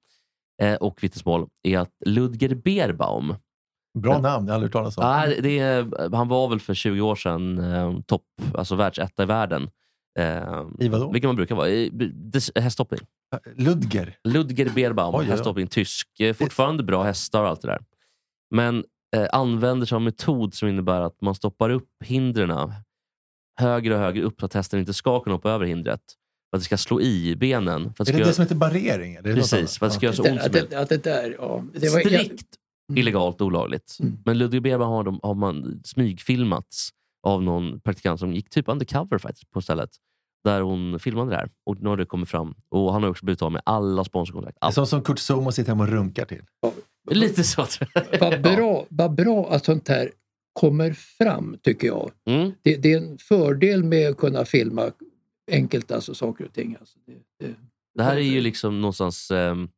eh, 0.63 0.75
och 0.75 1.03
vittnesmål 1.03 1.49
är 1.63 1.79
att 1.79 1.91
Ludger 2.07 2.55
Beerbaum 2.55 3.35
Bra 3.99 4.19
namn, 4.19 4.47
jag 4.47 4.53
har 4.53 4.55
aldrig 4.55 4.69
hört 4.69 4.73
talas 4.73 4.99
om. 4.99 5.05
Nej, 5.05 5.41
det 5.43 5.59
är, 5.59 6.15
han 6.17 6.29
var 6.29 6.49
väl 6.49 6.61
för 6.61 6.75
20 6.75 7.01
år 7.01 7.15
sedan 7.17 7.59
eh, 7.75 8.01
topp, 8.07 8.23
alltså 8.55 8.75
världsetta 8.75 9.23
i 9.23 9.27
världen. 9.27 9.71
Eh, 10.19 10.67
I 10.79 10.89
vadå? 10.89 11.13
Vilken 11.13 11.29
man 11.29 11.37
brukar 11.37 11.55
vara. 11.55 11.69
I 11.69 11.91
des- 11.91 12.59
hästhoppning. 12.61 13.01
Ludger. 13.57 14.17
Ludger 14.25 14.69
Beerbaum, 14.75 15.15
Oj, 15.15 15.19
oj, 15.21 15.25
oj. 15.25 15.31
hästhoppning, 15.31 15.67
tysk. 15.67 16.21
Eh, 16.21 16.35
Fortfarande 16.35 16.83
bra 16.83 17.03
hästar 17.03 17.43
och 17.43 17.49
allt 17.49 17.61
det 17.63 17.69
där. 17.69 17.79
Men 18.55 18.85
eh, 19.17 19.27
använder 19.33 19.87
sig 19.87 19.97
av 19.97 20.01
en 20.01 20.05
metod 20.05 20.55
som 20.55 20.69
innebär 20.69 21.01
att 21.01 21.21
man 21.21 21.35
stoppar 21.35 21.71
upp 21.71 21.89
hindren 22.05 22.73
högre 23.61 23.95
och 23.95 24.01
högre 24.01 24.23
upp 24.23 24.41
så 24.41 24.47
att 24.47 24.55
hästen 24.55 24.81
inte 24.81 24.95
ska 24.95 25.21
kunna 25.21 25.35
hoppa 25.37 25.51
över 25.51 25.67
hindret. 25.67 26.01
För 26.51 26.57
att 26.57 26.61
det 26.61 26.65
ska 26.65 26.77
slå 26.77 27.01
i 27.01 27.37
benen. 27.37 27.95
För 27.95 28.05
att 28.05 28.09
Är 28.09 28.13
det 28.13 28.19
ska 28.19 28.27
det 28.29 28.33
som 28.35 28.43
heter 28.43 28.55
barrering? 28.55 29.15
Eller 29.15 29.35
Precis, 29.35 29.79
för 29.79 29.87
att 29.87 29.93
det 29.93 29.97
ska 29.97 30.07
göra 30.07 30.17
så 30.17 30.23
ont 30.23 30.43
som 30.43 30.53
möjligt. 30.53 30.75
att 30.75 30.89
det 30.89 31.05
där, 31.05 31.37
ja. 31.39 31.65
Det 31.75 31.89
var, 31.93 32.01
Strikt 32.01 32.47
illegalt 32.95 33.41
och 33.41 33.47
olagligt. 33.47 33.97
Mm. 34.01 34.19
Men 34.25 34.39
Ludvig 34.39 34.63
Beerbaum 34.63 34.89
har, 34.91 35.05
de, 35.05 35.21
har 35.23 35.35
man 35.35 35.81
smygfilmats 35.85 36.91
av 37.23 37.43
någon 37.43 37.81
praktikant 37.81 38.21
som 38.21 38.33
gick 38.33 38.51
typ 38.51 38.68
undercover 38.68 39.18
faktiskt 39.18 39.51
på 39.51 39.61
stället. 39.61 39.91
Där 40.45 40.61
hon 40.61 41.01
filmade 41.01 41.31
det 41.31 41.37
här. 41.37 41.51
Och 41.66 41.83
nu 41.83 41.89
har 41.89 41.97
det 41.97 42.07
kommit 42.07 42.29
fram. 42.29 42.55
Och 42.68 42.93
han 42.93 43.03
har 43.03 43.11
också 43.11 43.25
blivit 43.25 43.43
av 43.43 43.53
med 43.53 43.62
alla 43.64 44.05
sponsorkontrakt. 44.05 44.59
Allt. 44.61 44.75
sånt 44.75 44.89
som 44.89 45.03
Kurt 45.03 45.18
Zomo 45.18 45.53
sitter 45.53 45.71
hemma 45.71 45.85
och 45.85 45.91
runkar 45.91 46.25
till. 46.25 46.43
Lite 47.11 47.45
så. 47.45 47.64
tror 47.64 47.91
jag. 47.95 48.21
Vad 48.21 48.43
bra, 48.43 48.87
vad 48.89 49.14
bra 49.14 49.51
att 49.51 49.64
sånt 49.64 49.89
här 49.89 50.11
kommer 50.53 50.93
fram, 50.93 51.57
tycker 51.62 51.87
jag. 51.87 52.11
Mm. 52.27 52.53
Det, 52.62 52.77
det 52.77 52.93
är 52.93 52.99
en 52.99 53.18
fördel 53.18 53.85
med 53.85 54.11
att 54.11 54.16
kunna 54.16 54.45
filma 54.45 54.91
enkelt, 55.51 55.91
alltså 55.91 56.14
saker 56.14 56.45
och 56.45 56.53
ting. 56.53 56.77
Alltså 56.81 56.99
det, 57.07 57.47
det, 57.47 57.55
Det 57.95 58.03
här 58.03 58.16
är 58.16 58.21
ju 58.21 58.41
liksom 58.41 58.81
någonstans 58.81 59.31
ehm, 59.31 59.68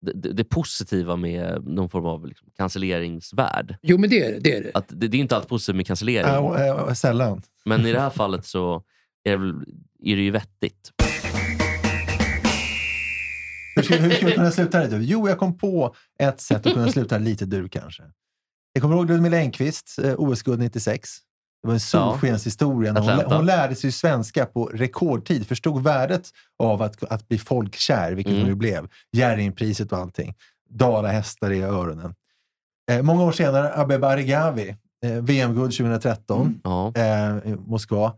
det, 0.00 0.32
det, 0.32 0.44
positiva 0.44 1.16
med 1.16 1.66
någon 1.66 1.90
form 1.90 2.06
av 2.06 2.26
liksom, 2.26 2.48
cancelleringsvärld. 2.56 3.76
jo, 3.82 3.98
men 3.98 4.10
det 4.10 4.22
är 4.22 4.32
det. 4.32 4.38
det, 4.38 4.56
är 4.56 4.62
det. 4.62 4.70
Att 4.74 4.88
det, 4.88 5.08
det 5.08 5.16
är 5.16 5.20
inte 5.20 5.36
alltid 5.36 5.48
positivt 5.48 5.76
med 5.76 5.86
cancellering. 5.86 6.54
Äh, 6.54 6.66
äh, 6.66 6.92
sällan. 6.92 7.42
Men 7.64 7.86
i 7.86 7.92
det 7.92 8.00
här 8.00 8.10
fallet 8.10 8.46
så 8.46 8.82
är 9.24 9.38
det, 9.38 9.48
är 10.12 10.16
det 10.16 10.22
ju 10.22 10.30
vettigt. 10.30 10.92
Hur 13.76 13.82
ska, 13.82 13.96
hur 13.96 14.10
ska 14.10 14.26
vi 14.26 14.32
kunna 14.32 14.50
sluta 14.50 14.80
det? 14.80 14.98
Du? 14.98 15.04
Jo, 15.04 15.28
jag 15.28 15.38
kom 15.38 15.58
på 15.58 15.94
ett 16.18 16.40
sätt 16.40 16.66
att 16.66 16.72
kunna 16.72 16.88
sluta 16.88 17.18
lite 17.18 17.46
dur 17.46 17.68
kanske. 17.68 18.02
Jag 18.72 18.82
kommer 18.82 18.96
ihåg 18.96 19.10
Ludmila 19.10 19.36
Engqvist, 19.36 19.98
eh, 19.98 20.14
OS-guld 20.18 20.60
96. 20.60 21.10
Det 21.62 21.66
var 21.68 21.74
en 21.74 21.80
solskenshistoria. 21.80 22.92
när 22.92 23.00
Hon, 23.00 23.32
hon 23.36 23.46
lärde 23.46 23.74
sig 23.74 23.92
svenska 23.92 24.46
på 24.46 24.64
rekordtid, 24.66 25.46
förstod 25.46 25.82
värdet 25.82 26.30
av 26.58 26.82
att, 26.82 27.02
att 27.12 27.28
bli 27.28 27.38
folkkär, 27.38 28.12
vilket 28.12 28.30
Mm. 28.30 28.40
hon 28.42 28.48
ju 28.50 28.54
blev. 28.56 28.88
Jerringpriset 29.12 29.92
och 29.92 29.98
allting. 29.98 30.34
Dala 30.70 31.08
hästar 31.08 31.50
i 31.50 31.62
öronen. 31.62 32.14
Eh, 32.90 33.02
många 33.02 33.22
år 33.24 33.32
senare, 33.32 33.72
Abebe 33.74 34.06
Arigavi, 34.08 34.76
eh, 35.04 35.10
VM-guld 35.12 35.72
2013, 35.72 36.60
Ja. 36.64 36.92
eh, 36.96 37.36
Moskva. 37.66 38.12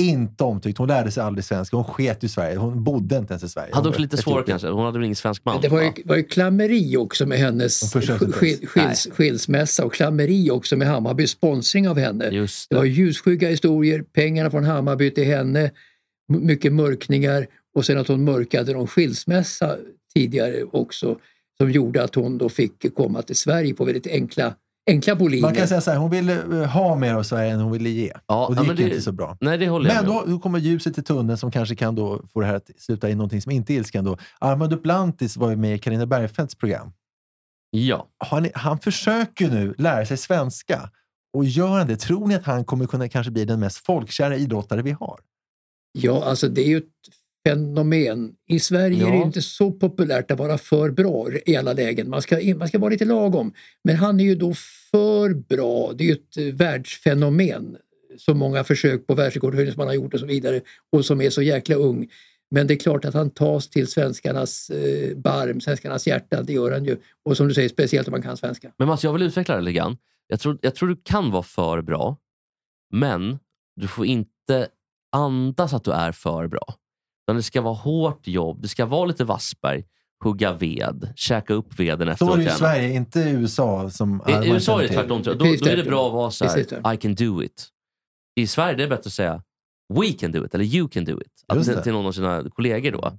Inte 0.00 0.44
omtyckt. 0.44 0.78
Hon 0.78 0.88
lärde 0.88 1.10
sig 1.10 1.22
aldrig 1.22 1.44
svenska. 1.44 1.76
Hon 1.76 1.84
sket 1.84 2.24
i 2.24 2.28
Sverige. 2.28 2.56
Hon 2.56 2.84
bodde 2.84 3.16
inte 3.16 3.32
ens 3.32 3.44
i 3.44 3.48
Sverige. 3.48 3.74
Hade 3.74 3.88
Hon 3.88 3.88
också 3.88 3.98
var 3.98 4.02
lite 4.02 4.16
Etiopien. 4.16 4.44
kanske. 4.44 4.68
Hon 4.68 4.84
hade 4.84 4.98
väl 4.98 5.04
ingen 5.04 5.16
svensk 5.16 5.44
man? 5.44 5.60
Det 5.60 5.68
var 5.68 5.80
ju, 5.80 5.86
va? 5.86 5.94
var 6.04 6.16
ju 6.16 6.22
klammeri 6.22 6.96
också 6.96 7.26
med 7.26 7.38
hennes 7.38 7.92
skil, 8.32 8.66
skils, 8.66 9.08
skilsmässa 9.12 9.84
och 9.84 9.94
klammeri 9.94 10.50
också 10.50 10.76
med 10.76 10.88
Hammarby 10.88 11.26
sponsring 11.26 11.88
av 11.88 11.98
henne. 11.98 12.24
Just 12.28 12.70
Det 12.70 12.76
var 12.76 12.82
det. 12.82 12.88
ljusskygga 12.88 13.48
historier, 13.48 14.02
pengarna 14.02 14.50
från 14.50 14.64
Hammarby 14.64 15.10
till 15.10 15.24
henne, 15.26 15.70
mycket 16.28 16.72
mörkningar 16.72 17.46
och 17.74 17.86
sen 17.86 17.98
att 17.98 18.08
hon 18.08 18.24
mörkade 18.24 18.72
någon 18.72 18.86
skilsmässa 18.86 19.76
tidigare 20.14 20.62
också 20.62 21.16
som 21.58 21.70
gjorde 21.70 22.02
att 22.04 22.14
hon 22.14 22.38
då 22.38 22.48
fick 22.48 22.94
komma 22.94 23.22
till 23.22 23.36
Sverige 23.36 23.74
på 23.74 23.84
väldigt 23.84 24.06
enkla, 24.06 24.54
enkla 24.90 25.14
boliner. 25.16 25.42
Man 25.42 25.54
kan 25.54 25.68
säga 25.68 25.80
så 25.80 25.90
här, 25.90 25.98
hon 25.98 26.10
ville 26.10 26.62
eh, 26.62 26.68
ha 26.70 26.96
mer 26.96 27.14
av 27.14 27.22
Sverige 27.22 27.52
än 27.52 27.60
hon 27.60 27.72
ville 27.72 27.88
ge. 27.90 28.12
Ja, 28.26 28.46
och 28.46 28.54
det 28.54 28.58
ja, 28.58 28.62
gick 28.62 28.68
men 28.68 28.76
det- 28.76 28.82
inte 28.82 29.02
så 29.02 29.12
bra. 29.12 29.36
Nej, 29.40 29.58
det 29.58 29.68
håller 29.68 29.90
jag 29.90 29.96
Men 29.96 30.04
med 30.12 30.20
om. 30.20 30.26
då, 30.26 30.32
då 30.32 30.38
kommer 30.38 30.58
ljuset 30.58 30.98
i 30.98 31.02
tunneln 31.02 31.38
som 31.38 31.50
kanske 31.50 31.76
kan 31.76 31.94
då 31.94 32.22
få 32.32 32.40
det 32.40 32.46
här 32.46 32.54
att 32.54 32.70
sluta 32.78 33.10
i 33.10 33.14
någonting 33.14 33.42
som 33.42 33.52
inte 33.52 33.72
är 33.72 33.74
ilskan. 33.74 34.04
Då. 34.04 34.16
Armand 34.38 34.70
Duplantis 34.70 35.36
var 35.36 35.50
ju 35.50 35.56
med 35.56 35.74
i 35.74 35.78
Carina 35.78 36.06
Bergfeldts 36.06 36.54
program. 36.54 36.92
Ja. 37.70 38.06
Han, 38.18 38.48
han 38.54 38.78
försöker 38.78 39.48
nu 39.50 39.74
lära 39.78 40.06
sig 40.06 40.16
svenska. 40.16 40.90
Och 41.36 41.44
gör 41.44 41.68
han 41.68 41.86
det, 41.86 41.96
tror 41.96 42.26
ni 42.26 42.34
att 42.34 42.44
han 42.44 42.64
kommer 42.64 42.86
kunna 42.86 43.08
kanske 43.08 43.30
bli 43.32 43.44
den 43.44 43.60
mest 43.60 43.86
folkkära 43.86 44.36
idrottare 44.36 44.82
vi 44.82 44.90
har? 44.90 45.20
Ja, 45.92 46.24
alltså 46.24 46.48
det 46.48 46.60
är 46.62 46.68
ju 46.68 46.76
ett 46.76 46.84
fenomen. 47.48 48.32
I 48.48 48.60
Sverige 48.60 49.06
är 49.06 49.10
det 49.10 49.16
Ja. 49.16 49.24
inte 49.24 49.42
så 49.42 49.72
populärt 49.72 50.30
att 50.30 50.38
vara 50.38 50.58
för 50.58 50.90
bra 50.90 51.26
i 51.46 51.56
alla 51.56 51.72
lägen. 51.72 52.10
Man 52.10 52.22
ska, 52.22 52.54
man 52.56 52.68
ska 52.68 52.78
vara 52.78 52.90
lite 52.90 53.04
lagom. 53.04 53.52
Men 53.84 53.96
han 53.96 54.20
är 54.20 54.24
ju 54.24 54.34
då 54.34 54.54
för 54.90 55.34
bra. 55.34 55.92
Det 55.92 56.04
är 56.04 56.06
ju 56.08 56.12
ett 56.12 56.36
eh, 56.36 56.44
världsfenomen. 56.54 57.76
Så 58.18 58.34
många 58.34 58.64
försök 58.64 59.06
på 59.06 59.14
världsrekordhöjning 59.14 59.72
som 59.72 59.80
han 59.80 59.88
har 59.88 59.94
gjort 59.94 60.14
och 60.14 60.20
så 60.20 60.26
vidare. 60.26 60.60
Och 60.92 61.04
som 61.04 61.20
är 61.20 61.30
så 61.30 61.42
jäkla 61.42 61.76
ung. 61.76 62.08
Men 62.50 62.66
det 62.66 62.74
är 62.74 62.78
klart 62.78 63.04
att 63.04 63.14
han 63.14 63.30
tas 63.30 63.68
till 63.70 63.86
svenskarnas 63.88 64.70
eh, 64.70 65.16
barm, 65.16 65.60
svenskarnas 65.60 66.06
hjärta. 66.06 66.42
Det 66.42 66.52
gör 66.52 66.72
han 66.72 66.84
ju. 66.84 66.96
Och 67.24 67.36
som 67.36 67.48
du 67.48 67.54
säger, 67.54 67.68
speciellt 67.68 68.08
om 68.08 68.12
man 68.12 68.22
kan 68.22 68.36
svenska. 68.36 68.72
Men 68.78 68.88
Mats, 68.88 69.04
jag 69.04 69.12
vill 69.12 69.22
utveckla 69.22 69.56
det 69.56 69.62
lite 69.62 69.76
grann. 69.76 69.96
Jag 70.26 70.40
tror, 70.40 70.58
jag 70.62 70.74
tror 70.74 70.88
du 70.88 70.96
kan 71.04 71.30
vara 71.30 71.42
för 71.42 71.82
bra, 71.82 72.16
men 72.92 73.38
du 73.76 73.88
får 73.88 74.06
inte 74.06 74.68
andas 75.12 75.74
att 75.74 75.84
du 75.84 75.92
är 75.92 76.12
för 76.12 76.46
bra. 76.46 76.74
Utan 77.30 77.36
det 77.36 77.42
ska 77.42 77.60
vara 77.60 77.74
hårt 77.74 78.26
jobb, 78.26 78.62
det 78.62 78.68
ska 78.68 78.86
vara 78.86 79.04
lite 79.04 79.24
Wassberg, 79.24 79.84
hugga 80.24 80.52
ved, 80.52 81.12
käka 81.16 81.54
upp 81.54 81.80
veden 81.80 82.06
Så 82.06 82.12
efteråt. 82.12 82.38
är 82.38 82.44
det 82.44 82.50
i. 82.50 82.50
Sverige, 82.50 82.92
inte 82.92 83.20
i 83.20 83.30
USA. 83.30 83.90
Som 83.90 84.22
I 84.28 84.32
i 84.32 84.50
USA 84.50 84.82
är 84.82 84.88
det 84.88 84.94
tvärtom. 84.94 85.22
Då, 85.22 85.34
då 85.34 85.44
är 85.46 85.76
det 85.76 85.84
bra 85.84 86.06
att 86.06 86.12
vara 86.12 86.30
så 86.30 86.44
Precis 86.44 86.56
här, 86.56 86.64
tvärtom. 86.64 86.92
I 86.92 86.96
can 86.96 87.14
do 87.14 87.42
it. 87.42 87.68
I 88.36 88.46
Sverige 88.46 88.76
det 88.76 88.82
är 88.82 88.88
bättre 88.88 89.08
att 89.08 89.12
säga 89.12 89.42
we 89.94 90.12
can 90.12 90.32
do 90.32 90.46
it, 90.46 90.54
eller 90.54 90.64
you 90.64 90.88
can 90.88 91.04
do 91.04 91.20
it. 91.20 91.44
Att, 91.46 91.66
det. 91.66 91.82
till 91.82 91.92
någon 91.92 92.06
av 92.06 92.12
sina 92.12 92.44
kollegor 92.50 92.92
då. 92.92 93.18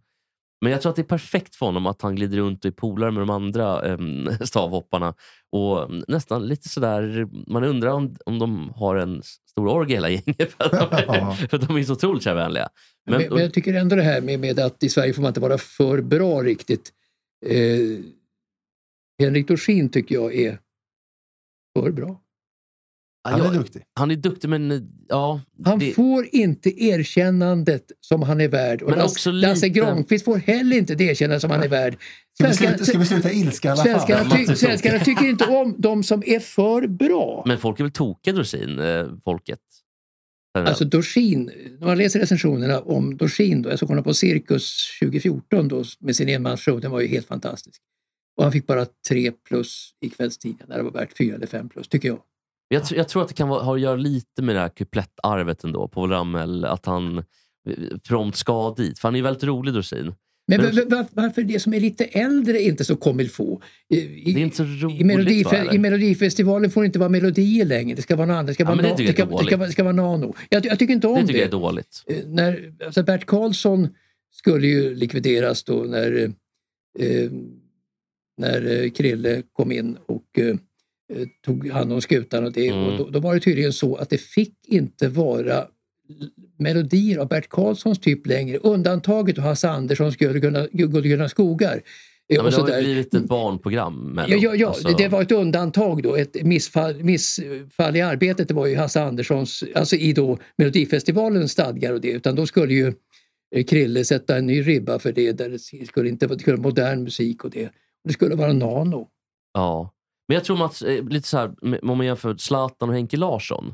Men 0.62 0.72
jag 0.72 0.82
tror 0.82 0.90
att 0.90 0.96
det 0.96 1.02
är 1.02 1.04
perfekt 1.04 1.56
för 1.56 1.66
honom 1.66 1.86
att 1.86 2.02
han 2.02 2.16
glider 2.16 2.38
runt 2.38 2.66
och 2.66 2.70
är 2.70 2.74
polare 2.76 3.12
med 3.12 3.22
de 3.22 3.30
andra 3.30 3.82
äm, 3.94 4.30
stavhopparna. 4.42 5.14
Och 5.52 5.92
nästan 6.08 6.48
lite 6.48 6.70
sådär, 6.70 7.28
man 7.52 7.64
undrar 7.64 7.90
om, 7.92 8.16
om 8.26 8.40
de 8.40 8.70
har 8.76 8.96
en 8.96 9.22
stor 9.24 9.68
orgie 9.68 9.96
hela 9.96 10.10
gänget. 10.10 10.52
För 10.52 10.64
att 10.64 10.92
de, 10.92 11.04
Ja. 11.08 11.34
för 11.50 11.58
att 11.58 11.68
de 11.68 11.78
är 11.78 11.84
så 11.84 11.94
otroligt 11.94 12.24
kärvänliga. 12.24 12.70
Men, 13.06 13.22
Men, 13.22 13.34
men 13.34 13.42
jag 13.42 13.54
tycker 13.54 13.74
ändå 13.74 13.96
det 13.96 14.02
här 14.02 14.22
med, 14.22 14.40
med 14.40 14.60
att 14.60 14.84
i 14.84 14.90
Sverige 14.90 15.14
får 15.14 15.22
man 15.22 15.30
inte 15.30 15.40
vara 15.40 15.58
för 15.58 16.02
bra 16.02 16.44
riktigt. 16.44 16.92
Eh, 17.46 18.00
Henrik 19.24 19.48
Dorsin 19.48 19.90
tycker 19.90 20.16
jag 20.16 20.36
är 20.36 20.60
för 21.80 21.92
bra. 21.92 22.22
Han 23.24 23.42
är 23.42 23.54
duktig. 23.54 23.82
han 23.94 24.12
är 24.12 24.16
duktig 24.16 24.50
men 24.50 24.90
ja. 25.10 25.42
Han 25.66 25.80
det, 25.80 25.92
får 25.94 26.28
inte 26.32 26.84
erkännandet 26.84 27.92
som 28.00 28.22
han 28.22 28.42
är 28.42 28.48
värd. 28.48 28.82
Och 28.82 28.90
Men 28.90 29.02
också 29.02 29.32
Lasse 29.32 29.66
lite- 29.66 29.80
Granqvist 29.80 30.26
får 30.26 30.38
heller 30.38 30.78
inte 30.78 30.96
det 30.96 31.04
erkännande 31.04 31.40
som 31.40 31.52
han 31.52 31.64
är 31.64 31.68
värd. 31.68 31.98
Ska 32.34 32.48
vi, 32.48 32.54
Svenskarna- 32.54 32.70
sluta, 32.78 32.86
ska 32.86 32.98
vi 33.00 33.06
sluta 33.06 33.32
ilska 33.32 33.68
i 33.68 33.72
alla 33.72 33.84
fall? 33.84 34.00
Svenskarna, 34.00 34.46
ty, 34.48 34.56
svenskarna 34.56 35.00
tycker 35.00 35.26
inte 35.30 35.46
om 35.46 35.76
de 35.78 36.04
som 36.04 36.24
är 36.26 36.40
för 36.40 36.88
bra. 36.88 37.44
Men 37.48 37.58
folk 37.58 37.80
är 37.80 37.84
väl 37.84 37.92
tokiga 37.92 38.34
Dorsin, 38.34 38.80
eh, 38.80 39.08
folket? 39.24 39.60
Alltså 40.58 40.86
Dorsin, 40.86 41.52
när 41.80 41.88
man 41.88 41.98
läser 41.98 42.20
recensionerna 42.20 42.80
om 42.80 43.18
Dorsin, 43.18 43.62
då, 43.62 43.70
jag 43.70 43.80
såg 43.80 43.90
honom 43.90 44.04
på 44.04 44.14
Cirkus 44.14 44.78
2014 45.00 45.68
då, 45.68 45.84
med 46.00 46.16
sin 46.16 46.30
enmansshow, 46.30 46.82
den 46.82 46.92
var 46.92 47.02
ju 47.02 47.08
helt 47.08 47.28
fantastisk. 47.28 47.82
Och 48.38 48.44
han 48.44 48.52
fick 48.52 48.68
bara 48.68 48.86
tre 49.10 49.32
plus 49.32 49.92
i 50.02 50.10
kvällstidningen, 50.10 50.66
när 50.70 50.78
det 50.78 50.84
var 50.84 50.92
värt 50.92 51.18
fyra 51.18 51.36
eller 51.36 51.48
fem 51.48 51.70
plus, 51.70 51.88
tycker 51.88 52.08
jag. 52.08 52.20
Jag, 52.74 52.84
jag 52.92 53.10
tror 53.10 53.22
att 53.22 53.28
det 53.28 53.34
kan 53.34 53.48
vara, 53.50 53.64
ha 53.64 53.76
att 53.76 53.82
göra 53.82 53.96
lite 53.96 54.42
med 54.42 54.56
det 54.56 54.60
här 54.60 54.70
kuplettarvet 54.70 55.64
ändå, 55.64 55.88
Paul 55.88 56.10
Ramel. 56.10 56.66
Att 56.66 56.86
han 56.86 57.18
eh, 57.18 57.24
prompt 58.08 58.38
ska 58.38 58.74
dit. 58.78 59.00
För 59.00 59.08
han 59.08 59.16
är 59.16 59.22
väldigt 59.22 59.44
rolig 59.44 59.74
Dorsin. 59.74 60.14
Men 60.48 60.62
Men- 60.62 60.76
var, 60.76 60.86
var, 60.98 61.06
varför 61.12 61.42
det 61.44 61.60
som 61.60 61.74
är 61.74 61.80
lite 61.80 62.04
äldre 62.06 62.62
inte 62.62 62.86
så 62.86 62.96
comme 62.96 63.26
faut? 63.26 63.62
I, 63.90 64.34
Det 64.34 64.40
är 64.40 64.44
inte 64.44 64.58
så 64.58 64.64
roligt 64.64 65.02
i, 65.02 65.04
Melodife- 65.04 65.44
va, 65.44 65.58
eller? 65.58 65.74
I 65.76 65.78
Melodifestivalen 65.78 66.72
får 66.72 66.82
det 66.82 66.86
inte 66.86 67.00
vara 67.00 67.10
melodier 67.10 67.66
längre. 67.66 67.96
Det 67.96 68.02
ska 68.02 68.16
vara 68.16 68.28
något 68.28 68.34
annat. 68.34 68.48
Det 68.48 68.54
ska 68.54 68.64
Ja, 68.64 68.68
vara, 68.70 68.82
det 68.82 68.98
tycker 68.98 69.14
det 69.14 69.22
är 69.22 69.26
ska, 69.28 69.38
det 69.38 69.44
ska, 69.46 69.58
det 69.58 69.72
ska 69.72 69.84
vara 69.84 69.94
nano. 69.94 70.34
Jag, 70.50 70.66
jag 70.66 70.80
tycker 70.80 70.94
inte 70.94 71.08
om 71.08 71.16
Det 71.16 71.22
det. 71.22 71.28
tycker 71.28 71.40
jag 71.40 71.48
är 71.48 71.52
dåligt. 71.52 72.04
Eh, 72.08 72.16
när, 72.28 72.74
alltså 72.86 73.04
Bert 73.04 73.26
Karlsson 73.26 73.88
skulle 74.34 74.68
ju 74.68 74.96
likvideras 74.96 75.64
då 75.64 75.74
när, 75.74 76.32
eh, 77.00 77.32
när 78.38 78.84
eh, 78.84 78.90
Krille 78.92 79.44
kom 79.54 79.72
in 79.72 79.98
och 80.06 80.40
eh, 80.40 80.56
tog 81.46 81.68
hand 81.70 81.94
om 81.94 82.02
skutan. 82.02 82.46
Och 82.46 82.52
det, 82.52 82.68
Mm. 82.68 82.84
och 82.88 82.98
då, 82.98 83.10
då 83.10 83.20
var 83.20 83.34
det 83.34 83.40
tydligen 83.40 83.74
så 83.74 83.96
att 83.96 84.10
det 84.10 84.18
fick 84.22 84.54
inte 84.68 85.08
vara 85.08 85.66
melodier 86.60 87.18
av 87.18 87.28
Bert 87.28 87.50
Karlssons 87.50 88.00
typ 88.00 88.28
längre. 88.28 88.58
Undantaget 88.58 89.38
och 89.38 89.44
Hasse 89.44 89.70
Anderssons 89.70 90.16
Gullgunna 90.18 90.68
Gullgunna 90.72 91.30
skogar. 91.30 91.76
eh, 91.76 91.82
Ja, 92.36 92.44
men 92.44 92.54
och 92.60 92.66
det 92.68 92.72
har 92.74 92.80
ju 92.80 92.86
blivit 92.86 93.14
ett 93.14 93.24
barnprogram. 93.28 94.22
Ja, 94.28 94.36
ja, 94.38 94.56
ja 94.56 94.68
Alltså, 94.68 94.88
det, 94.98 95.08
var 95.08 95.22
ett 95.22 95.32
undantag 95.32 96.04
då. 96.04 96.16
Ett 96.16 96.44
missfall, 96.44 97.04
missfall 97.04 97.96
i 97.96 98.02
arbetet 98.02 98.48
det 98.48 98.54
var 98.54 98.68
ju 98.68 98.76
Hasse 98.76 99.02
Anderssons, 99.02 99.64
alltså 99.76 99.96
i 99.96 100.14
då 100.14 100.38
Melodifestivalens 100.58 101.52
stadgar 101.52 101.94
och 101.94 102.02
det. 102.02 102.12
Utan 102.12 102.36
då 102.36 102.46
skulle 102.46 102.74
ju 102.74 102.94
eh, 103.56 103.64
Krille 103.64 104.06
sätta 104.06 104.38
en 104.38 104.46
ny 104.46 104.62
ribba 104.62 105.00
för 105.00 105.12
det. 105.12 105.32
Där 105.32 105.50
det 105.80 105.86
skulle 105.86 106.10
inte 106.10 106.28
vara 106.28 106.58
modern 106.58 107.04
musik 107.04 107.44
och 107.44 107.52
det. 107.52 107.70
Det 108.04 108.14
skulle 108.14 108.36
vara 108.36 108.54
nano. 108.54 109.08
Ja. 109.54 109.94
Men 110.32 110.36
jag 110.36 110.44
tror 110.44 110.66
att 110.66 110.82
eh, 110.82 111.04
lite 111.04 111.28
så 111.28 111.38
här, 111.38 111.54
om 111.90 111.98
man 111.98 112.06
jämför 112.06 112.38
Zlatan 112.38 112.90
och 112.90 112.96
Henke 112.96 113.18
Larsson. 113.18 113.74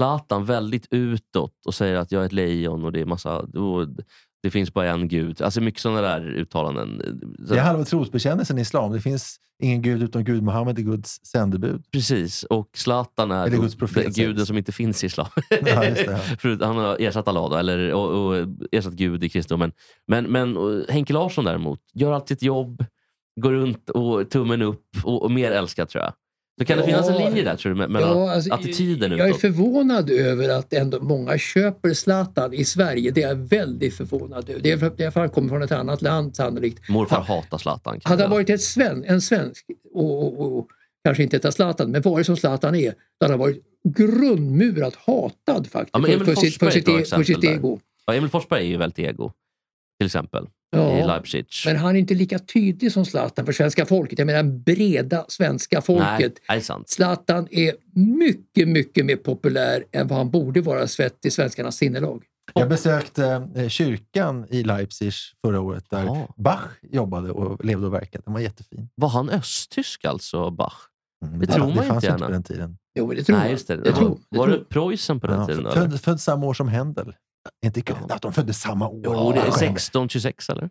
Zlatan 0.00 0.44
väldigt 0.44 0.86
utåt 0.90 1.52
och 1.66 1.74
säger 1.74 1.96
att 1.96 2.12
jag 2.12 2.22
är 2.22 2.26
ett 2.26 2.32
lejon 2.32 2.84
och 2.84 2.92
det 2.92 3.00
är 3.00 3.04
massa... 3.04 3.46
Det 4.42 4.50
finns 4.50 4.74
bara 4.74 4.90
en 4.90 5.08
gud. 5.08 5.42
Alltså 5.42 5.60
mycket 5.60 5.80
sådana 5.80 6.00
där 6.00 6.26
uttalanden. 6.26 7.02
Det 7.38 7.58
är 7.58 7.62
halva 7.62 7.84
trosbekännelsen 7.84 8.58
i 8.58 8.60
islam. 8.60 8.92
Det 8.92 9.00
finns 9.00 9.36
ingen 9.62 9.82
gud 9.82 10.02
utom 10.02 10.24
Gud. 10.24 10.42
Muhammed 10.42 10.78
är 10.78 10.82
Guds 10.82 11.26
sändebud. 11.26 11.84
Precis, 11.92 12.42
och 12.42 12.70
Zlatan 12.74 13.30
är 13.30 13.46
Eller 13.46 13.56
Guds 13.56 13.76
profet, 13.76 14.16
guden 14.16 14.46
som 14.46 14.58
inte 14.58 14.72
finns 14.72 15.04
i 15.04 15.06
islam. 15.06 15.28
Ja, 15.50 15.56
det, 15.60 16.20
ja. 16.42 16.66
Han 16.66 16.76
har 16.76 16.96
ersatt 17.00 17.28
Allah, 17.28 17.50
då, 17.50 17.56
eller 17.56 17.94
och, 17.94 18.26
och 18.26 18.46
ersatt 18.72 18.92
Gud 18.92 19.24
i 19.24 19.28
kristendomen. 19.28 19.72
Men, 20.06 20.24
men 20.24 20.56
och 20.56 20.84
Henke 20.88 21.12
Larsson 21.12 21.44
däremot, 21.44 21.80
gör 21.94 22.12
alltid 22.12 22.28
sitt 22.38 22.42
jobb, 22.42 22.84
går 23.40 23.52
runt 23.52 23.90
och 23.90 24.30
tummen 24.30 24.62
upp 24.62 24.84
och, 25.04 25.22
och 25.22 25.30
mer 25.30 25.50
älskad 25.50 25.88
tror 25.88 26.04
jag. 26.04 26.12
Så 26.60 26.64
kan 26.64 26.78
det 26.78 26.90
Ja. 26.90 26.96
finns 27.02 27.08
en 27.10 27.24
linje 27.26 27.44
där 27.44 27.56
tror 27.56 27.74
du, 27.74 27.80
me- 27.82 27.88
mellan 27.88 28.18
Ja, 28.18 28.32
alltså, 28.34 28.52
attityden 28.54 29.10
Jag 29.10 29.20
är 29.20 29.28
utåt? 29.28 29.40
förvånad 29.40 30.10
över 30.10 30.48
att 30.48 30.72
ändå 30.72 31.00
många 31.00 31.38
köper 31.38 31.94
Zlatan 31.94 32.52
i 32.54 32.64
Sverige. 32.64 33.10
Det 33.10 33.22
är 33.22 33.28
jag 33.28 33.34
väldigt 33.36 33.94
förvånad 33.96 34.50
över. 34.50 34.60
Det 34.60 34.70
är 34.72 34.78
för, 34.78 34.92
det 34.96 35.04
är 35.04 35.08
att 35.08 35.14
han 35.14 35.30
kommer 35.30 35.48
från 35.48 35.62
ett 35.62 35.72
annat 35.72 36.02
land 36.02 36.36
sannolikt. 36.36 36.88
Morfar 36.88 37.20
hatar 37.20 37.58
Zlatan. 37.58 38.00
Hade 38.04 38.22
han 38.22 38.30
varit 38.30 38.50
ett 38.50 38.60
sven, 38.62 39.04
en 39.04 39.20
svensk 39.22 39.66
och, 39.94 40.40
och, 40.40 40.58
och 40.58 40.68
kanske 41.04 41.22
inte 41.22 41.36
ett 41.36 41.54
Zlatan, 41.54 41.90
men 41.90 42.02
varit 42.02 42.26
som 42.26 42.36
Zlatan 42.36 42.74
är, 42.74 42.90
då 42.90 43.24
hade 43.24 43.32
han 43.32 43.38
varit 43.40 43.62
grundmurat 43.98 44.94
hatad 44.96 45.66
faktiskt. 45.66 45.90
Ja, 45.92 46.02
för, 46.18 46.24
för, 46.24 46.34
sitt, 46.34 46.58
för, 46.58 46.70
sitt, 46.70 46.88
är 46.88 47.00
e- 47.00 47.04
för 47.04 47.22
sitt 47.24 47.44
ego. 47.44 47.78
Ja, 48.06 48.14
Emil 48.14 48.30
Forsberg 48.30 48.60
är 48.62 48.68
ju 48.68 48.76
väldigt 48.76 48.98
ego, 48.98 49.32
till 50.00 50.06
exempel. 50.06 50.46
Ja, 50.70 50.98
I 50.98 51.06
Leipzig. 51.06 51.46
Men 51.66 51.76
han 51.76 51.96
är 51.96 52.00
inte 52.00 52.14
lika 52.14 52.38
tydlig 52.38 52.92
som 52.92 53.04
Zlatan 53.04 53.46
för 53.46 53.52
svenska 53.52 53.86
folket. 53.86 54.18
Jag 54.18 54.26
menar 54.26 54.42
breda 54.42 55.24
svenska 55.28 55.80
folket. 55.80 56.32
Nej, 56.48 56.58
är. 56.58 56.82
Zlatan 56.86 57.48
är 57.50 57.74
mycket, 57.94 58.68
mycket 58.68 59.06
mer 59.06 59.16
populär 59.16 59.84
än 59.92 60.06
vad 60.08 60.18
han 60.18 60.30
borde 60.30 60.60
vara 60.60 60.86
svett 60.86 61.26
i 61.26 61.30
svenskarnas 61.30 61.76
sinnelag. 61.76 62.24
Jag 62.54 62.68
besökte 62.68 63.48
eh, 63.56 63.68
kyrkan 63.68 64.46
i 64.50 64.62
Leipzig 64.62 65.12
förra 65.44 65.60
året 65.60 65.84
där 65.90 66.04
Ja. 66.04 66.28
Bach 66.36 66.68
jobbade 66.82 67.30
och 67.30 67.64
levde 67.64 67.86
och 67.86 67.94
verkade. 67.94 68.22
Den 68.24 68.34
var 68.34 68.40
jättefin. 68.40 68.88
Var 68.94 69.08
han 69.08 69.30
östtysk 69.30 70.04
alltså, 70.04 70.50
Bach? 70.50 70.74
Mm, 71.26 71.38
Det 71.40 71.46
tror 71.46 71.58
man 71.58 71.68
det 71.68 71.72
inte 71.74 71.86
fanns 71.88 72.04
gärna. 72.04 72.14
inte 72.16 72.26
på 72.26 72.32
den 72.32 72.42
tiden. 72.42 72.78
Jo, 72.98 73.12
det 73.14 73.24
tror 73.24 73.36
Nej, 73.36 73.44
jag. 73.46 73.52
just 73.52 73.68
det. 73.68 73.80
Jag 73.84 73.94
tror, 73.96 74.08
var 74.08 74.16
det 74.30 74.38
var 74.38 74.46
tror. 74.46 74.58
det 74.58 74.64
Preussen 74.64 75.20
på 75.20 75.26
den 75.26 75.40
Ja, 75.40 75.46
tiden? 75.46 75.72
född, 75.72 76.00
född 76.00 76.20
samma 76.20 76.46
år 76.46 76.54
som 76.54 76.68
Händel. 76.68 77.14
Inte 77.64 77.80
kul 77.80 77.96
att 78.10 78.22
de 78.22 78.32
föddes 78.32 78.60
samma 78.60 78.88
år. 78.88 79.00
Jo, 79.04 79.32
det 79.32 79.38
är 79.38 79.42
Kanske. 79.42 79.64
1626 79.66 80.48
eller? 80.50 80.70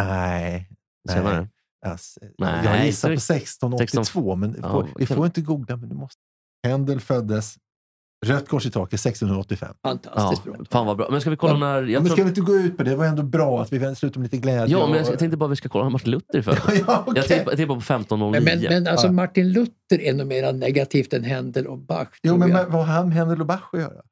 Nej. 0.00 0.68
Nej. 1.14 1.46
Alltså, 1.86 2.20
Nej, 2.38 2.64
jag 2.64 2.86
gissar 2.86 3.14
på 3.14 3.20
så- 3.20 3.32
1682, 3.34 4.36
men 4.36 4.56
Ja, 4.62 4.70
får, 4.70 4.88
vi 4.96 5.06
kan- 5.06 5.16
får 5.16 5.26
inte 5.26 5.40
googla. 5.40 5.76
Men 5.76 5.88
du 5.88 5.94
måste. 5.94 6.20
Händel 6.66 7.00
föddes 7.00 7.56
Rött 8.26 8.48
kors 8.48 8.66
i 8.66 8.70
taket 8.70 9.00
1685. 9.00 9.74
Fantastiskt 9.82 10.42
Ja, 10.46 10.52
bra. 10.52 10.64
fan 10.70 10.86
vad 10.86 10.96
bra. 10.96 11.08
Men 11.10 11.20
ska 11.20 11.30
vi 11.30 11.36
kolla 11.36 11.56
när... 11.56 11.82
Jag 11.82 12.02
men 12.02 12.04
tror... 12.04 12.16
ska 12.16 12.22
vi 12.22 12.28
inte 12.28 12.40
gå 12.40 12.54
ut 12.54 12.76
på 12.76 12.82
det? 12.82 12.90
Det 12.90 12.96
var 12.96 13.04
ändå 13.06 13.22
bra 13.22 13.62
att 13.62 13.72
vi 13.72 13.94
slutar 13.94 14.20
med 14.20 14.24
lite 14.32 14.36
glädje. 14.36 14.78
Ja, 14.78 14.86
men 14.86 15.04
jag 15.04 15.18
tänkte 15.18 15.36
bara 15.36 15.44
att 15.44 15.50
vi 15.52 15.56
ska 15.56 15.68
kolla 15.68 15.84
när 15.84 15.90
Martin 15.90 16.10
Luther 16.10 16.38
är 16.38 16.42
född. 16.42 16.58
ja, 16.86 17.04
okej. 17.06 17.12
Jag 17.16 17.26
tippar, 17.26 17.44
på 17.44 17.74
1509. 17.80 18.30
Men, 18.40 18.44
men, 18.44 18.62
men 18.72 18.86
alltså 18.86 19.06
Ja. 19.06 19.12
Martin 19.12 19.52
Luther 19.52 20.00
är 20.00 20.14
nog 20.14 20.26
mer 20.26 20.52
negativt 20.52 21.12
än 21.12 21.24
Händel 21.24 21.66
och 21.66 21.78
Bach. 21.78 22.08
Jo, 22.22 22.36
men 22.36 22.48
jag. 22.48 22.56
vad 22.56 22.72
vad 22.72 22.86
har 22.86 22.94
han 22.94 23.08
med 23.08 23.16
Händel 23.16 23.40
och 23.40 23.46
Bach 23.46 23.68
att 23.72 23.80
göra? 23.80 24.02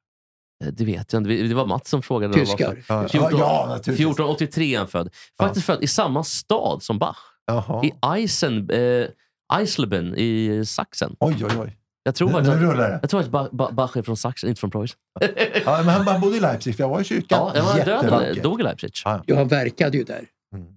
Eh, 0.63 0.67
Det 0.73 0.85
vet 0.85 1.13
jag 1.13 1.19
inte. 1.19 1.29
Det 1.47 1.53
var 1.53 1.65
Mats 1.65 1.89
som 1.89 2.01
frågade. 2.01 2.37
han 2.37 2.45
Tyskar. 2.45 2.77
Ja, 2.89 3.07
14, 3.07 3.39
ja, 3.39 3.65
naturligtvis. 3.69 3.99
1483 3.99 4.73
är 4.75 4.77
han 4.79 4.87
född. 4.87 5.09
Faktiskt 5.39 5.65
född 5.65 5.83
i 5.83 5.87
samma 5.87 6.23
stad 6.23 6.83
som 6.83 6.99
Bach. 6.99 7.17
Jaha. 7.45 7.85
I 7.85 7.93
Eisen, 8.15 8.69
eh, 8.69 9.07
Eisleben 9.53 10.15
i 10.17 10.63
Sachsen. 10.65 11.15
Oj, 11.19 11.35
oj, 11.45 11.51
oj. 11.59 11.77
Jag 12.03 12.15
tror 12.15 12.29
faktiskt 12.29 12.53
att, 12.55 12.61
rullar 12.61 12.89
det. 12.89 12.99
jag 13.01 13.09
tror 13.09 13.19
att 13.19 13.29
Ba- 13.29 13.49
Ba- 13.51 13.71
Bach 13.71 13.97
är 13.97 14.01
från 14.01 14.17
Sachsen, 14.17 14.49
inte 14.49 14.59
från 14.59 14.71
Preussen. 14.71 14.97
Ja, 15.65 15.77
men 15.77 15.87
han, 15.89 16.07
han 16.07 16.21
bodde 16.21 16.37
i 16.37 16.39
Leipzig, 16.39 16.75
för 16.75 16.83
jag 16.83 16.89
var 16.89 17.01
i 17.01 17.03
kyrkan. 17.03 17.39
Ja, 17.39 17.51
jag 17.55 17.63
var 17.63 17.75
död. 17.75 17.87
Jättevacker. 18.03 18.43
Dog 18.43 18.59
i 18.59 18.63
Leipzig. 18.63 18.91
Ja. 19.05 19.23
Ja, 19.25 19.35
han 19.35 19.47
verkade 19.47 19.97
ju 19.97 20.03
där. 20.03 20.21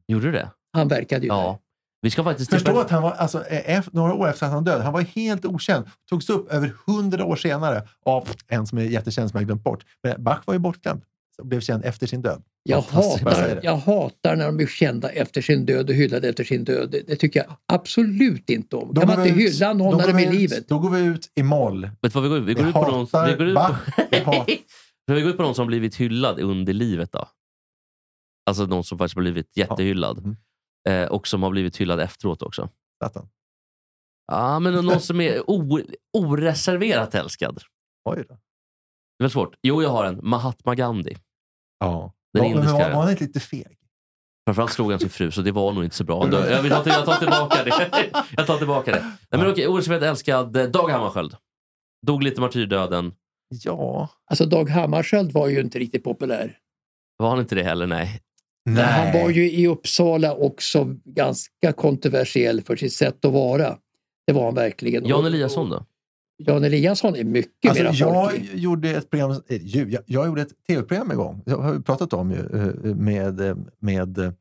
Gjorde 0.08 0.26
du 0.26 0.32
det? 0.32 0.50
Han 0.72 0.88
verkade 0.88 1.22
ju 1.22 1.28
Ja. 1.28 1.58
Vi 2.02 2.10
ska 2.10 2.24
faktiskt... 2.24 2.50
Förstå 2.50 2.80
att 2.80 2.90
han 2.90 3.02
var, 3.02 3.12
alltså, 3.12 3.44
efter, 3.44 3.94
några 3.96 4.14
år 4.14 4.28
efter 4.28 4.46
att 4.46 4.52
han 4.52 4.64
död, 4.64 4.82
han 4.82 4.92
var 4.92 5.00
helt 5.00 5.44
okänd. 5.44 5.86
Togs 6.10 6.30
upp 6.30 6.52
över 6.52 6.72
hundra 6.86 7.24
år 7.24 7.36
senare 7.36 7.88
av 8.04 8.28
en 8.48 8.66
som 8.66 8.78
är 8.78 8.82
jättekänd 8.82 9.30
som 9.30 9.38
jag 9.38 9.46
glömt 9.46 9.64
bort. 9.64 9.84
Men 10.02 10.24
Bach 10.24 10.40
var 10.44 10.54
ju 10.54 10.60
bortglömd. 10.60 11.02
Så 11.36 11.44
blev 11.44 11.60
känd 11.60 11.84
efter 11.84 12.06
sin 12.06 12.22
död. 12.22 12.42
Jag 12.62 12.80
hatar, 12.80 13.60
jag 13.62 13.76
hatar 13.76 14.36
när 14.36 14.46
de 14.46 14.60
är 14.60 14.66
kända 14.66 15.08
efter 15.10 15.42
sin 15.42 15.66
död 15.66 15.88
och 15.90 15.94
hyllade 15.94 16.28
efter 16.28 16.44
sin 16.44 16.64
död. 16.64 16.90
Det, 16.90 17.00
det 17.06 17.16
tycker 17.16 17.40
jag 17.40 17.56
absolut 17.72 18.50
inte 18.50 18.76
om. 18.76 18.94
Då 18.94 19.00
kan 19.00 19.08
man 19.08 19.26
inte 19.26 19.40
ut- 19.42 19.54
hylla 19.54 19.72
någon 19.72 19.98
när 19.98 20.06
de 20.06 20.16
är 20.16 20.32
i 20.32 20.36
livet? 20.36 20.68
Då 20.68 20.78
går 20.78 20.90
vi 20.90 21.00
ut 21.00 21.32
i 21.34 21.42
moll. 21.42 21.90
Vet 22.02 22.12
du 22.12 22.20
vad 22.20 22.22
vi 22.22 22.28
går 22.28 22.38
ut? 22.38 22.48
Vi 22.48 22.54
går 22.54 22.62
Vi 22.62 22.68
ut 22.68 22.74
på 22.74 22.90
någon, 22.90 23.06
vi 23.26 23.36
går 23.36 23.46
ut 23.46 24.24
på, 24.24 24.46
Vi 25.14 25.20
går 25.20 25.30
ut 25.30 25.36
på 25.36 25.42
någon 25.42 25.54
som 25.54 25.66
blivit 25.66 25.96
hyllad 25.96 26.40
under 26.40 26.72
livet. 26.72 27.12
då. 27.12 27.28
Alltså 28.46 28.66
någon 28.66 28.84
som 28.84 28.98
faktiskt 28.98 29.14
har 29.14 29.22
blivit 29.22 29.56
jättehyllad. 29.56 30.18
Mm. 30.18 30.36
Eh, 30.88 31.08
och 31.08 31.26
som 31.28 31.42
har 31.42 31.50
blivit 31.50 31.76
hyllad 31.76 32.00
efteråt 32.00 32.42
också. 32.42 32.68
Zlatan. 32.98 33.28
Ja, 34.26 34.58
men 34.58 34.84
någon 34.84 35.00
som 35.00 35.20
är 35.20 35.50
o, 35.50 35.80
oreserverat 36.18 37.14
älskad. 37.14 37.62
Oj 38.04 38.24
då. 38.28 38.34
Det 39.18 39.24
var 39.24 39.28
svårt. 39.28 39.56
Jo, 39.62 39.82
jag 39.82 39.90
har 39.90 40.04
en. 40.04 40.20
Mahatma 40.22 40.74
Gandhi. 40.74 41.16
Ja. 41.78 42.12
Den 42.32 42.42
men 42.42 42.50
indiska. 42.50 42.72
var, 42.72 42.90
var 42.90 43.02
han 43.02 43.10
inte 43.10 43.24
lite 43.24 43.40
feg? 43.40 43.78
Framförallt 44.46 44.72
slog 44.72 44.90
han 44.90 45.00
sin 45.00 45.10
fru, 45.10 45.30
så 45.30 45.42
det 45.42 45.52
var 45.52 45.72
nog 45.72 45.84
inte 45.84 45.96
så 45.96 46.04
bra. 46.04 46.28
Jag, 46.32 46.62
vill, 46.62 46.72
jag, 46.72 46.84
tar, 46.84 46.90
jag 46.90 47.04
tar 47.04 47.16
tillbaka 47.16 47.64
det. 47.64 48.10
Jag 48.36 48.46
tar 48.46 48.58
tillbaka 48.58 48.92
det. 48.92 49.00
Nej, 49.00 49.40
men 49.40 49.50
okej, 49.50 49.68
oreserverat 49.68 50.02
älskad 50.02 50.70
Dag 50.72 50.88
Hammarskjöld. 50.88 51.36
Dog 52.06 52.22
lite 52.22 52.40
martyrdöden. 52.40 53.12
Ja. 53.48 54.08
Alltså 54.30 54.46
Dag 54.46 54.68
Hammarskjöld 54.70 55.32
var 55.32 55.48
ju 55.48 55.60
inte 55.60 55.78
riktigt 55.78 56.04
populär. 56.04 56.58
Var 57.16 57.30
han 57.30 57.38
inte 57.38 57.54
det 57.54 57.62
heller? 57.62 57.86
Nej. 57.86 58.20
Men 58.64 58.84
Han 58.84 59.12
var 59.12 59.30
ju 59.30 59.50
i 59.50 59.66
Uppsala 59.66 60.34
också 60.34 60.96
ganska 61.04 61.72
kontroversiell 61.72 62.62
för 62.62 62.76
sitt 62.76 62.92
sätt 62.92 63.24
att 63.24 63.32
vara. 63.32 63.76
Det 64.26 64.32
var 64.32 64.44
han 64.44 64.54
verkligen. 64.54 65.06
Jan 65.06 65.26
Eliasson 65.26 65.70
då? 65.70 65.86
Jan 66.38 66.64
Eliasson 66.64 67.16
är 67.16 67.24
mycket 67.24 67.70
Alltså, 67.70 67.84
mera 67.84 67.94
jag 67.94 68.32
gjorde 68.54 68.90
ett 68.90 69.10
program, 69.10 69.30
eh, 69.30 69.56
jag, 69.66 70.02
jag 70.06 70.26
gjorde 70.26 70.42
ett 70.42 70.66
tv-program 70.66 71.10
en 71.10 71.16
gång, 71.16 71.42
det 71.46 71.52
har 71.52 71.72
vi 71.72 71.82
pratat 71.82 72.12
om 72.12 72.30
ju, 72.30 72.38
eh, 72.38 72.94
med, 72.94 73.40
eh, 73.40 73.56
med 73.78 74.34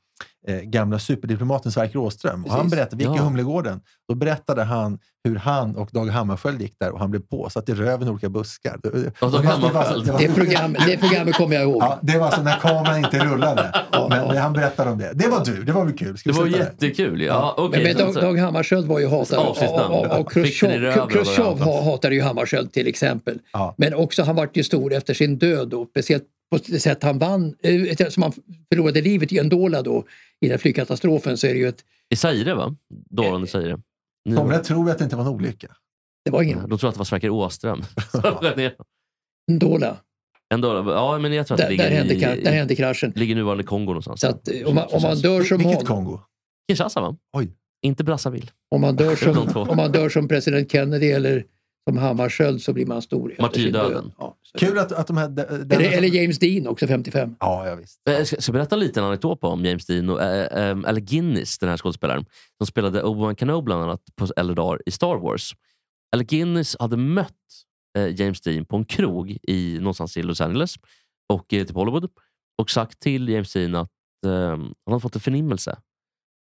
eh, 0.47 0.55
gamla 0.61 0.99
superdiplomaten 0.99 1.71
Sverker 1.71 1.97
Åström. 1.99 2.45
Och 2.45 2.51
han 2.51 2.69
berättade, 2.69 2.95
vi 2.95 3.03
gick 3.03 3.13
i 3.15 3.17
Ja. 3.17 3.23
Humlegården, 3.23 3.81
då 4.09 4.15
berättade 4.15 4.63
han 4.63 4.99
hur 5.23 5.35
han 5.35 5.75
och 5.75 5.89
Dag 5.91 6.05
Hammarskjöld 6.07 6.61
gick 6.61 6.75
där 6.79 6.91
och 6.91 6.99
han 6.99 7.11
blev 7.11 7.21
påsatt 7.21 7.69
i 7.69 7.73
röven 7.73 8.07
i 8.07 8.11
olika 8.11 8.29
buskar. 8.29 8.79
Det, 8.83 8.89
det, 8.89 9.11
var- 9.21 9.43
Hammarskjöld. 9.43 10.05
det 10.05 10.11
var- 10.11 10.19
Det, 10.19 10.33
program, 10.33 10.73
det 10.87 10.97
programmet 10.97 11.35
kommer 11.35 11.55
jag 11.55 11.63
ihåg. 11.63 11.81
Ja, 11.83 11.99
det 12.01 12.17
var 12.17 12.25
alltså 12.25 12.41
när 12.41 12.59
kameran 12.59 12.97
inte 12.97 13.19
rullade. 13.25 13.85
Men, 14.09 14.27
men 14.27 14.37
han 14.37 14.53
berättade 14.53 14.91
om 14.91 14.97
det. 14.97 15.11
Det 15.15 15.27
var 15.27 15.45
du, 15.45 15.63
det 15.63 15.71
var 15.71 15.85
väl 15.85 15.93
kul. 15.97 16.17
Ska 16.17 16.31
Det 16.31 16.37
var 16.39 16.47
jättekul. 16.47 17.21
Ja, 17.21 17.53
Men, 17.57 17.65
okej. 17.65 17.83
men 17.83 18.13
så- 18.13 18.19
Dag, 18.19 18.23
Dag 18.23 18.37
Hammarskjöld 18.39 18.87
var 18.87 18.99
ju 18.99 19.07
hatad 19.07 19.39
och, 19.39 20.19
och, 20.19 20.31
Khrushchev, 20.31 21.59
hatade 21.83 22.15
ju 22.15 22.21
Hammarskjöld 22.21 22.71
till 22.73 22.87
exempel. 22.87 23.39
Ja. 23.53 23.75
Men 23.77 23.93
också 23.93 24.23
han 24.23 24.35
vart 24.35 24.57
ju 24.57 24.63
stor 24.63 24.93
efter 24.93 25.13
sin 25.13 25.37
död 25.37 25.69
då, 25.69 25.85
speciellt 25.85 26.23
på 26.51 26.57
det 26.67 26.79
sätt 26.79 27.03
han 27.03 27.19
vann, 27.19 27.55
eh, 27.63 28.07
som 28.09 28.23
han 28.23 28.31
förlorade 28.71 29.01
livet 29.01 29.31
i 29.33 29.39
Andola 29.39 29.81
då 29.81 30.05
i 30.41 30.47
den 30.49 30.59
flygkatastrofen 30.59 31.37
så 31.37 31.47
är 31.47 31.53
det 31.53 31.59
ju 31.59 31.67
ett, 31.67 31.83
I 32.09 32.15
Zaire 32.15 32.53
va? 32.55 32.75
Dåvarande 33.09 33.47
Zaire. 33.47 33.79
Nu- 34.25 34.35
Somliga 34.35 34.59
tror 34.59 34.89
att 34.91 34.97
det 34.97 35.03
inte 35.03 35.15
var 35.15 35.23
en 35.23 35.29
olycka. 35.29 35.67
det 36.25 36.31
var 36.31 36.41
ingen 36.43 36.69
De 36.69 36.77
tror 36.79 36.87
att 36.89 36.95
det 36.95 36.99
var 36.99 37.05
Sverker 37.05 37.29
Åström. 37.29 37.81
Andola. 39.51 39.97
Ändå, 40.53 40.67
ja, 40.91 41.19
men 41.19 41.33
jag 41.33 41.47
tror 41.47 41.55
att 41.55 41.59
det 41.59 41.63
Där, 41.65 41.69
ligger 41.71 41.89
där, 41.89 41.95
hände, 41.97 42.13
i, 42.13 42.43
där 42.43 42.51
hände 42.51 42.75
kraschen. 42.75 43.13
ligger 43.15 43.35
nuvarande 43.35 43.63
Kongo 43.63 43.85
någonstans. 43.87 44.21
Så 44.21 44.27
att 44.27 44.47
eh, 44.47 44.67
om 44.67 44.75
man, 44.75 44.87
om 44.91 45.01
man 45.01 45.17
dör 45.17 45.43
som 45.43 45.57
Vilket 45.57 45.75
hon, 45.77 45.85
Kongo? 45.85 46.19
Kinshasa 46.69 47.01
va? 47.01 47.17
Oj. 47.33 47.51
Inte 47.81 48.03
Brazzaville. 48.03 48.47
om 48.71 48.81
man 48.81 48.95
dör 48.95 49.15
som, 49.55 49.67
om 49.69 49.77
man 49.77 49.91
dör 49.91 50.09
som 50.09 50.27
president 50.27 50.71
Kennedy 50.71 51.07
eller 51.11 51.45
som 51.89 51.97
Hammarskjöld 51.97 52.61
så 52.61 52.73
blir 52.73 52.85
man 52.85 53.01
stor 53.01 53.35
Martyrdöden. 53.39 53.91
död. 53.91 54.11
Ja. 54.17 54.37
Kul 54.57 54.77
att, 54.79 54.91
att 54.91 55.07
de 55.07 55.17
här... 55.17 55.25
Eller, 55.73 55.97
eller 55.97 56.07
James 56.07 56.39
Dean 56.39 56.67
också 56.67 56.87
55. 56.87 57.35
Ja, 57.39 57.67
ja, 57.67 57.75
visst. 57.75 58.07
Eh, 58.07 58.13
Jag 58.13 58.27
ska, 58.27 58.41
ska 58.41 58.51
berätta 58.51 58.75
lite 58.75 58.99
en 58.99 59.05
anekdot 59.05 59.43
om 59.43 59.65
James 59.65 59.85
Dean 59.85 60.09
och 60.09 60.21
äh, 60.21 60.69
äh, 60.69 60.77
eller 60.87 60.99
Guinness, 61.01 61.57
den 61.59 61.69
här 61.69 61.77
skådespelaren, 61.77 62.25
som 62.57 62.67
spelade 62.67 63.03
Obi-Wan 63.03 63.35
Kenobi 63.35 63.65
bland 63.65 63.83
annat 63.83 64.01
på 64.15 64.27
äldre 64.37 64.55
dagar 64.55 64.81
i 64.85 64.91
Star 64.91 65.15
Wars. 65.15 65.55
Alec 66.15 66.27
Guinness 66.27 66.75
hade 66.79 66.97
mött 66.97 67.33
eh, 67.97 68.21
James 68.21 68.41
Dean 68.41 68.65
på 68.65 68.75
en 68.75 68.85
krog 68.85 69.37
i, 69.43 69.77
någonstans 69.79 70.17
i 70.17 70.23
Los 70.23 70.41
Angeles 70.41 70.75
och 71.33 71.53
eh, 71.53 71.65
typ 71.65 71.75
Hollywood 71.75 72.09
och 72.57 72.69
sagt 72.71 72.99
till 72.99 73.29
James 73.29 73.53
Dean 73.53 73.75
att 73.75 73.89
eh, 74.25 74.31
han 74.31 74.73
hade 74.85 74.99
fått 74.99 75.15
en 75.15 75.21
förnimmelse. 75.21 75.77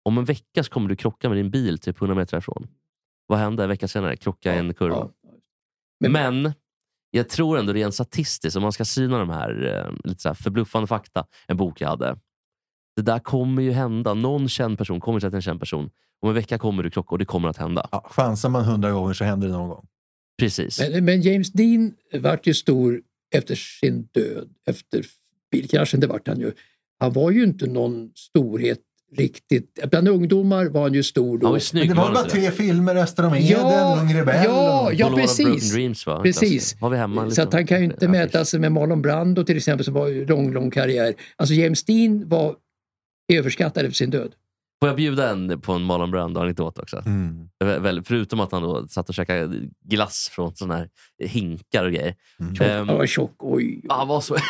Om 0.05 0.17
en 0.17 0.25
vecka 0.25 0.63
så 0.63 0.69
kommer 0.71 0.89
du 0.89 0.95
krocka 0.95 1.29
med 1.29 1.37
din 1.37 1.49
bil 1.51 1.79
typ 1.79 2.01
100 2.01 2.15
meter 2.15 2.33
härifrån. 2.33 2.67
Vad 3.27 3.39
hände 3.39 3.63
en 3.63 3.69
vecka 3.69 3.87
senare? 3.87 4.15
Krocka 4.17 4.55
i 4.55 4.57
en 4.57 4.73
kurva. 4.73 4.95
Ja. 4.95 5.11
Men, 5.99 6.11
Men- 6.11 6.53
jag 7.11 7.29
tror 7.29 7.57
ändå 7.57 7.73
rent 7.73 7.93
statistiskt, 7.93 8.55
om 8.55 8.63
man 8.63 8.71
ska 8.71 8.85
syna 8.85 9.19
de 9.19 9.29
här 9.29 9.65
eh, 9.65 10.09
lite 10.09 10.21
så 10.21 10.29
här 10.29 10.33
förbluffande 10.33 10.87
fakta, 10.87 11.25
en 11.47 11.57
bok 11.57 11.81
jag 11.81 11.87
hade. 11.87 12.17
Det 12.95 13.01
där 13.01 13.19
kommer 13.19 13.61
ju 13.61 13.71
hända. 13.71 14.13
Någon 14.13 14.49
känd 14.49 14.77
person 14.77 14.99
kommer 14.99 15.19
till 15.19 15.33
en 15.33 15.41
känd 15.41 15.59
person. 15.59 15.89
Om 16.21 16.29
en 16.29 16.35
vecka 16.35 16.57
kommer 16.57 16.83
du 16.83 16.89
krocka 16.89 17.09
och 17.09 17.19
det 17.19 17.25
kommer 17.25 17.49
att 17.49 17.57
hända. 17.57 17.89
Ja, 17.91 18.07
chansar 18.09 18.49
man 18.49 18.65
hundra 18.65 18.91
gånger 18.91 19.13
så 19.13 19.23
händer 19.23 19.47
det 19.47 19.53
någon 19.53 19.69
gång. 19.69 19.87
Precis. 20.39 20.79
Men, 20.79 21.05
men 21.05 21.21
James 21.21 21.51
Dean 21.51 21.93
vart 22.13 22.47
ju 22.47 22.53
stor 22.53 23.01
efter 23.35 23.55
sin 23.55 24.01
död, 24.11 24.49
efter 24.65 25.05
bilkraschen, 25.51 25.99
det 25.99 26.07
vart 26.07 26.27
han 26.27 26.39
ju. 26.39 26.51
Han 26.99 27.13
var 27.13 27.31
ju 27.31 27.43
inte 27.43 27.67
någon 27.67 28.11
storhet 28.15 28.79
riktigt. 29.15 29.79
Bland 29.91 30.07
ungdomar 30.07 30.65
var 30.65 30.81
han 30.81 30.93
ju 30.93 31.03
stor 31.03 31.37
då. 31.37 31.45
Var 31.47 31.51
ju 31.51 31.53
Men 31.53 31.61
snygg. 31.61 31.89
det 31.89 31.95
var 31.95 32.13
bara 32.13 32.23
tre 32.23 32.51
filmer, 32.51 32.95
Öster 32.95 33.25
om 33.25 33.33
Eden, 33.33 33.45
Ja, 33.47 33.99
Ung 34.01 34.13
Rebell. 34.13 34.43
ja, 34.45 34.81
och- 34.87 34.93
ja. 34.93 35.13
Precis. 35.15 35.73
Dreams, 35.73 36.07
va? 36.07 36.19
Precis. 36.23 36.75
Vi 36.91 36.97
hemma 36.97 37.29
Så 37.31 37.41
att 37.41 37.53
han 37.53 37.67
kan 37.67 37.77
ju 37.79 37.83
inte 37.85 37.95
affisch. 37.97 38.09
mäta 38.09 38.45
sig 38.45 38.59
med 38.59 38.71
Marlon 38.71 39.01
Brando 39.01 39.43
till 39.43 39.57
exempel 39.57 39.85
som 39.85 39.93
var 39.93 40.27
lång, 40.27 40.53
lång 40.53 40.71
karriär. 40.71 41.13
Alltså 41.35 41.53
James 41.55 41.83
Dean 41.83 42.29
var 42.29 42.55
överskattad 43.33 43.85
efter 43.85 43.95
sin 43.95 44.09
död. 44.09 44.31
Får 44.79 44.89
jag 44.89 44.95
bjuda 44.95 45.29
en 45.29 45.61
på 45.61 45.73
en 45.73 45.81
Marlon 45.83 46.11
Brando-anekdot 46.11 46.79
också? 46.79 47.03
Mm. 47.05 47.49
Väl, 47.83 48.03
förutom 48.03 48.39
att 48.39 48.51
han 48.51 48.61
då 48.61 48.87
satt 48.87 49.09
och 49.09 49.15
käkade 49.15 49.59
glass 49.85 50.29
från 50.31 50.55
såna 50.55 50.75
här 50.77 50.89
hinkar 51.23 51.85
och 51.85 51.91
grejer. 51.91 52.15
Mm. 52.39 52.53
Ehm, 52.61 52.87
Han 52.87 52.97
var 52.97 53.05
tjock, 53.05 53.35
oj. 53.39 53.81
han 53.89 54.07
var 54.07 54.21
så... 54.21 54.35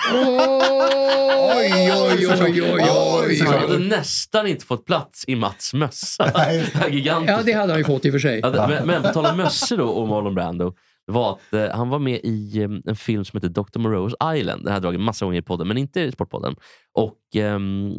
Oj, 1.50 1.92
oj, 1.94 2.28
oj, 2.42 2.62
oj, 2.62 2.90
oj, 3.26 3.40
Han 3.46 3.54
hade 3.60 3.80
nästan 3.80 4.48
inte 4.48 4.66
fått 4.66 4.86
plats 4.86 5.24
i 5.28 5.36
Mats 5.36 5.74
mössa. 5.74 6.32
Ja, 6.92 7.42
det 7.46 7.54
hade 7.54 7.72
han 7.74 7.78
ju 7.78 7.84
fått 7.84 8.06
i 8.06 8.10
och 8.10 8.14
för 8.14 8.20
sig. 8.20 8.42
Det- 8.42 8.66
men, 8.70 8.88
men 8.88 9.04
på 9.04 9.10
tal 9.10 9.26
om 9.26 9.38
mössor 9.44 9.78
då 9.78 9.88
och 9.88 10.08
Marlon 10.08 10.36
Brando. 10.36 10.74
var 11.06 11.32
att 11.32 11.54
eh, 11.54 11.76
han 11.78 11.90
var 11.90 12.00
med 12.00 12.20
i 12.24 12.62
eh, 12.64 12.70
en 12.86 12.96
film 12.96 13.26
som 13.26 13.38
heter 13.38 13.50
Dr. 13.50 13.80
Moreau's 13.80 14.36
Island. 14.36 14.62
Den 14.62 14.68
har 14.68 14.74
jag 14.76 14.82
dragit 14.82 15.00
massa 15.02 15.26
gånger 15.26 15.40
i 15.40 15.42
podden, 15.42 15.68
men 15.68 15.78
inte 15.78 16.02
i 16.02 16.12
Sportpodden. 16.12 16.56
Och 16.94 17.18
ehm, 17.36 17.94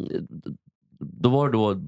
Då 0.99 1.29
var 1.29 1.49
det 1.49 1.57
då 1.57 1.81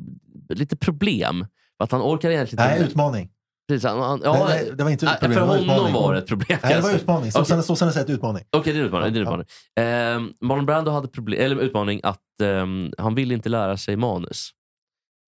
lite 0.49 0.75
problem. 0.75 1.45
Att 1.79 1.91
han 1.91 2.01
orkar 2.01 2.29
egentligen 2.29 2.65
Nej, 2.65 2.83
utmaning. 2.83 3.29
Precis, 3.67 3.83
han, 3.89 3.99
han, 3.99 4.21
ja, 4.23 4.33
Nej, 4.33 4.63
nej, 4.63 4.75
det 4.77 4.83
var 4.83 4.91
inte 4.91 5.05
nej, 5.05 5.17
problem, 5.19 5.33
För 5.33 5.47
honom 5.47 5.63
utmaning. 5.63 5.93
var 5.93 6.13
det 6.13 6.19
ett 6.19 6.27
problem. 6.27 6.59
Nej, 6.63 6.73
det 6.73 6.81
var 6.81 6.89
alltså. 6.89 7.03
utmaning. 7.03 7.21
Okej. 7.21 7.31
Sossarna 7.31 7.61
sossarna 7.61 7.91
säger 7.91 8.11
utmaning. 8.11 8.43
Okej, 8.49 8.73
det 8.73 8.79
är 8.79 8.83
utmaning. 8.83 9.13
Det 9.13 9.19
är 9.19 9.21
utmaning. 9.21 9.45
Ehm, 9.75 10.33
Marlon 10.41 10.65
Brando 10.65 10.91
hade 10.91 11.07
problem, 11.07 11.41
eller 11.45 11.55
utmaning 11.55 12.01
att 12.03 12.41
ehm, 12.43 12.93
han 12.97 13.15
ville 13.15 13.33
inte 13.33 13.49
lära 13.49 13.77
sig 13.77 13.95
manus. 13.95 14.49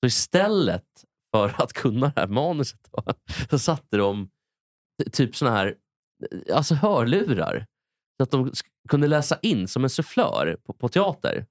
Så 0.04 0.08
istället 0.08 0.84
för 1.36 1.54
att 1.58 1.74
kunna 1.74 2.12
det 2.16 2.22
här 2.22 2.28
manuset 2.28 2.80
då, 2.92 3.04
så 3.50 3.60
satte 3.60 3.98
de 3.98 4.30
typ 5.12 5.36
såna 5.36 5.52
här 5.52 5.76
alltså 6.54 6.76
hörlurar. 6.76 7.66
Så 8.18 8.24
att 8.24 8.32
de 8.32 8.52
kunde 8.90 9.08
läsa 9.08 9.38
in 9.42 9.68
som 9.68 9.84
en 9.84 9.90
sufflör 9.90 10.58
på, 10.66 10.74
på 10.74 10.90
teater. 10.90 11.46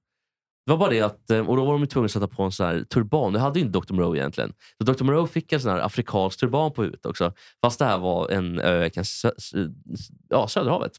Det 0.65 0.71
var 0.71 0.77
bara 0.77 0.89
det 0.89 1.01
att, 1.01 1.29
eh, 1.29 1.49
och 1.49 1.57
då 1.57 1.65
var 1.65 1.79
de 1.79 1.87
tvungna 1.87 2.05
att 2.05 2.11
sätta 2.11 2.27
på 2.27 2.43
en 2.43 2.51
sån 2.51 2.65
här 2.65 2.83
turban. 2.83 3.33
Det 3.33 3.39
hade 3.39 3.59
ju 3.59 3.65
inte 3.65 3.79
Dr. 3.79 3.93
Moreau 3.93 4.15
egentligen. 4.15 4.53
Så 4.77 4.83
Dr. 4.83 5.03
Moreau 5.03 5.27
fick 5.27 5.53
en 5.53 5.61
sån 5.61 5.71
här 5.71 5.79
afrikansk 5.79 6.39
turban 6.39 6.73
på 6.73 6.81
huvudet 6.83 7.05
också. 7.05 7.33
Fast 7.61 7.79
det 7.79 7.85
här 7.85 7.97
var 7.97 8.29
en 8.29 8.59
ö, 8.59 8.85
i 8.85 8.91
ja, 10.29 10.47
Söderhavet. 10.47 10.91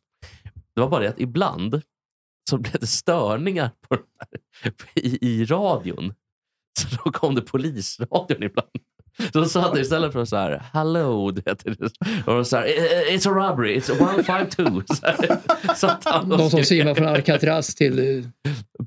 Det 0.74 0.80
var 0.80 0.88
bara 0.88 1.02
det 1.02 1.08
att 1.08 1.20
ibland 1.20 1.82
så 2.50 2.58
blev 2.58 2.80
det 2.80 2.86
störningar 2.86 3.70
på 3.88 3.94
den 3.94 4.04
här, 4.18 4.72
i, 4.94 5.18
i 5.20 5.44
radion. 5.44 6.14
Så 6.80 6.96
då 7.04 7.10
kom 7.10 7.34
det 7.34 7.42
polisradion 7.42 8.42
ibland. 8.42 8.70
Så 9.32 9.40
de 9.40 9.46
sa 9.48 9.74
det 9.74 9.80
istället 9.80 10.12
för 10.12 10.24
så 10.24 10.36
här, 10.36 10.62
hello, 10.72 11.30
du 11.30 11.40
vet, 11.42 11.64
och 12.26 12.34
de 12.34 12.44
så 12.44 12.56
här, 12.56 12.66
it's 13.10 13.28
a 13.28 13.32
robbery, 13.34 13.78
it's 13.78 13.90
152. 13.92 14.82
Så 15.76 15.90
han 16.04 16.32
och 16.32 16.38
De 16.38 16.50
som 16.50 16.64
simmar 16.64 16.94
från 16.94 17.06
Alcatraz 17.08 17.74
till... 17.74 17.98
eh, 18.18 18.24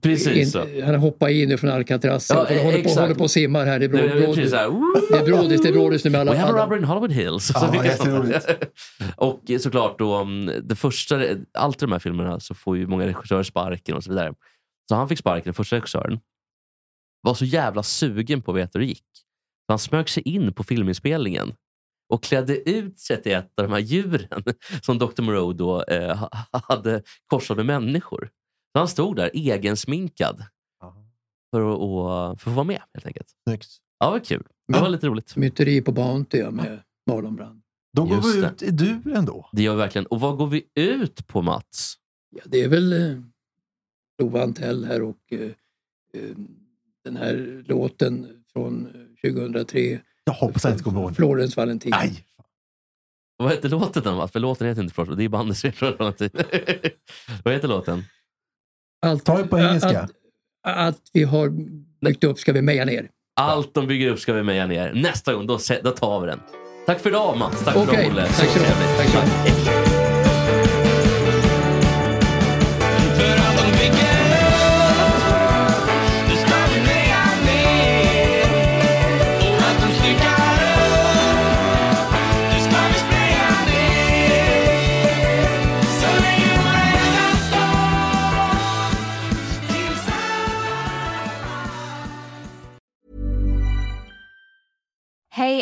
Precis 0.02 0.52
så. 0.52 0.66
Han 0.86 0.96
hoppar 0.96 1.30
in 1.30 1.58
från 1.58 1.70
Alcatraz. 1.72 2.30
Ja, 2.30 2.42
och 2.42 2.48
håller, 2.50 2.84
på, 2.84 2.90
håller 3.02 3.16
på 3.16 3.24
och 3.24 3.32
simmar 3.32 3.66
här. 3.66 3.80
Det 3.80 3.86
är, 3.86 3.90
Det 3.90 3.98
brå, 3.98 4.08
är 4.16 4.22
brå, 4.22 4.34
precis 4.34 4.50
så 4.52 4.56
här, 4.58 4.70
det 5.12 5.18
är 5.18 5.26
brådis, 5.26 5.62
det 5.62 5.68
är 5.70 5.74
brådis 5.74 6.04
nu 6.04 6.10
med 6.12 6.22
alla... 6.22 6.32
We 6.32 6.38
have 6.38 6.60
a 6.60 6.64
robbery 6.64 6.80
in 6.80 6.86
Hollywood 6.86 7.12
Hills. 7.12 7.52
Ja, 7.56 7.74
och 9.16 9.42
såklart 9.60 10.00
då, 10.00 10.14
mm, 10.16 10.68
det 10.68 10.76
första, 10.76 11.22
allt 11.54 11.78
i 11.84 11.86
de 11.86 11.92
här 11.92 12.00
filmerna 12.00 12.40
så 12.40 12.54
får 12.56 12.78
ju 12.78 12.88
många 12.88 13.06
regissörer 13.08 13.44
sparken 13.44 13.96
och 13.96 14.04
så 14.04 14.10
vidare. 14.10 14.34
Så 14.90 14.96
han 14.96 15.10
fick 15.10 15.20
sparken, 15.20 15.44
den 15.46 15.54
första 15.54 15.76
regissören. 15.76 16.20
Var 17.22 17.34
så 17.34 17.46
jävla 17.46 17.84
sugen 17.84 18.42
på 18.42 18.52
att 18.52 18.58
veta 18.58 18.70
hur 18.74 18.80
det 18.80 18.86
gick. 18.90 19.04
Så 19.68 19.72
han 19.72 19.80
smög 19.80 20.10
sig 20.10 20.24
in 20.24 20.54
på 20.54 20.64
filminspelningen 20.64 21.54
och 22.10 22.24
klädde 22.24 22.70
ut 22.70 23.00
sig 23.00 23.22
till 23.24 23.32
ett 23.32 23.52
av 23.58 23.68
de 23.68 23.74
här 23.74 23.80
djuren 23.80 24.44
som 24.82 24.98
Dr. 24.98 25.22
Moreau 25.22 25.54
då 25.54 25.84
eh, 25.84 26.18
ha- 26.18 26.48
hade 26.52 27.02
korsat 27.26 27.58
med 27.58 27.66
människor. 27.66 28.30
Så 28.72 28.80
han 28.80 28.88
stod 28.88 29.16
där 29.16 29.30
egensminkad 29.34 30.46
för 31.52 31.74
att, 31.74 31.80
och, 31.80 32.42
för 32.42 32.52
att 32.52 32.56
vara 32.56 32.64
med 32.64 32.82
helt 32.94 33.06
enkelt. 33.06 33.28
Snyggt. 33.48 33.68
Ja, 34.00 34.06
det 34.06 34.12
var 34.12 34.20
kul. 34.20 34.44
Det 34.68 34.80
var 34.80 34.90
lite 34.90 35.08
roligt. 35.08 35.36
Myteri 35.36 35.82
på 35.82 35.92
Bounty 35.92 36.38
ja, 36.38 36.52
med 36.52 36.80
Marlon 37.08 37.36
Brando. 37.36 37.62
Då 37.94 38.06
går 38.06 38.16
Just 38.16 38.36
vi 38.36 38.46
ut 38.46 38.62
i 38.64 38.72
duren 38.72 39.26
då. 39.26 39.50
Det 39.52 39.62
gör 39.64 39.74
vi 39.74 39.78
verkligen. 39.78 40.06
Och 40.06 40.20
vad 40.20 40.38
går 40.38 40.48
vi 40.48 40.66
ut 40.76 41.28
på 41.28 41.42
Mats? 41.42 41.96
Ja, 42.30 42.42
det 42.46 42.64
är 42.64 42.68
väl 42.70 42.94
eh, 42.94 43.20
Lova 44.20 44.44
Antell 44.44 44.86
här 44.86 45.02
och 45.02 45.34
eh, 45.34 45.40
eh, 46.14 46.36
den 47.04 47.18
här 47.18 47.64
låten 47.68 48.44
från 48.54 48.86
eh, 48.86 49.02
2003. 49.26 50.00
Jag 50.24 50.34
hoppas 50.34 50.64
jag 50.64 50.74
inte 50.74 50.84
kommer 50.84 51.02
ihåg. 51.02 51.16
Florence 51.16 51.60
Valentin. 51.60 51.92
Nej! 51.92 52.24
Vad 53.38 53.52
heter 53.52 53.70
låten 53.70 54.04
då? 54.04 54.28
För 54.28 54.40
låten 54.40 54.68
heter 54.68 54.82
inte 54.82 54.94
Florence, 54.94 55.16
det 55.18 55.24
är 55.24 55.30
bandets 55.30 55.62
fel. 55.62 55.74
Vad 57.44 57.54
heter 57.54 57.68
låten? 57.68 58.04
Allt, 59.06 59.26
Ta 59.26 59.38
det 59.38 59.48
på 59.48 59.60
engelska. 59.60 60.00
Att, 60.02 60.12
att 60.64 61.02
vi 61.14 61.24
har 61.24 61.50
byggt 62.06 62.24
upp 62.24 62.40
ska 62.40 62.54
vi 62.54 62.62
meja 62.62 62.86
ner. 62.86 63.10
Allt 63.36 63.74
de 63.74 63.88
bygger 63.88 64.10
upp 64.12 64.20
ska 64.20 64.34
vi 64.34 64.44
meja 64.44 64.68
ner. 64.68 64.94
Nästa 64.94 65.34
gång, 65.34 65.48
då, 65.48 65.60
då 65.84 65.92
tar 65.92 66.22
vi 66.22 66.28
den. 66.28 66.40
Tack 66.86 67.00
för 67.00 67.10
idag 67.10 67.38
Mats. 67.38 67.64
Tack 67.64 67.74
för 67.74 67.84
Okej, 67.84 68.06
idag 68.06 68.12
Olle. 68.12 68.28
tack 68.28 68.50
så 68.50 68.60
mycket. 68.60 69.87